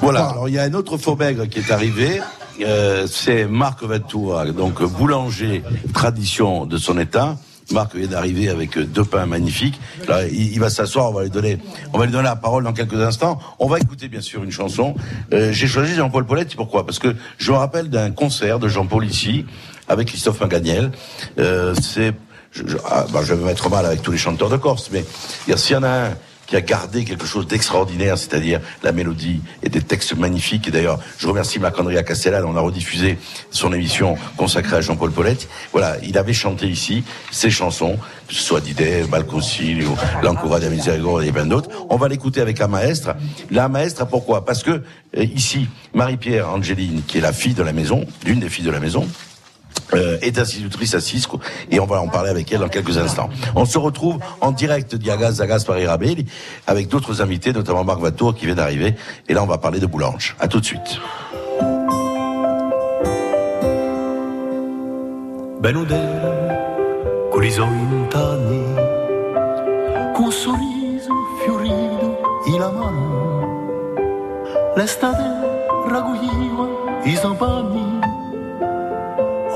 Voilà, 0.00 0.28
alors 0.30 0.48
il 0.48 0.54
y 0.54 0.58
a 0.58 0.64
un 0.66 0.74
autre 0.74 0.96
faux 0.96 1.16
qui 1.16 1.58
est 1.58 1.70
arrivé. 1.72 2.22
Euh, 2.60 3.06
c'est 3.06 3.46
Marc 3.46 3.82
Ventura, 3.82 4.46
donc 4.46 4.82
boulanger 4.82 5.62
tradition 5.94 6.66
de 6.66 6.76
son 6.76 6.98
état. 6.98 7.36
Marc 7.70 7.94
vient 7.94 8.06
d'arriver 8.06 8.48
avec 8.48 8.78
deux 8.78 9.04
pains 9.04 9.26
magnifiques. 9.26 9.78
Là, 10.08 10.26
il, 10.26 10.58
va 10.58 10.70
s'asseoir, 10.70 11.10
on 11.10 11.12
va 11.12 11.24
lui 11.24 11.30
donner, 11.30 11.58
on 11.92 11.98
va 11.98 12.06
lui 12.06 12.12
donner 12.12 12.24
la 12.24 12.36
parole 12.36 12.64
dans 12.64 12.72
quelques 12.72 13.00
instants. 13.00 13.38
On 13.58 13.68
va 13.68 13.78
écouter 13.78 14.08
bien 14.08 14.22
sûr 14.22 14.42
une 14.42 14.50
chanson. 14.50 14.94
Euh, 15.32 15.52
J'ai 15.52 15.66
choisi 15.66 15.94
Jean-Paul 15.94 16.24
Paulette, 16.24 16.56
pourquoi? 16.56 16.86
Parce 16.86 16.98
que 16.98 17.14
je 17.36 17.52
me 17.52 17.58
rappelle 17.58 17.90
d'un 17.90 18.10
concert 18.10 18.58
de 18.58 18.68
Jean-Paul 18.68 19.04
ici 19.04 19.44
avec 19.86 20.08
Christophe 20.08 20.40
Maganiel. 20.40 20.92
Euh, 21.38 21.74
c'est, 21.80 22.14
je, 22.52 22.66
je, 22.66 22.78
ah, 22.86 23.04
bah, 23.12 23.20
je 23.22 23.34
vais 23.34 23.40
me 23.40 23.46
mettre 23.46 23.68
mal 23.68 23.84
avec 23.84 24.00
tous 24.00 24.12
les 24.12 24.18
chanteurs 24.18 24.48
de 24.48 24.56
Corse, 24.56 24.88
mais 24.90 25.04
s'il 25.56 25.74
y 25.74 25.76
en 25.76 25.82
a 25.82 25.88
un 25.88 26.10
qui 26.48 26.56
a 26.56 26.60
gardé 26.60 27.04
quelque 27.04 27.26
chose 27.26 27.46
d'extraordinaire, 27.46 28.18
c'est-à-dire 28.18 28.60
la 28.82 28.92
mélodie 28.92 29.40
et 29.62 29.68
des 29.68 29.82
textes 29.82 30.16
magnifiques. 30.16 30.66
Et 30.68 30.70
d'ailleurs, 30.70 30.98
je 31.18 31.28
remercie 31.28 31.58
Marc-Andrea 31.58 32.02
Castellane, 32.02 32.44
on 32.44 32.56
a 32.56 32.60
rediffusé 32.60 33.18
son 33.50 33.72
émission 33.72 34.16
consacrée 34.36 34.76
à 34.76 34.80
Jean-Paul 34.80 35.12
Paulette. 35.12 35.48
Voilà, 35.72 35.96
il 36.02 36.16
avait 36.16 36.32
chanté 36.32 36.66
ici 36.66 37.04
ses 37.30 37.50
chansons, 37.50 37.98
que 38.26 38.34
ce 38.34 38.42
soit 38.42 38.60
Didet, 38.60 39.04
Balconcilio, 39.04 39.94
L'Ancora 40.22 40.58
de 40.58 40.68
Misericordia 40.68 41.28
et 41.28 41.32
plein 41.32 41.46
d'autres. 41.46 41.68
On 41.90 41.96
va 41.96 42.08
l'écouter 42.08 42.40
avec 42.40 42.58
la 42.58 42.68
maestre. 42.68 43.14
La 43.50 43.68
maestre, 43.68 44.06
pourquoi? 44.06 44.44
Parce 44.44 44.62
que 44.62 44.82
euh, 45.16 45.24
ici, 45.24 45.68
Marie-Pierre 45.92 46.48
Angeline, 46.48 47.02
qui 47.06 47.18
est 47.18 47.22
la 47.22 47.32
fille 47.32 47.54
de 47.54 47.62
la 47.62 47.72
maison, 47.72 48.06
l'une 48.24 48.40
des 48.40 48.48
filles 48.48 48.64
de 48.64 48.70
la 48.70 48.80
maison, 48.80 49.06
euh, 49.94 50.18
est 50.22 50.38
institutrice 50.38 50.94
à 50.94 51.00
Cisco 51.00 51.40
et 51.70 51.80
on 51.80 51.86
va 51.86 52.00
en 52.00 52.08
parler 52.08 52.30
avec 52.30 52.50
elle 52.52 52.60
dans 52.60 52.68
quelques 52.68 52.98
instants. 52.98 53.30
On 53.54 53.64
se 53.64 53.78
retrouve 53.78 54.18
en 54.40 54.52
direct 54.52 54.94
d'Iagaz 54.94 55.36
Zagas 55.36 55.64
par 55.66 55.78
Irabelli 55.78 56.26
avec 56.66 56.88
d'autres 56.88 57.22
invités, 57.22 57.52
notamment 57.52 57.84
Marc 57.84 58.00
Vatour 58.00 58.34
qui 58.34 58.46
vient 58.46 58.54
d'arriver. 58.54 58.94
Et 59.28 59.34
là, 59.34 59.42
on 59.42 59.46
va 59.46 59.58
parler 59.58 59.80
de 59.80 59.86
Boulange. 59.86 60.36
À 60.40 60.48
tout 60.48 60.60
de 60.60 60.64
suite. 60.64 61.00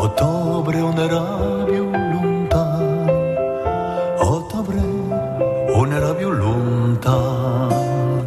Ottobre 0.02 0.78
era 0.78 1.20
più 1.64 1.88
lontano, 1.88 3.04
ottobre 4.18 4.80
era 5.92 6.12
più 6.14 6.30
lontano, 6.30 8.24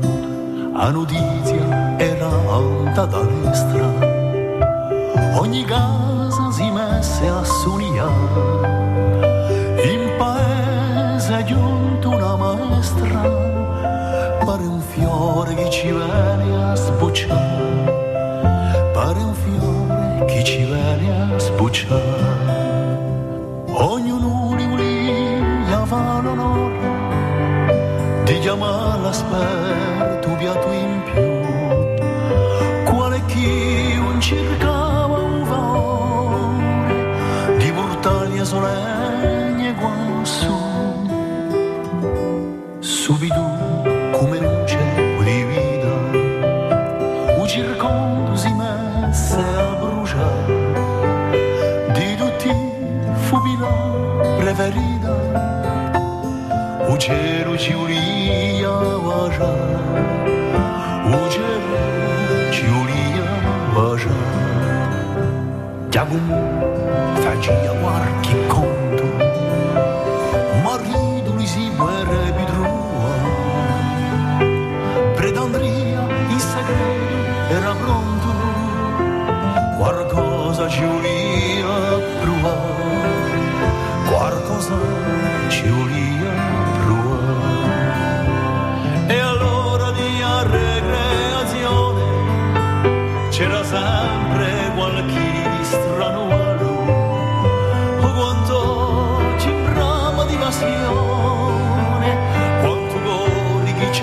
la 0.74 0.90
notizia 0.90 1.98
era 1.98 2.28
alta 2.28 3.06
da 3.06 3.22
destra, 3.24 3.90
ogni 5.38 5.66
casa 5.66 6.50
si 6.52 6.70
messe 6.72 7.28
a 7.28 7.44
sognare. 7.44 8.94
In 9.84 10.16
paese 10.18 11.40
è 11.40 11.44
giunto 11.44 12.10
una 12.10 12.38
maestra, 12.38 13.20
pare 14.46 14.64
un 14.64 14.80
fiore 14.80 15.54
che 15.56 15.70
ci 15.70 15.92
viene 15.92 16.72
a 16.72 16.76
sbocciare, 16.76 17.45
viene 21.76 21.92
a 21.92 22.06
sbocciare. 22.46 22.74
Ognuno 23.68 24.56
di 24.56 24.76
lì 24.76 25.66
fa 25.86 26.22
l'onore 26.22 27.04
di 28.24 28.40
chiamare 28.40 29.02
l'esperto 29.02 30.30
piatto 30.38 30.72
in 30.72 30.95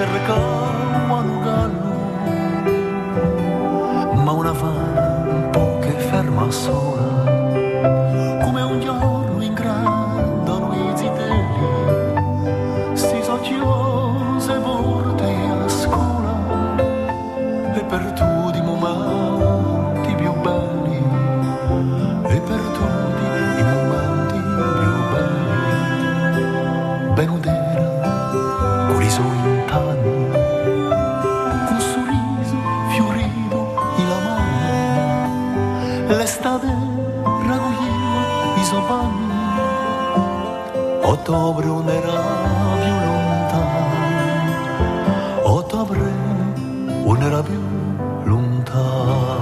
goli 0.02 0.20
chi 0.20 0.26
cercavano 0.26 1.40
gallo 1.40 1.90
ma 4.22 4.32
una 4.32 4.54
fama 4.54 5.30
un 5.30 5.50
po' 5.50 5.78
che 5.80 5.90
ferma 5.90 6.50
sola 6.50 6.91
ottobre 41.22 41.66
non 41.66 41.88
era 41.88 42.10
più 42.80 42.90
lontano 43.06 44.00
ottobre 45.44 46.00
non 47.04 47.22
era 47.22 47.42
più 47.42 47.60
lontano 48.24 49.40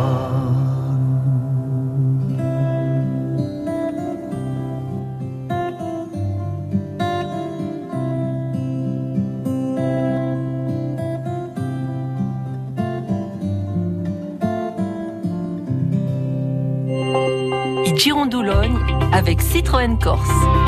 Il 17.86 17.96
Girondoulogne 17.96 19.08
avec 19.12 19.40
Citroën 19.40 19.96
Corse. 19.98 20.59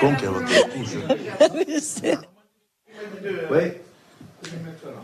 Con 0.00 0.14
qui 0.16 0.26
a 0.26 0.30
voté. 0.30 0.54
Ouais. 3.50 3.82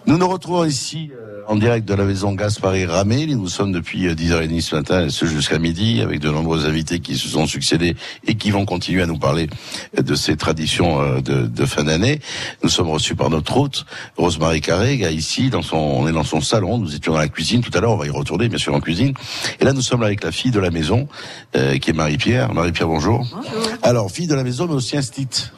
Nous 0.07 0.19
nous 0.19 0.29
retrouvons 0.29 0.65
ici 0.65 1.11
euh, 1.15 1.22
direct 1.63 1.87
de 1.87 1.95
la 1.95 2.05
maison 2.05 2.33
Gaspard 2.33 2.75
Ramé. 2.89 3.25
Nous 3.25 3.47
sommes 3.47 3.71
depuis 3.71 4.09
euh, 4.09 4.15
10h30 4.15 4.61
ce 4.63 4.75
matin, 4.75 5.07
et 5.07 5.11
ce 5.11 5.27
jusqu'à 5.27 5.61
midi, 5.61 6.01
avec 6.03 6.19
de 6.19 6.29
nombreux 6.29 6.67
invités 6.67 6.99
qui 6.99 7.17
se 7.17 7.29
sont 7.29 7.47
succédés 7.47 7.95
et 8.27 8.35
qui 8.35 8.51
vont 8.51 8.65
continuer 8.65 9.01
à 9.03 9.07
nous 9.07 9.17
parler 9.17 9.49
euh, 9.97 10.03
de 10.03 10.17
ces 10.17 10.37
traditions 10.37 11.01
euh, 11.01 11.21
de, 11.21 11.47
de 11.47 11.65
fin 11.65 11.85
d'année. 11.85 12.19
Nous 12.65 12.69
sommes 12.69 12.89
reçus 12.89 13.15
par 13.15 13.31
notre 13.31 13.57
hôte, 13.57 13.87
Rosemary 14.17 14.61
Carré, 14.61 14.99
qui 14.99 15.05
est 15.05 15.15
ici, 15.15 15.51
dans 15.51 15.63
son, 15.63 15.77
on 15.77 16.09
est 16.09 16.13
dans 16.13 16.25
son 16.25 16.41
salon. 16.41 16.79
Nous 16.79 16.97
étions 16.97 17.13
dans 17.13 17.21
la 17.21 17.29
cuisine 17.29 17.61
tout 17.61 17.71
à 17.79 17.81
l'heure. 17.81 17.93
On 17.93 17.97
va 17.97 18.07
y 18.07 18.11
retourner, 18.11 18.49
bien 18.49 18.59
sûr, 18.59 18.75
en 18.75 18.81
cuisine. 18.81 19.15
Et 19.61 19.65
là, 19.65 19.73
nous 19.73 19.83
sommes 19.83 20.01
là 20.01 20.09
avec 20.09 20.25
la 20.25 20.33
fille 20.33 20.51
de 20.51 20.59
la 20.59 20.71
maison, 20.71 21.07
euh, 21.55 21.79
qui 21.79 21.91
est 21.91 21.95
Marie-Pierre. 21.95 22.53
Marie-Pierre, 22.53 22.89
bonjour. 22.89 23.25
Bonjour. 23.33 23.69
Alors, 23.83 24.11
fille 24.11 24.27
de 24.27 24.35
la 24.35 24.43
maison, 24.43 24.67
mais 24.67 24.75
aussi 24.75 24.97
instite. 24.97 25.53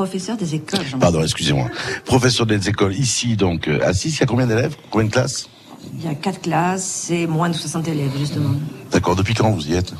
Professeur 0.00 0.38
des 0.38 0.54
écoles. 0.54 0.80
Pardon, 0.98 1.22
excusez-moi. 1.22 1.66
Professeur 2.06 2.46
des 2.46 2.70
écoles 2.70 2.94
ici, 2.94 3.36
donc, 3.36 3.68
euh, 3.68 3.80
à 3.86 3.92
6, 3.92 4.16
il 4.16 4.20
y 4.20 4.22
a 4.22 4.26
combien 4.26 4.46
d'élèves? 4.46 4.74
Combien 4.90 5.08
de 5.08 5.12
classes? 5.12 5.50
Il 5.94 6.02
y 6.02 6.08
a 6.08 6.14
quatre 6.14 6.40
classes 6.40 7.10
et 7.10 7.26
moins 7.26 7.50
de 7.50 7.54
60 7.54 7.86
élèves, 7.86 8.10
justement. 8.18 8.54
D'accord, 8.90 9.14
depuis 9.14 9.34
quand 9.34 9.50
vous 9.50 9.68
y 9.68 9.74
êtes? 9.74 9.92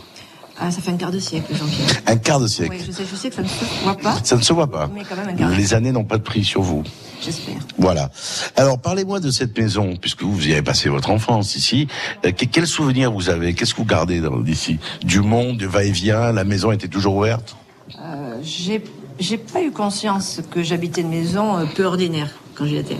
Ah, 0.58 0.70
ça 0.70 0.80
fait 0.80 0.90
un 0.92 0.96
quart 0.96 1.10
de 1.10 1.18
siècle, 1.18 1.54
Jean-Pierre. 1.54 2.00
Un 2.06 2.16
quart 2.16 2.40
de 2.40 2.46
siècle. 2.46 2.70
Oui, 2.78 2.82
je 2.86 2.92
sais, 2.92 3.02
je 3.10 3.14
sais 3.14 3.28
que 3.28 3.34
ça 3.36 3.42
ne 3.42 3.48
se 3.48 3.52
voit 3.82 3.94
pas. 3.98 4.16
Ça 4.24 4.36
ne 4.36 4.40
se 4.40 4.54
voit 4.54 4.70
pas. 4.70 4.88
Mais 4.94 5.02
quand 5.06 5.16
même 5.16 5.28
un 5.28 5.34
quart 5.34 5.50
Les 5.50 5.74
années 5.74 5.92
n'ont 5.92 6.04
pas 6.04 6.16
de 6.16 6.22
prix 6.22 6.44
sur 6.46 6.62
vous. 6.62 6.82
J'espère. 7.22 7.56
Voilà. 7.76 8.10
Alors, 8.56 8.78
parlez-moi 8.78 9.20
de 9.20 9.30
cette 9.30 9.58
maison, 9.58 9.96
puisque 10.00 10.22
vous, 10.22 10.48
y 10.48 10.52
avez 10.52 10.62
passé 10.62 10.88
votre 10.88 11.10
enfance 11.10 11.56
ici. 11.56 11.88
Euh, 12.24 12.32
que- 12.32 12.46
quels 12.46 12.66
souvenirs 12.66 13.12
vous 13.12 13.28
avez? 13.28 13.52
Qu'est-ce 13.52 13.74
que 13.74 13.80
vous 13.82 13.84
gardez 13.84 14.22
d'ici? 14.44 14.78
Du 15.04 15.20
monde, 15.20 15.58
du 15.58 15.66
va-et-vient? 15.66 16.32
La 16.32 16.44
maison 16.44 16.72
était 16.72 16.88
toujours 16.88 17.16
ouverte? 17.16 17.54
Euh, 17.98 18.38
j'ai, 18.42 18.82
j'ai 19.20 19.38
pas 19.38 19.62
eu 19.62 19.70
conscience 19.70 20.40
que 20.50 20.62
j'habitais 20.62 21.02
une 21.02 21.10
maison 21.10 21.56
euh, 21.58 21.64
peu 21.76 21.84
ordinaire 21.84 22.28
quand 22.56 22.66
j'y 22.66 22.76
étais. 22.76 22.96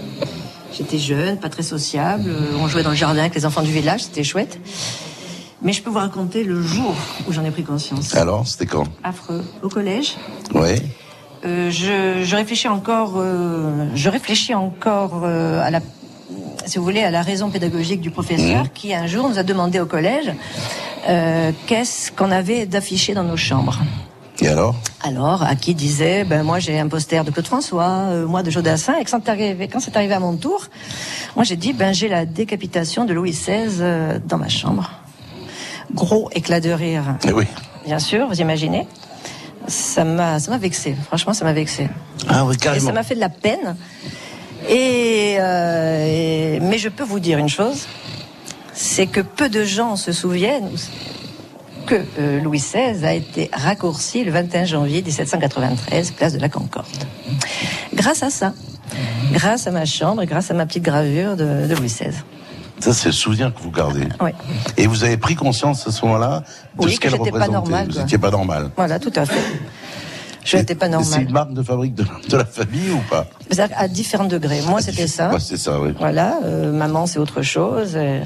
J'étais 0.73 0.99
jeune, 0.99 1.39
pas 1.39 1.49
très 1.49 1.63
sociable. 1.65 2.25
euh, 2.29 2.57
On 2.61 2.69
jouait 2.69 2.83
dans 2.85 2.91
le 2.91 2.97
jardin 2.97 3.21
avec 3.21 3.35
les 3.35 3.45
enfants 3.47 3.63
du 3.63 3.73
village, 3.73 4.05
c'était 4.05 4.23
chouette. 4.25 4.59
Mais 5.63 5.73
je 5.73 5.83
peux 5.83 5.91
vous 5.91 5.99
raconter 5.99 6.45
le 6.45 6.63
jour 6.63 6.95
où 7.29 7.33
j'en 7.33 7.45
ai 7.45 7.51
pris 7.51 7.65
conscience. 7.65 8.15
Alors, 8.15 8.47
c'était 8.47 8.67
quand? 8.67 8.85
Affreux. 9.03 9.43
Au 9.63 9.69
collège, 9.69 10.15
Oui. 10.55 10.77
Euh, 11.45 11.71
je, 11.71 12.23
je 12.23 12.37
réfléchis 12.37 12.69
encore, 12.69 13.15
euh, 13.17 13.87
je 13.95 14.09
réfléchis 14.11 14.55
encore 14.55 15.23
euh, 15.25 15.63
à 15.63 15.71
la, 15.71 15.81
si 16.67 16.77
vous 16.79 16.85
voulez, 16.85 17.01
à 17.03 17.11
la 17.11 17.23
raison 17.23 17.49
pédagogique 17.51 18.03
du 18.03 18.11
professeur 18.11 18.65
Mhm. 18.65 18.69
qui 18.75 18.93
un 18.95 19.07
jour 19.07 19.27
nous 19.29 19.39
a 19.39 19.43
demandé 19.43 19.81
au 19.81 19.87
collège 19.87 20.31
euh, 21.09 21.51
qu'est-ce 21.67 22.13
qu'on 22.13 22.31
avait 22.31 22.67
d'affiché 22.67 23.15
dans 23.15 23.23
nos 23.25 23.39
chambres. 23.39 23.79
Et 24.43 24.49
alors? 24.49 24.75
Alors, 25.03 25.43
à 25.43 25.55
qui 25.55 25.75
disait, 25.75 26.25
ben 26.25 26.43
moi 26.43 26.59
j'ai 26.61 26.79
un 26.79 26.89
poster 26.89 27.25
de 27.25 27.31
Claude 27.31 27.47
François, 27.47 27.89
euh, 28.09 28.27
moi 28.27 28.43
de 28.43 28.51
Jodassin, 28.51 28.95
et 28.99 29.05
quand 29.05 29.21
c'est 29.23 29.31
arrivé, 29.31 29.69
quand 29.69 29.81
c'est 29.81 29.97
arrivé 29.97 30.15
à 30.15 30.21
mon 30.21 30.37
tour, 30.37 30.67
moi 31.37 31.45
j'ai 31.45 31.57
dit, 31.57 31.73
ben 31.75 31.93
j'ai 31.93 32.09
la 32.09 32.25
décapitation 32.25 33.05
de 33.05 33.13
Louis 33.13 33.33
XVI 33.33 33.69
euh, 33.81 34.19
dans 34.27 34.39
ma 34.39 34.49
chambre. 34.49 34.91
Gros 35.93 36.31
éclat 36.33 36.61
de 36.61 36.71
rire. 36.71 37.17
Eh 37.27 37.33
oui. 37.33 37.45
Bien 37.85 37.99
sûr, 37.99 38.29
vous 38.29 38.41
imaginez. 38.41 38.87
Ça 39.67 40.05
m'a, 40.05 40.39
ça 40.39 40.51
m'a 40.51 40.59
vexé. 40.59 40.95
Franchement, 41.07 41.35
ça 41.35 41.45
m'a 41.45 41.53
vexé. 41.53 41.89
Ah 42.29 42.45
oui, 42.47 42.55
Et 42.55 42.59
carrément. 42.59 42.87
ça 42.87 42.93
m'a 42.93 43.03
fait 43.03 43.15
de 43.17 43.21
la 43.21 43.29
peine. 43.29 43.77
Et, 44.69 45.37
euh, 45.39 46.07
et- 46.57 46.61
mais 46.61 46.79
je 46.79 46.89
peux 46.89 47.05
vous 47.05 47.21
dire 47.21 47.39
une 47.39 47.49
chose, 47.49 47.87
c'est 48.73 49.07
que 49.07 49.21
peu 49.21 49.49
de 49.49 49.65
gens 49.65 49.97
se 49.97 50.13
souviennent 50.13 50.71
que 51.87 51.95
euh, 52.19 52.41
Louis 52.41 52.59
XVI 52.59 53.05
a 53.05 53.13
été 53.15 53.51
raccourci 53.53 54.25
le 54.25 54.31
21 54.33 54.65
janvier 54.65 55.03
1793, 55.03 56.11
place 56.13 56.33
de 56.33 56.39
la 56.39 56.49
Concorde. 56.49 56.87
Grâce 57.95 58.23
à 58.23 58.31
ça, 58.31 58.53
grâce 59.33 59.67
à 59.67 59.71
ma 59.71 59.85
chambre 59.85 60.23
et 60.23 60.27
grâce 60.27 60.51
à 60.51 60.55
ma 60.55 60.67
petite 60.67 60.83
gravure 60.85 61.37
de, 61.37 61.67
de 61.67 61.75
Louis 61.75 61.87
XVI. 61.89 62.11
Ça, 62.81 62.95
c'est 62.95 63.09
le 63.09 63.13
souvenir 63.13 63.53
que 63.55 63.61
vous 63.61 63.71
gardez. 63.71 64.09
Oui. 64.23 64.31
Et 64.79 64.87
vous 64.87 65.05
avez 65.05 65.19
pris 65.19 65.35
conscience 65.35 65.87
à 65.87 65.91
ce 65.93 66.03
moment-là 66.07 66.45
de 66.79 66.87
Oui, 66.87 66.93
ce 66.93 66.97
que 66.97 67.03
qu'elle 67.03 67.11
j'étais 67.11 67.31
pas 67.31 67.45
représentait. 67.45 67.53
normale, 67.53 67.89
vous 67.91 67.99
n'étiez 67.99 68.19
pas 68.19 68.31
normal. 68.31 68.71
Voilà, 68.77 68.99
tout 68.99 69.13
à 69.17 69.27
fait. 69.27 69.41
Je 70.43 70.57
n'étais 70.57 70.75
pas 70.75 70.87
Et 70.89 71.05
C'est 71.05 71.21
une 71.21 71.33
marque 71.33 71.53
de 71.53 71.63
fabrique 71.63 71.95
de, 71.95 72.05
de 72.31 72.37
la 72.39 72.47
famille 72.47 72.91
ou 72.91 73.01
pas? 73.11 73.27
À 73.77 73.87
différents 73.89 74.25
degrés. 74.25 74.63
Moi, 74.67 74.81
c'était 74.81 75.07
ça. 75.07 75.31
Ouais, 75.31 75.39
c'est 75.41 75.59
ça, 75.59 75.79
oui. 75.79 75.91
Voilà, 75.99 76.39
euh, 76.45 76.73
maman, 76.73 77.07
c'est 77.07 77.19
autre 77.19 77.43
chose. 77.43 77.93
euh, 77.97 78.23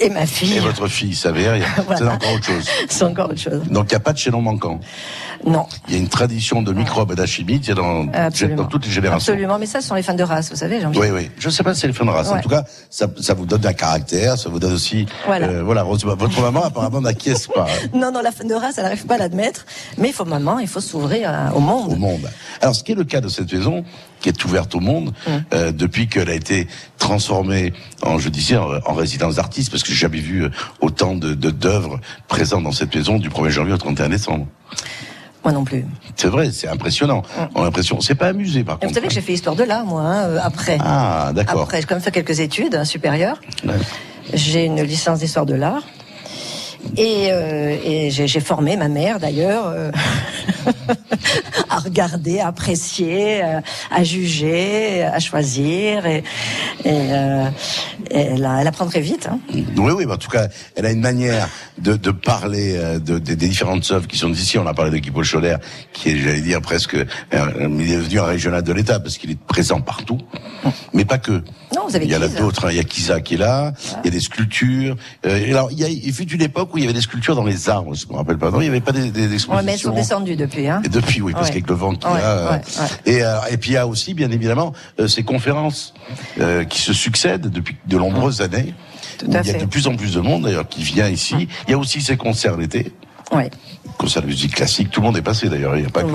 Et 0.00 0.10
ma 0.10 0.26
fille, 0.26 0.56
Et 0.56 0.60
votre 0.60 0.86
fille 0.86 1.08
il 1.10 1.12
y 1.12 1.46
a- 1.46 1.58
c'est 1.76 1.82
Voilà. 1.82 2.12
encore 2.14 2.32
autre 2.34 2.44
chose. 2.44 2.64
c'est 2.88 3.04
encore 3.04 3.30
autre 3.30 3.40
chose. 3.40 3.62
Donc 3.70 3.86
il 3.86 3.94
n'y 3.94 3.96
a 3.96 4.00
pas 4.00 4.12
de 4.12 4.18
chaînon 4.18 4.40
manquant. 4.40 4.78
Non. 5.44 5.66
Il 5.88 5.94
y 5.94 5.96
a 5.96 6.00
une 6.00 6.08
tradition 6.08 6.62
de 6.62 6.72
microbes 6.72 7.12
et 7.12 7.14
d'alchimie 7.14 7.58
dans, 7.60 8.04
dans 8.04 8.64
toutes 8.66 8.86
les 8.86 8.92
générations. 8.92 9.32
Absolument, 9.32 9.58
mais 9.58 9.66
ça, 9.66 9.80
ce 9.80 9.88
sont 9.88 9.94
les 9.94 10.02
fans 10.02 10.14
de 10.14 10.22
race, 10.22 10.50
vous 10.50 10.56
savez, 10.56 10.80
jean 10.80 10.92
Oui, 10.94 11.08
oui. 11.12 11.30
Je 11.38 11.46
ne 11.48 11.52
sais 11.52 11.62
pas 11.62 11.74
si 11.74 11.80
c'est 11.80 11.86
les 11.86 11.92
fins 11.92 12.04
de 12.04 12.10
race. 12.10 12.28
En 12.28 12.40
tout 12.40 12.48
cas, 12.48 12.64
ça, 12.90 13.06
ça 13.20 13.34
vous 13.34 13.46
donne 13.46 13.64
un 13.66 13.72
caractère, 13.72 14.36
ça 14.38 14.48
vous 14.48 14.58
donne 14.58 14.72
aussi. 14.74 15.06
Voilà. 15.26 15.46
euh, 15.48 15.62
voilà. 15.64 15.82
Votre 15.84 16.40
maman 16.40 16.64
apparemment 16.64 17.00
n'acquiesce 17.00 17.46
pas 17.48 17.66
hein, 17.68 17.88
Non, 17.94 18.10
non, 18.12 18.20
la 18.22 18.32
fan 18.32 18.46
de 18.48 18.54
race, 18.54 18.74
elle 18.78 18.84
n'arrive 18.84 19.06
pas 19.06 19.14
à 19.14 19.18
l'admettre. 19.18 19.64
Mais 19.96 20.08
il 20.08 20.14
faut 20.14 20.24
maman, 20.24 20.58
il 20.58 20.68
faut 20.68 20.80
s'ouvrir 20.80 21.30
à- 21.30 21.54
au 21.54 21.60
monde. 21.60 21.92
au 21.92 21.96
monde. 21.96 22.28
Alors, 22.60 22.74
ce 22.74 22.82
qui 22.82 22.92
est 22.92 22.96
le 22.96 23.04
cas 23.04 23.20
de 23.20 23.28
cette 23.28 23.52
maison, 23.52 23.84
qui 24.20 24.28
est 24.28 24.44
ouverte 24.44 24.74
au 24.74 24.80
monde 24.80 25.12
euh, 25.52 25.72
depuis 25.72 26.08
qu'elle 26.08 26.28
a 26.30 26.34
été 26.34 26.66
transformée 26.98 27.72
en, 28.02 28.18
je 28.18 28.28
disais, 28.28 28.56
en, 28.56 28.68
en 28.86 28.94
résidence 28.94 29.36
d'artistes, 29.36 29.70
parce 29.70 29.82
que 29.82 29.90
j'ai 29.90 29.94
jamais 29.98 30.18
vu 30.20 30.44
euh, 30.44 30.50
autant 30.80 31.14
de 31.14 31.34
de- 31.34 31.50
d'œuvres 31.50 32.00
présentes 32.28 32.64
dans 32.64 32.72
cette 32.72 32.94
maison 32.94 33.18
du 33.18 33.28
1er 33.30 33.50
janvier 33.50 33.74
au 33.74 33.78
31 33.78 34.08
décembre. 34.08 34.46
Moi 35.44 35.52
non 35.52 35.64
plus. 35.64 35.84
C'est 36.16 36.26
vrai, 36.28 36.50
c'est 36.50 36.66
impressionnant. 36.68 37.22
On 37.54 37.60
a 37.62 37.64
l'impression, 37.64 38.00
c'est 38.00 38.16
pas 38.16 38.26
amusé 38.26 38.64
par 38.64 38.74
Et 38.74 38.78
vous 38.78 38.80
contre. 38.86 38.94
savez 38.94 39.06
que 39.08 39.14
j'ai 39.14 39.20
fait 39.20 39.32
histoire 39.34 39.54
de 39.54 39.62
l'art, 39.62 39.84
moi, 39.84 40.02
hein, 40.02 40.24
euh, 40.30 40.38
après. 40.42 40.78
Ah, 40.80 41.30
d'accord. 41.32 41.62
Après, 41.62 41.80
j'ai 41.80 41.86
quand 41.86 41.94
même 41.94 42.02
fait 42.02 42.10
quelques 42.10 42.40
études 42.40 42.74
hein, 42.74 42.84
supérieures. 42.84 43.40
J'ai 44.34 44.64
une 44.64 44.82
licence 44.82 45.20
d'histoire 45.20 45.46
de 45.46 45.54
l'art. 45.54 45.82
Et, 46.96 47.28
euh, 47.32 47.76
et 47.84 48.10
j'ai 48.10 48.26
j'ai 48.28 48.40
formé 48.40 48.76
ma 48.76 48.88
mère 48.88 49.18
d'ailleurs 49.18 49.64
euh, 49.66 49.90
à 51.78 51.80
regarder, 51.80 52.40
à 52.40 52.48
apprécier, 52.48 53.42
euh, 53.42 53.60
à 53.90 54.02
juger, 54.04 55.02
à 55.04 55.18
choisir. 55.20 56.04
Et, 56.06 56.18
et, 56.84 56.90
euh, 56.90 57.48
et 58.10 58.18
elle, 58.20 58.44
a- 58.44 58.60
elle 58.60 58.66
apprend 58.66 58.86
très 58.86 59.00
vite. 59.00 59.28
hein. 59.30 59.38
Oui, 59.54 59.92
oui, 59.96 60.04
mais 60.06 60.12
en 60.12 60.16
tout 60.16 60.28
cas, 60.30 60.48
elle 60.76 60.86
a 60.86 60.90
une 60.90 61.00
manière 61.00 61.48
de, 61.78 61.94
de 61.96 62.10
parler 62.10 62.74
euh, 62.76 62.98
de, 62.98 63.18
de- 63.18 63.34
des 63.34 63.48
différentes 63.48 63.88
œuvres 63.90 64.06
qui 64.06 64.18
sont 64.18 64.30
ici. 64.32 64.58
On 64.58 64.66
a 64.66 64.74
parlé 64.74 64.90
de 64.90 64.98
Guy 64.98 65.10
Scholler, 65.24 65.56
qui 65.92 66.10
est, 66.10 66.18
j'allais 66.18 66.40
dire, 66.40 66.60
presque, 66.60 66.94
euh, 66.94 67.06
il 67.32 67.92
est 67.92 67.96
devenu 67.96 68.20
un 68.20 68.24
régional 68.24 68.62
de 68.62 68.72
l'État 68.72 68.98
parce 69.00 69.18
qu'il 69.18 69.30
est 69.30 69.38
présent 69.38 69.80
partout, 69.80 70.18
mais 70.92 71.04
pas 71.04 71.18
que. 71.18 71.42
Non, 71.76 71.86
vous 71.88 71.94
avez 71.96 72.06
Il 72.06 72.10
y 72.12 72.16
en 72.16 72.22
a 72.22 72.28
d'autres. 72.28 72.66
hein. 72.66 72.70
Il 72.70 72.76
y 72.76 72.80
a 72.80 72.84
Kisa 72.84 73.20
qui 73.20 73.34
est 73.34 73.38
là. 73.38 73.72
Il 74.02 74.06
y 74.06 74.08
a 74.08 74.10
des 74.10 74.20
sculptures. 74.20 74.96
Euh, 75.26 75.50
alors, 75.50 75.70
il, 75.70 75.78
y 75.78 75.84
a, 75.84 75.88
il 75.88 76.12
fut 76.12 76.28
une 76.32 76.40
époque 76.42 76.74
où 76.74 76.78
il 76.78 76.82
y 76.82 76.84
avait 76.84 76.94
des 76.94 77.00
sculptures 77.02 77.36
dans 77.36 77.44
les 77.44 77.68
arbres. 77.68 77.94
Je 77.94 78.06
me 78.10 78.14
rappelle 78.16 78.38
pas. 78.38 78.50
Non, 78.50 78.60
il 78.60 78.64
n'y 78.64 78.68
avait 78.70 78.80
pas 78.80 78.92
des, 78.92 79.10
des, 79.10 79.28
des 79.28 79.46
Ouais, 79.46 79.62
mais 79.62 79.72
elles 79.72 79.78
sont 79.78 79.90
expositions. 79.90 79.92
descendues 79.92 80.36
depuis. 80.36 80.66
Hein. 80.68 80.80
Et 80.84 80.88
depuis, 80.88 81.20
oui, 81.20 81.32
parce 81.32 81.44
Ouais. 81.48 81.50
qu'avec 81.52 81.66
le 81.68 81.74
vent 81.74 81.94
qu'il 81.94 82.08
y 82.10 82.12
Ouais, 82.12 82.20
a. 82.20 82.24
euh, 82.30 82.50
ouais, 82.50 82.56
ouais. 82.56 82.86
Et, 83.12 83.22
euh, 83.22 83.36
et 83.50 83.56
puis 83.58 83.70
il 83.70 83.74
y 83.74 83.76
a 83.76 83.86
aussi, 83.86 84.14
bien 84.14 84.30
évidemment, 84.30 84.72
euh, 85.00 85.06
ces 85.08 85.22
conférences 85.22 85.94
euh, 86.40 86.64
qui 86.64 86.80
se 86.80 86.92
succèdent 86.92 87.48
depuis 87.48 87.76
de 87.86 87.96
nombreuses 87.98 88.40
années. 88.40 88.74
Tout 89.18 89.26
où 89.26 89.36
à 89.36 89.40
il 89.40 89.46
y 89.46 89.50
a 89.50 89.52
fait. 89.54 89.60
de 89.60 89.66
plus 89.66 89.86
en 89.86 89.96
plus 89.96 90.14
de 90.14 90.20
monde 90.20 90.42
d'ailleurs 90.44 90.68
qui 90.68 90.82
vient 90.82 91.08
ici. 91.08 91.48
Il 91.66 91.70
y 91.70 91.74
a 91.74 91.78
aussi 91.78 92.00
ces 92.00 92.16
concerts 92.16 92.56
l'été. 92.56 92.92
Ouais. 93.32 93.50
Concerts 93.98 94.22
de 94.22 94.28
musique 94.28 94.54
classique, 94.54 94.90
tout 94.90 95.00
le 95.00 95.06
monde 95.06 95.16
est 95.16 95.22
passé 95.22 95.48
d'ailleurs. 95.48 95.76
Il 95.76 95.80
n'y 95.82 95.86
a 95.86 95.90
pas, 95.90 96.02
que, 96.04 96.08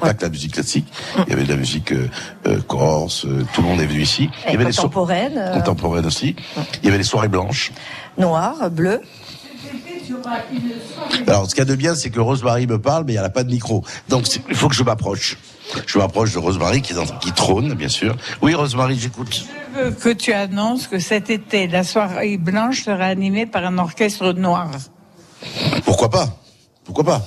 pas 0.00 0.12
que 0.12 0.22
la 0.22 0.28
musique 0.28 0.52
classique. 0.54 0.86
Il 1.26 1.30
y 1.30 1.32
avait 1.32 1.44
de 1.44 1.48
la 1.50 1.56
musique 1.56 1.92
euh, 1.92 2.60
corse. 2.66 3.24
euh, 3.26 3.44
tout 3.54 3.62
le 3.62 3.68
monde 3.68 3.80
est 3.80 3.86
venu 3.86 4.02
ici. 4.02 4.28
Il 4.46 4.52
y 4.52 4.54
avait 4.56 4.64
les 4.64 4.72
so- 4.72 4.82
contemporaine, 4.82 5.38
euh, 5.38 5.54
contemporaines 5.54 6.04
aussi. 6.06 6.34
Il 6.82 6.86
y 6.86 6.88
avait 6.88 6.98
les 6.98 7.04
soirées 7.04 7.28
blanches. 7.28 7.70
noir, 8.18 8.70
bleu. 8.70 9.00
Alors, 11.26 11.44
ce 11.48 11.54
qu'il 11.54 11.58
y 11.58 11.62
a 11.62 11.70
de 11.70 11.74
bien, 11.74 11.94
c'est 11.94 12.10
que 12.10 12.20
Rosemary 12.20 12.66
me 12.66 12.80
parle, 12.80 13.04
mais 13.06 13.12
il 13.14 13.18
n'y 13.18 13.24
a 13.24 13.28
pas 13.30 13.44
de 13.44 13.50
micro. 13.50 13.84
Donc, 14.08 14.26
il 14.48 14.54
faut 14.54 14.68
que 14.68 14.74
je 14.74 14.82
m'approche. 14.82 15.36
Je 15.86 15.98
m'approche 15.98 16.32
de 16.32 16.38
Rosemary 16.38 16.80
qui, 16.82 16.92
est 16.92 16.96
dans- 16.96 17.04
qui 17.06 17.32
trône, 17.32 17.74
bien 17.74 17.88
sûr. 17.88 18.16
Oui, 18.40 18.54
Rosemary, 18.54 18.98
j'écoute. 18.98 19.44
Je 19.76 19.80
veux 19.82 19.90
que 19.90 20.08
tu 20.10 20.32
annonces 20.32 20.86
que 20.86 20.98
cet 20.98 21.30
été, 21.30 21.66
la 21.68 21.84
soirée 21.84 22.36
blanche 22.38 22.84
sera 22.84 23.04
animée 23.04 23.46
par 23.46 23.64
un 23.64 23.76
orchestre 23.78 24.32
noir. 24.32 24.70
Pourquoi 25.84 26.10
pas? 26.10 26.28
Pourquoi 26.84 27.04
pas? 27.04 27.26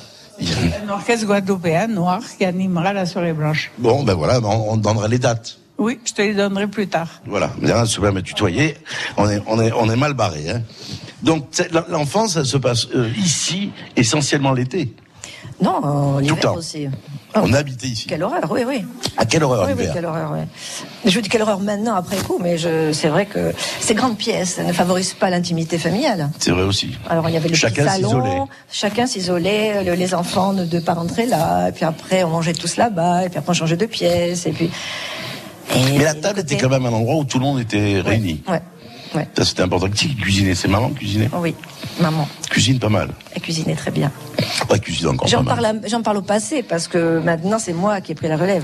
Un 0.84 0.90
orchestre 0.90 1.28
guadeloupéen 1.28 1.88
noir 1.88 2.22
qui 2.38 2.46
animera 2.46 2.94
la 2.94 3.06
soirée 3.06 3.34
blanche. 3.34 3.72
Bon, 3.78 4.04
ben 4.04 4.16
voilà, 4.16 4.40
on, 4.44 4.74
on 4.74 4.78
donnera 4.78 5.08
les 5.08 5.20
dates. 5.20 5.60
Oui, 5.78 6.00
je 6.06 6.14
te 6.14 6.22
les 6.22 6.34
donnerai 6.34 6.68
plus 6.68 6.88
tard. 6.88 7.08
Voilà, 7.26 7.52
mais 7.60 7.72
rien 7.72 7.86
se 7.86 8.00
me 8.02 8.22
tutoyer, 8.22 8.76
on 9.18 9.30
est, 9.30 9.42
on 9.48 9.60
est, 9.62 9.72
on 9.72 9.90
est 9.90 9.96
mal 9.96 10.14
barré. 10.14 10.50
Hein. 10.50 10.62
Donc, 11.24 11.46
l'enfance, 11.90 12.34
ça 12.34 12.46
se 12.46 12.58
passe 12.58 12.88
euh, 12.96 13.10
ici, 13.18 13.72
essentiellement 13.96 14.54
l'été. 14.54 14.94
Non, 15.62 16.18
euh, 16.18 16.22
l'hiver 16.22 16.56
aussi. 16.56 16.88
On 17.36 17.54
habitait 17.54 17.88
ici. 17.88 18.08
Quelle 18.08 18.24
horreur, 18.24 18.50
oui, 18.52 18.62
oui. 18.68 18.84
À 19.16 19.26
quelle 19.26 19.44
horreur 19.44 19.66
oui, 19.68 19.74
oui, 19.78 19.86
quelle 19.94 20.06
horreur, 20.06 20.32
oui. 20.34 20.40
Je 21.06 21.16
vous 21.16 21.22
dis 21.22 21.30
quelle 21.30 21.44
horreur 21.44 21.60
maintenant, 21.60 21.96
après 21.96 22.18
coup, 22.18 22.40
mais 22.42 22.58
c'est 22.58 23.08
vrai 23.08 23.26
que 23.28 23.54
ces 23.80 23.94
grandes 23.94 24.18
pièces 24.18 24.58
ne 24.60 24.74
favorisent 24.74 25.14
pas 25.14 25.30
l'intimité 25.30 25.78
familiale. 25.78 26.30
C'est 26.40 26.52
vrai 26.52 26.64
aussi. 26.64 26.98
Alors 27.10 27.30
il 27.30 27.34
y 27.34 27.38
avait 27.38 27.48
le 27.48 27.56
Chacun 27.56 27.86
petit 27.86 28.02
salon, 28.02 28.48
chacun 28.72 29.06
s'isolait, 29.08 29.84
le- 29.84 29.94
les 29.94 30.14
enfants 30.14 30.52
ne 30.54 30.66
devaient 30.66 30.84
pas 30.84 30.94
rentrer 30.96 31.26
là, 31.26 31.70
et 31.70 31.72
puis 31.72 31.86
après 31.86 32.24
on 32.24 32.30
mangeait 32.32 32.54
tous 32.54 32.76
là-bas, 32.76 33.26
et 33.26 33.30
puis 33.30 33.38
après 33.38 33.52
on 33.52 33.56
changeait 33.56 33.78
de 33.78 33.86
pièce, 33.86 34.46
et 34.48 34.52
puis. 34.52 34.70
et- 35.76 35.98
Mais 35.98 36.04
la 36.04 36.16
table 36.16 36.40
était 36.42 36.58
quand 36.58 36.70
même 36.70 36.86
un 36.86 36.92
endroit 36.94 37.16
où 37.16 37.24
tout 37.24 37.40
le 37.40 37.46
monde 37.46 37.60
était 37.62 38.02
réuni. 38.02 38.44
Ouais, 38.48 38.54
ouais. 38.56 38.62
Ça, 39.36 39.46
c'était 39.46 39.62
important. 39.64 39.90
Qui 39.90 40.16
cuisinait 40.16 40.56
C'est 40.56 40.68
maman 40.68 40.90
qui 40.90 40.96
cuisinait 40.96 41.30
Oui, 41.38 41.56
maman, 42.00 42.28
Cuisine 42.50 42.80
pas 42.80 42.90
mal. 42.90 43.10
elle 43.36 43.42
cuisinait 43.42 43.76
très 43.76 43.92
bien. 43.92 44.12
Ouais, 44.70 44.80
cuisine 44.80 45.10
encore 45.10 45.28
J'en 45.28 45.44
pas 45.44 45.56
parle, 45.56 45.82
j'en 45.88 46.02
parle 46.02 46.18
au 46.18 46.22
passé 46.22 46.64
parce 46.64 46.88
que 46.88 47.20
maintenant 47.20 47.60
c'est 47.60 47.74
moi 47.74 48.02
qui 48.02 48.12
ai 48.12 48.16
pris 48.16 48.28
la 48.28 48.38
relève. 48.38 48.64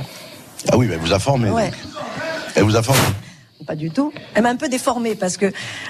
Ah 0.71 0.77
oui, 0.77 0.87
mais 0.87 0.93
elle 0.95 0.99
vous 0.99 1.13
a 1.13 1.19
formé. 1.19 1.49
Ouais. 1.49 1.71
Elle 2.55 2.63
vous 2.63 2.75
a 2.75 2.81
formé. 2.83 3.01
Pas 3.65 3.75
du 3.75 3.91
tout. 3.91 4.13
Elle 4.33 4.43
m'a 4.43 4.49
un 4.49 4.55
peu 4.55 4.69
déformée 4.69 5.15
parce 5.15 5.35
que 5.35 5.47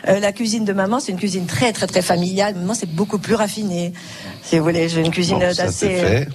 euh, 0.08 0.20
la 0.20 0.32
cuisine 0.32 0.66
de 0.66 0.74
maman, 0.74 0.99
c'est 0.99 1.12
une 1.12 1.20
cuisine 1.20 1.45
très 1.45 1.72
très 1.74 1.86
très 1.86 2.01
familiale. 2.01 2.55
Maman, 2.55 2.74
c'est 2.74 2.89
beaucoup 2.89 3.20
plus 3.20 3.36
raffiné. 3.36 3.93
Si 4.41 4.58
vous 4.58 4.64
voulez, 4.64 4.89
j'ai 4.89 5.01
une 5.01 5.12
cuisine 5.12 5.38
Bon, 5.38 5.45
euh, 5.45 6.26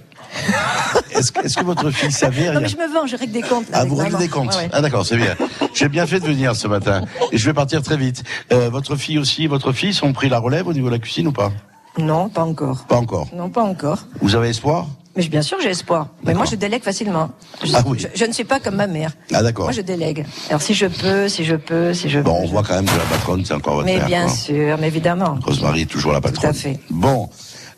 Est-ce 1.14 1.30
que, 1.32 1.64
votre 1.64 1.90
fille 1.90 2.10
savait 2.12 2.46
Non 2.46 2.50
rien 2.52 2.60
mais 2.60 2.68
je 2.68 2.76
me 2.76 2.92
vends, 2.92 3.06
je 3.06 3.16
règle 3.16 3.32
des 3.32 3.42
comptes. 3.42 3.68
là, 3.70 3.78
Ah, 3.80 3.84
vous 3.84 3.96
réglez 3.96 4.16
des 4.18 4.28
comptes. 4.28 4.54
Ouais. 4.56 4.68
Ah, 4.72 4.80
d'accord, 4.80 5.04
c'est 5.06 5.16
bien. 5.16 5.36
J'ai 5.74 5.88
bien 5.88 6.06
fait 6.06 6.20
de 6.20 6.26
venir 6.26 6.56
ce 6.56 6.66
matin. 6.68 7.02
Et 7.30 7.38
je 7.38 7.46
vais 7.46 7.52
partir 7.54 7.82
très 7.82 7.96
vite. 7.96 8.22
Euh, 8.52 8.68
votre 8.70 8.96
fille 8.96 9.18
aussi, 9.18 9.46
votre 9.46 9.72
fils 9.72 10.02
ont 10.02 10.12
pris 10.12 10.28
la 10.28 10.38
relève 10.38 10.66
au 10.66 10.72
niveau 10.72 10.86
de 10.88 10.92
la 10.94 10.98
cuisine 10.98 11.28
ou 11.28 11.32
pas 11.32 11.52
Non, 11.98 12.28
pas 12.28 12.42
encore. 12.44 12.84
Pas 12.84 12.96
encore. 12.96 13.28
Non, 13.34 13.50
pas 13.50 13.62
encore. 13.62 13.98
Vous 14.20 14.34
avez 14.34 14.48
espoir 14.48 14.86
Mais 15.16 15.28
bien 15.28 15.42
sûr, 15.42 15.58
j'ai 15.62 15.68
espoir. 15.70 16.08
Mais 16.24 16.34
moi, 16.34 16.46
je 16.46 16.56
délègue 16.56 16.82
facilement. 16.82 17.30
Je, 17.62 17.72
Ah 17.74 17.82
oui. 17.86 17.98
je- 18.00 18.08
je 18.18 18.24
ne 18.24 18.32
suis 18.32 18.44
pas 18.44 18.58
comme 18.60 18.76
ma 18.76 18.86
mère. 18.86 19.12
Ah, 19.32 19.42
d'accord. 19.42 19.66
Moi, 19.66 19.72
je 19.72 19.82
délègue. 19.82 20.24
Alors, 20.48 20.62
si 20.62 20.72
je 20.74 20.86
peux, 20.86 21.28
si 21.28 21.44
je 21.44 21.54
peux, 21.56 21.92
si 21.94 22.08
je 22.08 22.20
Bon, 22.20 22.34
peux. 22.40 22.44
on 22.44 22.46
voit 22.48 22.62
quand 22.62 22.74
même 22.74 22.86
que 22.86 22.96
la 22.96 23.04
patronne, 23.04 23.44
c'est 23.44 23.54
encore 23.54 23.74
votre 23.74 23.86
Mais 23.86 23.98
mère, 23.98 24.06
bien 24.06 24.24
quoi. 24.26 24.34
sûr, 24.34 24.78
mais 24.80 24.86
évidemment. 24.88 25.38
Rosemary 25.44 25.82
est 25.82 25.86
toujours 25.90 26.12
la 26.12 26.20
patronne. 26.22 26.50
à 26.50 26.52
fait. 26.54 26.80
Bon, 26.90 27.28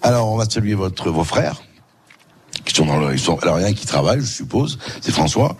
alors 0.02 0.30
on 0.32 0.36
va 0.36 0.44
saluer 0.48 0.74
votre, 0.74 1.10
vos 1.10 1.24
frères. 1.24 1.62
Qui 2.74 2.78
sont 2.80 2.86
dans 2.86 2.96
le, 2.98 3.12
ils 3.12 3.20
sont, 3.20 3.38
alors 3.38 3.58
il 3.58 3.62
y 3.62 3.64
en 3.64 3.68
a 3.68 3.70
un 3.70 3.72
qui 3.72 3.86
travaille, 3.86 4.18
je 4.20 4.26
suppose. 4.26 4.80
C'est 5.00 5.12
François. 5.12 5.56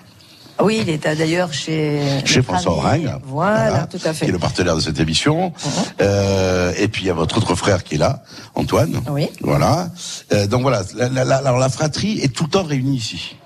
Oui, 0.60 0.80
il 0.82 0.88
est 0.90 1.06
euh, 1.06 1.14
d'ailleurs 1.14 1.52
chez. 1.52 2.00
Chez 2.24 2.42
François 2.42 2.72
ami. 2.90 3.06
Oring. 3.06 3.20
Voilà, 3.24 3.86
tout 3.86 3.98
à 4.04 4.10
Qui 4.10 4.16
fait. 4.16 4.26
est 4.26 4.32
le 4.32 4.38
partenaire 4.40 4.74
de 4.74 4.80
cette 4.80 4.98
émission. 4.98 5.52
Euh, 6.00 6.72
et 6.76 6.88
puis 6.88 7.02
il 7.02 7.06
y 7.06 7.10
a 7.10 7.14
votre 7.14 7.38
autre 7.38 7.54
frère 7.54 7.84
qui 7.84 7.94
est 7.94 7.98
là, 7.98 8.22
Antoine. 8.56 9.00
Oui. 9.10 9.28
Voilà. 9.42 9.90
Euh, 10.32 10.48
donc 10.48 10.62
voilà, 10.62 10.82
la, 10.96 11.08
la, 11.08 11.24
la- 11.24 11.36
alors 11.36 11.58
la 11.58 11.68
fratrie 11.68 12.18
est 12.20 12.34
tout 12.34 12.44
le 12.44 12.50
temps 12.50 12.64
réunie 12.64 12.96
ici. 12.96 13.36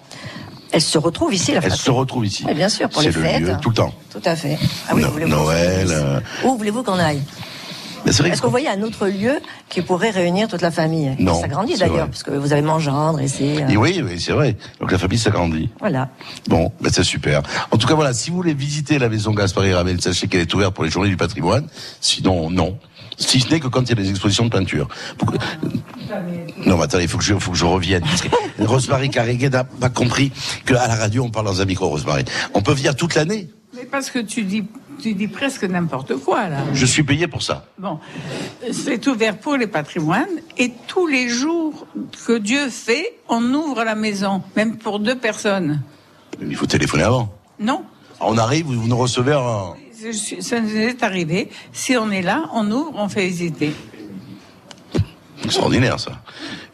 Elle 0.73 0.83
se 0.83 0.97
retrouve 0.99 1.33
ici, 1.35 1.51
la 1.53 1.59
Elle 1.59 1.65
fratrie. 1.65 1.79
se 1.85 1.91
retrouve 1.91 2.27
ici. 2.27 2.45
Oui, 2.47 2.55
bien 2.55 2.69
sûr, 2.71 2.89
pour 2.89 3.03
C'est 3.03 3.09
les 3.09 3.15
le 3.15 3.23
fêtes. 3.23 3.41
lieu, 3.41 3.53
tout 3.61 3.71
le 3.71 3.75
temps. 3.75 3.95
Tout 4.11 4.21
à 4.25 4.35
fait. 4.37 4.59
Ah 4.89 4.93
oui, 4.95 5.03
No- 5.03 5.11
voulez-vous 5.11 5.31
Noël. 5.31 5.89
euh, 5.91 6.21
Où 6.45 6.57
voulez-vous 6.57 6.83
qu'on 6.83 6.99
aille 6.99 7.23
c'est 8.13 8.27
Est-ce 8.27 8.41
que 8.41 8.47
vous 8.47 8.51
voyez 8.51 8.69
un 8.69 8.83
autre 8.83 9.07
lieu 9.07 9.41
qui 9.69 9.83
pourrait 9.83 10.11
réunir 10.11 10.49
toute 10.49 10.63
la 10.63 10.71
famille? 10.71 11.15
Non, 11.19 11.41
Ça 11.41 11.49
grandit 11.49 11.73
c'est 11.73 11.81
d'ailleurs, 11.81 12.09
parce 12.09 12.23
que 12.23 12.31
vous 12.31 12.53
avez 12.53 12.63
Mangendre 12.63 13.21
ici. 13.21 13.57
Et 13.69 13.77
oui, 13.77 14.03
oui, 14.05 14.21
c'est 14.21 14.33
vrai. 14.33 14.57
Donc 14.81 14.93
la 14.93 14.99
famille 14.99 15.19
s'agrandit. 15.19 15.71
Voilà. 15.81 16.09
Bon, 16.49 16.73
ben 16.81 16.91
c'est 16.93 17.05
super. 17.05 17.43
En 17.71 17.77
tout 17.77 17.87
cas, 17.87 17.95
voilà, 17.95 18.13
si 18.13 18.31
vous 18.31 18.37
voulez 18.37 18.55
visiter 18.55 18.99
la 18.99 19.09
maison 19.09 19.33
Gaspard 19.33 19.65
Ravel, 19.65 20.01
sachez 20.01 20.29
qu'elle 20.29 20.43
est 20.43 20.55
ouverte 20.55 20.75
pour 20.75 20.85
les 20.85 20.91
journées 20.91 21.09
du 21.09 21.17
patrimoine. 21.17 21.67
Sinon, 22.01 22.51
non. 22.51 22.79
Si 23.17 23.41
ce 23.41 23.51
n'est 23.51 23.59
que 23.59 23.67
quand 23.67 23.83
il 23.83 23.89
y 23.89 23.93
a 23.93 23.95
des 23.97 24.11
expositions 24.11 24.45
de 24.45 24.51
peinture. 24.51 24.87
Non, 26.67 26.77
mais 26.77 26.85
attendez, 26.85 27.05
il 27.05 27.09
faut 27.09 27.19
que 27.19 27.25
je, 27.25 27.35
faut 27.35 27.51
que 27.51 27.57
je 27.57 27.65
revienne. 27.65 28.03
Parce 28.03 28.23
que 28.23 28.29
Rosemary 28.61 29.11
Carrigue 29.11 29.51
n'a 29.51 29.65
pas 29.65 29.89
compris 29.89 30.31
qu'à 30.65 30.87
la 30.87 30.95
radio, 30.95 31.25
on 31.25 31.31
parle 31.31 31.47
dans 31.47 31.61
un 31.61 31.65
micro, 31.65 31.89
Rosemary. 31.89 32.25
On 32.55 32.63
peut 32.63 32.73
venir 32.73 32.95
toute 32.95 33.15
l'année. 33.15 33.49
Mais 33.79 33.85
parce 33.87 34.11
que 34.11 34.19
tu 34.19 34.43
dis, 34.43 34.65
tu 35.01 35.15
dis 35.15 35.29
presque 35.29 35.63
n'importe 35.65 36.17
quoi, 36.17 36.49
là. 36.49 36.59
Je 36.73 36.85
suis 36.87 37.03
payé 37.05 37.29
pour 37.29 37.43
ça. 37.43 37.67
Bon, 37.79 37.99
c'est 38.73 39.07
ouvert 39.07 39.39
pour 39.39 39.57
les 39.57 39.67
patrimoines 39.69 40.27
et 40.57 40.73
tous 40.89 41.07
les 41.07 41.29
jours 41.29 41.87
que 42.27 42.39
Dieu 42.39 42.69
fait, 42.71 43.19
on 43.29 43.43
ouvre 43.55 43.85
la 43.85 43.95
maison, 43.95 44.43
même 44.57 44.77
pour 44.79 44.99
deux 44.99 45.17
personnes. 45.17 45.81
Il 46.41 46.57
faut 46.57 46.67
téléphoner 46.67 47.05
avant. 47.05 47.33
Non, 47.61 47.85
On 48.21 48.37
arrive, 48.37 48.67
vous 48.67 48.81
vous 48.81 48.89
nous 48.89 48.97
recevez 48.99 49.33
suis- 50.13 50.43
ça 50.43 50.61
nous 50.61 50.75
est 50.77 51.03
arrivé. 51.05 51.51
Si 51.73 51.97
on 51.97 52.11
est 52.11 52.23
là, 52.23 52.49
on 52.53 52.69
ouvre, 52.71 52.93
on 52.97 53.09
fait 53.09 53.27
visiter. 53.27 53.73
Extraordinaire, 55.49 55.99
ça. 55.99 56.13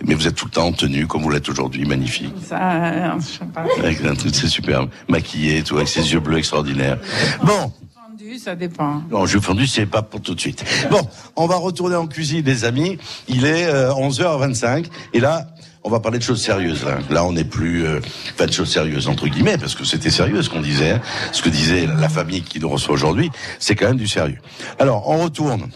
Mais 0.05 0.15
vous 0.15 0.27
êtes 0.27 0.35
tout 0.35 0.47
le 0.47 0.51
temps 0.51 0.67
en 0.67 0.73
tenue, 0.73 1.07
comme 1.07 1.23
vous 1.23 1.31
l'êtes 1.31 1.49
aujourd'hui, 1.49 1.85
magnifique. 1.87 2.35
Ça, 2.45 2.85
euh, 2.87 3.11
je 3.21 3.39
sais 3.39 3.45
pas. 3.45 3.65
Avec 3.79 4.05
un 4.05 4.17
truc, 4.17 4.35
c'est 4.35 4.49
superbe. 4.49 4.91
Maquillé, 5.09 5.63
tout, 5.63 5.77
avec 5.77 5.87
ses 5.87 6.13
yeux 6.13 6.19
bleus 6.19 6.39
extraordinaires. 6.39 6.99
Bon. 7.45 7.73
Fondu, 7.95 8.37
ça 8.37 8.57
dépend. 8.57 9.03
Non, 9.13 9.27
jus 9.27 9.41
fondu, 9.41 9.69
c'est 9.69 9.87
pas 9.87 10.03
pour 10.03 10.21
tout 10.21 10.35
de 10.35 10.41
suite. 10.41 10.65
Bon, 10.91 11.01
on 11.37 11.47
va 11.47 11.55
retourner 11.55 11.95
en 11.95 12.09
cuisine, 12.09 12.43
les 12.45 12.65
amis. 12.65 12.99
Il 13.29 13.45
est 13.47 13.67
euh, 13.67 13.91
11h25. 13.93 14.87
Et 15.13 15.21
là, 15.21 15.47
on 15.85 15.91
va 15.91 16.01
parler 16.01 16.19
de 16.19 16.25
choses 16.25 16.43
sérieuses. 16.43 16.85
Là, 16.85 16.99
là 17.11 17.25
on 17.25 17.33
n'est 17.33 17.45
plus... 17.45 17.85
Euh, 17.87 18.01
enfin, 18.35 18.47
de 18.47 18.53
choses 18.53 18.73
sérieuses, 18.73 19.07
entre 19.07 19.29
guillemets, 19.29 19.57
parce 19.59 19.77
que 19.77 19.85
c'était 19.85 20.11
sérieux 20.11 20.43
ce 20.43 20.51
qu'on 20.51 20.61
disait. 20.63 20.91
hein. 20.93 21.01
Ce 21.31 21.43
que 21.43 21.49
disait 21.49 21.87
la 21.87 22.09
famille 22.09 22.43
qui 22.43 22.59
nous 22.59 22.69
reçoit 22.69 22.95
aujourd'hui, 22.95 23.31
c'est 23.61 23.77
quand 23.77 23.87
même 23.87 23.99
du 23.99 24.09
sérieux. 24.09 24.39
Alors, 24.81 25.09
on 25.09 25.19
retourne 25.23 25.69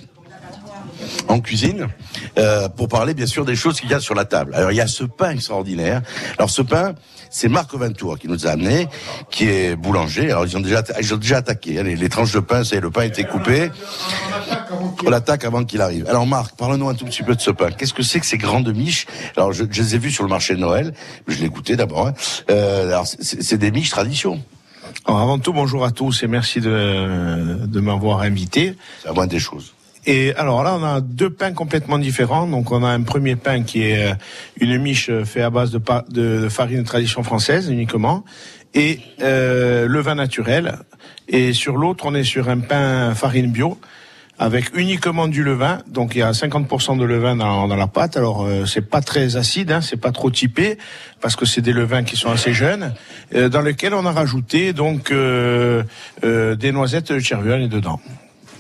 en 1.29 1.41
cuisine 1.41 1.89
euh, 2.39 2.69
pour 2.69 2.89
parler 2.89 3.15
bien 3.15 3.27
sûr 3.27 3.45
des 3.45 3.57
choses 3.57 3.81
qu'il 3.81 3.91
y 3.91 3.95
a 3.95 4.01
sur 4.01 4.15
la 4.15 4.25
table. 4.25 4.55
Alors 4.55 4.73
il 4.73 4.77
y 4.77 4.81
a 4.81 4.87
ce 4.87 5.05
pain 5.05 5.31
extraordinaire. 5.31 6.03
Alors 6.39 6.51
ce 6.51 6.63
pain, 6.63 6.95
c'est 7.31 7.49
Marc 7.49 7.75
Ventour 7.75 8.19
qui 8.19 8.27
nous 8.29 8.47
a 8.47 8.51
amené, 8.51 8.89
qui 9.31 9.45
est 9.49 9.77
boulanger. 9.77 10.31
Alors 10.31 10.47
ils 10.47 10.57
ont 10.57 10.61
déjà, 10.61 10.83
ils 11.01 11.13
ont 11.15 11.19
déjà 11.19 11.39
attaqué 11.39 11.79
hein, 11.79 11.83
les, 11.83 11.97
les 11.97 12.09
tranches 12.09 12.33
de 12.33 12.41
pain. 12.41 12.65
C'est 12.65 12.81
le 12.81 12.91
pain 12.91 13.03
a 13.03 13.07
été 13.07 13.25
coupé. 13.25 13.71
On 15.05 15.11
l'attaque 15.11 15.45
avant 15.45 15.65
qu'il 15.65 15.81
arrive. 15.81 16.07
Alors 16.09 16.27
Marc, 16.27 16.57
parle-nous 16.57 16.89
un 16.89 16.95
tout 16.95 17.05
petit 17.05 17.23
peu 17.23 17.35
de 17.35 17.41
ce 17.41 17.51
pain. 17.51 17.71
Qu'est-ce 17.71 17.95
que 17.95 18.03
c'est 18.03 18.21
que 18.21 18.27
ces 18.27 18.39
grandes 18.39 18.75
miches? 18.75 19.07
Alors 19.37 19.53
je, 19.53 19.65
je 19.71 19.83
les 19.83 19.95
ai 19.95 19.99
vus 19.99 20.11
sur 20.11 20.25
le 20.25 20.31
marché 20.31 20.55
de 20.55 20.61
Noël. 20.61 20.93
Je 21.27 21.39
l'ai 21.41 21.49
goûté 21.49 21.77
d'abord. 21.77 22.09
hein. 22.09 22.15
Euh, 22.51 22.87
alors 22.87 23.07
c'est 23.07 23.43
c'est 23.43 23.59
des 23.59 23.71
miches 23.71 23.91
tradition. 23.91 24.43
Alors 25.07 25.21
avant 25.21 25.39
tout, 25.39 25.53
bonjour 25.53 25.85
à 25.85 25.91
tous 25.91 26.23
et 26.23 26.27
merci 26.27 26.61
de, 26.61 27.67
de 27.67 27.81
m'avoir 27.81 28.21
invité. 28.21 28.75
C'est 29.03 29.09
la 29.09 29.15
moindre 29.15 29.31
des 29.31 29.39
choses. 29.39 29.75
Et 30.11 30.35
alors 30.37 30.63
là, 30.63 30.75
on 30.81 30.83
a 30.83 31.03
deux 31.03 31.29
pains 31.29 31.53
complètement 31.53 31.99
différents. 31.99 32.47
Donc 32.47 32.73
on 32.73 32.83
a 32.83 32.89
un 32.89 33.03
premier 33.03 33.37
pain 33.37 33.63
qui 33.63 33.83
est 33.83 34.11
euh, 34.11 34.15
une 34.59 34.79
miche 34.79 35.11
euh, 35.11 35.27
fait 35.27 35.43
à 35.43 35.51
base 35.51 35.71
de, 35.71 35.81
de, 36.09 36.49
farine 36.49 36.79
de 36.79 36.87
tradition 36.87 37.23
française 37.23 37.69
uniquement 37.69 38.25
et 38.73 39.01
euh, 39.21 39.87
le 39.87 40.01
vin 40.01 40.15
naturel. 40.15 40.79
Et 41.29 41.53
sur 41.53 41.77
l'autre, 41.77 42.07
on 42.07 42.15
est 42.15 42.25
sur 42.25 42.49
un 42.49 42.61
pain 42.61 43.15
farine 43.15 43.51
bio 43.51 43.79
avec 44.39 44.75
uniquement 44.75 45.29
du 45.29 45.43
levain. 45.43 45.81
Donc 45.87 46.15
il 46.15 46.19
y 46.19 46.23
a 46.23 46.31
50% 46.31 46.99
de 46.99 47.05
levain 47.05 47.37
dans, 47.37 47.69
dans 47.69 47.77
la 47.77 47.87
pâte. 47.87 48.17
Alors 48.17 48.47
euh, 48.47 48.65
c'est 48.65 48.89
pas 48.89 49.03
très 49.03 49.37
acide, 49.37 49.73
hein, 49.73 49.81
c'est 49.83 50.01
pas 50.01 50.13
trop 50.13 50.31
typé 50.31 50.79
parce 51.21 51.37
que 51.37 51.45
c'est 51.45 51.61
des 51.61 51.75
levains 51.75 52.05
qui 52.05 52.17
sont 52.17 52.31
assez 52.31 52.55
jeunes, 52.55 52.95
euh, 53.35 53.51
dans 53.51 53.61
lesquels 53.61 53.93
on 53.93 54.07
a 54.07 54.13
rajouté 54.13 54.73
donc 54.73 55.11
euh, 55.11 55.83
euh, 56.25 56.55
des 56.55 56.73
noisettes 56.73 57.13
de 57.13 57.19
Chervionne 57.19 57.69
dedans. 57.69 58.01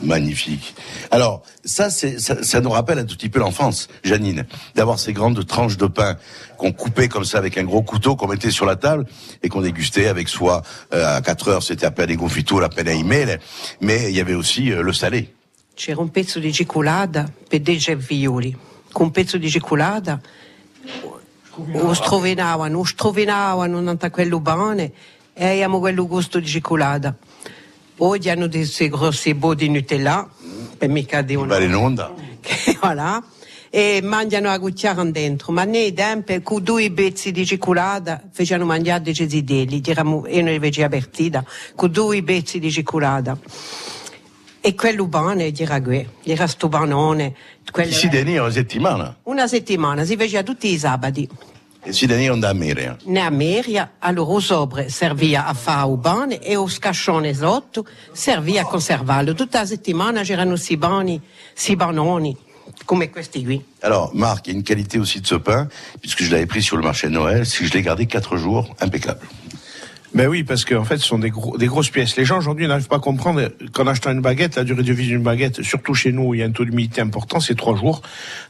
Magnifique. 0.03 0.75
Alors, 1.11 1.43
ça, 1.65 1.91
ça, 1.91 2.61
nous 2.61 2.71
rappelle 2.71 2.99
un 2.99 3.05
tout 3.05 3.17
petit 3.17 3.29
peu 3.29 3.41
l'enfance, 3.41 3.89
Janine, 4.05 4.47
d'avoir 4.75 4.99
ces 4.99 5.13
grandes 5.13 5.45
tranches 5.45 5.77
de 5.77 5.87
pain 5.87 6.17
qu'on 6.57 6.73
coupait 6.73 7.09
comme 7.09 7.25
ça 7.25 7.39
avec 7.39 7.59
un 7.59 7.65
gros 7.65 7.83
couteau, 7.83 8.15
qu'on 8.15 8.29
mettait 8.29 8.51
sur 8.51 8.65
la 8.65 8.77
table 8.77 9.07
et 9.43 9.49
qu'on 9.49 9.61
dégustait 9.61 10.07
avec 10.07 10.29
soi 10.29 10.63
euh, 10.93 11.17
à 11.17 11.21
4 11.21 11.49
heures, 11.49 11.63
c'était 11.63 11.87
appelé 11.87 12.07
des 12.07 12.17
confitures, 12.17 12.61
la 12.61 12.69
peine 12.69 12.89
à 12.89 12.93
email, 12.93 13.39
mais 13.81 14.11
il 14.11 14.17
y 14.17 14.21
avait 14.21 14.35
aussi 14.35 14.71
euh, 14.71 14.83
le 14.83 14.93
salé. 14.93 15.35
C'era 15.75 16.03
un 16.03 16.09
pezzo 16.09 16.41
di 16.41 16.53
cicolata 16.53 17.31
per 17.49 17.61
dei 17.61 17.79
cervioli. 17.79 18.57
Con 18.91 19.07
un 19.07 19.11
pezzo 19.13 19.39
di 19.39 19.49
cicolata 19.49 20.21
lo 21.73 21.95
strovenavano, 21.95 22.79
lo 22.79 22.85
strovenavano 22.85 23.97
quello 24.11 24.41
bene 24.41 24.93
e 25.35 25.47
abbiamo 25.47 25.79
quello 25.79 26.07
gusto 26.09 26.41
di 26.41 26.47
cicolata. 26.47 27.15
Oggi 28.01 28.31
hanno 28.31 28.49
questi 28.49 28.89
grossi 28.89 29.35
bo 29.35 29.55
di 29.55 29.69
Nutella, 29.69 30.29
per 30.77 30.89
mica 30.89 31.23
di 31.23 31.35
una... 31.35 31.47
Balenonda. 31.47 32.13
voilà. 32.81 33.23
E 33.71 34.01
mangiano 34.03 34.49
a 34.51 34.59
cucchiara 34.59 35.03
dentro, 35.05 35.53
ma 35.53 35.65
nei 35.65 35.93
tempi 35.93 36.41
con 36.43 36.63
due 36.63 36.91
pezzi 36.93 37.33
di 37.33 37.45
cicolata 37.45 38.23
facevano 38.33 38.65
mangiare 38.67 39.03
dei 39.03 39.15
cesidelli, 39.15 39.81
diciamo, 39.81 40.27
io 40.29 40.43
non 40.43 40.53
li 40.53 40.59
vedevo 40.59 40.87
apertita, 40.87 41.45
con 41.75 41.91
due 41.91 42.23
pezzi 42.23 42.59
di 42.61 42.71
cicolata. 42.71 43.37
E 44.61 44.75
quello 44.75 45.07
buono 45.07 45.49
di 45.51 45.65
ragù, 45.65 46.05
era 46.23 46.47
sto 46.47 46.69
banone. 46.69 47.35
quello- 47.71 47.93
Si 47.93 48.09
denivano 48.09 48.45
una 48.45 48.53
settimana. 48.53 49.17
Una 49.25 49.47
settimana, 49.47 50.05
si 50.05 50.17
faceva 50.17 50.43
tutti 50.43 50.73
i 50.73 50.79
sabati. 50.79 51.29
Si 51.87 52.07
denivano 52.07 52.41
da 52.41 52.51
America. 52.51 52.97
Ne 53.05 53.21
America, 53.21 53.93
allora 54.01 54.33
o 54.33 54.41
sobre 54.41 54.91
servia 54.91 55.47
a 55.47 55.55
fare 55.55 55.91
il 55.91 55.99
pane 55.99 56.39
e 56.41 56.55
o 56.57 56.69
scascione 56.69 57.33
sotto 57.33 57.87
servia 58.13 58.63
a 58.63 58.65
conservarlo. 58.65 59.33
Tutta 59.33 59.61
la 59.61 59.67
settimana 59.67 60.23
c'erano 60.23 60.57
si 60.57 60.77
bani, 60.77 61.19
si 61.55 61.77
banoni, 61.77 62.37
come 62.85 63.09
questi 63.09 63.43
qui. 63.43 63.65
Alors, 63.81 64.11
Marc, 64.13 64.49
il 64.49 64.51
y 64.51 64.55
a 64.55 64.59
une 64.59 64.65
qualité 64.65 64.99
aussi 64.99 65.21
de 65.21 65.27
ce 65.27 65.37
pain, 65.37 65.69
puisque 66.01 66.23
je 66.23 66.31
l'avais 66.31 66.47
pris 66.47 66.63
sur 66.63 66.77
le 66.77 66.83
marché 66.83 67.07
de 67.07 67.13
Noël, 67.13 67.47
si 67.47 67.65
je 67.65 67.73
l'ai 67.73 67.83
gardé 67.83 68.07
4 68.07 68.37
jours, 68.37 68.75
impeccable. 68.81 69.27
Ben 70.15 70.27
oui, 70.27 70.43
parce 70.43 70.65
qu'en 70.65 70.85
fait, 70.85 70.97
ce 70.97 71.07
sont 71.07 71.19
des, 71.19 71.29
gros, 71.29 71.59
des 71.59 71.67
grosses 71.67 71.91
pièces. 71.91 72.17
Les 72.17 72.25
gens 72.25 72.39
aujourd'hui 72.39 72.67
n'arrivent 72.67 72.89
pas 72.89 72.97
à 72.97 72.99
comprendre 72.99 73.51
qu'en 73.73 73.87
achetant 73.87 74.11
une 74.11 74.23
baguette, 74.23 74.57
la 74.57 74.65
durée 74.65 74.83
de 74.83 74.93
vie 74.93 75.07
d'une 75.07 75.23
baguette, 75.23 75.63
surtout 75.63 75.93
chez 75.93 76.13
nous, 76.13 76.29
où 76.29 76.35
il 76.35 76.41
y 76.41 76.43
a 76.43 76.47
un 76.47 76.51
taux 76.51 76.65
d'humidité 76.65 77.03
important, 77.03 77.41
c'est 77.41 77.55
trois 77.55 77.77
jours. 77.77 78.01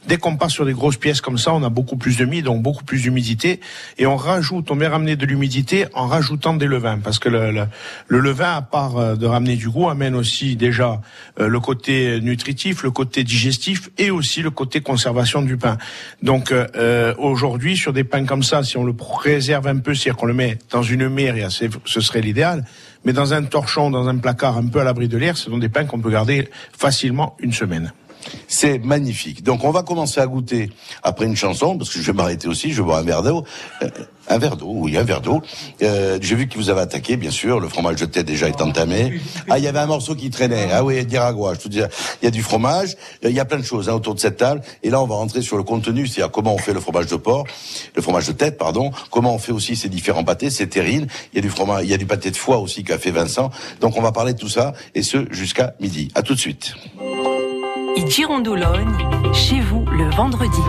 Dès 0.07 0.15
qu'on 0.15 0.37
passe 0.37 0.53
sur 0.53 0.65
des 0.65 0.71
grosses 0.71 0.95
pièces 0.95 1.19
comme 1.19 1.37
ça, 1.37 1.53
on 1.53 1.61
a 1.63 1.69
beaucoup 1.69 1.97
plus 1.97 2.15
de 2.15 2.23
mie, 2.23 2.41
donc 2.41 2.61
beaucoup 2.61 2.85
plus 2.85 3.01
d'humidité, 3.01 3.59
et 3.97 4.05
on 4.05 4.15
rajoute, 4.15 4.71
on 4.71 4.75
met 4.75 4.87
ramener 4.87 5.17
de 5.17 5.25
l'humidité 5.25 5.85
en 5.93 6.07
rajoutant 6.07 6.53
des 6.53 6.65
levains, 6.65 6.99
parce 6.99 7.19
que 7.19 7.27
le, 7.27 7.51
le, 7.51 7.65
le 8.07 8.19
levain, 8.19 8.55
à 8.55 8.61
part 8.61 8.95
euh, 8.95 9.15
de 9.15 9.25
ramener 9.25 9.57
du 9.57 9.69
goût, 9.69 9.89
amène 9.89 10.15
aussi 10.15 10.55
déjà 10.55 11.01
euh, 11.41 11.49
le 11.49 11.59
côté 11.59 12.21
nutritif, 12.21 12.83
le 12.83 12.91
côté 12.91 13.25
digestif, 13.25 13.89
et 13.97 14.11
aussi 14.11 14.41
le 14.41 14.49
côté 14.49 14.79
conservation 14.79 15.41
du 15.41 15.57
pain. 15.57 15.77
Donc 16.23 16.53
euh, 16.53 16.67
euh, 16.75 17.13
aujourd'hui, 17.17 17.75
sur 17.75 17.91
des 17.91 18.05
pains 18.05 18.23
comme 18.23 18.43
ça, 18.43 18.63
si 18.63 18.77
on 18.77 18.85
le 18.85 18.93
préserve 18.93 19.67
un 19.67 19.77
peu, 19.77 19.93
c'est-à-dire 19.93 20.15
qu'on 20.15 20.25
le 20.25 20.33
met 20.33 20.57
dans 20.71 20.83
une 20.83 21.09
mer, 21.09 21.48
ce 21.49 22.01
serait 22.01 22.21
l'idéal. 22.21 22.65
Mais 23.05 23.13
dans 23.13 23.33
un 23.33 23.43
torchon, 23.43 23.89
dans 23.89 24.07
un 24.07 24.17
placard 24.17 24.57
un 24.57 24.67
peu 24.67 24.79
à 24.79 24.83
l'abri 24.83 25.07
de 25.07 25.17
l'air, 25.17 25.37
ce 25.37 25.49
sont 25.49 25.57
des 25.57 25.69
pains 25.69 25.85
qu'on 25.85 25.99
peut 25.99 26.11
garder 26.11 26.49
facilement 26.77 27.35
une 27.39 27.53
semaine. 27.53 27.91
C'est 28.47 28.79
magnifique. 28.79 29.43
Donc 29.43 29.63
on 29.63 29.71
va 29.71 29.83
commencer 29.83 30.19
à 30.19 30.27
goûter 30.27 30.71
après 31.03 31.25
une 31.25 31.35
chanson, 31.35 31.77
parce 31.77 31.89
que 31.89 31.99
je 31.99 32.05
vais 32.05 32.13
m'arrêter 32.13 32.47
aussi, 32.47 32.71
je 32.71 32.81
vais 32.81 32.85
boire 32.85 32.99
un 32.99 33.03
verre 33.03 33.23
d'eau. 33.23 33.43
Euh, 33.83 33.89
un 34.31 34.37
verre 34.37 34.57
d'eau, 34.57 34.71
oui, 34.71 34.95
un 34.95 35.03
verre 35.03 35.21
d'eau. 35.21 35.41
Euh, 35.81 36.19
J'ai 36.21 36.35
vu 36.35 36.47
qu'il 36.47 36.61
vous 36.61 36.69
avait 36.69 36.81
attaqué, 36.81 37.17
bien 37.17 37.31
sûr. 37.31 37.59
Le 37.59 37.67
fromage 37.67 37.95
de 37.95 38.05
tête 38.05 38.27
déjà 38.27 38.47
est 38.47 38.61
entamé. 38.61 39.19
Ah, 39.49 39.57
il 39.57 39.63
y 39.63 39.67
avait 39.67 39.79
un 39.79 39.87
morceau 39.87 40.13
qui 40.13 40.29
traînait. 40.29 40.67
Ah 40.71 40.83
oui, 40.83 41.03
Diragua, 41.03 41.55
je 41.55 41.61
te 41.61 41.67
dis, 41.67 41.79
il 42.21 42.25
y 42.25 42.27
a 42.27 42.31
du 42.31 42.43
fromage. 42.43 42.95
Euh, 43.25 43.29
Il 43.31 43.35
y 43.35 43.39
a 43.39 43.45
plein 43.45 43.57
de 43.57 43.63
choses 43.63 43.89
hein, 43.89 43.93
autour 43.93 44.13
de 44.13 44.19
cette 44.19 44.37
table. 44.37 44.61
Et 44.83 44.91
là, 44.91 45.01
on 45.01 45.07
va 45.07 45.15
rentrer 45.15 45.41
sur 45.41 45.57
le 45.57 45.63
contenu, 45.63 46.05
c'est-à-dire 46.05 46.31
comment 46.31 46.53
on 46.53 46.59
fait 46.59 46.73
le 46.73 46.79
fromage 46.79 47.07
de 47.07 47.15
porc, 47.15 47.45
le 47.95 48.01
fromage 48.03 48.27
de 48.27 48.33
tête, 48.33 48.59
pardon. 48.59 48.91
Comment 49.09 49.33
on 49.33 49.39
fait 49.39 49.51
aussi 49.51 49.75
ces 49.75 49.89
différents 49.89 50.23
pâtés, 50.23 50.51
ces 50.51 50.69
terrines. 50.69 51.07
Il 51.33 51.37
y 51.37 51.39
a 51.39 51.41
du 51.41 51.49
fromage, 51.49 51.85
il 51.85 51.89
y 51.89 51.93
a 51.95 51.97
du 51.97 52.05
pâté 52.05 52.29
de 52.29 52.37
foie 52.37 52.59
aussi 52.59 52.83
qu'a 52.83 52.99
fait 52.99 53.09
Vincent. 53.11 53.49
Donc 53.81 53.97
on 53.97 54.01
va 54.03 54.11
parler 54.11 54.33
de 54.33 54.39
tout 54.39 54.49
ça, 54.49 54.73
et 54.93 55.01
ce 55.01 55.25
jusqu'à 55.31 55.73
midi. 55.79 56.09
À 56.13 56.21
tout 56.21 56.35
de 56.35 56.39
suite. 56.39 56.75
I 57.95 58.07
Girondologne, 58.07 59.33
chez 59.33 59.59
vous 59.59 59.83
le 59.85 60.09
vendredi. 60.15 60.61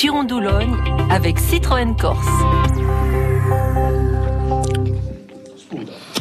Girondoulogne 0.00 0.78
avec 1.10 1.38
Citroën 1.38 1.94
Corse. 1.94 2.26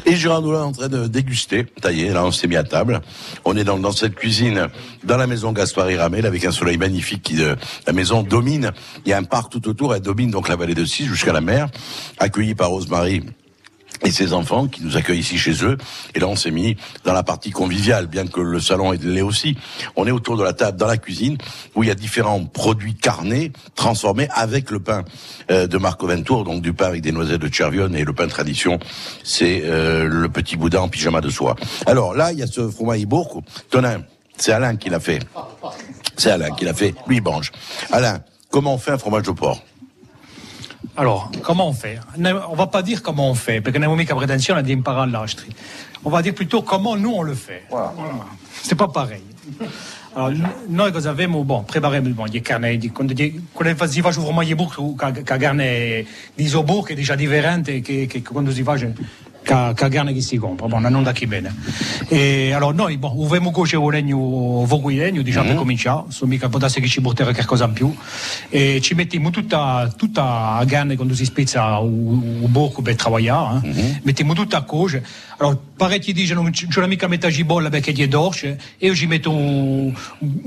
Et 0.06 0.18
Gérard 0.18 0.44
est 0.44 0.58
en 0.58 0.74
train 0.74 0.90
de 0.90 1.08
déguster. 1.08 1.66
Ça 1.82 1.94
y 1.94 2.04
est, 2.04 2.12
là, 2.12 2.26
on 2.26 2.32
s'est 2.32 2.48
mis 2.48 2.58
à 2.58 2.66
table. 2.66 3.00
On 3.46 3.56
est 3.56 3.64
dans, 3.64 3.92
cette 3.94 4.16
cuisine, 4.16 4.68
dans 5.06 5.16
la 5.16 5.28
maison 5.28 5.54
Gaspard 5.54 5.88
Ramel, 5.98 6.26
avec 6.26 6.44
un 6.44 6.52
soleil 6.52 6.78
magnifique 6.78 7.22
qui, 7.24 7.42
euh, 7.42 7.56
la 7.88 7.94
maison 7.94 8.22
domine. 8.22 8.74
Il 9.06 9.12
y 9.12 9.14
a 9.14 9.18
un 9.18 9.24
parc 9.24 9.50
tout 9.50 9.66
autour, 9.70 9.96
elle 9.96 10.02
domine 10.02 10.30
donc 10.30 10.50
la 10.50 10.58
vallée 10.58 10.76
de 10.76 10.84
Cise 10.84 11.08
jusqu'à 11.08 11.32
la 11.32 11.40
mer, 11.40 11.70
accueillie 12.18 12.56
par 12.56 12.72
Rosemary 12.72 13.24
et 14.04 14.12
ses 14.12 14.34
enfants 14.34 14.68
qui 14.68 14.84
nous 14.84 14.98
accueillent 14.98 15.20
ici 15.20 15.38
chez 15.38 15.64
eux. 15.64 15.78
Et 16.16 16.20
là, 16.20 16.28
on 16.28 16.36
s'est 16.36 16.52
mis 16.52 16.78
dans 17.04 17.14
la 17.14 17.24
partie 17.24 17.52
conviviale, 17.52 18.08
bien 18.08 18.28
que 18.28 18.40
le 18.40 18.60
salon 18.60 18.92
l'est 18.92 19.22
aussi. 19.22 19.58
On 19.96 20.08
est 20.08 20.12
autour 20.12 20.38
de 20.38 20.44
la 20.44 20.54
table 20.54 20.78
dans 20.78 20.88
la 20.88 20.98
cuisine 20.98 21.38
où 21.76 21.84
il 21.84 21.88
y 21.88 21.92
a 21.92 21.96
différents 21.96 22.44
produits 22.46 22.96
carnés 22.96 23.52
transformés 23.76 24.28
avec 24.34 24.72
le 24.72 24.80
pain 24.80 25.04
euh, 25.52 25.68
de 25.68 25.78
Marco 25.78 26.08
Ventour, 26.08 26.44
donc 26.44 26.62
du 26.62 26.74
pain 26.74 26.88
avec 26.88 27.02
des 27.02 27.12
noisettes 27.12 27.42
de 27.42 27.54
Chervion 27.54 27.92
et 27.94 28.04
le 28.04 28.14
pain 28.14 28.28
tradition, 28.28 28.80
c'est 29.24 29.62
euh, 29.66 30.06
le 30.06 30.30
petit 30.30 30.56
boudin 30.56 30.82
en 30.82 30.90
pyjama 30.90 31.22
de 31.22 31.30
soie. 31.30 31.56
Alors 31.86 32.14
là, 32.14 32.32
il 32.32 32.40
y 32.40 32.44
a 32.44 32.48
ce 32.48 32.70
fromage 32.70 33.00
Ibourg. 33.00 33.44
Tonin, 33.70 34.02
c'est 34.38 34.52
Alain 34.52 34.76
qui 34.76 34.90
l'a 34.90 35.00
fait. 35.00 35.20
C'est 36.18 36.32
Alain 36.32 36.52
qui 36.52 36.66
l'a 36.66 36.74
fait. 36.74 36.96
Lui, 37.08 37.18
il 37.18 37.24
mange. 37.24 37.52
Alain, 37.92 38.22
comment 38.50 38.74
on 38.74 38.78
fait 38.78 38.92
un 38.92 38.98
fromage 38.98 39.24
de 39.24 39.32
porc? 39.32 39.62
Alors, 40.96 41.32
comment 41.44 41.70
on 41.70 41.74
fait 41.74 42.00
On 42.18 42.56
va 42.56 42.68
pas 42.68 42.82
dire 42.82 43.02
comment 43.02 43.30
on 43.30 43.36
fait, 43.36 43.62
perché 43.62 43.80
non 43.80 43.96
mica 43.96 44.16
pretensione 44.16 44.62
di 44.64 44.74
imparare 44.74 45.08
l'astri. 45.08 45.48
On 46.04 46.10
va 46.10 46.22
dire 46.22 46.34
plutôt 46.34 46.62
comment 46.62 46.98
nous 46.98 47.12
on 47.12 47.24
le 47.24 47.36
fait. 47.36 47.64
Voilà. 47.70 47.94
C'est 48.64 48.76
pas 48.76 48.88
pareil. 48.88 49.24
Alors, 50.16 50.32
noi 50.68 50.92
cosa 50.92 51.12
avevamo? 51.12 51.44
Bon, 51.44 51.64
bon, 51.64 52.26
gli 52.26 52.42
carne, 52.42 52.78
di, 52.78 52.92
quando, 52.92 53.14
di, 53.14 53.48
quando 53.54 53.88
si 53.88 54.02
fa 54.02 54.08
un 54.08 54.14
formaggio 54.14 54.56
burro, 54.56 54.96
che 55.14 55.24
carne 55.24 56.06
di 56.34 56.44
isobur, 56.44 56.84
che 56.84 56.94
è 56.94 56.98
già 56.98 57.16
differente 57.16 57.80
che, 57.82 58.08
che 58.08 58.22
quando 58.24 58.52
si 58.52 58.64
fa 58.64 58.76
ca 59.44 59.74
carne 59.74 60.14
che 60.14 60.22
si 60.22 60.38
compra, 60.38 60.68
bon, 60.68 60.82
non 60.82 61.04
da 61.04 61.12
chi 61.12 61.26
bene. 61.28 61.54
E 62.08 62.52
allora 62.54 62.76
noi, 62.76 62.98
bon, 62.98 63.24
avremo 63.24 63.52
cuoce 63.52 63.76
o 63.76 63.90
legno, 63.90 64.18
vogo 64.18 64.90
legno, 64.90 65.22
diciamo, 65.22 65.46
Mhm. 65.46 65.50
per 65.52 65.58
cominciare, 65.60 66.04
so 66.10 66.26
mica 66.28 66.50
può 66.50 66.60
darsi 66.60 66.80
che 66.82 66.88
ci 66.88 67.02
porterà 67.02 67.34
qualcosa 67.34 67.66
in 67.66 67.74
più, 67.74 67.96
e 68.50 68.80
ci 68.82 68.94
mettiamo 68.94 69.30
tutta, 69.30 69.92
tutta 69.98 70.58
la 70.60 70.66
carne 70.68 70.96
quando 70.96 71.16
si 71.16 71.26
spezza 71.26 71.80
il 71.80 72.48
bocco 72.48 72.82
per 72.82 72.96
lavorare, 73.04 73.60
eh. 73.68 74.00
mettiamo 74.04 74.34
tutta 74.34 74.58
a 74.58 74.62
cuocere. 74.62 75.06
Allora, 75.42 75.58
parecchi 75.78 76.12
dicono 76.12 76.42
non 76.42 76.52
c'è 76.52 76.86
mica 76.86 77.08
metà 77.08 77.32
cipolla 77.32 77.70
perché 77.70 77.94
gli 77.94 78.02
è 78.02 78.08
dolce, 78.10 78.60
io 78.80 78.94
ci 78.94 79.06
metto 79.08 79.32
un- 79.32 79.94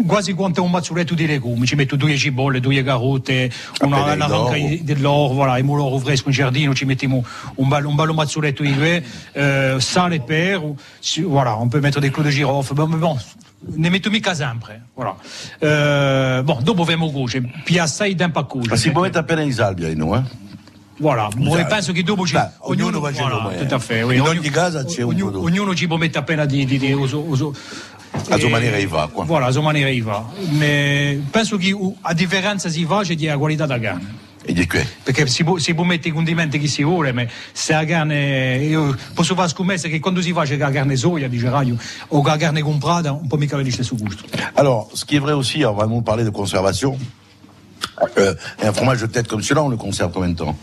quasi 0.06 0.34
quanto 0.34 0.62
un 0.62 0.70
mazzoletto 0.70 1.14
di 1.14 1.26
legumi, 1.26 1.64
ci 1.66 1.76
metto 1.76 1.96
due 1.96 2.14
cipolle, 2.18 2.60
due 2.60 2.82
carote, 2.82 3.50
una, 3.80 4.02
una 4.02 4.14
ranca 4.26 4.54
dell'oro, 4.82 5.32
voilà, 5.32 5.56
e 5.56 5.62
loro 5.62 5.96
fresco 5.96 6.28
in 6.28 6.34
giardino, 6.34 6.74
ci 6.74 6.84
mettiamo 6.84 7.24
un 7.54 7.68
bello, 7.68 7.88
un 7.88 7.94
bello 7.94 8.12
mazzoletto 8.12 8.62
di 8.62 8.74
due, 8.74 9.02
eh, 9.32 9.76
sale 9.78 10.16
e 10.16 10.20
si- 10.98 11.22
voilà, 11.22 11.56
on 11.58 11.68
peut 11.68 11.80
mettre 11.80 11.98
des 11.98 12.10
clous 12.10 12.26
de 12.26 12.30
girofle, 12.30 12.74
bon, 12.74 12.86
mais 12.88 13.00
bon, 13.00 13.18
ne 13.74 13.88
metto 13.88 14.10
mica 14.10 14.34
sempre, 14.34 14.88
voilà. 14.94 15.16
Eh, 15.58 16.42
bon, 16.42 16.62
dopo 16.62 16.82
abbiamo 16.82 17.10
cuoce, 17.10 17.40
più 17.64 17.80
assai 17.80 18.14
tempo 18.14 18.40
a 18.40 18.44
cuocere. 18.44 18.74
Ma 18.74 18.78
si 18.78 18.90
può 18.90 19.00
mettere 19.00 19.20
appena 19.20 19.40
in 19.40 19.52
salvia, 19.54 19.90
no? 19.94 20.16
Eh? 20.16 20.50
Voilà, 21.02 21.28
e 21.58 21.64
penso 21.66 21.90
che 21.92 22.04
dopo 22.04 22.24
ci, 22.24 22.34
Beh, 22.34 22.48
ognuno 22.60 23.00
va 23.00 23.10
voilà, 23.10 23.36
come- 23.42 23.56
tutto 23.58 23.74
a 23.74 23.78
fait, 23.80 24.04
oui, 24.04 24.14
in 24.14 24.20
ognuno- 24.20 24.38
ogni 24.38 24.50
casa 24.50 24.84
c'è 24.84 25.02
un 25.02 25.14
ognuno, 25.14 25.40
ognuno 25.40 25.74
ci 25.74 25.88
può 25.88 25.96
mettere 25.96 26.20
appena 26.20 26.44
di, 26.44 26.64
di, 26.64 26.78
di 26.78 26.92
uso, 26.92 27.20
uso- 27.20 27.54
A 28.28 28.38
sua 28.38 28.48
maniera 28.48 28.78
gli 28.78 28.86
va, 28.86 29.08
qua. 29.12 29.24
Voilà, 29.24 29.46
a 29.46 29.50
sua 29.50 29.62
maniera 29.62 29.90
va. 30.04 30.24
Ma 30.50 31.24
penso 31.30 31.56
che 31.56 31.76
a 32.02 32.12
differenza 32.14 32.68
si 32.68 32.84
fa 32.84 33.02
c'è 33.02 33.16
la 33.18 33.36
qualità 33.38 33.66
della 33.66 33.80
carne. 33.80 34.14
E 34.44 34.52
di 34.52 34.66
che? 34.66 34.86
Perché 35.02 35.26
si 35.28 35.44
può, 35.44 35.56
si 35.58 35.72
può 35.72 35.84
mettere 35.84 36.08
i 36.10 36.12
condimenti 36.12 36.58
che 36.58 36.66
si 36.68 36.82
vuole, 36.84 37.12
ma 37.12 37.24
se 37.52 37.72
la 37.72 37.84
carne. 37.84 38.56
Io 38.56 38.96
posso 39.14 39.34
fare 39.34 39.48
scommessa 39.48 39.88
che 39.88 39.98
quando 39.98 40.20
si 40.20 40.32
fa 40.32 40.44
c'è 40.44 40.56
la 40.56 40.70
carne 40.70 40.96
soia, 40.96 41.28
dice 41.28 41.48
Radio, 41.48 41.76
o 42.08 42.22
la 42.24 42.36
carne 42.36 42.60
comprata, 42.60 43.12
un 43.12 43.26
po' 43.28 43.36
mica 43.36 43.54
avere 43.54 43.68
lo 43.70 43.74
stesso 43.74 43.96
gusto. 43.96 44.24
Alors, 44.54 44.88
ce 44.94 45.04
qui 45.04 45.16
est 45.16 45.20
vrai 45.22 45.32
aussi, 45.32 45.62
on 45.64 45.74
va 45.74 45.86
nous 45.86 46.02
parler 46.02 46.24
de 46.24 46.30
conservation. 46.30 46.96
Euh, 48.18 48.34
un 48.62 48.72
fromage 48.72 49.00
de 49.00 49.06
tête 49.06 49.28
comme 49.28 49.42
celui-là, 49.42 49.62
on 49.62 49.68
le 49.70 49.76
conserve 49.76 50.10
combien 50.12 50.30
de 50.30 50.36
temps? 50.36 50.56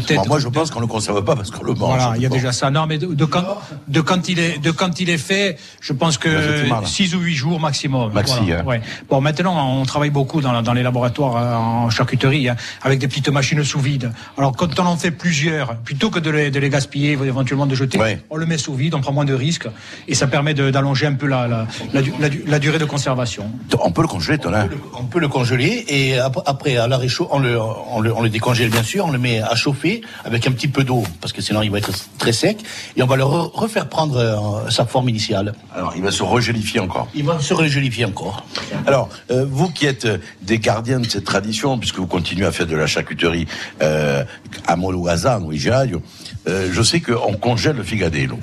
Tête- 0.00 0.16
Moi, 0.16 0.24
moi, 0.28 0.38
je 0.38 0.48
pense 0.48 0.70
qu'on 0.70 0.80
ne 0.80 0.84
le 0.84 0.90
conserve 0.90 1.22
pas 1.24 1.36
parce 1.36 1.50
qu'on 1.50 1.64
le 1.64 1.74
mange. 1.74 1.98
Voilà, 1.98 2.12
il 2.16 2.22
y 2.22 2.26
a 2.26 2.28
Bon. 2.28 2.34
déjà 2.36 2.52
ça. 2.52 2.70
Non, 2.70 2.86
mais 2.86 2.98
de, 2.98 3.06
de 3.14 3.24
quand, 3.24 3.44
de, 3.88 4.00
quand 4.00 4.28
il 4.28 4.38
est, 4.38 4.58
de 4.58 4.70
quand 4.70 5.00
il 5.00 5.10
est 5.10 5.18
fait, 5.18 5.56
je 5.80 5.92
pense 5.92 6.18
que 6.18 6.28
Effectivement, 6.28 6.80
là. 6.80 6.86
6 6.86 7.14
ou 7.14 7.20
8 7.20 7.34
jours 7.34 7.60
maximum. 7.60 8.12
Maxi, 8.12 8.34
Voilà, 8.40 8.60
hein. 8.60 8.64
ouais. 8.64 8.80
Bon, 9.08 9.20
maintenant, 9.20 9.78
on 9.78 9.84
travaille 9.84 10.10
beaucoup 10.10 10.40
dans, 10.40 10.62
dans 10.62 10.72
les 10.72 10.82
laboratoires 10.82 11.36
euh, 11.36 11.54
en 11.54 11.90
charcuterie, 11.90 12.48
hein, 12.48 12.56
avec 12.82 12.98
des 12.98 13.08
petites 13.08 13.28
machines 13.28 13.62
sous 13.64 13.80
vide. 13.80 14.12
Alors, 14.38 14.54
quand 14.56 14.78
on 14.80 14.86
en 14.86 14.96
fait 14.96 15.10
plusieurs, 15.10 15.76
plutôt 15.76 16.10
que 16.10 16.18
de 16.18 16.30
les, 16.30 16.50
de 16.50 16.58
les 16.60 16.70
gaspiller, 16.70 17.12
éventuellement 17.12 17.66
de 17.66 17.74
jeter, 17.74 17.98
on 18.30 18.36
le 18.36 18.46
met 18.46 18.58
sous 18.58 18.74
vide, 18.74 18.94
on 18.94 19.00
prend 19.00 19.12
moins 19.12 19.24
de 19.24 19.34
risques, 19.34 19.68
et 20.08 20.14
ça 20.14 20.26
permet 20.26 20.54
d'allonger 20.54 21.06
un 21.06 21.14
peu 21.14 21.26
la, 21.26 21.46
la, 21.48 21.66
la, 21.92 22.02
du- 22.02 22.12
la 22.18 22.28
du- 22.28 22.42
la 22.46 22.58
durée 22.58 22.78
de 22.78 22.84
conservation. 22.84 23.50
On 23.82 23.90
peut 23.90 24.02
le 24.02 24.08
congeler, 24.08 24.38
Tonin 24.38 24.68
On 24.94 25.04
peut 25.04 25.18
le 25.20 25.28
congeler 25.28 25.84
et 25.88 26.18
ap- 26.18 26.42
après, 26.46 26.76
à 26.76 26.86
la 26.88 26.96
réchaud, 26.96 27.28
on 27.30 27.38
le, 27.38 27.58
on, 27.60 28.00
le, 28.00 28.12
on 28.14 28.22
le 28.22 28.28
décongèle 28.28 28.70
bien 28.70 28.82
sûr, 28.82 29.04
on 29.06 29.10
le 29.10 29.18
met 29.18 29.25
à 29.40 29.54
chauffer 29.56 30.00
avec 30.24 30.46
un 30.46 30.52
petit 30.52 30.68
peu 30.68 30.84
d'eau 30.84 31.02
parce 31.20 31.32
que 31.32 31.42
sinon 31.42 31.62
il 31.62 31.70
va 31.70 31.78
être 31.78 31.90
très 32.18 32.32
sec 32.32 32.58
et 32.96 33.02
on 33.02 33.06
va 33.06 33.16
le 33.16 33.24
re- 33.24 33.50
refaire 33.52 33.88
prendre 33.88 34.16
euh, 34.16 34.70
sa 34.70 34.86
forme 34.86 35.08
initiale. 35.08 35.54
Alors, 35.74 35.92
il 35.96 36.02
va 36.02 36.10
se 36.10 36.22
regélifier 36.22 36.80
encore. 36.80 37.08
Il 37.14 37.24
va 37.24 37.38
se 37.40 37.54
régélifier 37.54 38.04
encore. 38.06 38.44
Alors, 38.86 39.08
euh, 39.30 39.44
vous 39.48 39.68
qui 39.70 39.86
êtes 39.86 40.04
euh, 40.06 40.18
des 40.42 40.58
gardiens 40.58 41.00
de 41.00 41.06
cette 41.08 41.24
tradition, 41.24 41.78
puisque 41.78 41.98
vous 41.98 42.06
continuez 42.06 42.46
à 42.46 42.52
faire 42.52 42.66
de 42.66 42.76
la 42.76 42.86
charcuterie 42.86 43.46
euh, 43.82 44.24
à 44.66 44.76
Moluazan 44.76 45.42
ou 45.42 45.52
Ijaio, 45.52 46.02
euh, 46.48 46.68
je 46.72 46.82
sais 46.82 47.00
qu'on 47.00 47.34
congèle 47.34 47.76
le 47.76 47.82
figadello. 47.82 48.38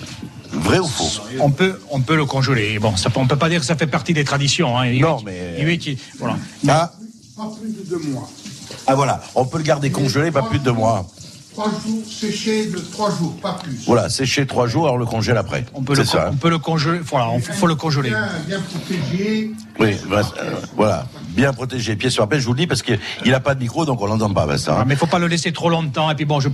Vrai 0.52 0.78
ou 0.80 0.88
faux? 0.88 1.22
On 1.40 1.50
peut, 1.50 1.80
on 1.90 2.02
peut 2.02 2.16
le 2.16 2.26
congeler. 2.26 2.78
Bon, 2.80 2.96
ça, 2.96 3.10
peut- 3.10 3.20
on 3.20 3.26
peut 3.28 3.38
pas 3.38 3.50
dire 3.50 3.60
que 3.60 3.66
ça 3.66 3.76
fait 3.76 3.88
partie 3.88 4.14
des 4.14 4.24
traditions. 4.24 4.78
Hein. 4.78 4.92
Non, 5.00 5.18
mais- 5.26 5.56
Il, 5.60 5.68
il- 5.70 5.98
voilà. 6.20 6.38
Ah, 6.68 6.92
Pas 7.36 7.50
plus 7.60 7.72
de 7.72 7.90
deux 7.90 8.10
mois. 8.12 8.30
Ah 8.88 8.96
voilà, 8.96 9.22
on 9.36 9.46
peut 9.46 9.58
le 9.58 9.64
garder 9.64 9.92
congelé 9.92 10.32
pas 10.32 10.44
plus 10.44 10.60
de 10.60 10.64
deux 10.66 10.72
mois. 10.72 11.06
Trois 11.54 11.70
jours 11.86 12.04
séchés 12.10 12.66
de 12.66 12.80
trois 12.80 13.12
jours, 13.12 13.36
pas 13.40 13.60
plus. 13.62 13.78
Voilà, 13.86 14.10
séché 14.10 14.46
trois 14.48 14.66
jours, 14.68 14.84
alors 14.86 14.96
on 14.96 14.98
le 14.98 15.06
congèle 15.06 15.38
après. 15.38 15.66
On 15.76 15.84
peut, 15.84 15.94
le, 15.96 16.04
C'est 16.04 16.12
ça. 16.12 16.30
on 16.30 16.34
hein 16.34 16.38
peut 16.40 16.50
le 16.50 16.58
congeler. 16.58 17.00
Voilà, 17.04 17.30
il 17.36 17.42
faut 17.42 17.68
le 17.68 17.76
congeler. 17.76 18.10
Bien, 18.10 18.28
bien 18.48 18.60
protégé. 18.60 19.52
Oui, 19.80 19.96
Vincent, 20.10 20.34
euh, 20.42 20.56
voilà, 20.76 21.06
bien 21.30 21.54
protégé, 21.54 21.96
pied 21.96 22.10
sur 22.10 22.28
pied. 22.28 22.40
Je 22.40 22.46
vous 22.46 22.54
le 22.54 22.58
dis 22.60 22.66
parce 22.68 22.82
qu'il 22.82 22.98
n'a 23.26 23.40
pas 23.40 23.54
de 23.54 23.60
micro, 23.60 23.86
donc 23.86 24.02
on 24.02 24.08
l'entend 24.08 24.34
pas, 24.34 24.48
Vincent. 24.48 24.76
Ah, 24.80 24.84
mais 24.86 24.96
il 24.96 24.98
faut 24.98 25.06
pas 25.06 25.20
le 25.20 25.28
laisser 25.28 25.52
trop 25.52 25.70
longtemps. 25.70 26.10
Et 26.10 26.16
puis 26.16 26.26
bon, 26.26 26.40
je, 26.40 26.50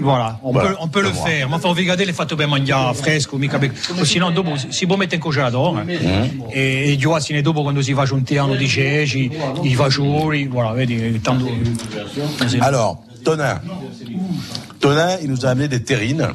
voilà, 0.00 0.40
on 0.42 0.52
Voilà, 0.52 0.70
peut, 0.70 0.76
on 0.80 0.88
peut 0.88 1.02
le 1.02 1.12
mois. 1.12 1.24
faire. 1.26 1.48
Ma 1.48 1.58
fa 1.60 1.68
regarder 1.68 2.04
le 2.04 2.12
fatto 2.12 2.34
ben 2.34 2.48
mangiare 2.48 2.94
fresco, 2.94 3.38
mica 3.38 3.60
sinon 4.04 4.32
dopo 4.32 4.56
si 4.56 4.86
può 4.86 4.96
mettere 4.96 5.16
in 5.16 5.22
congelatore. 5.22 5.84
Mhm. 5.84 6.44
E, 6.50 6.90
e 6.90 6.92
gli 6.96 7.04
oassi 7.04 7.40
dopo 7.40 7.62
quando 7.62 7.80
si 7.82 7.94
fa 7.94 8.04
un 8.10 8.24
anno 8.36 8.56
di 8.56 8.66
ceci, 8.66 9.30
i 9.62 9.74
fagioli, 9.74 10.46
voilà, 10.48 10.72
vedi, 10.72 11.20
tanto. 11.20 11.48
Alors, 12.60 12.98
Tonin. 13.22 13.60
Tonin, 14.80 15.18
il 15.22 15.30
nous 15.30 15.46
a 15.46 15.50
amené 15.50 15.68
des 15.68 15.82
terrines. 15.82 16.28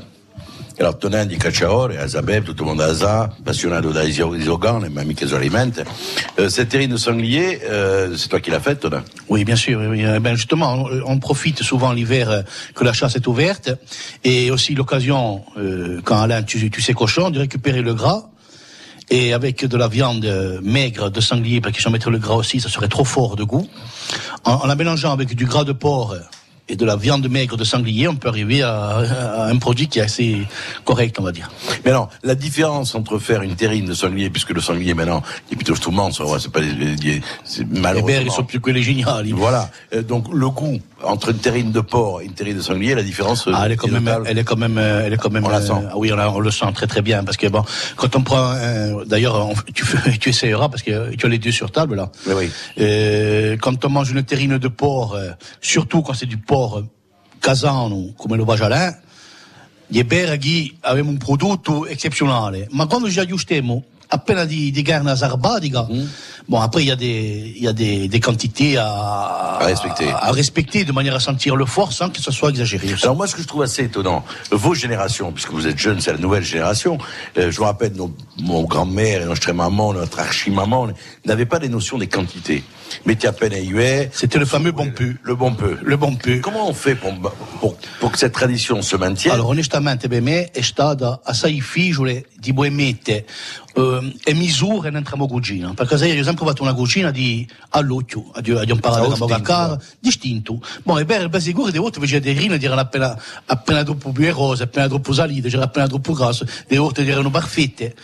Alors, 0.79 0.99
Tonin 0.99 1.25
di 1.25 1.38
Cacciaore, 1.38 1.97
Azabeb, 1.99 2.43
tout 2.45 2.63
le 2.63 2.65
monde 2.65 2.81
a 2.81 2.93
ça, 2.93 3.29
passionnato 3.43 3.91
da 3.91 4.03
isogan, 4.03 4.83
les 4.83 4.89
mamie 4.89 5.15
che 5.15 5.25
alimente. 5.33 5.83
Euh, 6.38 6.49
cette 6.49 6.69
terrine 6.69 6.91
de 6.91 6.97
sanglier, 6.97 7.61
euh, 7.67 8.15
c'est 8.15 8.27
toi 8.27 8.39
qui 8.39 8.51
l'as 8.51 8.59
faite, 8.59 8.81
Tonin? 8.81 9.03
Oui, 9.27 9.43
bien 9.43 9.55
sûr. 9.55 9.79
Euh, 9.81 10.19
Ben 10.19 10.35
justement, 10.35 10.75
on, 10.75 11.13
on 11.13 11.19
profite 11.19 11.63
souvent 11.63 11.93
l'hiver 11.93 12.29
euh, 12.29 12.41
que 12.75 12.83
la 12.83 12.93
chasse 12.93 13.15
est 13.15 13.25
ouverte 13.25 13.71
et 14.23 14.51
aussi 14.51 14.75
l'occasion, 14.75 15.41
euh, 15.57 15.99
quand 16.03 16.21
Alain 16.21 16.43
tu, 16.43 16.69
tu 16.69 16.81
sais 16.81 16.93
cochon, 16.93 17.31
de 17.31 17.39
récupérer 17.39 17.81
le 17.81 17.95
gras. 17.95 18.25
Et 19.09 19.31
avec 19.33 19.65
de 19.65 19.77
la 19.77 19.88
viande 19.88 20.25
euh, 20.25 20.59
maigre 20.61 21.09
de 21.09 21.21
sanglier, 21.21 21.61
parce 21.61 21.73
que 21.73 21.81
si 21.81 21.88
on 21.88 21.91
mettait 21.91 22.09
le 22.09 22.19
gras 22.19 22.35
aussi, 22.35 22.59
ça 22.59 22.67
serait 22.67 22.89
trop 22.89 23.05
fort 23.05 23.38
de 23.38 23.45
goût. 23.45 23.65
En 24.43 24.67
la 24.67 24.75
mélangeant 24.75 25.13
avec 25.13 25.33
du 25.33 25.45
gras 25.45 25.63
de 25.63 25.71
porc 25.71 26.13
et 26.70 26.76
de 26.76 26.86
la 26.86 26.95
viande 26.95 27.28
maigre 27.30 27.55
de 27.57 27.63
sanglier, 27.63 28.07
on 28.07 28.15
peut 28.15 28.28
arriver 28.28 28.61
à, 28.61 28.97
à 28.97 29.45
un 29.47 29.57
produit 29.57 29.88
qui 29.88 29.99
est 29.99 30.01
assez 30.01 30.38
correct, 30.84 31.18
on 31.20 31.24
va 31.24 31.32
dire. 31.32 31.49
Mais 31.86 31.91
non, 31.91 32.07
la 32.24 32.36
différence 32.36 32.93
entre 32.95 33.20
faire 33.20 33.41
une 33.41 33.55
terrine 33.55 33.86
de 33.86 33.93
sanglier, 33.93 34.30
puisque 34.30 34.49
le 34.51 34.59
sanglier 34.61 34.93
maintenant, 34.93 35.24
il 35.49 35.53
est 35.53 35.55
plutôt 35.55 35.76
tout 35.76 35.91
le 35.91 35.95
monde, 35.95 36.13
c'est 36.13 36.51
pas 36.51 36.59
des- 36.61 36.95
des- 36.95 37.22
c'est 37.45 37.61
Les 37.72 37.80
malheureusement. 37.80 38.07
berres, 38.07 38.22
ils 38.24 38.32
sont 38.32 38.43
plus 38.43 38.59
que 38.59 38.72
les 38.72 38.84
géniales. 38.84 39.28
Voilà. 39.34 39.70
Euh, 39.93 40.01
donc, 40.03 40.26
le 40.34 40.49
goût 40.49 40.80
entre 41.04 41.30
une 41.30 41.38
terrine 41.38 41.72
de 41.72 41.80
porc 41.82 42.22
et 42.22 42.26
une 42.26 42.34
terrine 42.34 42.58
de 42.58 42.62
sanglier, 42.62 42.95
la 42.95 43.04
différence. 43.04 43.48
Ah, 43.54 43.64
elle 43.66 43.74
est 43.74 43.76
quand 43.76 43.88
même, 43.88 44.24
elle 44.26 44.38
est 44.38 44.43
quand 44.43 44.58
même, 44.58 44.78
euh, 44.78 45.04
elle 45.06 45.14
est 45.14 45.18
quand 45.18 45.30
même. 45.32 45.45
On 45.45 45.50
la 45.50 45.62
sent. 45.62 45.72
euh, 45.74 45.89
oui, 45.95 46.12
on, 46.12 46.18
on 46.18 46.39
le 46.39 46.52
sent 46.52 46.66
très 46.74 46.88
très 46.88 47.02
bien 47.02 47.24
parce 47.24 47.38
que 47.38 47.48
bon, 47.48 47.64
quand 47.95 48.16
on 48.16 48.24
prend, 48.24 48.56
d'ailleurs, 49.06 49.50
tu, 50.20 50.30
essaieras 50.30 50.70
parce 50.70 50.84
que 50.84 51.16
tu 51.16 51.26
as 51.26 51.30
les 51.30 51.38
deux 51.38 51.52
sur 51.52 51.72
table 51.72 51.95
là. 51.95 52.12
Oui, 52.26 52.34
oui. 52.38 52.52
Euh, 52.80 53.58
quand 53.58 53.84
on 53.86 53.89
mange 53.89 54.12
une 54.12 54.24
terrine 54.24 54.58
de 54.58 54.68
porc, 54.68 55.14
euh, 55.16 55.32
surtout 55.62 56.02
quand 56.02 56.14
c'est 56.14 56.26
du 56.26 56.38
porc 56.38 56.84
casano 57.41 58.14
come 58.18 58.36
lo 58.36 58.45
vajalin, 58.45 58.93
gli 59.88 60.04
berghi 60.04 60.76
avevano 60.82 61.12
un 61.14 61.18
prodotto 61.18 61.86
eccezionale, 61.86 62.68
ma 62.72 62.88
quando 62.88 63.10
ci 63.10 63.20
aggiustiamo 63.20 63.84
appena 64.08 64.45
di, 64.45 64.72
di 64.72 64.82
carne 64.84 65.16
sarbadica, 65.16 65.88
Bon, 66.49 66.62
après, 66.62 66.82
il 66.82 66.88
y 66.88 66.91
a 66.91 66.95
des, 66.95 67.53
il 67.58 67.64
y 67.64 67.68
a 67.68 67.74
des, 67.74 68.08
des 68.08 68.20
quantités 68.22 68.78
à, 68.78 68.88
à 69.60 69.66
respecter. 69.66 70.10
À, 70.10 70.32
respecter 70.32 70.86
de 70.86 70.93
manière 70.93 71.14
à 71.14 71.20
sentir 71.20 71.58
le 71.58 71.66
fort 71.66 71.91
sans 71.91 72.10
que 72.10 72.22
ce 72.22 72.32
soit 72.32 72.51
exagéré. 72.51 72.88
Alors 73.03 73.18
moi, 73.18 73.28
ce 73.28 73.36
que 73.36 73.41
je 73.41 73.47
trouve 73.47 73.64
assez 73.64 73.84
étonnant, 73.84 74.24
vos 74.51 74.74
générations, 74.74 75.34
puisque 75.34 75.51
vous 75.51 75.68
êtes 75.68 75.78
jeunes, 75.78 75.99
c'est 75.99 76.14
la 76.14 76.20
nouvelle 76.20 76.43
génération. 76.45 76.97
euh, 77.38 77.51
je 77.51 77.60
me 77.60 77.66
rappelle, 77.66 77.91
nos, 77.93 78.14
mon 78.39 78.64
grand-mère 78.64 79.24
et 79.24 79.26
notre 79.26 79.51
maman, 79.51 79.91
notre 79.91 80.20
archi-maman, 80.20 80.88
n'avaient 81.26 81.45
pas 81.45 81.60
les 81.60 81.68
notions 81.68 81.97
des 81.97 82.08
quantités. 82.08 82.64
Metti 83.05 83.28
à 83.28 83.34
peine 83.34 83.51
à 83.51 83.60
huet. 83.60 84.10
C'était 84.14 84.39
le 84.39 84.45
fameux 84.45 84.72
bon 84.72 84.89
peu. 84.91 85.16
Le 85.24 85.36
bon 85.36 85.53
peu. 85.53 85.78
Le 85.84 85.97
bon 85.97 86.16
peu. 86.16 86.39
Comment 86.39 86.70
on 86.70 86.74
fait 86.74 86.95
pour, 86.95 87.14
pour, 87.60 87.76
pour 87.99 88.12
que 88.14 88.18
cette 88.18 88.32
tradition 88.32 88.82
se 88.82 88.95
maintienne 88.95 89.36
per 90.08 90.22
me 90.22 90.49
è 90.51 90.62
stata 90.62 91.20
assai 91.24 91.53
difficile 91.53 92.26
di 92.39 92.53
poi 92.53 92.70
mettere 92.70 93.26
eh, 93.78 94.15
e 94.23 94.34
misure 94.34 94.89
dentro 94.89 95.15
la 95.17 95.25
cucina, 95.28 95.73
perché 95.73 95.97
se 95.97 96.07
io 96.07 96.19
ho 96.19 96.23
sempre 96.23 96.45
fatto 96.45 96.63
una 96.63 96.73
cucina 96.73 97.11
di 97.11 97.47
all'occhio, 97.69 98.31
di, 98.41 98.53
di 98.65 98.72
imparare 98.72 99.06
Ah, 99.07 99.35
a 99.45 99.72
a 99.72 99.80
distinto. 99.99 100.60
Boh, 100.84 100.97
e 100.99 101.06
per 101.06 101.30
per 101.30 101.41
sicuro 101.41 101.69
di 101.69 101.77
volte 101.77 101.99
invece 101.99 102.19
le 102.19 102.34
rine 102.34 102.60
erano 102.60 102.81
appena, 102.81 103.19
appena 103.45 103.84
troppo 103.84 104.11
più 104.11 104.26
erose, 104.26 104.64
appena 104.64 104.88
troppo 104.88 105.14
salite, 105.14 105.49
c'era 105.49 105.65
appena 105.65 105.88
troppo 105.88 106.14
grasso, 106.14 106.45
le 106.68 106.77
volte 106.77 107.06
erano 107.06 107.30
perfette. 107.30 107.95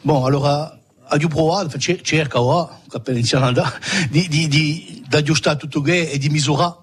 Bon, 0.00 0.24
allora, 0.24 0.76
ho 1.08 1.28
provato, 1.28 1.78
cer- 1.78 2.02
cerca, 2.02 2.40
oh, 2.40 2.80
appena 2.90 3.18
iniziano 3.18 3.46
ad 3.46 3.56
andare, 3.56 3.80
di, 4.10 4.26
di, 4.28 4.48
di, 4.48 5.04
di 5.06 5.16
aggiustare 5.16 5.56
tutto 5.56 5.80
che 5.80 6.10
e 6.10 6.18
di 6.18 6.28
misurare 6.28 6.80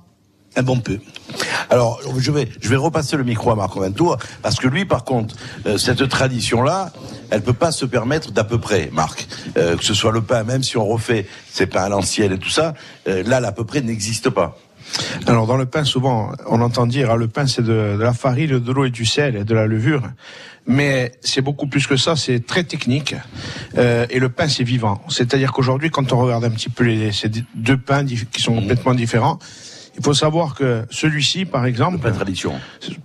un 0.59 0.63
bon 0.63 0.79
peu. 0.79 0.99
Alors, 1.69 2.01
je 2.17 2.31
vais, 2.31 2.47
je 2.59 2.69
vais 2.69 2.75
repasser 2.75 3.15
le 3.15 3.23
micro 3.23 3.51
à 3.51 3.55
Marco 3.55 3.79
Ventour, 3.79 4.17
parce 4.41 4.57
que 4.57 4.67
lui, 4.67 4.85
par 4.85 5.03
contre, 5.03 5.35
euh, 5.65 5.77
cette 5.77 6.07
tradition-là, 6.07 6.91
elle 7.29 7.41
peut 7.41 7.53
pas 7.53 7.71
se 7.71 7.85
permettre 7.85 8.31
d'à 8.31 8.43
peu 8.43 8.59
près, 8.59 8.89
Marc. 8.91 9.27
Euh, 9.57 9.77
que 9.77 9.83
ce 9.83 9.93
soit 9.93 10.11
le 10.11 10.21
pain, 10.21 10.43
même 10.43 10.63
si 10.63 10.77
on 10.77 10.85
refait 10.85 11.25
ces 11.51 11.67
pains 11.67 11.83
à 11.83 11.89
l'ancienne 11.89 12.33
et 12.33 12.39
tout 12.39 12.49
ça, 12.49 12.73
euh, 13.07 13.23
là, 13.23 13.39
l'à 13.39 13.51
peu 13.51 13.63
près 13.63 13.81
n'existe 13.81 14.29
pas. 14.29 14.57
Alors 15.27 15.45
dans 15.45 15.57
le 15.57 15.65
pain, 15.65 15.83
souvent, 15.83 16.31
on 16.47 16.61
entend 16.61 16.87
dire 16.87 17.11
ah, 17.11 17.15
le 17.15 17.27
pain 17.27 17.45
c'est 17.45 17.61
de, 17.61 17.95
de 17.97 18.01
la 18.01 18.13
farine, 18.13 18.59
de 18.59 18.71
l'eau 18.71 18.85
et 18.85 18.89
du 18.89 19.05
sel 19.05 19.35
et 19.35 19.43
de 19.43 19.53
la 19.53 19.67
levure, 19.67 20.01
mais 20.65 21.11
c'est 21.21 21.41
beaucoup 21.41 21.67
plus 21.67 21.85
que 21.85 21.95
ça. 21.95 22.15
C'est 22.15 22.45
très 22.45 22.63
technique 22.63 23.15
euh, 23.77 24.07
et 24.09 24.19
le 24.19 24.29
pain 24.29 24.47
c'est 24.47 24.63
vivant. 24.63 25.01
C'est-à-dire 25.09 25.51
qu'aujourd'hui, 25.51 25.91
quand 25.91 26.11
on 26.11 26.19
regarde 26.19 26.43
un 26.45 26.49
petit 26.49 26.69
peu 26.69 26.85
les, 26.85 27.11
ces 27.11 27.29
deux 27.53 27.77
pains 27.77 28.05
qui 28.05 28.41
sont 28.41 28.55
complètement 28.55 28.95
différents, 28.95 29.39
il 29.99 30.03
faut 30.05 30.13
savoir 30.13 30.55
que 30.55 30.85
celui-ci, 30.89 31.43
par 31.43 31.65
exemple, 31.65 31.97
Le 31.97 32.01
pain 32.01 32.11
tradition. 32.13 32.53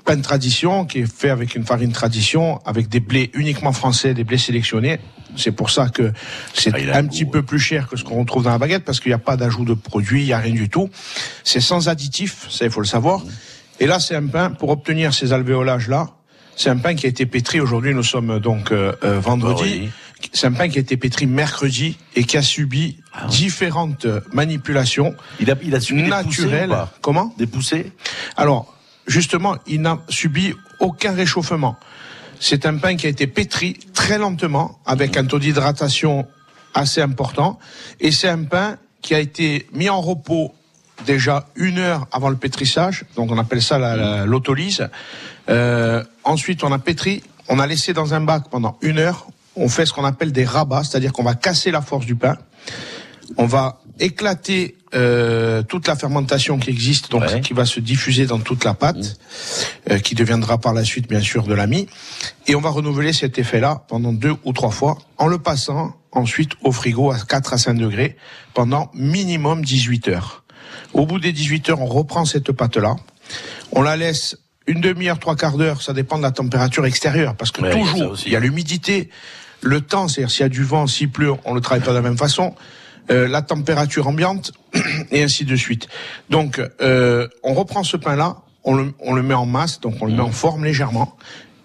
pain 0.05 0.21
tradition 0.21 0.85
qui 0.85 1.01
est 1.01 1.13
fait 1.13 1.29
avec 1.31 1.57
une 1.57 1.65
farine 1.65 1.91
tradition, 1.91 2.61
avec 2.65 2.89
des 2.89 3.01
blés 3.01 3.31
uniquement 3.35 3.73
français, 3.73 4.15
des 4.15 4.23
blés 4.23 4.39
sélectionnés. 4.39 5.01
C'est 5.37 5.51
pour 5.51 5.71
ça 5.71 5.89
que 5.89 6.13
c'est 6.53 6.73
Ah, 6.73 6.99
un 6.99 7.05
petit 7.07 7.25
peu 7.25 7.43
plus 7.43 7.59
cher 7.59 7.89
que 7.89 7.97
ce 7.97 8.05
qu'on 8.05 8.21
retrouve 8.21 8.45
dans 8.45 8.51
la 8.51 8.59
baguette 8.59 8.85
parce 8.85 9.01
qu'il 9.01 9.11
n'y 9.11 9.15
a 9.15 9.19
pas 9.19 9.37
d'ajout 9.37 9.65
de 9.65 9.75
produits, 9.75 10.23
il 10.23 10.27
n'y 10.27 10.33
a 10.33 10.39
rien 10.39 10.55
du 10.55 10.69
tout. 10.69 10.89
C'est 11.43 11.61
sans 11.61 11.89
additifs, 11.89 12.47
ça 12.49 12.65
il 12.65 12.71
faut 12.71 12.81
le 12.81 12.87
savoir. 12.87 13.23
Et 13.81 13.87
là, 13.89 13.99
c'est 13.99 14.15
un 14.15 14.27
pain 14.27 14.51
pour 14.51 14.69
obtenir 14.71 15.13
ces 15.13 15.33
alvéolages 15.33 15.89
là. 15.89 16.11
C'est 16.55 16.71
un 16.71 16.77
pain 16.77 16.95
qui 16.95 17.07
a 17.07 17.09
été 17.09 17.27
pétri. 17.27 17.59
Aujourd'hui, 17.59 17.93
nous 17.93 18.05
sommes 18.05 18.39
donc 18.39 18.71
euh, 18.71 18.93
euh, 19.03 19.19
vendredi. 19.19 19.89
C'est 19.89 20.04
un 20.45 20.53
pain 20.53 20.69
qui 20.69 20.79
a 20.79 20.81
été 20.81 20.97
pétri 20.97 21.27
mercredi 21.27 21.97
et 22.17 22.25
qui 22.25 22.37
a 22.37 22.43
subi 22.43 22.99
différentes 23.29 24.07
manipulations 24.33 25.15
Il 25.41 25.51
a, 25.51 25.55
il 25.63 25.75
a 25.75 25.81
subi 25.81 26.03
des 26.03 26.09
poussées 26.11 26.43
naturelles. 26.43 26.71
ou 26.71 26.75
pas 26.75 26.93
Comment 27.01 27.35
Des 27.39 27.47
poussées 27.47 27.93
alors, 28.37 28.75
justement, 29.07 29.57
il 29.67 29.81
n'a 29.83 29.99
subi 30.09 30.55
aucun 30.81 31.13
réchauffement. 31.13 31.77
C'est 32.41 32.67
un 32.67 32.77
pain 32.79 32.97
qui 32.97 33.07
a 33.07 33.11
été 33.11 33.27
pétri 33.27 33.79
très 33.93 34.19
lentement, 34.19 34.79
avec 34.87 35.17
un 35.17 35.25
taux 35.25 35.39
d'hydratation 35.39 36.27
assez 36.75 37.01
important. 37.01 37.59
Et 38.01 38.11
c'est 38.11 38.29
un 38.29 38.43
pain 38.45 38.77
qui 39.03 39.15
a 39.15 39.19
été 39.21 39.67
mis 39.73 39.89
en 39.89 40.01
repos 40.01 40.55
déjà 41.07 41.47
une 41.57 41.79
heure 41.79 42.07
avant 42.13 42.29
le 42.31 42.37
pétrissage. 42.37 43.05
Donc 43.17 43.31
on 43.31 43.39
appelle 43.39 43.63
ça 43.63 43.79
la- 43.79 43.97
la- 43.97 44.27
l'autolyse. 44.27 44.89
Euh, 45.49 46.03
ensuite, 46.25 46.65
on 46.65 46.73
a 46.73 46.79
pétri, 46.79 47.23
on 47.49 47.59
a 47.59 47.67
laissé 47.67 47.93
dans 47.93 48.15
un 48.15 48.21
bac 48.21 48.45
pendant 48.51 48.79
une 48.83 48.99
heure. 48.99 49.27
On 49.57 49.69
fait 49.69 49.87
ce 49.87 49.93
qu'on 49.93 50.05
appelle 50.05 50.33
des 50.33 50.45
rabats, 50.45 50.83
c'est-à-dire 50.85 51.13
qu'on 51.13 51.23
va 51.23 51.35
casser 51.35 51.71
la 51.71 51.81
force 51.81 52.07
du 52.07 52.17
pain. 52.17 52.37
On 53.37 53.47
va 53.47 53.81
éclater 54.01 54.77
euh, 54.95 55.63
toute 55.63 55.87
la 55.89 55.97
fermentation 55.97 56.59
qui 56.59 56.71
existe, 56.71 57.11
donc 57.11 57.23
Ouais. 57.23 57.41
qui 57.41 57.53
va 57.53 57.65
se 57.65 57.81
diffuser 57.81 58.27
dans 58.27 58.39
toute 58.39 58.65
la 58.65 58.75
pâte, 58.75 59.19
euh, 59.91 59.99
qui 59.99 60.15
deviendra 60.15 60.59
par 60.59 60.73
la 60.75 60.85
suite 60.85 61.09
bien 61.09 61.21
sûr 61.21 61.45
de 61.45 61.55
l'ami. 61.55 61.87
Et 62.47 62.55
on 62.55 62.61
va 62.61 62.71
renouveler 62.71 63.13
cet 63.13 63.39
effet-là 63.39 63.85
pendant 63.89 64.13
deux 64.13 64.35
ou 64.45 64.53
trois 64.53 64.71
fois, 64.71 64.99
en 65.19 65.27
le 65.27 65.39
passant 65.39 65.95
ensuite 66.13 66.53
au 66.63 66.71
frigo 66.71 67.11
à 67.11 67.19
4 67.19 67.55
à 67.55 67.59
5 67.59 67.75
degrés 67.75 68.17
pendant 68.53 68.91
minimum 68.95 69.65
18 69.65 70.09
heures. 70.09 70.45
Au 70.93 71.07
bout 71.07 71.19
des 71.19 71.33
18 71.33 71.71
heures, 71.71 71.81
on 71.81 71.87
reprend 71.87 72.25
cette 72.25 72.53
pâte-là, 72.53 72.95
on 73.73 73.83
la 73.83 73.97
laisse 73.97 74.37
une 74.67 74.81
demi-heure, 74.81 75.19
trois 75.19 75.35
quarts 75.37 75.57
d'heure, 75.57 75.83
ça 75.83 75.93
dépend 75.93 76.19
de 76.19 76.23
la 76.23 76.31
température 76.31 76.87
extérieure, 76.87 77.35
parce 77.37 77.51
que 77.51 77.63
Ouais, 77.63 77.71
toujours, 77.73 78.17
il 78.25 78.33
y 78.33 78.37
a 78.37 78.41
l'humidité, 78.41 79.11
le 79.65 79.81
temps, 79.81 80.09
c'est-à-dire 80.09 80.31
s'il 80.31 80.43
y 80.43 80.47
a 80.47 80.49
du 80.49 80.63
vent, 80.63 80.87
s'il 80.87 81.11
pleut, 81.11 81.33
on 81.45 81.51
ne 81.51 81.57
le 81.57 81.61
travaille 81.61 81.83
pas 81.83 81.91
de 81.91 81.97
la 81.97 82.03
même 82.03 82.19
façon, 82.19 82.55
euh, 83.11 83.27
la 83.27 83.43
température 83.43 84.07
ambiante, 84.07 84.53
et 85.11 85.23
ainsi 85.23 85.45
de 85.45 85.57
suite. 85.57 85.89
Donc, 86.31 86.61
euh, 86.81 87.29
on 87.43 87.55
reprend 87.55 87.83
ce 87.83 87.97
pain-là, 87.97 88.37
on 88.63 88.75
le, 88.75 88.95
on 89.01 89.15
le 89.15 89.23
met 89.23 89.35
en 89.35 89.47
masse, 89.47 89.81
donc 89.81 89.95
on 90.01 90.07
le 90.07 90.13
met 90.13 90.21
en 90.21 90.31
forme 90.31 90.65
légèrement, 90.65 91.17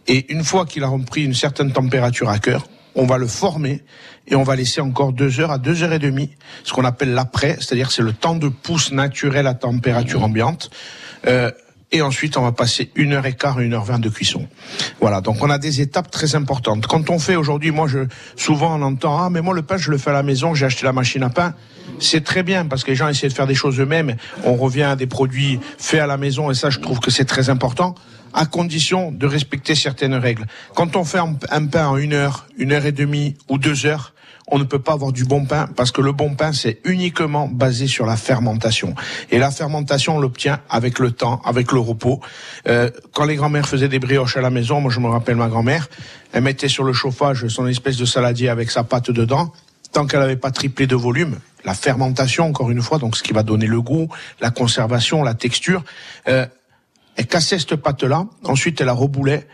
et 0.07 0.31
une 0.31 0.43
fois 0.43 0.65
qu'il 0.65 0.83
a 0.83 0.87
repris 0.87 1.23
une 1.23 1.33
certaine 1.33 1.71
température 1.71 2.29
à 2.29 2.39
cœur, 2.39 2.67
on 2.95 3.05
va 3.05 3.17
le 3.17 3.27
former 3.27 3.83
et 4.27 4.35
on 4.35 4.43
va 4.43 4.55
laisser 4.55 4.81
encore 4.81 5.13
deux 5.13 5.39
heures 5.39 5.51
à 5.51 5.57
deux 5.57 5.83
heures 5.83 5.93
et 5.93 5.99
demie, 5.99 6.31
ce 6.63 6.73
qu'on 6.73 6.85
appelle 6.85 7.13
l'après, 7.13 7.55
c'est-à-dire 7.59 7.91
c'est 7.91 8.01
le 8.01 8.13
temps 8.13 8.35
de 8.35 8.47
pousse 8.47 8.91
naturel 8.91 9.47
à 9.47 9.53
température 9.53 10.23
ambiante. 10.23 10.69
Euh, 11.27 11.51
et 11.91 12.01
ensuite, 12.01 12.37
on 12.37 12.43
va 12.43 12.51
passer 12.51 12.91
une 12.95 13.13
heure 13.13 13.25
et 13.25 13.33
quart, 13.33 13.59
une 13.59 13.73
heure 13.73 13.83
vingt 13.83 13.99
de 13.99 14.09
cuisson. 14.09 14.47
Voilà. 15.01 15.21
Donc, 15.21 15.41
on 15.41 15.49
a 15.49 15.57
des 15.57 15.81
étapes 15.81 16.11
très 16.11 16.35
importantes. 16.35 16.85
Quand 16.85 17.09
on 17.09 17.17
fait 17.17 17.35
aujourd'hui, 17.35 17.71
moi, 17.71 17.87
je, 17.87 17.99
souvent, 18.35 18.79
on 18.79 18.81
entend, 18.83 19.17
ah, 19.17 19.29
mais 19.31 19.41
moi, 19.41 19.55
le 19.55 19.63
pain, 19.63 19.77
je 19.77 19.89
le 19.89 19.97
fais 19.97 20.11
à 20.11 20.13
la 20.13 20.23
maison, 20.23 20.53
j'ai 20.53 20.67
acheté 20.67 20.85
la 20.85 20.93
machine 20.93 21.23
à 21.23 21.29
pain. 21.29 21.55
C'est 21.99 22.23
très 22.23 22.43
bien 22.43 22.65
parce 22.65 22.83
que 22.83 22.91
les 22.91 22.95
gens 22.95 23.07
essaient 23.07 23.27
de 23.27 23.33
faire 23.33 23.47
des 23.47 23.55
choses 23.55 23.79
eux-mêmes. 23.79 24.15
On 24.43 24.55
revient 24.55 24.83
à 24.83 24.95
des 24.95 25.07
produits 25.07 25.59
faits 25.79 25.99
à 25.99 26.07
la 26.07 26.17
maison 26.17 26.51
et 26.51 26.53
ça, 26.53 26.69
je 26.69 26.79
trouve 26.79 26.99
que 26.99 27.09
c'est 27.09 27.25
très 27.25 27.49
important 27.49 27.95
à 28.33 28.45
condition 28.45 29.11
de 29.11 29.25
respecter 29.25 29.73
certaines 29.73 30.13
règles. 30.13 30.45
Quand 30.75 30.95
on 30.95 31.03
fait 31.03 31.17
un, 31.17 31.65
pain 31.65 31.87
en 31.87 31.97
une 31.97 32.13
heure, 32.13 32.47
une 32.57 32.71
heure 32.71 32.85
et 32.85 32.91
demie 32.91 33.35
ou 33.49 33.57
deux 33.57 33.87
heures, 33.87 34.13
on 34.51 34.59
ne 34.59 34.63
peut 34.63 34.79
pas 34.79 34.93
avoir 34.93 35.11
du 35.11 35.25
bon 35.25 35.45
pain 35.45 35.69
parce 35.75 35.91
que 35.91 36.01
le 36.01 36.11
bon 36.11 36.35
pain, 36.35 36.53
c'est 36.53 36.79
uniquement 36.83 37.47
basé 37.47 37.87
sur 37.87 38.05
la 38.05 38.17
fermentation. 38.17 38.95
Et 39.31 39.39
la 39.39 39.51
fermentation, 39.51 40.17
on 40.17 40.19
l'obtient 40.19 40.59
avec 40.69 40.99
le 40.99 41.11
temps, 41.11 41.41
avec 41.45 41.71
le 41.71 41.79
repos. 41.79 42.19
Euh, 42.67 42.89
quand 43.13 43.25
les 43.25 43.35
grands-mères 43.35 43.67
faisaient 43.67 43.87
des 43.87 43.99
brioches 43.99 44.37
à 44.37 44.41
la 44.41 44.49
maison, 44.49 44.81
moi 44.81 44.91
je 44.91 44.99
me 44.99 45.07
rappelle 45.07 45.35
ma 45.35 45.47
grand-mère, 45.47 45.87
elle 46.33 46.43
mettait 46.43 46.67
sur 46.67 46.83
le 46.83 46.93
chauffage 46.93 47.47
son 47.47 47.67
espèce 47.67 47.97
de 47.97 48.05
saladier 48.05 48.49
avec 48.49 48.71
sa 48.71 48.83
pâte 48.83 49.11
dedans. 49.11 49.53
Tant 49.91 50.05
qu'elle 50.05 50.19
n'avait 50.19 50.35
pas 50.35 50.51
triplé 50.51 50.85
de 50.85 50.95
volume, 50.95 51.39
la 51.65 51.73
fermentation, 51.73 52.45
encore 52.45 52.69
une 52.69 52.81
fois, 52.81 52.99
donc 52.99 53.17
ce 53.17 53.23
qui 53.23 53.33
va 53.33 53.43
donner 53.43 53.65
le 53.65 53.81
goût, 53.81 54.07
la 54.39 54.51
conservation, 54.51 55.23
la 55.23 55.33
texture, 55.33 55.83
euh, 56.27 56.45
elle 57.15 57.27
cassait 57.27 57.59
cette 57.59 57.75
pâte-là, 57.75 58.25
ensuite 58.45 58.79
elle 58.79 58.87
la 58.87 58.93
reboulait, 58.93 59.47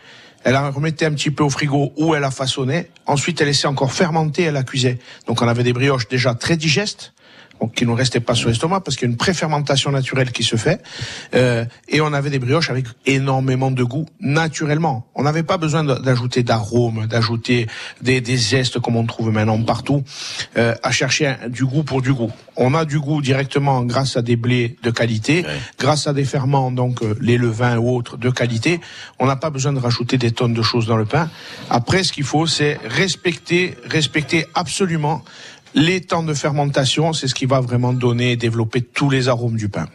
elle 0.46 0.52
la 0.52 0.70
remettait 0.70 1.06
un 1.06 1.10
petit 1.10 1.32
peu 1.32 1.42
au 1.42 1.50
frigo 1.50 1.92
où 1.96 2.14
elle 2.14 2.20
la 2.20 2.30
façonnait, 2.30 2.88
ensuite 3.06 3.40
elle 3.40 3.48
laissait 3.48 3.66
encore 3.66 3.92
fermenter, 3.92 4.44
elle 4.44 4.54
la 4.54 4.62
cuisait. 4.62 5.00
Donc 5.26 5.42
on 5.42 5.48
avait 5.48 5.64
des 5.64 5.72
brioches 5.72 6.06
déjà 6.06 6.36
très 6.36 6.56
digestes, 6.56 7.14
donc 7.60 7.74
qui 7.74 7.86
ne 7.86 7.92
restaient 7.92 8.20
pas 8.20 8.34
sur 8.34 8.48
l'estomac 8.48 8.80
parce 8.80 8.96
qu'il 8.96 9.08
y 9.08 9.10
a 9.10 9.12
une 9.12 9.16
préfermentation 9.16 9.90
naturelle 9.90 10.32
qui 10.32 10.42
se 10.42 10.56
fait, 10.56 10.82
euh, 11.34 11.64
et 11.88 12.00
on 12.00 12.12
avait 12.12 12.30
des 12.30 12.38
brioches 12.38 12.70
avec 12.70 12.86
énormément 13.06 13.70
de 13.70 13.82
goût 13.82 14.06
naturellement. 14.20 15.06
On 15.14 15.22
n'avait 15.22 15.42
pas 15.42 15.56
besoin 15.56 15.84
d'ajouter 15.84 16.42
d'arômes, 16.42 17.06
d'ajouter 17.06 17.66
des, 18.02 18.20
des 18.20 18.36
zestes 18.36 18.78
comme 18.80 18.96
on 18.96 19.06
trouve 19.06 19.30
maintenant 19.30 19.60
partout, 19.62 20.02
euh, 20.56 20.74
à 20.82 20.90
chercher 20.90 21.36
du 21.48 21.64
goût 21.64 21.82
pour 21.82 22.02
du 22.02 22.12
goût. 22.12 22.32
On 22.56 22.74
a 22.74 22.84
du 22.84 22.98
goût 22.98 23.20
directement 23.20 23.82
grâce 23.84 24.16
à 24.16 24.22
des 24.22 24.36
blés 24.36 24.76
de 24.82 24.90
qualité, 24.90 25.44
grâce 25.78 26.06
à 26.06 26.12
des 26.12 26.24
ferments, 26.24 26.70
donc 26.70 27.02
euh, 27.02 27.16
les 27.20 27.36
levains 27.36 27.76
ou 27.76 27.94
autres 27.94 28.16
de 28.16 28.30
qualité. 28.30 28.80
On 29.18 29.26
n'a 29.26 29.36
pas 29.36 29.50
besoin 29.50 29.72
de 29.72 29.78
rajouter 29.78 30.18
des 30.18 30.30
tonnes 30.30 30.54
de 30.54 30.62
choses 30.62 30.86
dans 30.86 30.96
le 30.96 31.04
pain. 31.04 31.28
Après, 31.70 32.02
ce 32.02 32.12
qu'il 32.12 32.24
faut, 32.24 32.46
c'est 32.46 32.78
respecter, 32.84 33.76
respecter 33.84 34.46
absolument 34.54 35.22
les 35.76 36.00
temps 36.00 36.24
de 36.24 36.34
fermentation. 36.34 37.12
C'est 37.12 37.28
ce 37.28 37.34
qui 37.36 37.46
va 37.46 37.60
vraiment 37.60 37.92
donner 37.92 38.32
et 38.32 38.36
développer 38.36 38.82
tous 38.82 39.08
les 39.10 39.28
arômes 39.28 39.56
du 39.56 39.68
pain. 39.68 39.86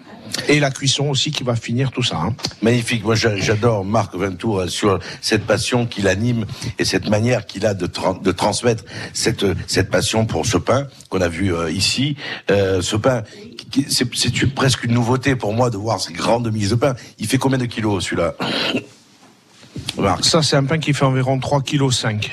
Et 0.47 0.61
la 0.61 0.71
cuisson 0.71 1.09
aussi 1.09 1.31
qui 1.31 1.43
va 1.43 1.57
finir 1.57 1.91
tout 1.91 2.03
ça. 2.03 2.15
hein. 2.17 2.33
Magnifique. 2.61 3.03
Moi, 3.03 3.15
j'a- 3.15 3.35
j'adore 3.35 3.83
Marc 3.83 4.15
Ventour 4.15 4.59
euh, 4.61 4.67
sur 4.67 4.97
cette 5.19 5.45
passion 5.45 5.85
qu'il 5.85 6.07
anime 6.07 6.45
et 6.79 6.85
cette 6.85 7.09
manière 7.09 7.45
qu'il 7.45 7.65
a 7.65 7.73
de, 7.73 7.85
tran- 7.85 8.13
de 8.21 8.31
transmettre 8.31 8.85
cette, 9.13 9.45
cette 9.67 9.89
passion 9.89 10.25
pour 10.25 10.45
ce 10.45 10.57
pain 10.57 10.87
qu'on 11.09 11.19
a 11.19 11.27
vu 11.27 11.53
euh, 11.53 11.69
ici. 11.69 12.15
Euh, 12.49 12.81
ce 12.81 12.95
pain, 12.95 13.23
c'est 13.89 14.53
presque 14.55 14.85
une 14.85 14.93
nouveauté 14.93 15.35
pour 15.35 15.51
moi 15.53 15.69
de 15.69 15.75
voir 15.75 15.99
ces 15.99 16.13
grandes 16.13 16.49
mises 16.53 16.69
de 16.69 16.75
pain. 16.75 16.95
Il 17.19 17.27
fait 17.27 17.37
combien 17.37 17.57
de 17.57 17.65
kilos 17.65 18.05
celui-là? 18.05 18.35
Marc 19.97 20.23
Ça, 20.23 20.41
c'est 20.43 20.55
un 20.55 20.63
pain 20.63 20.77
qui 20.77 20.93
fait 20.93 21.03
environ 21.05 21.37
3,5 21.39 22.19
kg. 22.19 22.29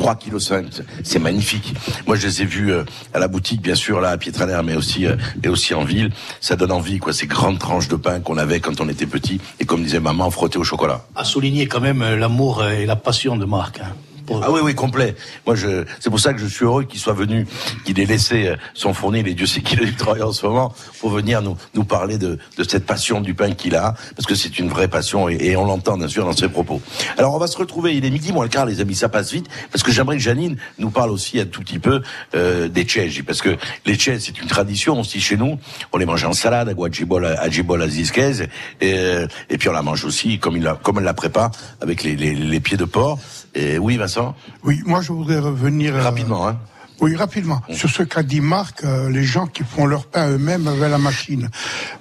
3 0.00 0.14
kg 0.14 0.38
c'est 1.04 1.18
magnifique. 1.18 1.74
Moi, 2.06 2.16
je 2.16 2.26
les 2.26 2.40
ai 2.42 2.44
vus 2.46 2.72
euh, 2.72 2.84
à 3.12 3.18
la 3.18 3.28
boutique, 3.28 3.60
bien 3.60 3.74
sûr, 3.74 4.00
là, 4.00 4.10
à 4.10 4.16
Pietraner, 4.16 4.60
mais 4.64 4.74
aussi, 4.74 5.04
euh, 5.06 5.16
et 5.42 5.48
aussi 5.48 5.74
en 5.74 5.84
ville. 5.84 6.10
Ça 6.40 6.56
donne 6.56 6.72
envie, 6.72 6.98
quoi, 6.98 7.12
ces 7.12 7.26
grandes 7.26 7.58
tranches 7.58 7.88
de 7.88 7.96
pain 7.96 8.20
qu'on 8.20 8.38
avait 8.38 8.60
quand 8.60 8.80
on 8.80 8.88
était 8.88 9.06
petit, 9.06 9.40
et 9.60 9.66
comme 9.66 9.82
disait 9.82 10.00
maman, 10.00 10.30
frotter 10.30 10.58
au 10.58 10.64
chocolat. 10.64 11.04
À 11.14 11.24
souligner 11.24 11.66
quand 11.66 11.80
même 11.80 12.00
euh, 12.00 12.16
l'amour 12.16 12.64
et 12.64 12.86
la 12.86 12.96
passion 12.96 13.36
de 13.36 13.44
Marc. 13.44 13.80
hein. 13.80 13.92
Ah 14.42 14.50
oui, 14.50 14.60
oui, 14.62 14.74
complet. 14.74 15.16
Moi, 15.46 15.56
je, 15.56 15.84
c'est 15.98 16.10
pour 16.10 16.20
ça 16.20 16.32
que 16.32 16.38
je 16.40 16.46
suis 16.46 16.64
heureux 16.64 16.84
qu'il 16.84 17.00
soit 17.00 17.12
venu, 17.12 17.46
qu'il 17.84 17.98
ait 17.98 18.06
laissé 18.06 18.46
euh, 18.46 18.56
son 18.74 18.94
fournil, 18.94 19.26
et 19.26 19.34
Dieu 19.34 19.46
sait 19.46 19.60
qu'il 19.60 19.80
a 19.80 19.84
du 19.84 19.94
travail 19.94 20.22
en 20.22 20.32
ce 20.32 20.46
moment, 20.46 20.72
pour 21.00 21.10
venir 21.10 21.42
nous, 21.42 21.56
nous 21.74 21.84
parler 21.84 22.18
de, 22.18 22.38
de 22.56 22.64
cette 22.64 22.86
passion 22.86 23.20
du 23.20 23.34
pain 23.34 23.52
qu'il 23.52 23.74
a, 23.74 23.94
parce 24.16 24.26
que 24.26 24.34
c'est 24.34 24.58
une 24.58 24.68
vraie 24.68 24.88
passion, 24.88 25.28
et, 25.28 25.36
et 25.40 25.56
on 25.56 25.64
l'entend, 25.64 25.96
bien 25.96 26.08
sûr, 26.08 26.24
dans 26.24 26.32
ses 26.32 26.48
propos. 26.48 26.80
Alors, 27.18 27.34
on 27.34 27.38
va 27.38 27.46
se 27.46 27.56
retrouver, 27.56 27.96
il 27.96 28.04
est 28.04 28.10
midi 28.10 28.32
moins 28.32 28.44
le 28.44 28.50
quart, 28.50 28.66
les 28.66 28.80
amis, 28.80 28.94
ça 28.94 29.08
passe 29.08 29.32
vite, 29.32 29.46
parce 29.72 29.82
que 29.82 29.90
j'aimerais 29.90 30.16
que 30.16 30.22
Janine 30.22 30.56
nous 30.78 30.90
parle 30.90 31.10
aussi 31.10 31.40
un 31.40 31.46
tout 31.46 31.60
petit 31.60 31.78
peu 31.78 32.02
euh, 32.34 32.68
des 32.68 32.84
tchèges, 32.84 33.22
parce 33.24 33.42
que 33.42 33.56
les 33.86 33.96
tchèges, 33.96 34.20
c'est 34.20 34.40
une 34.40 34.48
tradition 34.48 35.00
aussi 35.00 35.20
chez 35.20 35.36
nous, 35.36 35.58
on 35.92 35.98
les 35.98 36.06
mange 36.06 36.24
en 36.24 36.32
salade, 36.32 36.68
à 36.68 36.74
Guajibol, 36.74 37.26
à 37.26 37.50
Djibol, 37.50 37.82
à 37.82 37.88
Zizkez, 37.88 38.44
et, 38.80 38.94
euh, 38.94 39.26
et 39.48 39.58
puis 39.58 39.68
on 39.68 39.72
la 39.72 39.82
mange 39.82 40.04
aussi, 40.04 40.38
comme, 40.38 40.56
il 40.56 40.62
la, 40.62 40.74
comme 40.74 40.98
elle 40.98 41.04
la 41.04 41.14
prépare, 41.14 41.50
avec 41.80 42.02
les, 42.02 42.16
les, 42.16 42.34
les 42.34 42.60
pieds 42.60 42.76
de 42.76 42.84
porc. 42.84 43.18
Et 43.54 43.78
oui, 43.78 43.96
Vincent 43.96 44.34
Oui, 44.64 44.80
moi 44.86 45.00
je 45.00 45.12
voudrais 45.12 45.38
revenir. 45.38 45.94
euh, 45.96 46.02
Rapidement, 46.02 46.46
hein. 46.48 46.58
Oui, 47.00 47.16
rapidement. 47.16 47.62
Sur 47.72 47.88
ce 47.88 48.02
qu'a 48.02 48.22
dit 48.22 48.40
Marc, 48.42 48.84
euh, 48.84 49.08
les 49.08 49.24
gens 49.24 49.46
qui 49.46 49.64
font 49.64 49.86
leur 49.86 50.06
pain 50.06 50.28
eux-mêmes 50.30 50.68
avec 50.68 50.82
la 50.90 50.98
machine. 50.98 51.48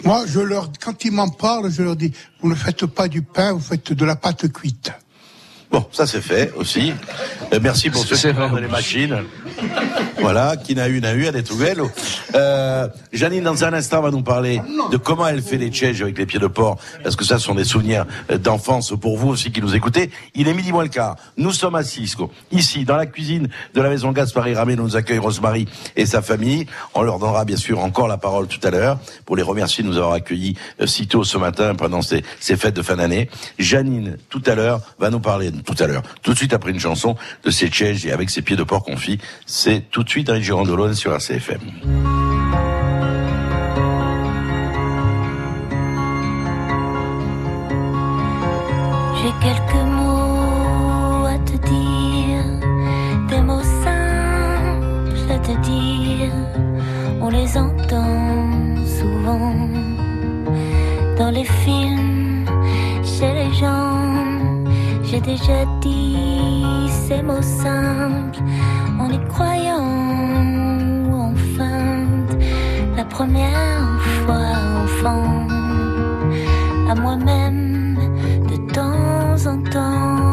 Moi, 0.04 0.26
je 0.28 0.42
leur, 0.42 0.70
quand 0.84 1.06
ils 1.06 1.12
m'en 1.14 1.30
parlent, 1.30 1.72
je 1.72 1.82
leur 1.84 1.96
dis, 1.96 2.12
vous 2.42 2.50
ne 2.50 2.56
faites 2.56 2.86
pas 2.86 3.08
du 3.08 3.22
pain, 3.22 3.54
vous 3.54 3.62
faites 3.62 3.94
de 3.94 4.06
la 4.06 4.18
pâte 4.18 4.52
cuite. 4.52 4.92
Bon, 5.72 5.86
ça 5.92 6.08
c'est 6.08 6.22
fait 6.22 6.52
aussi. 6.56 6.94
Euh, 7.54 7.60
merci 7.62 7.90
pour 7.90 8.04
ceux 8.04 8.16
qui 8.16 8.36
vendent 8.36 8.60
les 8.60 8.68
machines. 8.68 9.24
Voilà, 10.20 10.58
qui 10.58 10.74
n'a 10.74 10.88
eu, 10.88 11.00
n'a 11.00 11.14
eu, 11.14 11.26
elle 11.26 11.36
est 11.36 11.50
nouvelle. 11.50 11.82
Euh, 12.36 12.88
Janine, 13.14 13.44
dans 13.44 13.64
un 13.64 13.74
instant, 13.74 14.02
va 14.02 14.10
nous 14.10 14.22
parler 14.22 14.62
de 14.92 14.98
comment 14.98 15.28
elle 15.28 15.42
fait 15.42 15.58
les 15.58 15.70
tchèges 15.70 16.02
avec 16.02 16.18
les 16.18 16.26
pieds 16.26 16.40
de 16.40 16.48
porc, 16.48 16.78
parce 17.04 17.16
que 17.16 17.24
ça 17.24 17.38
ce 17.38 17.46
sont 17.46 17.56
des 17.56 17.64
souvenirs 17.64 18.06
euh, 18.32 18.38
d'enfance 18.38 18.94
pour 19.00 19.18
vous 19.18 19.30
aussi 19.30 19.52
qui 19.52 19.62
nous 19.62 19.76
écoutez. 19.76 20.10
Il 20.34 20.48
est 20.48 20.54
midi 20.54 20.72
moins 20.72 20.84
le 20.84 20.90
quart. 20.90 21.16
Nous 21.38 21.52
sommes 21.52 21.76
à 21.76 21.84
Cisco, 21.84 22.32
ici, 22.52 22.84
dans 22.86 22.96
la 22.98 23.06
cuisine 23.06 23.50
de 23.74 23.82
la 23.82 23.90
maison 23.90 24.12
Gaspard 24.12 24.48
Ramé, 24.54 24.76
nous 24.76 24.96
accueille 24.96 25.20
Rosemary 25.20 25.68
et 25.96 26.06
sa 26.06 26.22
famille. 26.22 26.66
On 26.96 27.02
leur 27.04 27.20
donnera 27.20 27.46
bien 27.46 27.58
sûr 27.58 27.80
encore 27.80 28.08
la 28.08 28.18
parole 28.18 28.48
tout 28.48 28.66
à 28.66 28.72
l'heure 28.72 29.00
pour 29.26 29.36
les 29.36 29.44
remercier 29.44 29.84
de 29.84 29.90
nous 29.90 29.98
avoir 29.98 30.14
accueillis 30.14 30.56
euh, 30.82 30.88
si 30.88 31.08
tôt 31.08 31.24
ce 31.24 31.38
matin 31.38 31.76
pendant 31.76 32.02
ces, 32.02 32.24
ces 32.40 32.56
fêtes 32.56 32.76
de 32.76 32.82
fin 32.82 32.96
d'année. 32.96 33.30
Janine, 33.60 34.18
tout 34.30 34.44
à 34.46 34.56
l'heure, 34.56 34.82
va 35.00 35.10
nous 35.10 35.20
parler, 35.20 35.52
tout 35.64 35.84
à 35.84 35.88
l'heure, 35.88 36.04
tout 36.22 36.34
de 36.34 36.38
suite 36.38 36.54
après 36.54 36.72
une 36.72 36.80
chanson 36.80 37.16
de 37.44 37.52
tchèges 37.52 38.06
et 38.06 38.12
avec 38.12 38.30
ses 38.30 38.42
pieds 38.42 38.56
de 38.56 38.64
porc 38.64 38.84
confits. 38.84 39.20
C'est 39.46 39.90
tout 39.92 40.04
de 40.04 40.10
suite 40.10 40.28
dans 40.28 40.34
les 40.34 40.44
Girondolone 40.44 40.94
sur 40.94 41.14
RCFM. 41.14 41.60
J'ai 49.22 49.34
quelques 49.42 49.86
mots 49.86 51.26
à 51.26 51.38
te 51.46 51.58
dire, 51.68 52.44
des 53.28 53.42
mots 53.42 53.64
simples 53.84 55.32
à 55.32 55.40
te 55.40 55.52
dire. 55.62 56.32
On 57.22 57.30
les 57.30 57.58
entend 57.58 58.76
souvent 58.98 59.70
dans 61.18 61.32
les 61.32 61.44
films, 61.44 62.09
J'ai 65.20 65.32
déjà 65.34 65.66
dit 65.82 66.88
ces 66.90 67.22
mots 67.22 67.42
simples 67.42 68.40
en 68.98 69.10
y 69.10 69.20
croyant 69.28 69.84
ou 71.10 71.14
en 71.14 71.36
feinte. 71.58 72.38
La 72.96 73.04
première 73.04 74.00
fois 74.26 74.56
enfant, 74.82 75.46
à 76.90 76.96
moi-même 76.96 77.98
de 78.50 78.72
temps 78.72 79.52
en 79.52 79.62
temps. 79.70 80.29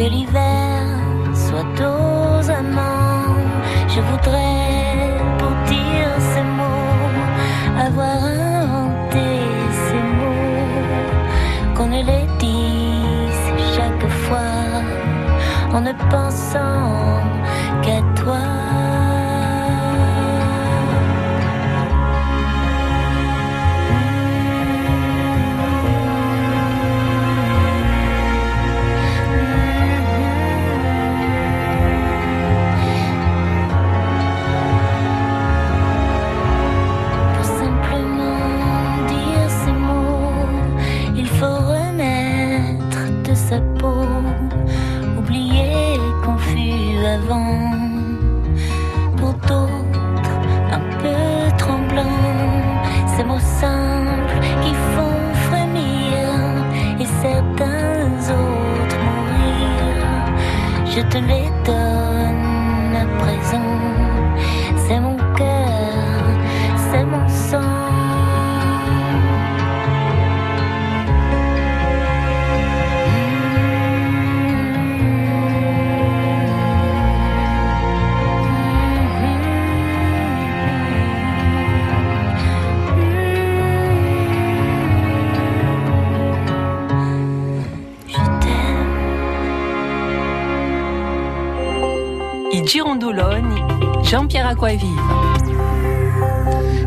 Que 0.00 0.06
l'hiver 0.08 0.86
soit 1.34 1.78
aux 1.78 2.50
amants. 2.50 3.36
Je 3.94 4.00
voudrais 4.00 5.12
pour 5.38 5.54
dire 5.72 6.12
ces 6.32 6.46
mots 6.58 7.10
avoir 7.86 8.16
inventé 8.24 9.28
ces 9.84 10.02
mots, 10.18 11.74
qu'on 11.74 11.88
ne 11.96 12.02
les 12.10 12.26
dise 12.38 13.46
chaque 13.76 14.08
fois 14.24 14.56
en 15.74 15.80
ne 15.82 15.92
pensant 16.10 17.20
qu'à 17.82 18.00
toi. 18.22 18.59
Je 60.90 61.02
te 61.02 61.18
les 61.18 61.49
Jean-Pierre 94.30 94.46
Acquaviva. 94.46 95.02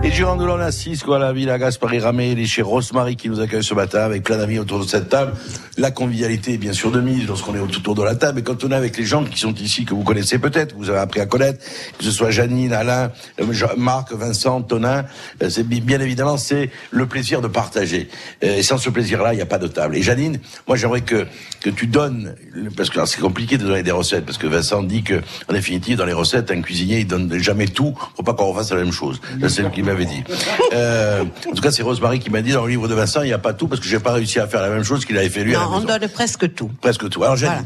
Et 0.01 0.11
Girandolon 0.11 0.59
à 0.59 0.71
6, 0.71 1.03
quoi, 1.03 1.19
la 1.19 1.33
ville 1.33 1.49
à 1.49 1.57
Gaspard 1.57 1.91
Ramé, 2.01 2.31
il 2.31 2.39
est 2.39 2.45
chez 2.45 2.61
Rosemary 2.61 3.17
qui 3.17 3.29
nous 3.29 3.41
accueille 3.41 3.63
ce 3.63 3.73
matin 3.73 3.99
avec 3.99 4.23
plein 4.23 4.37
d'amis 4.37 4.59
autour 4.59 4.79
de 4.79 4.85
cette 4.85 5.09
table. 5.09 5.33
La 5.77 5.89
convivialité 5.89 6.53
est 6.53 6.57
bien 6.57 6.73
sûr 6.73 6.91
de 6.91 7.01
mise 7.01 7.27
lorsqu'on 7.27 7.55
est 7.55 7.59
autour 7.59 7.95
de 7.95 8.03
la 8.03 8.15
table. 8.15 8.39
Et 8.39 8.43
quand 8.43 8.63
on 8.63 8.71
est 8.71 8.75
avec 8.75 8.95
les 8.95 9.05
gens 9.05 9.23
qui 9.23 9.39
sont 9.39 9.55
ici, 9.55 9.85
que 9.85 9.95
vous 9.95 10.03
connaissez 10.03 10.37
peut-être, 10.37 10.73
que 10.73 10.77
vous 10.77 10.89
avez 10.89 10.99
appris 10.99 11.19
à 11.19 11.25
connaître, 11.25 11.63
que 11.97 12.03
ce 12.03 12.11
soit 12.11 12.29
Janine, 12.29 12.73
Alain, 12.73 13.11
euh, 13.41 13.45
Marc, 13.75 14.13
Vincent, 14.13 14.61
Tonin, 14.61 15.05
euh, 15.41 15.49
bien 15.63 15.99
évidemment, 15.99 16.37
c'est 16.37 16.69
le 16.91 17.07
plaisir 17.07 17.41
de 17.41 17.47
partager. 17.47 18.07
Euh, 18.43 18.57
Et 18.57 18.63
sans 18.63 18.77
ce 18.77 18.91
plaisir-là, 18.91 19.33
il 19.33 19.37
n'y 19.37 19.41
a 19.41 19.47
pas 19.47 19.57
de 19.57 19.67
table. 19.67 19.95
Et 19.97 20.03
Janine, 20.03 20.39
moi 20.67 20.77
j'aimerais 20.77 21.01
que, 21.01 21.25
que 21.61 21.71
tu 21.71 21.87
donnes, 21.87 22.35
parce 22.77 22.91
que 22.91 23.03
c'est 23.05 23.21
compliqué 23.21 23.57
de 23.57 23.65
donner 23.65 23.81
des 23.81 23.91
recettes, 23.91 24.25
parce 24.25 24.37
que 24.37 24.45
Vincent 24.47 24.83
dit 24.83 25.01
que, 25.01 25.21
en 25.49 25.53
définitive, 25.53 25.97
dans 25.97 26.05
les 26.05 26.13
recettes, 26.13 26.51
un 26.51 26.61
cuisinier, 26.61 26.99
il 26.99 27.07
donne 27.07 27.33
jamais 27.39 27.65
tout, 27.67 27.95
faut 28.15 28.23
pas 28.23 28.33
qu'on 28.33 28.45
refasse 28.51 28.69
la 28.71 28.77
même 28.77 28.91
chose. 28.91 29.19
C'est 29.47 29.63
lui 29.63 29.71
qui 29.71 29.81
m'avait 29.81 30.05
dit. 30.05 30.23
Euh, 30.73 31.23
en 31.49 31.55
tout 31.55 31.61
cas, 31.63 31.71
c'est 31.71 31.81
Rosemary 31.83 32.19
qui 32.19 32.29
m'a 32.29 32.41
dit 32.41 32.51
dans 32.51 32.63
le 32.63 32.69
livre 32.69 32.87
de 32.87 32.93
Vincent, 32.93 33.23
il 33.23 33.27
n'y 33.27 33.33
a 33.33 33.39
pas 33.39 33.53
tout 33.53 33.67
parce 33.67 33.81
que 33.81 33.87
j'ai 33.87 33.99
pas 33.99 34.13
réussi 34.13 34.39
à 34.39 34.47
faire 34.47 34.61
la 34.61 34.69
même 34.69 34.83
chose 34.83 35.03
qu'il 35.05 35.17
avait 35.17 35.29
fait 35.29 35.43
lui 35.43 35.55
la 35.64 35.76
on 35.77 35.81
maison. 35.81 35.98
donne 35.99 36.10
presque 36.10 36.53
tout. 36.53 36.69
Presque 36.81 37.10
tout. 37.10 37.23
Alors, 37.23 37.35
Voilà. 37.38 37.64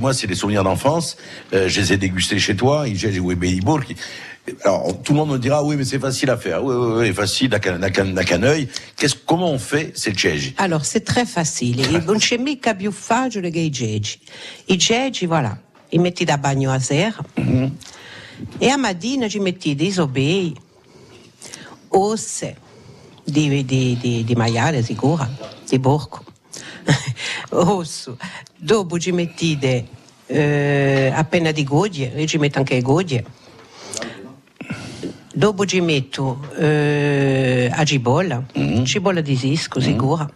moi, 0.00 0.12
c'est 0.14 0.26
des 0.26 0.34
souvenirs 0.34 0.64
d'enfance. 0.64 1.16
Euh, 1.52 1.68
je 1.68 1.80
les 1.80 1.92
ai 1.92 1.96
dégustés 1.96 2.38
chez 2.38 2.56
toi. 2.56 2.86
Ijeji 2.88 3.20
ou 3.20 3.32
Ebeibourg. 3.32 3.82
Alors, 4.64 5.00
tout 5.02 5.12
le 5.12 5.18
monde 5.18 5.30
me 5.32 5.38
dira, 5.38 5.62
oui, 5.62 5.76
mais 5.76 5.84
c'est 5.84 5.98
facile 5.98 6.30
à 6.30 6.36
faire. 6.36 6.64
Oui, 6.64 6.74
oui, 6.74 7.08
oui, 7.08 7.14
facile, 7.14 7.50
n'a 7.50 7.60
qu'un- 7.60 8.42
œil. 8.42 8.68
Qu'est-ce, 8.96 9.14
comment 9.14 9.50
on 9.50 9.58
fait 9.58 9.92
ces 9.94 10.12
Tcheji 10.12 10.54
Alors, 10.56 10.84
c'est 10.86 11.04
très 11.04 11.26
facile. 11.26 11.80
Il 11.80 12.02
non 12.06 12.18
c'è 12.18 12.38
mica 12.38 12.74
più 12.74 12.90
facile 12.90 13.50
che 13.50 13.60
i 13.60 13.70
gegi. 13.70 14.18
I 14.68 14.76
gegi, 14.78 15.26
voilà, 15.26 15.56
li 15.90 15.98
metti 15.98 16.24
da 16.24 16.36
bagno 16.38 16.72
a 16.72 16.78
sera 16.80 17.22
e 18.58 18.68
a 18.70 18.76
mattina 18.78 19.28
ci 19.28 19.38
metti 19.38 19.74
dei 19.74 19.92
sobei, 19.92 20.54
osse 21.88 22.56
di, 23.24 23.64
di, 23.64 23.96
di, 24.00 24.24
di 24.24 24.34
maiale 24.34 24.82
sicura, 24.82 25.28
di 25.68 25.78
porco, 25.78 26.24
osso. 27.50 28.16
Dopo 28.56 28.98
ci 28.98 29.12
mettete 29.12 29.86
eh, 30.26 31.12
appena 31.14 31.50
di 31.50 31.64
godie, 31.64 32.12
io 32.16 32.26
ci 32.26 32.38
metto 32.38 32.58
anche 32.58 32.74
le 32.74 32.82
godie. 32.82 33.24
Dopo 35.32 35.64
ci 35.64 35.80
metto 35.80 36.40
eh, 36.58 37.70
a 37.72 37.84
cipolla, 37.84 38.42
cipolla 38.84 39.20
di 39.20 39.36
sisco 39.36 39.80
sicura. 39.80 40.28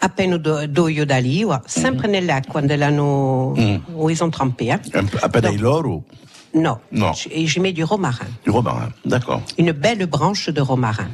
Appena 0.00 0.36
do- 0.36 0.64
d'olio 0.68 1.04
d'oliva, 1.04 1.60
sempre 1.66 2.06
nell'acqua 2.06 2.60
dell'hanno 2.60 3.52
où 3.94 4.08
ils 4.08 4.22
ont 4.22 4.30
trempé. 4.30 4.70
hein. 4.70 4.80
Un 4.94 5.04
peu- 5.06 5.18
À 5.20 5.28
peine 5.28 5.56
l'or 5.58 6.02
Non, 6.54 6.78
Non. 6.92 7.12
Je 7.12 7.58
mets 7.60 7.72
du 7.72 7.82
romarin, 7.82 8.28
du 8.44 8.50
romarin. 8.50 8.92
D'accord. 9.04 9.42
une 9.58 9.72
belle 9.72 10.06
branche 10.06 10.50
de 10.50 10.60
romarin, 10.60 11.10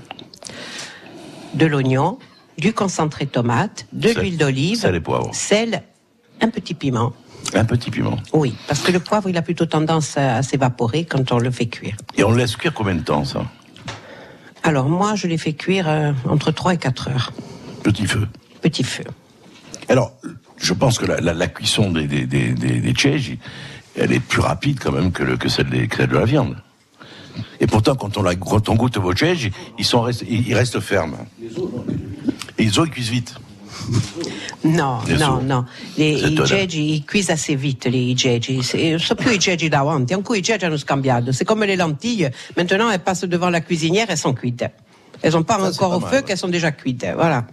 de 1.54 1.66
l'oignon, 1.66 2.18
du 2.58 2.72
concentré 2.72 3.24
de 3.26 3.30
tomate, 3.30 3.86
de 3.92 4.10
l'huile 4.10 4.38
d'olive, 4.38 4.78
sel 4.78 4.94
et 4.94 5.00
poivre. 5.00 5.30
sel, 5.34 5.82
un 6.40 6.48
petit 6.48 6.74
piment. 6.74 7.12
Un 7.54 7.64
petit 7.64 7.90
piment. 7.90 8.18
Oui, 8.32 8.54
parce 8.68 8.80
que 8.80 8.90
le 8.92 9.00
poivre, 9.00 9.28
il 9.28 9.36
a 9.36 9.42
plutôt 9.42 9.66
tendance 9.66 10.16
à, 10.16 10.36
à 10.36 10.42
s'évaporer 10.42 11.04
quand 11.04 11.30
on 11.32 11.38
le 11.38 11.50
fait 11.50 11.66
cuire. 11.66 11.94
Et 12.16 12.24
on 12.24 12.30
le 12.32 12.38
laisse 12.38 12.56
cuire 12.56 12.72
combien 12.72 12.94
de 12.94 13.02
temps, 13.02 13.24
ça 13.24 13.44
Alors 14.62 14.88
moi, 14.88 15.14
je 15.14 15.26
les 15.26 15.36
fais 15.38 15.52
cuire 15.52 15.88
euh, 15.88 16.12
entre 16.28 16.50
3 16.52 16.74
et 16.74 16.78
4 16.78 17.08
heures, 17.08 17.32
Petit 17.82 18.06
feu. 18.06 18.26
petit 18.62 18.82
feu. 18.82 19.04
Alors, 19.88 20.12
je 20.56 20.72
pense 20.72 20.98
que 20.98 21.04
la, 21.04 21.20
la- 21.20 21.34
la 21.34 21.46
cuisson 21.48 21.90
des, 21.90 22.06
des, 22.06 22.24
des, 22.26 22.54
des, 22.54 22.94
elle 23.96 24.12
est 24.12 24.20
plus 24.20 24.40
rapide 24.40 24.80
quand 24.80 24.92
même 24.92 25.12
que, 25.12 25.22
le, 25.22 25.36
que, 25.36 25.48
celle 25.50 25.68
des, 25.68 25.86
que 25.86 25.98
celle 25.98 26.08
de 26.08 26.16
la 26.16 26.24
viande. 26.24 26.56
Et 27.60 27.66
pourtant, 27.66 27.94
quand 27.94 28.16
on, 28.16 28.22
la, 28.22 28.34
quand 28.34 28.68
on 28.68 28.74
goûte 28.74 28.98
vos 28.98 29.12
Tcheji, 29.12 29.50
ils, 29.78 29.84
sont 29.84 30.02
restent, 30.02 30.24
ils, 30.28 30.54
restent 30.54 30.80
fermes. 30.80 31.16
Et 32.58 32.64
les 32.64 32.78
os, 32.78 32.86
ils 32.86 32.90
cuisent 32.90 33.10
vite. 33.10 33.34
No, 34.64 35.00
Les 35.06 35.16
no, 35.18 35.36
os. 35.36 35.42
no. 35.42 35.64
Les, 35.98 36.14
I 36.22 37.24
assez 37.28 37.54
vite, 37.56 37.86
les 37.86 38.12
i 38.12 38.16
gegi. 38.16 38.62
C'est- 38.62 38.98
sono 38.98 39.20
più 39.20 39.30
i 39.30 39.38
gegi 39.38 39.68
davanti. 39.68 40.14
Ancora 40.14 40.38
i 40.38 40.42
gegi 40.42 40.64
hanno 40.64 40.76
scambiato. 40.78 41.32
C'est 41.32 41.44
comme 41.44 41.64
les 41.66 41.76
lentilles. 41.76 42.30
Maintenant, 42.56 42.90
elles 42.90 43.00
passent 43.02 43.24
devant 43.28 43.50
la 43.50 43.60
cuisinière, 43.60 44.06
elles 44.08 44.16
sont 44.18 44.32
cuites. 44.32 44.64
Elles 45.20 45.32
sont 45.32 45.42
pas 45.44 45.58
Ça, 45.58 45.68
encore 45.68 45.90
pas 45.90 45.96
au 45.96 46.00
mal, 46.00 46.10
feu 46.10 46.16
ouais. 46.18 46.22
qu'elles 46.22 46.38
sont 46.38 46.48
déjà 46.48 46.72
cuites. 46.72 47.06
Voilà. 47.14 47.46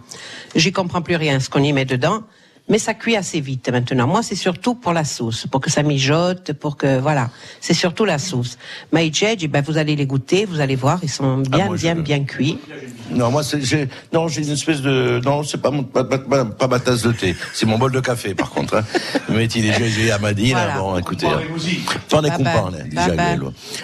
J'y 0.54 0.72
comprends 0.72 1.02
plus 1.02 1.16
rien, 1.16 1.38
ce 1.40 1.48
qu'on 1.50 1.62
y 1.62 1.72
met 1.72 1.84
dedans. 1.84 2.22
Mais 2.68 2.78
ça 2.78 2.94
cuit 2.94 3.16
assez 3.16 3.40
vite 3.40 3.68
maintenant. 3.70 4.06
Moi, 4.06 4.22
c'est 4.22 4.36
surtout 4.36 4.74
pour 4.76 4.92
la 4.92 5.04
sauce, 5.04 5.46
pour 5.50 5.60
que 5.60 5.68
ça 5.70 5.82
mijote, 5.82 6.52
pour 6.52 6.76
que, 6.76 7.00
voilà. 7.00 7.28
C'est 7.60 7.74
surtout 7.74 8.04
la 8.04 8.18
sauce. 8.18 8.56
Gegi, 8.94 9.48
ben, 9.48 9.62
vous 9.66 9.76
allez 9.76 9.96
les 9.96 10.06
goûter, 10.06 10.44
vous 10.46 10.60
allez 10.60 10.76
voir, 10.76 11.00
ils 11.02 11.10
sont 11.10 11.38
bien, 11.38 11.64
Ah, 11.64 11.66
moi, 11.66 11.76
je- 11.76 11.82
bien, 11.82 11.94
bien 11.96 12.24
cuits. 12.24 12.58
Non, 13.10 13.30
moi, 13.30 13.42
c'est, 13.42 13.60
j'ai, 13.62 13.88
non, 14.12 14.28
j'ai 14.28 14.42
une 14.42 14.52
espèce 14.52 14.80
de, 14.80 15.20
non, 15.24 15.42
c'est 15.42 15.60
pas, 15.60 15.70
mon, 15.70 15.82
pas, 15.82 16.04
pas, 16.04 16.18
pas, 16.18 16.44
pas 16.44 16.68
ma 16.68 16.78
tasse 16.78 17.02
de 17.02 17.12
thé. 17.12 17.34
C'est 17.52 17.66
mon 17.66 17.78
bol 17.78 17.90
de 17.92 18.00
café, 18.00 18.32
par 18.34 18.50
contre, 18.50 18.76
hein. 18.76 18.84
Mais 19.28 19.46
il 19.46 19.66
est 19.66 19.78
déjà 19.78 20.14
à 20.14 20.18
Madine, 20.18 20.52
Voilà. 20.52 20.78
bon, 20.78 20.96
écoutez. 20.96 21.26
T'en 22.08 22.22
es 22.22 22.30
compagnon, 22.30 22.70
déjà, 22.88 23.08
bah. 23.08 23.16
Gaël, 23.16 23.40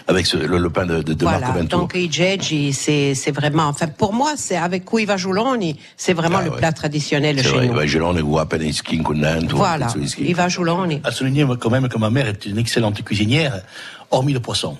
avec 0.06 0.24
ce- 0.26 0.36
le, 0.36 0.56
le 0.56 0.70
pain 0.70 0.86
de, 0.86 1.02
de, 1.02 1.14
de 1.14 1.24
Voilà, 1.24 1.40
Marco 1.40 1.58
Vento. 1.58 1.76
donc 1.78 1.96
gegi, 2.10 2.72
c'est 2.72 3.14
c'est 3.14 3.32
vraiment, 3.32 3.64
enfin 3.66 3.88
pour 3.88 4.12
moi, 4.14 4.34
c'est 4.36 4.56
avec 4.56 4.84
cui 4.84 5.04
va 5.04 5.16
Giuloni, 5.16 5.76
c'est 5.96 6.14
vraiment 6.14 6.40
le 6.40 6.52
plat 6.52 6.72
traditionnel 6.72 7.36
Ah, 7.40 7.42
chez 7.42 7.48
vrai, 7.50 7.66
nous. 7.66 8.38
appena 8.38 8.64
iskin 8.64 8.66
con 8.66 8.66
nanto. 8.66 8.67
Voilà, 9.56 9.88
il 10.18 10.34
va 10.34 10.48
Giuloni. 10.48 11.00
À 11.04 11.10
souligner 11.10 11.46
quand 11.60 11.70
même 11.70 11.88
que 11.88 11.98
ma 11.98 12.10
mère 12.10 12.28
est 12.28 12.46
une 12.46 12.58
excellente 12.58 13.02
cuisinière, 13.02 13.62
hormis 14.10 14.32
le 14.32 14.40
poisson. 14.40 14.76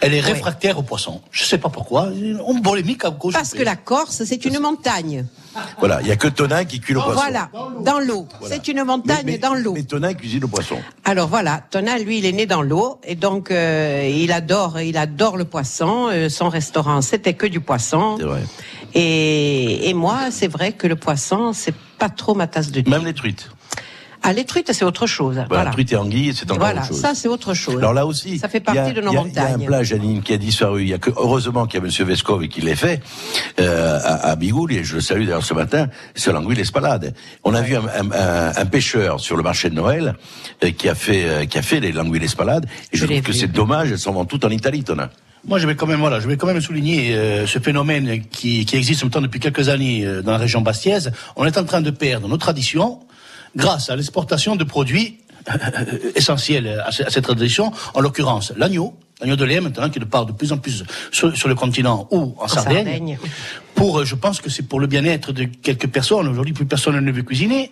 Elle 0.00 0.14
est 0.14 0.20
réfractaire 0.20 0.78
au 0.78 0.82
poisson. 0.82 1.20
Je 1.30 1.44
sais 1.44 1.58
pas 1.58 1.68
pourquoi. 1.68 2.08
On 2.46 2.54
bolémique 2.54 3.04
à 3.04 3.10
cause 3.10 3.34
Parce 3.34 3.52
que 3.52 3.62
la 3.62 3.76
Corse, 3.76 4.22
c'est 4.24 4.44
une 4.46 4.58
montagne. 4.58 5.26
Voilà, 5.78 6.00
il 6.00 6.08
y 6.08 6.10
a 6.10 6.16
que 6.16 6.28
Tonin 6.28 6.64
qui 6.64 6.80
cuit 6.80 6.94
le 6.94 7.00
poisson. 7.00 7.20
Voilà, 7.20 7.50
dans 7.84 7.98
l'eau. 7.98 8.26
C'est 8.46 8.66
une 8.68 8.82
montagne 8.84 9.38
dans 9.38 9.54
l'eau. 9.54 9.74
Mais 9.74 9.82
Tonin 9.82 10.14
cuisine 10.14 10.40
le 10.40 10.48
poisson. 10.48 10.76
Alors 11.04 11.28
voilà, 11.28 11.62
Tona, 11.70 11.98
lui, 11.98 12.18
il 12.18 12.24
est 12.24 12.32
né 12.32 12.46
dans 12.46 12.62
l'eau 12.62 12.98
et 13.04 13.14
donc 13.14 13.50
euh, 13.50 14.08
il 14.10 14.32
adore, 14.32 14.80
il 14.80 14.96
adore 14.96 15.36
le 15.36 15.44
poisson. 15.44 16.08
Euh, 16.10 16.28
son 16.28 16.48
restaurant, 16.48 17.02
c'était 17.02 17.34
que 17.34 17.46
du 17.46 17.60
poisson. 17.60 18.16
C'est 18.18 18.24
vrai. 18.24 18.42
Et, 18.94 19.88
et 19.90 19.94
moi, 19.94 20.30
c'est 20.30 20.48
vrai 20.48 20.72
que 20.72 20.86
le 20.86 20.96
poisson, 20.96 21.52
c'est 21.52 21.74
pas 22.00 22.08
trop 22.08 22.34
ma 22.34 22.46
tasse 22.48 22.72
de 22.72 22.80
thé. 22.80 22.90
Même 22.90 23.04
les 23.04 23.14
truites. 23.14 23.50
Ah, 24.22 24.34
les 24.34 24.44
truites, 24.44 24.70
c'est 24.74 24.84
autre 24.84 25.06
chose. 25.06 25.36
Voilà, 25.36 25.46
Voilà. 25.48 25.70
truite 25.70 25.92
et 25.92 25.96
anguille, 25.96 26.34
c'est 26.34 26.44
encore 26.50 26.58
Voilà, 26.58 26.80
autre 26.80 26.88
chose. 26.88 27.00
ça 27.00 27.14
c'est 27.14 27.26
autre 27.28 27.54
chose. 27.54 27.78
Alors 27.78 27.94
là 27.94 28.04
aussi, 28.04 28.38
ça 28.38 28.48
fait 28.50 28.58
a- 28.68 28.74
partie 28.74 28.92
de 28.92 29.00
nos 29.00 29.08
a- 29.08 29.12
Il 29.12 29.14
y 29.14 29.16
a 29.16 29.20
un 29.20 29.24
montagnes. 29.52 29.64
plat, 29.66 29.82
Janine, 29.82 30.20
qui 30.22 30.34
a 30.34 30.36
disparu. 30.36 30.82
Il 30.82 30.88
y 30.88 30.92
a 30.94 30.98
que, 30.98 31.08
heureusement 31.16 31.66
qu'il 31.66 31.80
y 31.80 31.82
a 31.82 31.86
M. 31.86 32.06
Vescov 32.06 32.46
qui 32.48 32.60
l'a 32.60 32.76
fait, 32.76 33.00
euh, 33.60 33.98
à, 34.04 34.30
à 34.30 34.36
Bigouli, 34.36 34.76
et 34.76 34.84
je 34.84 34.96
le 34.96 35.00
salue 35.00 35.24
d'ailleurs 35.24 35.42
ce 35.44 35.54
matin, 35.54 35.88
c'est 36.14 36.32
l'anguille 36.32 36.60
espalade. 36.60 37.14
On 37.44 37.54
a 37.54 37.62
vu 37.62 37.76
un, 37.76 37.80
un- 37.84 38.10
un- 38.12 38.52
un 38.56 38.66
pêcheur 38.66 39.20
sur 39.20 39.38
le 39.38 39.42
marché 39.42 39.70
de 39.70 39.74
Noël, 39.74 40.14
euh, 40.64 40.70
qui 40.70 40.90
a 40.90 40.94
fait, 40.94 41.24
euh, 41.24 41.44
qui 41.46 41.56
a 41.56 41.62
fait 41.62 41.80
les 41.80 41.92
languilles 41.92 42.22
espalades, 42.24 42.66
et 42.92 42.98
je, 42.98 43.06
trouve 43.06 43.22
que 43.22 43.32
c'est 43.32 43.46
dommage, 43.50 43.90
elles 43.90 43.98
s'en 43.98 44.12
vendent 44.12 44.28
toutes 44.28 44.44
en 44.44 44.50
Italie, 44.50 44.84
Tonin. 44.84 45.08
Moi, 45.46 45.58
je 45.58 45.66
vais 45.66 45.74
quand 45.74 45.86
même, 45.86 46.00
voilà, 46.00 46.20
je 46.20 46.28
vais 46.28 46.36
quand 46.36 46.46
même 46.46 46.60
souligner 46.60 47.14
euh, 47.14 47.46
ce 47.46 47.58
phénomène 47.58 48.22
qui, 48.30 48.64
qui 48.66 48.76
existe 48.76 49.02
maintenant 49.04 49.22
depuis 49.22 49.40
quelques 49.40 49.68
années 49.70 50.04
euh, 50.04 50.22
dans 50.22 50.32
la 50.32 50.38
région 50.38 50.60
bastiaise. 50.60 51.12
On 51.36 51.44
est 51.46 51.56
en 51.56 51.64
train 51.64 51.80
de 51.80 51.90
perdre 51.90 52.28
nos 52.28 52.36
traditions 52.36 53.00
grâce 53.56 53.88
à 53.90 53.96
l'exportation 53.96 54.54
de 54.56 54.64
produits 54.64 55.18
essentiels 56.14 56.82
à, 56.84 56.92
ce- 56.92 57.02
à 57.02 57.10
cette 57.10 57.24
tradition, 57.24 57.72
en 57.94 58.00
l'occurrence 58.00 58.52
l'agneau, 58.56 58.94
l'agneau 59.20 59.36
de 59.36 59.44
lait 59.44 59.60
maintenant 59.60 59.88
qui 59.90 59.98
part 60.00 60.26
de 60.26 60.32
plus 60.32 60.52
en 60.52 60.58
plus 60.58 60.84
sur, 61.10 61.34
sur 61.36 61.48
le 61.48 61.54
continent 61.54 62.06
ou 62.10 62.34
en, 62.38 62.46
Sardaigne. 62.46 62.74
Sardaigne. 62.84 63.18
Pour, 63.74 64.00
euh, 64.00 64.04
je 64.04 64.14
pense 64.14 64.40
que 64.40 64.50
c'est 64.50 64.62
pour 64.62 64.78
le 64.80 64.86
bien-être 64.86 65.32
de 65.32 65.44
quelques 65.44 65.88
personnes. 65.88 66.28
Aujourd'hui, 66.28 66.52
plus 66.52 66.66
personne 66.66 66.98
ne 67.00 67.12
veut 67.12 67.22
cuisiner. 67.22 67.70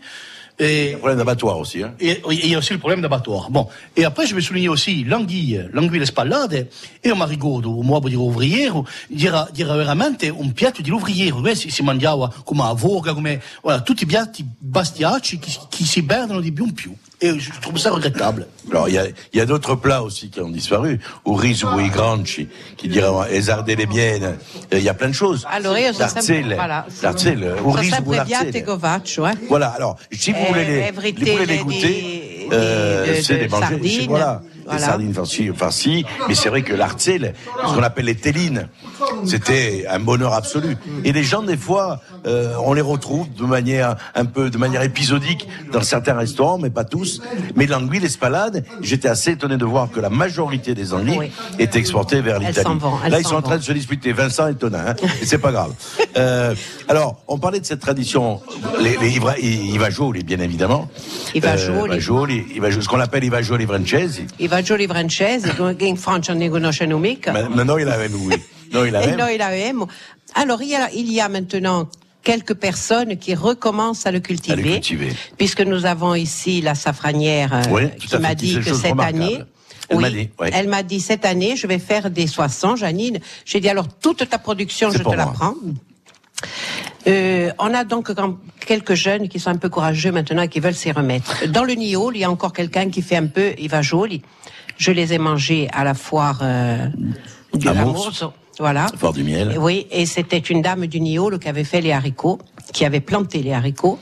Et, 0.60 0.96
problème 0.98 1.18
d'abattoir 1.18 1.58
aussi. 1.58 1.82
Hein. 1.82 1.94
et 2.00 2.20
il 2.30 2.48
y 2.48 2.54
a 2.54 2.58
aussi 2.58 2.72
le 2.72 2.80
problème 2.80 3.00
d'abattoir. 3.00 3.50
Bon, 3.50 3.68
et 3.96 4.04
après 4.04 4.26
je 4.26 4.34
vais 4.34 4.40
souligner 4.40 4.68
aussi 4.68 5.04
l'anguille, 5.04 5.68
l'anguille 5.72 6.04
spallade 6.04 6.68
e 7.04 7.10
un 7.10 7.14
marigodo, 7.14 7.80
un 7.80 7.86
uomo 7.86 8.08
di 8.08 8.14
l'ouvriero, 8.14 8.84
dirà, 9.08 9.48
dirà 9.52 9.76
veramente 9.76 10.28
un 10.28 10.52
piatto 10.52 10.82
di 10.82 10.90
l'ouvriero, 10.90 11.46
eh, 11.46 11.54
si, 11.54 11.70
si 11.70 11.82
mangiava 11.82 12.32
come 12.44 12.64
a 12.64 12.72
voga, 12.72 13.14
come, 13.14 13.40
voilà, 13.62 13.82
tutti 13.82 14.02
i 14.02 14.06
piatti 14.06 14.44
bastiaci 14.58 15.38
qui, 15.38 15.54
qui 15.70 15.84
si 15.84 16.02
perdono 16.02 16.40
di 16.40 16.50
più 16.50 16.64
in 16.64 16.74
più. 16.74 16.94
Et 17.20 17.36
je 17.38 17.50
trouve 17.60 17.76
ça 17.78 17.90
regrettable. 17.90 18.46
Alors, 18.70 18.88
il 18.88 18.94
y 18.94 18.98
a, 18.98 19.06
il 19.08 19.38
y 19.38 19.40
a 19.40 19.46
d'autres 19.46 19.74
plats 19.74 20.02
aussi 20.02 20.30
qui 20.30 20.40
ont 20.40 20.50
disparu. 20.50 21.00
Ou 21.24 21.34
riz 21.34 21.64
ou 21.64 21.80
i 21.80 21.88
granci, 21.88 22.48
qui 22.76 22.88
diraient 22.88 23.34
esarde 23.34 23.68
les 23.68 23.86
biennes. 23.86 24.36
Il 24.70 24.82
y 24.82 24.88
a 24.88 24.94
plein 24.94 25.08
de 25.08 25.12
choses. 25.14 25.40
Sempre, 25.40 25.98
L'arzel, 25.98 26.54
voilà, 26.54 26.86
l'arzel, 27.02 27.54
ou 27.64 27.70
riz 27.72 27.90
ou 28.06 28.12
faccio, 28.78 29.26
eh. 29.26 29.46
Voilà, 29.48 29.68
alors, 29.68 29.96
si 30.12 30.30
vous 30.30 30.38
Eh, 30.40 30.48
voulez 30.48 30.64
les, 30.64 30.78
every 30.78 31.12
vous 31.12 31.18
voulez 31.32 31.46
les 31.46 31.58
goûter, 31.58 32.48
euh, 32.52 33.16
c'est 33.20 33.38
les 33.38 33.48
manger. 33.48 33.66
sardines. 33.68 34.06
Voilà, 34.08 34.42
Voilà. 34.68 34.80
les 34.80 34.86
sardines 34.86 35.14
farcies, 35.14 35.50
farcies, 35.56 36.04
mais 36.28 36.34
c'est 36.34 36.48
vrai 36.48 36.62
que 36.62 36.74
l'arzel, 36.74 37.34
ce 37.66 37.74
qu'on 37.74 37.82
appelle 37.82 38.04
les 38.06 38.14
télines, 38.14 38.68
c'était 39.24 39.86
un 39.88 39.98
bonheur 40.00 40.34
absolu. 40.34 40.76
Et 41.04 41.12
les 41.12 41.22
gens, 41.24 41.42
des 41.42 41.56
fois, 41.56 42.00
euh, 42.26 42.54
on 42.64 42.72
les 42.72 42.80
retrouve 42.80 43.32
de 43.32 43.44
manière 43.44 43.96
un 44.14 44.24
peu, 44.24 44.50
de 44.50 44.58
manière 44.58 44.82
épisodique 44.82 45.48
dans 45.72 45.82
certains 45.82 46.14
restaurants, 46.14 46.58
mais 46.58 46.70
pas 46.70 46.84
tous. 46.84 47.20
Mais 47.56 47.66
l'anguille, 47.66 48.00
l'espalade, 48.00 48.64
j'étais 48.80 49.08
assez 49.08 49.32
étonné 49.32 49.56
de 49.56 49.64
voir 49.64 49.90
que 49.90 50.00
la 50.00 50.10
majorité 50.10 50.74
des 50.74 50.92
anguilles 50.92 51.18
Oui. 51.18 51.32
étaient 51.58 51.78
exportées 51.78 52.20
vers 52.20 52.38
l'Italie. 52.38 52.68
Là, 53.08 53.18
ils 53.20 53.26
sont 53.26 53.36
en 53.36 53.42
train 53.42 53.56
de 53.58 53.62
se 53.62 53.72
disputer, 53.72 54.12
Vincent 54.12 54.48
et 54.48 54.54
Tonin, 54.54 54.84
hein, 54.88 54.94
et 55.22 55.26
c'est 55.26 55.38
pas 55.38 55.52
grave. 55.52 55.72
Euh, 56.16 56.54
alors, 56.88 57.22
on 57.28 57.38
parlait 57.38 57.60
de 57.60 57.66
cette 57.66 57.80
tradition, 57.80 58.40
les, 58.80 58.96
les 58.96 59.10
ivra- 59.18 59.38
i- 59.40 59.72
i 59.74 59.78
vagioli, 59.78 60.22
bien 60.22 60.40
évidemment. 60.40 60.88
I 61.34 61.40
vagioli. 61.40 61.90
Euh, 61.90 61.94
vagioli, 61.94 62.46
i 62.54 62.58
vagioli, 62.58 62.84
ce 62.84 62.88
qu'on 62.88 63.00
appelle 63.00 63.24
i 63.24 63.28
vagioli 63.28 63.66
francesi. 63.66 64.26
I 64.38 64.46
fagioli 64.58 64.86
francesi, 64.86 65.50
che 65.76 65.84
in 65.86 65.96
Francia 65.96 66.32
non 66.32 66.42
ne 66.42 66.48
conoscono 66.48 66.98
mica. 66.98 67.32
Mais, 67.32 67.48
mais 67.48 67.64
noi 67.64 67.84
l'avevamo, 67.84 68.24
oui. 68.24 68.42
Noi 68.72 68.88
Et 68.88 68.90
l'avevamo. 68.92 69.16
noi 69.24 69.36
l'avevamo. 69.36 69.88
Alors, 70.34 70.60
il 70.62 70.68
y, 70.68 70.74
a, 70.74 70.90
il 70.92 71.10
y 71.12 71.20
a 71.20 71.28
maintenant 71.28 71.88
quelques 72.22 72.54
personnes 72.54 73.16
qui 73.18 73.34
recommencent 73.34 74.04
à 74.06 74.10
le 74.10 74.20
cultiver. 74.20 74.52
À 74.52 74.56
le 74.56 74.62
cultiver. 74.72 75.12
Puisque 75.36 75.60
nous 75.62 75.86
avons 75.86 76.14
ici 76.14 76.60
la 76.60 76.74
safranière 76.74 77.52
euh, 77.54 77.62
Oui, 77.70 77.90
qui 77.98 78.18
m'a 78.18 78.34
dit 78.34 78.58
que 78.60 78.74
cette 78.74 78.98
année, 79.00 79.38
Elle 79.88 79.96
Oui. 79.96 80.02
m'a 80.02 80.10
dit, 80.10 80.28
ouais. 80.38 80.50
Elle 80.52 80.68
m'a 80.68 80.82
dit 80.82 81.00
cette 81.00 81.24
année, 81.24 81.56
je 81.56 81.66
vais 81.66 81.78
faire 81.78 82.10
des 82.10 82.26
60, 82.26 82.76
Janine. 82.78 83.20
J'ai 83.46 83.60
dit 83.60 83.70
alors 83.70 83.88
toute 83.88 84.28
ta 84.28 84.38
production, 84.38 84.90
je 84.90 84.98
te 85.02 85.14
la 85.14 85.26
prends. 85.28 85.54
Euh, 87.08 87.50
on 87.58 87.72
a 87.74 87.84
donc 87.84 88.12
quand- 88.14 88.36
quelques 88.66 88.94
jeunes 88.94 89.28
qui 89.28 89.38
sont 89.40 89.50
un 89.50 89.56
peu 89.56 89.68
courageux 89.68 90.12
maintenant 90.12 90.42
et 90.42 90.48
qui 90.48 90.60
veulent 90.60 90.74
s'y 90.74 90.92
remettre. 90.92 91.46
Dans 91.48 91.64
le 91.64 91.74
Niol, 91.74 92.16
il 92.16 92.20
y 92.20 92.24
a 92.24 92.30
encore 92.30 92.52
quelqu'un 92.52 92.90
qui 92.90 93.02
fait 93.02 93.16
un 93.16 93.26
peu, 93.26 93.52
il 93.58 93.68
va 93.70 93.80
joli. 93.82 94.22
Je 94.76 94.92
les 94.92 95.12
ai 95.14 95.18
mangés 95.18 95.68
à 95.72 95.84
la 95.84 95.94
foire 95.94 96.40
euh, 96.42 96.86
du 97.54 97.68
Amours. 97.68 98.32
Voilà. 98.60 98.86
Fort 98.96 99.12
du 99.12 99.22
miel. 99.24 99.56
Oui, 99.58 99.86
et 99.90 100.04
c'était 100.04 100.38
une 100.38 100.62
dame 100.62 100.86
du 100.86 101.00
Niol 101.00 101.38
qui 101.38 101.48
avait 101.48 101.64
fait 101.64 101.80
les 101.80 101.92
haricots, 101.92 102.38
qui 102.72 102.84
avait 102.84 103.00
planté 103.00 103.42
les 103.42 103.52
haricots. 103.52 103.98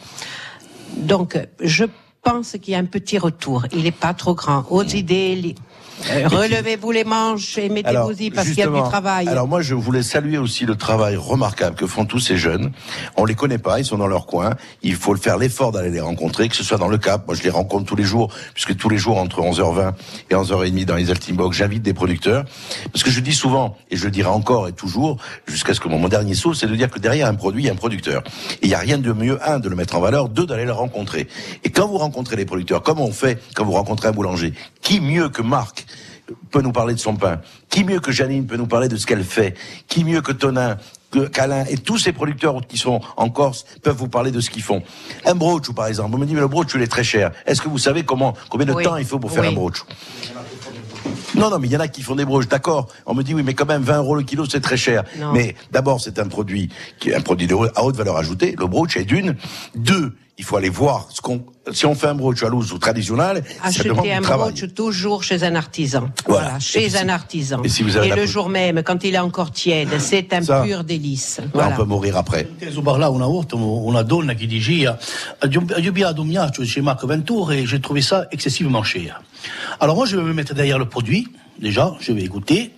Donc, 0.97 1.39
je 1.61 1.85
pense 2.23 2.53
qu'il 2.61 2.73
y 2.73 2.75
a 2.75 2.79
un 2.79 2.87
petit 2.87 3.19
retour. 3.19 3.65
Il 3.73 3.83
n'est 3.85 3.91
pas 3.93 4.15
trop 4.15 4.35
grand. 4.35 4.65
Aux 4.71 4.83
idées, 4.83 5.35
li- 5.37 5.55
euh, 5.55 5.66
relevez-vous 6.03 6.91
les 6.93 7.05
manches 7.05 7.59
et 7.59 7.69
mettez-vous-y 7.69 8.31
parce 8.31 8.49
qu'il 8.49 8.59
y 8.59 8.63
a 8.63 8.67
du 8.69 8.83
travail. 8.83 9.29
Alors 9.29 9.49
moi, 9.49 9.63
je 9.63 9.75
voulais 9.75 10.03
saluer 10.03 10.39
aussi 10.39 10.67
le 10.67 10.77
travail 10.77 11.17
remarquable 11.17 11.77
que 11.77 11.87
font 11.87 12.05
tous 12.05 12.21
ces 12.21 12.37
jeunes. 12.37 12.73
On 13.17 13.25
les 13.25 13.35
connaît 13.35 13.59
pas, 13.59 13.79
ils 13.79 13.85
sont 13.85 13.99
dans 13.99 14.07
leur 14.07 14.27
coin. 14.27 14.55
Il 14.83 14.95
faut 14.95 15.15
faire 15.17 15.39
l'effort 15.39 15.73
d'aller 15.73 15.91
les 15.91 16.01
rencontrer, 16.01 16.49
que 16.49 16.57
ce 16.57 16.65
soit 16.65 16.79
dans 16.79 16.89
le 16.89 16.99
Cap. 16.99 17.27
Moi, 17.27 17.37
je 17.37 17.43
les 17.43 17.51
rencontre 17.51 17.87
tous 17.87 17.97
les 17.97 18.05
jours, 18.05 18.33
puisque 18.55 18.77
tous 18.77 18.89
les 18.89 18.99
jours 18.99 19.19
entre 19.19 19.41
11h20 19.41 19.93
et 20.31 20.35
11h30 20.35 20.85
dans 20.85 20.97
les 20.97 21.11
Altimbox, 21.11 21.57
j'invite 21.57 21.83
des 21.83 21.95
producteurs. 21.95 22.45
Parce 22.93 23.03
que 23.03 23.11
je 23.11 23.21
dis 23.21 23.35
souvent, 23.35 23.77
et 23.91 23.97
je 23.97 24.05
le 24.05 24.11
dirai 24.11 24.29
encore 24.29 24.69
et 24.69 24.73
toujours, 24.73 25.19
jusqu'à 25.47 25.75
ce 25.75 25.81
que 25.81 25.89
mon, 25.89 26.07
dernier 26.09 26.35
saut, 26.35 26.55
c'est 26.55 26.67
de 26.67 26.77
dire 26.77 26.91
que 26.91 26.99
derrière 26.99 27.29
un 27.29 27.35
produit, 27.35 27.65
il 27.65 27.67
y 27.67 27.71
a 27.71 27.73
un 27.73 27.77
producteur. 27.77 28.23
Et 28.63 28.67
il 28.67 28.69
n'y 28.69 28.75
a 28.75 28.79
rien 28.79 28.99
de 28.99 29.13
mieux, 29.13 29.39
un, 29.49 29.59
de 29.59 29.69
le 29.69 29.77
mettre 29.77 29.97
en 29.97 30.01
valeur, 30.01 30.29
deux, 30.29 30.47
d'aller 30.47 30.65
le 30.65 30.73
rencontrer. 30.73 31.27
Et 31.65 31.71
quand 31.71 31.89
vous 31.89 31.99
rencontrez 31.99 32.37
les 32.37 32.45
producteurs, 32.45 32.83
comme 32.83 33.01
on 33.01 33.13
fait 33.13 33.43
quand 33.55 33.65
vous 33.65 33.73
rencontrez 33.73 34.09
un 34.09 34.13
boulanger, 34.13 34.53
qui 34.83 35.01
mieux 35.01 35.29
que 35.29 35.43
Marc 35.43 35.86
peut 36.51 36.61
nous 36.63 36.73
parler 36.73 36.95
de 36.95 36.99
son 36.99 37.15
pain 37.17 37.41
Qui 37.71 37.85
mieux 37.85 38.01
que 38.01 38.13
Janine 38.13 38.47
peut 38.47 38.57
nous 38.57 38.67
parler 38.67 38.89
de 38.89 38.97
ce 38.97 39.07
qu'elle 39.07 39.25
fait? 39.25 39.55
Qui 39.89 40.05
mieux 40.05 40.21
que 40.23 40.33
Tonin 40.33 40.77
que 41.13 41.21
Calin 41.29 41.65
et 41.71 41.77
tous 41.77 41.99
ces 41.99 42.13
producteurs 42.13 42.61
qui 42.67 42.77
sont 42.79 43.01
en 43.17 43.31
Corse 43.31 43.65
peuvent 43.83 43.97
vous 43.97 44.09
parler 44.09 44.33
de 44.33 44.41
ce 44.41 44.51
qu'ils 44.51 44.63
font? 44.65 44.83
Un 45.25 45.35
brooch, 45.37 45.71
par 45.73 45.87
exemple. 45.87 46.15
On 46.15 46.19
me 46.19 46.27
dit, 46.27 46.35
mais 46.35 46.41
le 46.41 46.49
brooch, 46.49 46.73
il 46.75 46.83
est 46.83 46.89
très 46.89 47.05
cher. 47.05 47.31
Est-ce 47.47 47.63
que 47.63 47.69
vous 47.69 47.79
savez 47.79 48.05
comment, 48.05 48.35
combien 48.51 48.67
de 48.67 48.73
Oui. 48.73 48.83
temps 48.85 48.97
il 48.97 49.05
faut 49.05 49.19
pour 49.21 49.31
faire 49.31 49.43
Oui. 49.43 49.49
un 49.49 49.53
brooch? 49.53 49.85
Non, 51.37 51.51
non, 51.51 51.59
mais 51.59 51.69
il 51.69 51.73
y 51.73 51.77
en 51.77 51.81
a 51.81 51.89
qui 51.89 52.03
font 52.03 52.17
des 52.17 52.25
broches, 52.25 52.49
d'accord. 52.49 52.89
On 53.05 53.15
me 53.15 53.23
dit, 53.23 53.35
oui, 53.35 53.43
mais 53.45 53.55
quand 53.55 53.67
même, 53.67 53.83
20 53.83 53.99
euros 53.99 54.17
le 54.17 54.23
kilo, 54.23 54.47
c'est 54.47 54.61
très 54.61 54.77
cher. 54.77 55.05
Non. 55.19 55.33
Mais 55.33 55.55
d'abord, 55.71 56.01
c'est 56.01 56.19
un 56.19 56.27
produit 56.27 56.71
qui 56.99 57.11
est 57.11 57.15
un 57.15 57.21
produit 57.21 57.49
à 57.75 57.85
haute 57.85 57.97
valeur 57.97 58.17
ajoutée. 58.17 58.57
Le 58.59 58.67
brooch 58.67 58.97
est 58.97 59.05
d'une. 59.05 59.37
Deux, 59.75 60.17
il 60.39 60.45
faut 60.45 60.57
aller 60.57 60.69
voir 60.69 61.09
ce 61.11 61.21
qu'on, 61.23 61.45
si 61.73 61.87
on 61.87 61.95
fait 61.95 62.09
un 62.09 62.15
brooch 62.15 62.43
à 62.43 62.49
l'ouze 62.49 62.71
ou 62.73 62.79
traditionnel, 62.79 63.43
ça 63.65 63.83
demande 63.83 63.99
Acheter 64.01 64.11
du 64.11 64.11
un 64.11 64.21
travail. 64.21 64.53
brooch 64.53 64.75
toujours 64.75 65.23
chez 65.25 65.43
un 65.45 65.55
artisan. 65.55 66.11
Voilà. 66.27 66.43
Voilà, 66.43 66.57
Et 66.59 66.61
chez 66.61 66.87
puis 66.89 66.99
un 66.99 67.09
artisan. 67.09 67.63
et 67.63 67.69
si 67.71 67.83
vous 67.83 67.97
avez 67.97 68.09
la 68.11 68.17
le 68.17 68.23
po- 68.23 68.29
jour 68.29 68.49
même, 68.51 68.83
quand 68.83 69.03
il 69.05 69.15
est 69.15 69.19
encore 69.19 69.51
tiède, 69.51 69.89
c'est 69.99 70.33
un 70.35 70.43
Ça. 70.43 70.63
pur 70.63 70.85
délice. 70.85 71.39
Là, 71.39 71.45
Voilà. 71.55 71.71
on 71.73 71.77
peut 71.77 71.85
mourir 71.85 72.17
après. 72.19 72.45
Teso 72.61 72.83
parlava 72.83 73.15
una 73.17 73.27
volta 73.27 73.57
una 73.57 74.03
donna 74.03 74.35
che 74.35 74.47
diceva 74.47 74.99
abbiamo 75.41 75.67
un 76.21 76.27
miaccio 76.27 76.65
chez 76.67 76.83
Marc 76.83 77.05
Ventour 77.07 77.53
et 77.53 77.65
j'ai 77.67 77.81
trouvé 77.81 78.03
ça 78.03 78.27
excessivement 78.31 78.83
cher. 78.83 79.23
Alors 79.81 79.97
moi 79.97 80.05
je 80.07 80.17
vais 80.17 80.23
me 80.23 80.35
mettre 80.35 80.53
derrière 80.55 80.79
le 80.79 80.87
produit, 80.89 81.29
déjà, 81.59 81.95
je 82.01 82.13
vais 82.13 82.27
goûter. 82.29 82.73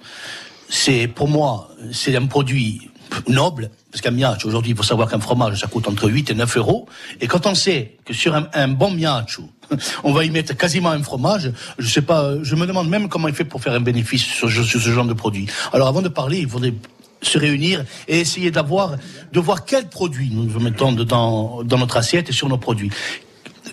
C'est 0.69 1.09
pour 1.09 1.29
moi, 1.29 1.71
c'est 1.93 2.15
un 2.15 2.27
produit 2.27 2.89
noble, 3.29 3.71
parce 3.91 4.01
qu'un 4.01 4.11
miaccio, 4.11 4.49
aujourd'hui 4.49 4.73
il 4.73 4.77
faut 4.77 4.83
savoir 4.83 5.11
qu'un 5.11 5.21
fromage 5.21 5.61
ça 5.61 5.67
coûte 5.67 5.89
entre 5.89 6.09
8 6.09 6.31
et 6.31 6.35
9 6.35 6.57
euros. 6.57 6.87
Et 7.21 7.27
quand 7.27 7.47
on 7.47 7.55
sait 7.55 7.97
que 8.05 8.13
sur 8.13 8.35
un, 8.35 8.69
bon 8.69 8.91
miaccio, 8.91 9.49
on 10.05 10.13
va 10.13 10.25
y 10.25 10.31
mettre 10.31 10.57
quasiment 10.57 10.91
un 10.91 11.03
fromage, 11.03 11.53
je 11.79 11.89
sais 11.89 12.03
pas, 12.03 12.43
je 12.43 12.55
me 12.55 12.67
demande 12.67 12.89
même 12.89 13.09
comment 13.09 13.29
il 13.29 13.35
fait 13.35 13.45
pour 13.45 13.63
faire 13.63 13.73
un 13.73 13.81
bénéfice 13.81 14.25
sur, 14.25 14.51
ce 14.51 14.79
genre 14.79 15.05
de 15.05 15.15
produit. 15.15 15.47
Alors 15.73 15.89
avant 15.89 16.03
de 16.03 16.09
parler, 16.09 16.39
il 16.39 16.49
faudrait 16.49 16.75
se 17.21 17.39
réunir 17.39 17.85
et 18.07 18.21
essayer 18.21 18.51
d'avoir, 18.51 18.97
de 19.33 19.41
voir 19.41 19.65
quels 19.65 19.89
produits 19.89 20.31
nous 20.33 20.61
mettons 20.61 20.93
dedans, 20.93 21.63
dans 21.65 21.79
notre 21.79 21.97
assiette 21.97 22.31
et 22.31 22.33
sur 22.33 22.49
nos 22.49 22.59
produits. 22.59 22.91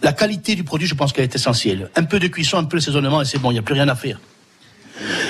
La 0.02 0.14
qualité 0.14 0.56
du 0.56 0.64
produit, 0.64 0.88
je 0.88 0.96
pense 0.96 1.14
qu'elle 1.14 1.24
est 1.24 1.36
essentielle. 1.36 1.90
Un 1.96 2.04
peu 2.04 2.20
de 2.20 2.28
cuisson, 2.28 2.58
un 2.58 2.64
peu 2.66 2.78
de 2.78 2.82
saisonnement 2.82 3.22
et 3.22 3.26
c'est 3.26 3.40
bon, 3.40 3.52
il 3.52 3.54
n'y 3.54 3.60
a 3.60 3.64
plus 3.64 3.76
rien 3.76 3.88
à 3.88 3.96
faire. 3.96 4.20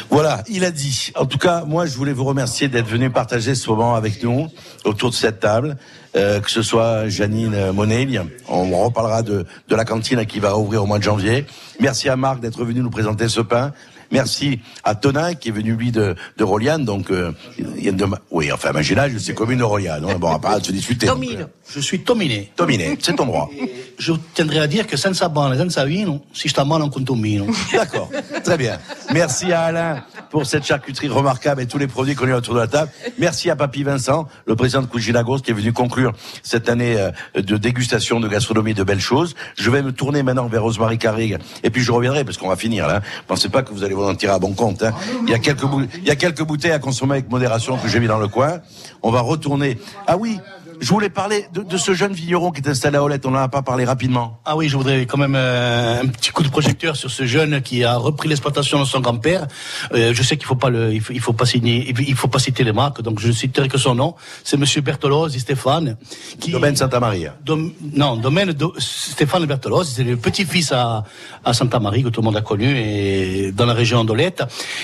Voilà, 0.10 0.44
il 0.48 0.64
a 0.64 0.72
dit. 0.72 1.11
En 1.15 1.26
tout 1.26 1.38
cas, 1.38 1.65
moi, 1.65 1.86
je 1.86 1.95
voulais 1.98 2.14
vous 2.14 2.26
remercier 2.26 2.68
d'être 2.68 2.88
venu 2.88 3.10
partager 3.10 3.56
ce 3.56 3.69
moment 3.69 3.95
avec 3.95 4.23
nous 4.23 4.48
autour 4.84 5.10
de 5.10 5.15
cette 5.15 5.40
table. 5.40 5.77
Euh, 6.15 6.40
que 6.40 6.49
ce 6.49 6.61
soit 6.61 7.10
Janine 7.10 7.72
Monel, 7.72 8.23
on 8.48 8.86
reparlera 8.86 9.22
de 9.22 9.45
la 9.69 9.84
cantine 9.84 10.26
qui 10.26 10.40
va 10.40 10.57
ouvrir 10.57 10.84
au 10.84 10.86
mois 10.86 10.99
de 10.99 11.03
janvier. 11.03 11.45
Merci 11.82 12.07
à 12.07 12.15
Marc 12.15 12.40
d'être 12.40 12.64
venu 12.64 12.80
nous 12.80 12.90
présenter 12.90 13.27
ce 13.27 13.41
pain. 13.41 13.73
Merci 14.11 14.60
à 14.84 14.95
Tonin 14.95 15.34
qui 15.36 15.49
est 15.49 15.52
venu 15.52 15.73
lui 15.76 15.91
de, 15.91 16.15
de 16.38 16.44
Roliane, 16.44 16.86
donc 16.86 17.11
euh, 17.11 17.32
il 17.57 17.84
y 17.84 17.90
a 17.90 17.91
de- 17.91 18.06
oui, 18.32 18.52
enfin 18.52 18.72
Maginage, 18.72 19.11
c'est 19.18 19.34
commune 19.34 19.60
de 19.60 19.64
Roliane. 19.64 20.03
Bon, 20.19 20.27
on 20.30 20.34
va 20.34 20.40
pas 20.40 20.60
se 20.64 20.72
discuter. 20.72 21.07
donc, 21.07 21.15
Tomino. 21.15 21.45
Je 21.73 21.80
suis 21.80 22.03
Tominé. 22.03 22.52
Tominé, 22.56 22.95
c'est 23.02 23.15
ton 23.15 23.26
droit. 23.26 23.49
Je 23.98 24.14
tiendrai 24.36 24.60
à 24.60 24.68
dire 24.68 24.86
que 24.86 24.98
senza 24.98 25.30
pane, 25.30 25.57
senza 25.57 25.84
vino, 25.86 26.23
si 26.34 26.48
sta 26.48 26.64
male 26.64 26.84
un 26.84 26.90
contomino. 26.90 27.48
D'accord, 27.73 28.10
très 28.44 28.57
bien. 28.57 28.77
Merci 29.11 29.52
à 29.52 29.64
Alain 29.64 30.03
pour 30.30 30.45
cette 30.45 30.64
charcuterie 30.65 31.07
remarquable 31.07 31.61
et 31.61 31.65
tous 31.65 31.77
les 31.80 31.88
produits 31.88 32.14
qu'on 32.14 32.30
a 32.30 32.36
autour 32.38 32.53
de 32.53 32.60
la 32.60 32.68
table. 32.68 32.91
Merci 33.18 33.49
à 33.49 33.56
Papy 33.56 33.82
Vincent, 33.84 34.27
le 34.45 34.56
président 34.56 34.82
de 34.82 34.88
Cuginagos, 34.88 35.40
qui 35.40 35.52
est 35.52 35.53
venu 35.56 35.73
conclure 35.73 36.11
cette 36.44 36.69
année 36.69 36.98
euh, 36.99 37.11
de 37.41 37.57
dégustation 37.57 38.19
de 38.19 38.27
gastronomie 38.27 38.73
de 38.76 38.84
belles 38.84 38.99
choses. 38.99 39.34
Je 39.57 39.72
vais 39.72 39.82
me 39.82 39.91
tourner 39.91 40.22
maintenant 40.22 40.48
vers 40.48 40.61
Rosemary 40.61 40.99
Carrig 40.99 41.38
et 41.64 41.69
puis 41.72 41.82
je 41.82 41.91
reviendrai 41.91 42.23
parce 42.26 42.38
qu'on 42.38 42.49
va 42.49 42.56
finir 42.57 42.88
là. 42.88 43.02
Pensez 43.27 43.49
pas 43.49 43.64
que 43.64 43.73
vous 43.73 43.84
allez 43.84 43.94
vous 43.95 44.03
en 44.03 44.15
tirer 44.15 44.34
à 44.34 44.39
bon 44.39 44.53
compte. 44.53 44.84
hein. 44.84 44.93
Il 45.23 45.30
y 45.30 45.34
a 45.34 45.39
quelques 45.39 45.63
il 45.97 46.03
y 46.07 46.11
a 46.11 46.15
quelques 46.15 46.43
bouteilles 46.43 46.72
à 46.72 46.80
consommer 46.80 47.13
avec 47.13 47.30
modération 47.30 47.77
que 47.77 47.88
j'ai 47.88 47.99
mis 47.99 48.07
dans 48.07 48.19
le 48.19 48.27
coin. 48.27 48.59
On 49.01 49.11
va 49.11 49.22
retourner. 49.22 49.80
Ah 50.07 50.17
oui. 50.17 50.39
Je 50.81 50.89
voulais 50.89 51.10
parler 51.10 51.45
de, 51.53 51.61
de 51.61 51.77
ce 51.77 51.93
jeune 51.93 52.14
vigneron 52.14 52.52
qui 52.52 52.61
est 52.61 52.68
installé 52.68 52.97
à 52.97 53.03
Olette. 53.03 53.26
On 53.26 53.31
n'en 53.31 53.39
a 53.39 53.47
pas 53.47 53.61
parlé 53.61 53.85
rapidement. 53.85 54.39
Ah 54.45 54.57
oui, 54.57 54.68
je 54.68 54.76
voudrais 54.76 55.06
quand 55.06 55.18
même 55.18 55.35
euh, 55.35 56.02
un 56.02 56.07
petit 56.07 56.31
coup 56.31 56.43
de 56.43 56.49
projecteur 56.49 56.95
sur 56.95 57.10
ce 57.10 57.26
jeune 57.26 57.61
qui 57.61 57.84
a 57.84 57.95
repris 57.95 58.27
l'exploitation 58.27 58.80
de 58.80 58.85
son 58.85 58.99
grand-père. 58.99 59.47
Euh, 59.93 60.14
je 60.14 60.22
sais 60.23 60.35
qu'il 60.38 60.45
faut 60.45 60.56
pas 60.56 60.69
le, 60.69 60.93
il 60.93 61.02
faut, 61.02 61.14
il 61.14 61.22
faut 61.22 61.34
pas 61.34 61.45
signer, 61.45 61.93
il 61.97 62.15
faut 62.15 62.27
pas 62.27 62.39
citer 62.39 62.64
les 62.64 62.73
marques, 62.73 63.02
donc 63.02 63.19
je 63.19 63.27
ne 63.27 63.31
citerai 63.31 63.68
que 63.69 63.77
son 63.77 63.95
nom. 63.95 64.15
C'est 64.43 64.57
Monsieur 64.57 64.81
Bertolozzi 64.81 65.39
Stéphane. 65.39 65.97
Qui, 66.39 66.52
Domaine 66.52 66.76
Santa 66.76 66.99
Maria. 66.99 67.35
Dom- 67.43 67.72
non, 67.93 68.18
domaine 68.18 68.52
de 68.52 68.68
Stéphane 68.77 69.45
Bertolozzi, 69.45 69.93
c'est 69.95 70.03
le 70.03 70.18
petit-fils 70.18 70.72
à, 70.72 71.03
à 71.45 71.53
Santa 71.53 71.80
Maria 71.80 72.03
que 72.03 72.10
tout 72.10 72.22
le 72.22 72.26
monde 72.26 72.38
a 72.38 72.41
connu 72.41 72.77
et 72.77 73.52
dans 73.53 73.65
la 73.65 73.73
région 73.73 74.03
d'Olette. 74.03 74.43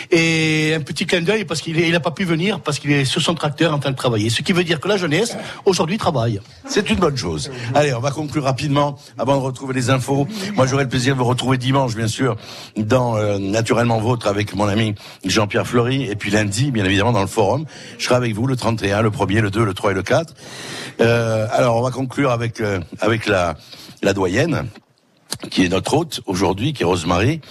Et 0.09 0.73
un 0.75 0.81
petit 0.81 1.05
clin 1.05 1.21
d'œil 1.21 1.43
parce 1.45 1.59
qu'il 1.61 1.91
n'a 1.91 1.99
pas 1.99 2.11
pu 2.11 2.23
venir 2.23 2.61
parce 2.61 2.79
qu'il 2.79 2.91
est 2.91 3.05
sur 3.05 3.21
son 3.21 3.35
tracteur 3.35 3.73
en 3.73 3.79
train 3.79 3.91
de 3.91 3.95
travailler. 3.97 4.29
Ce 4.29 4.41
qui 4.41 4.53
veut 4.53 4.63
dire 4.63 4.79
que 4.79 4.87
la 4.87 4.97
jeunesse 4.97 5.35
aujourd'hui 5.65 5.80
C'est 6.67 6.89
une 6.89 6.97
bonne 6.97 7.17
chose. 7.17 7.51
Allez, 7.73 7.93
on 7.93 7.99
va 7.99 8.11
conclure 8.11 8.43
rapidement 8.43 8.97
avant 9.17 9.37
de 9.37 9.41
retrouver 9.41 9.73
les 9.73 9.89
infos. 9.89 10.27
Moi, 10.55 10.65
j'aurai 10.67 10.83
le 10.83 10.89
plaisir 10.89 11.15
de 11.15 11.19
vous 11.19 11.25
retrouver 11.25 11.57
dimanche, 11.57 11.95
bien 11.95 12.07
sûr, 12.07 12.35
dans 12.77 13.17
euh, 13.17 13.37
Naturellement 13.37 13.99
Vôtre 13.99 14.27
avec 14.27 14.55
mon 14.55 14.67
ami 14.67 14.95
Jean-Pierre 15.25 15.67
Fleury. 15.67 16.03
Et 16.03 16.15
puis 16.15 16.31
lundi, 16.31 16.71
bien 16.71 16.85
évidemment, 16.85 17.11
dans 17.11 17.21
le 17.21 17.27
forum. 17.27 17.65
Je 17.97 18.05
serai 18.05 18.15
avec 18.15 18.33
vous 18.33 18.47
le 18.47 18.55
31, 18.55 19.01
le 19.01 19.09
1er, 19.09 19.41
le 19.41 19.51
2, 19.51 19.63
le 19.63 19.73
3 19.73 19.91
et 19.91 19.93
le 19.93 20.03
4. 20.03 20.33
Euh, 21.01 21.47
alors, 21.51 21.77
on 21.77 21.81
va 21.81 21.91
conclure 21.91 22.31
avec, 22.31 22.61
euh, 22.61 22.79
avec 22.99 23.25
la, 23.25 23.55
la 24.01 24.13
doyenne 24.13 24.67
qui 25.49 25.65
est 25.65 25.69
notre 25.69 25.95
hôte 25.95 26.21
aujourd'hui, 26.25 26.73
qui 26.73 26.83
est 26.83 26.85
Rosemary. 26.85 27.41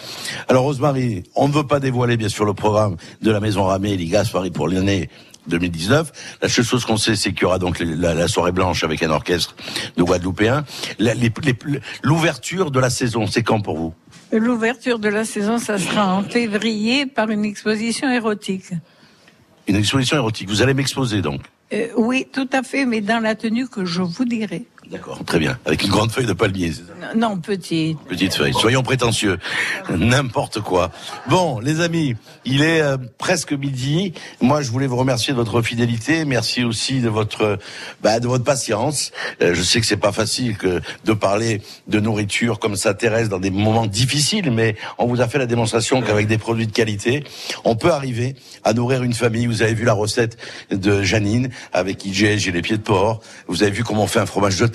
Alors 0.49 0.65
Rosemary, 0.65 1.25
on 1.35 1.49
ne 1.49 1.53
veut 1.53 1.67
pas 1.67 1.81
dévoiler 1.81 2.17
bien 2.17 2.29
sûr 2.29 2.45
le 2.45 2.55
programme 2.55 2.97
de 3.21 3.31
la 3.31 3.41
Maison 3.41 3.65
Ramée 3.65 3.97
Ligas 3.97 4.31
Paris 4.33 4.51
pour 4.51 4.69
l'année 4.69 5.11
2019. 5.51 6.39
La 6.41 6.49
seule 6.49 6.65
chose 6.65 6.87
qu'on 6.87 6.97
sait, 6.97 7.17
c'est 7.17 7.33
qu'il 7.33 7.43
y 7.43 7.45
aura 7.45 7.59
donc 7.59 7.79
la, 7.81 8.15
la 8.15 8.29
soirée 8.29 8.53
blanche 8.53 8.83
avec 8.85 9.03
un 9.03 9.11
orchestre 9.11 9.55
de 9.97 10.03
Guadeloupéens. 10.03 10.65
L'ouverture 12.03 12.71
de 12.71 12.81
la 12.81 12.89
saison, 12.89 13.27
c'est 13.27 13.43
quand 13.43 13.61
pour 13.61 13.77
vous? 13.77 13.95
L'ouverture 14.33 14.99
de 14.99 15.09
la 15.09 15.25
saison, 15.25 15.59
ça 15.59 15.77
sera 15.77 16.15
en 16.15 16.23
février 16.23 17.05
par 17.05 17.31
une 17.31 17.45
exposition 17.45 18.11
érotique. 18.11 18.71
Une 19.67 19.77
exposition 19.77 20.17
érotique. 20.17 20.49
Vous 20.49 20.63
allez 20.63 20.73
m'exposer 20.75 21.21
donc? 21.21 21.43
Euh, 21.73 21.89
oui, 21.97 22.27
tout 22.33 22.49
à 22.53 22.63
fait, 22.63 22.87
mais 22.87 23.01
dans 23.01 23.21
la 23.21 23.35
tenue 23.35 23.69
que 23.69 23.85
je 23.85 24.03
vous 24.03 24.25
dirai. 24.25 24.65
D'accord, 24.89 25.21
très 25.25 25.39
bien. 25.39 25.59
Avec 25.67 25.85
une 25.85 25.91
grande 25.91 26.11
feuille 26.11 26.27
de 26.27 26.33
palmier. 26.33 26.73
c'est 26.73 26.83
ça 26.83 27.15
Non, 27.15 27.37
petite. 27.37 27.99
Petite 28.09 28.35
feuille. 28.35 28.55
Soyons 28.55 28.83
prétentieux. 28.83 29.39
N'importe 29.91 30.61
quoi. 30.61 30.91
Bon, 31.29 31.61
les 31.61 31.81
amis, 31.81 32.17
il 32.45 32.63
est 32.63 32.81
euh, 32.81 32.97
presque 33.19 33.53
midi. 33.53 34.15
Moi, 34.41 34.63
je 34.63 34.71
voulais 34.71 34.87
vous 34.89 34.97
remercier 34.97 35.33
de 35.33 35.39
votre 35.39 35.63
fidélité. 35.63 36.25
Merci 36.25 36.65
aussi 36.65 37.01
de 37.01 37.09
votre, 37.09 37.59
bah, 38.03 38.19
de 38.21 38.27
votre 38.27 38.43
patience. 38.43 39.13
Euh, 39.43 39.55
je 39.55 39.63
sais 39.63 39.81
que 39.81 39.87
c'est 39.87 39.97
pas 39.97 40.13
facile 40.13 40.57
que 40.57 40.81
de 41.05 41.13
parler 41.13 41.63
de 41.87 42.01
nourriture 42.01 42.59
comme 42.59 42.75
ça, 42.75 42.95
Thérèse, 42.95 43.29
dans 43.29 43.39
des 43.39 43.51
moments 43.51 43.87
difficiles, 43.87 44.51
mais 44.51 44.77
on 44.99 45.07
vous 45.07 45.21
a 45.21 45.29
fait 45.29 45.39
la 45.39 45.47
démonstration 45.47 46.03
qu'avec 46.03 46.27
des 46.27 46.39
produits 46.39 46.67
de 46.67 46.73
qualité, 46.73 47.23
on 47.65 47.77
peut 47.77 47.93
arriver 47.93 48.35
à 48.65 48.73
nourrir 48.73 49.03
une 49.03 49.15
famille. 49.15 49.47
Vous 49.47 49.63
avez 49.63 49.75
vu 49.75 49.85
la 49.85 49.93
recette 49.93 50.37
de 50.71 51.03
Janine 51.03 51.51
avec 51.73 52.05
IGS, 52.05 52.39
j'ai 52.39 52.51
les 52.53 52.63
pieds 52.63 52.77
de 52.79 52.83
porc. 52.83 53.21
Vous 53.47 53.63
avez 53.63 53.73
vu 53.73 53.85
comment 53.85 54.05
on 54.05 54.09
fait 54.09 54.21
un 54.21 54.27
fromage 54.27 54.59
de 54.59 54.67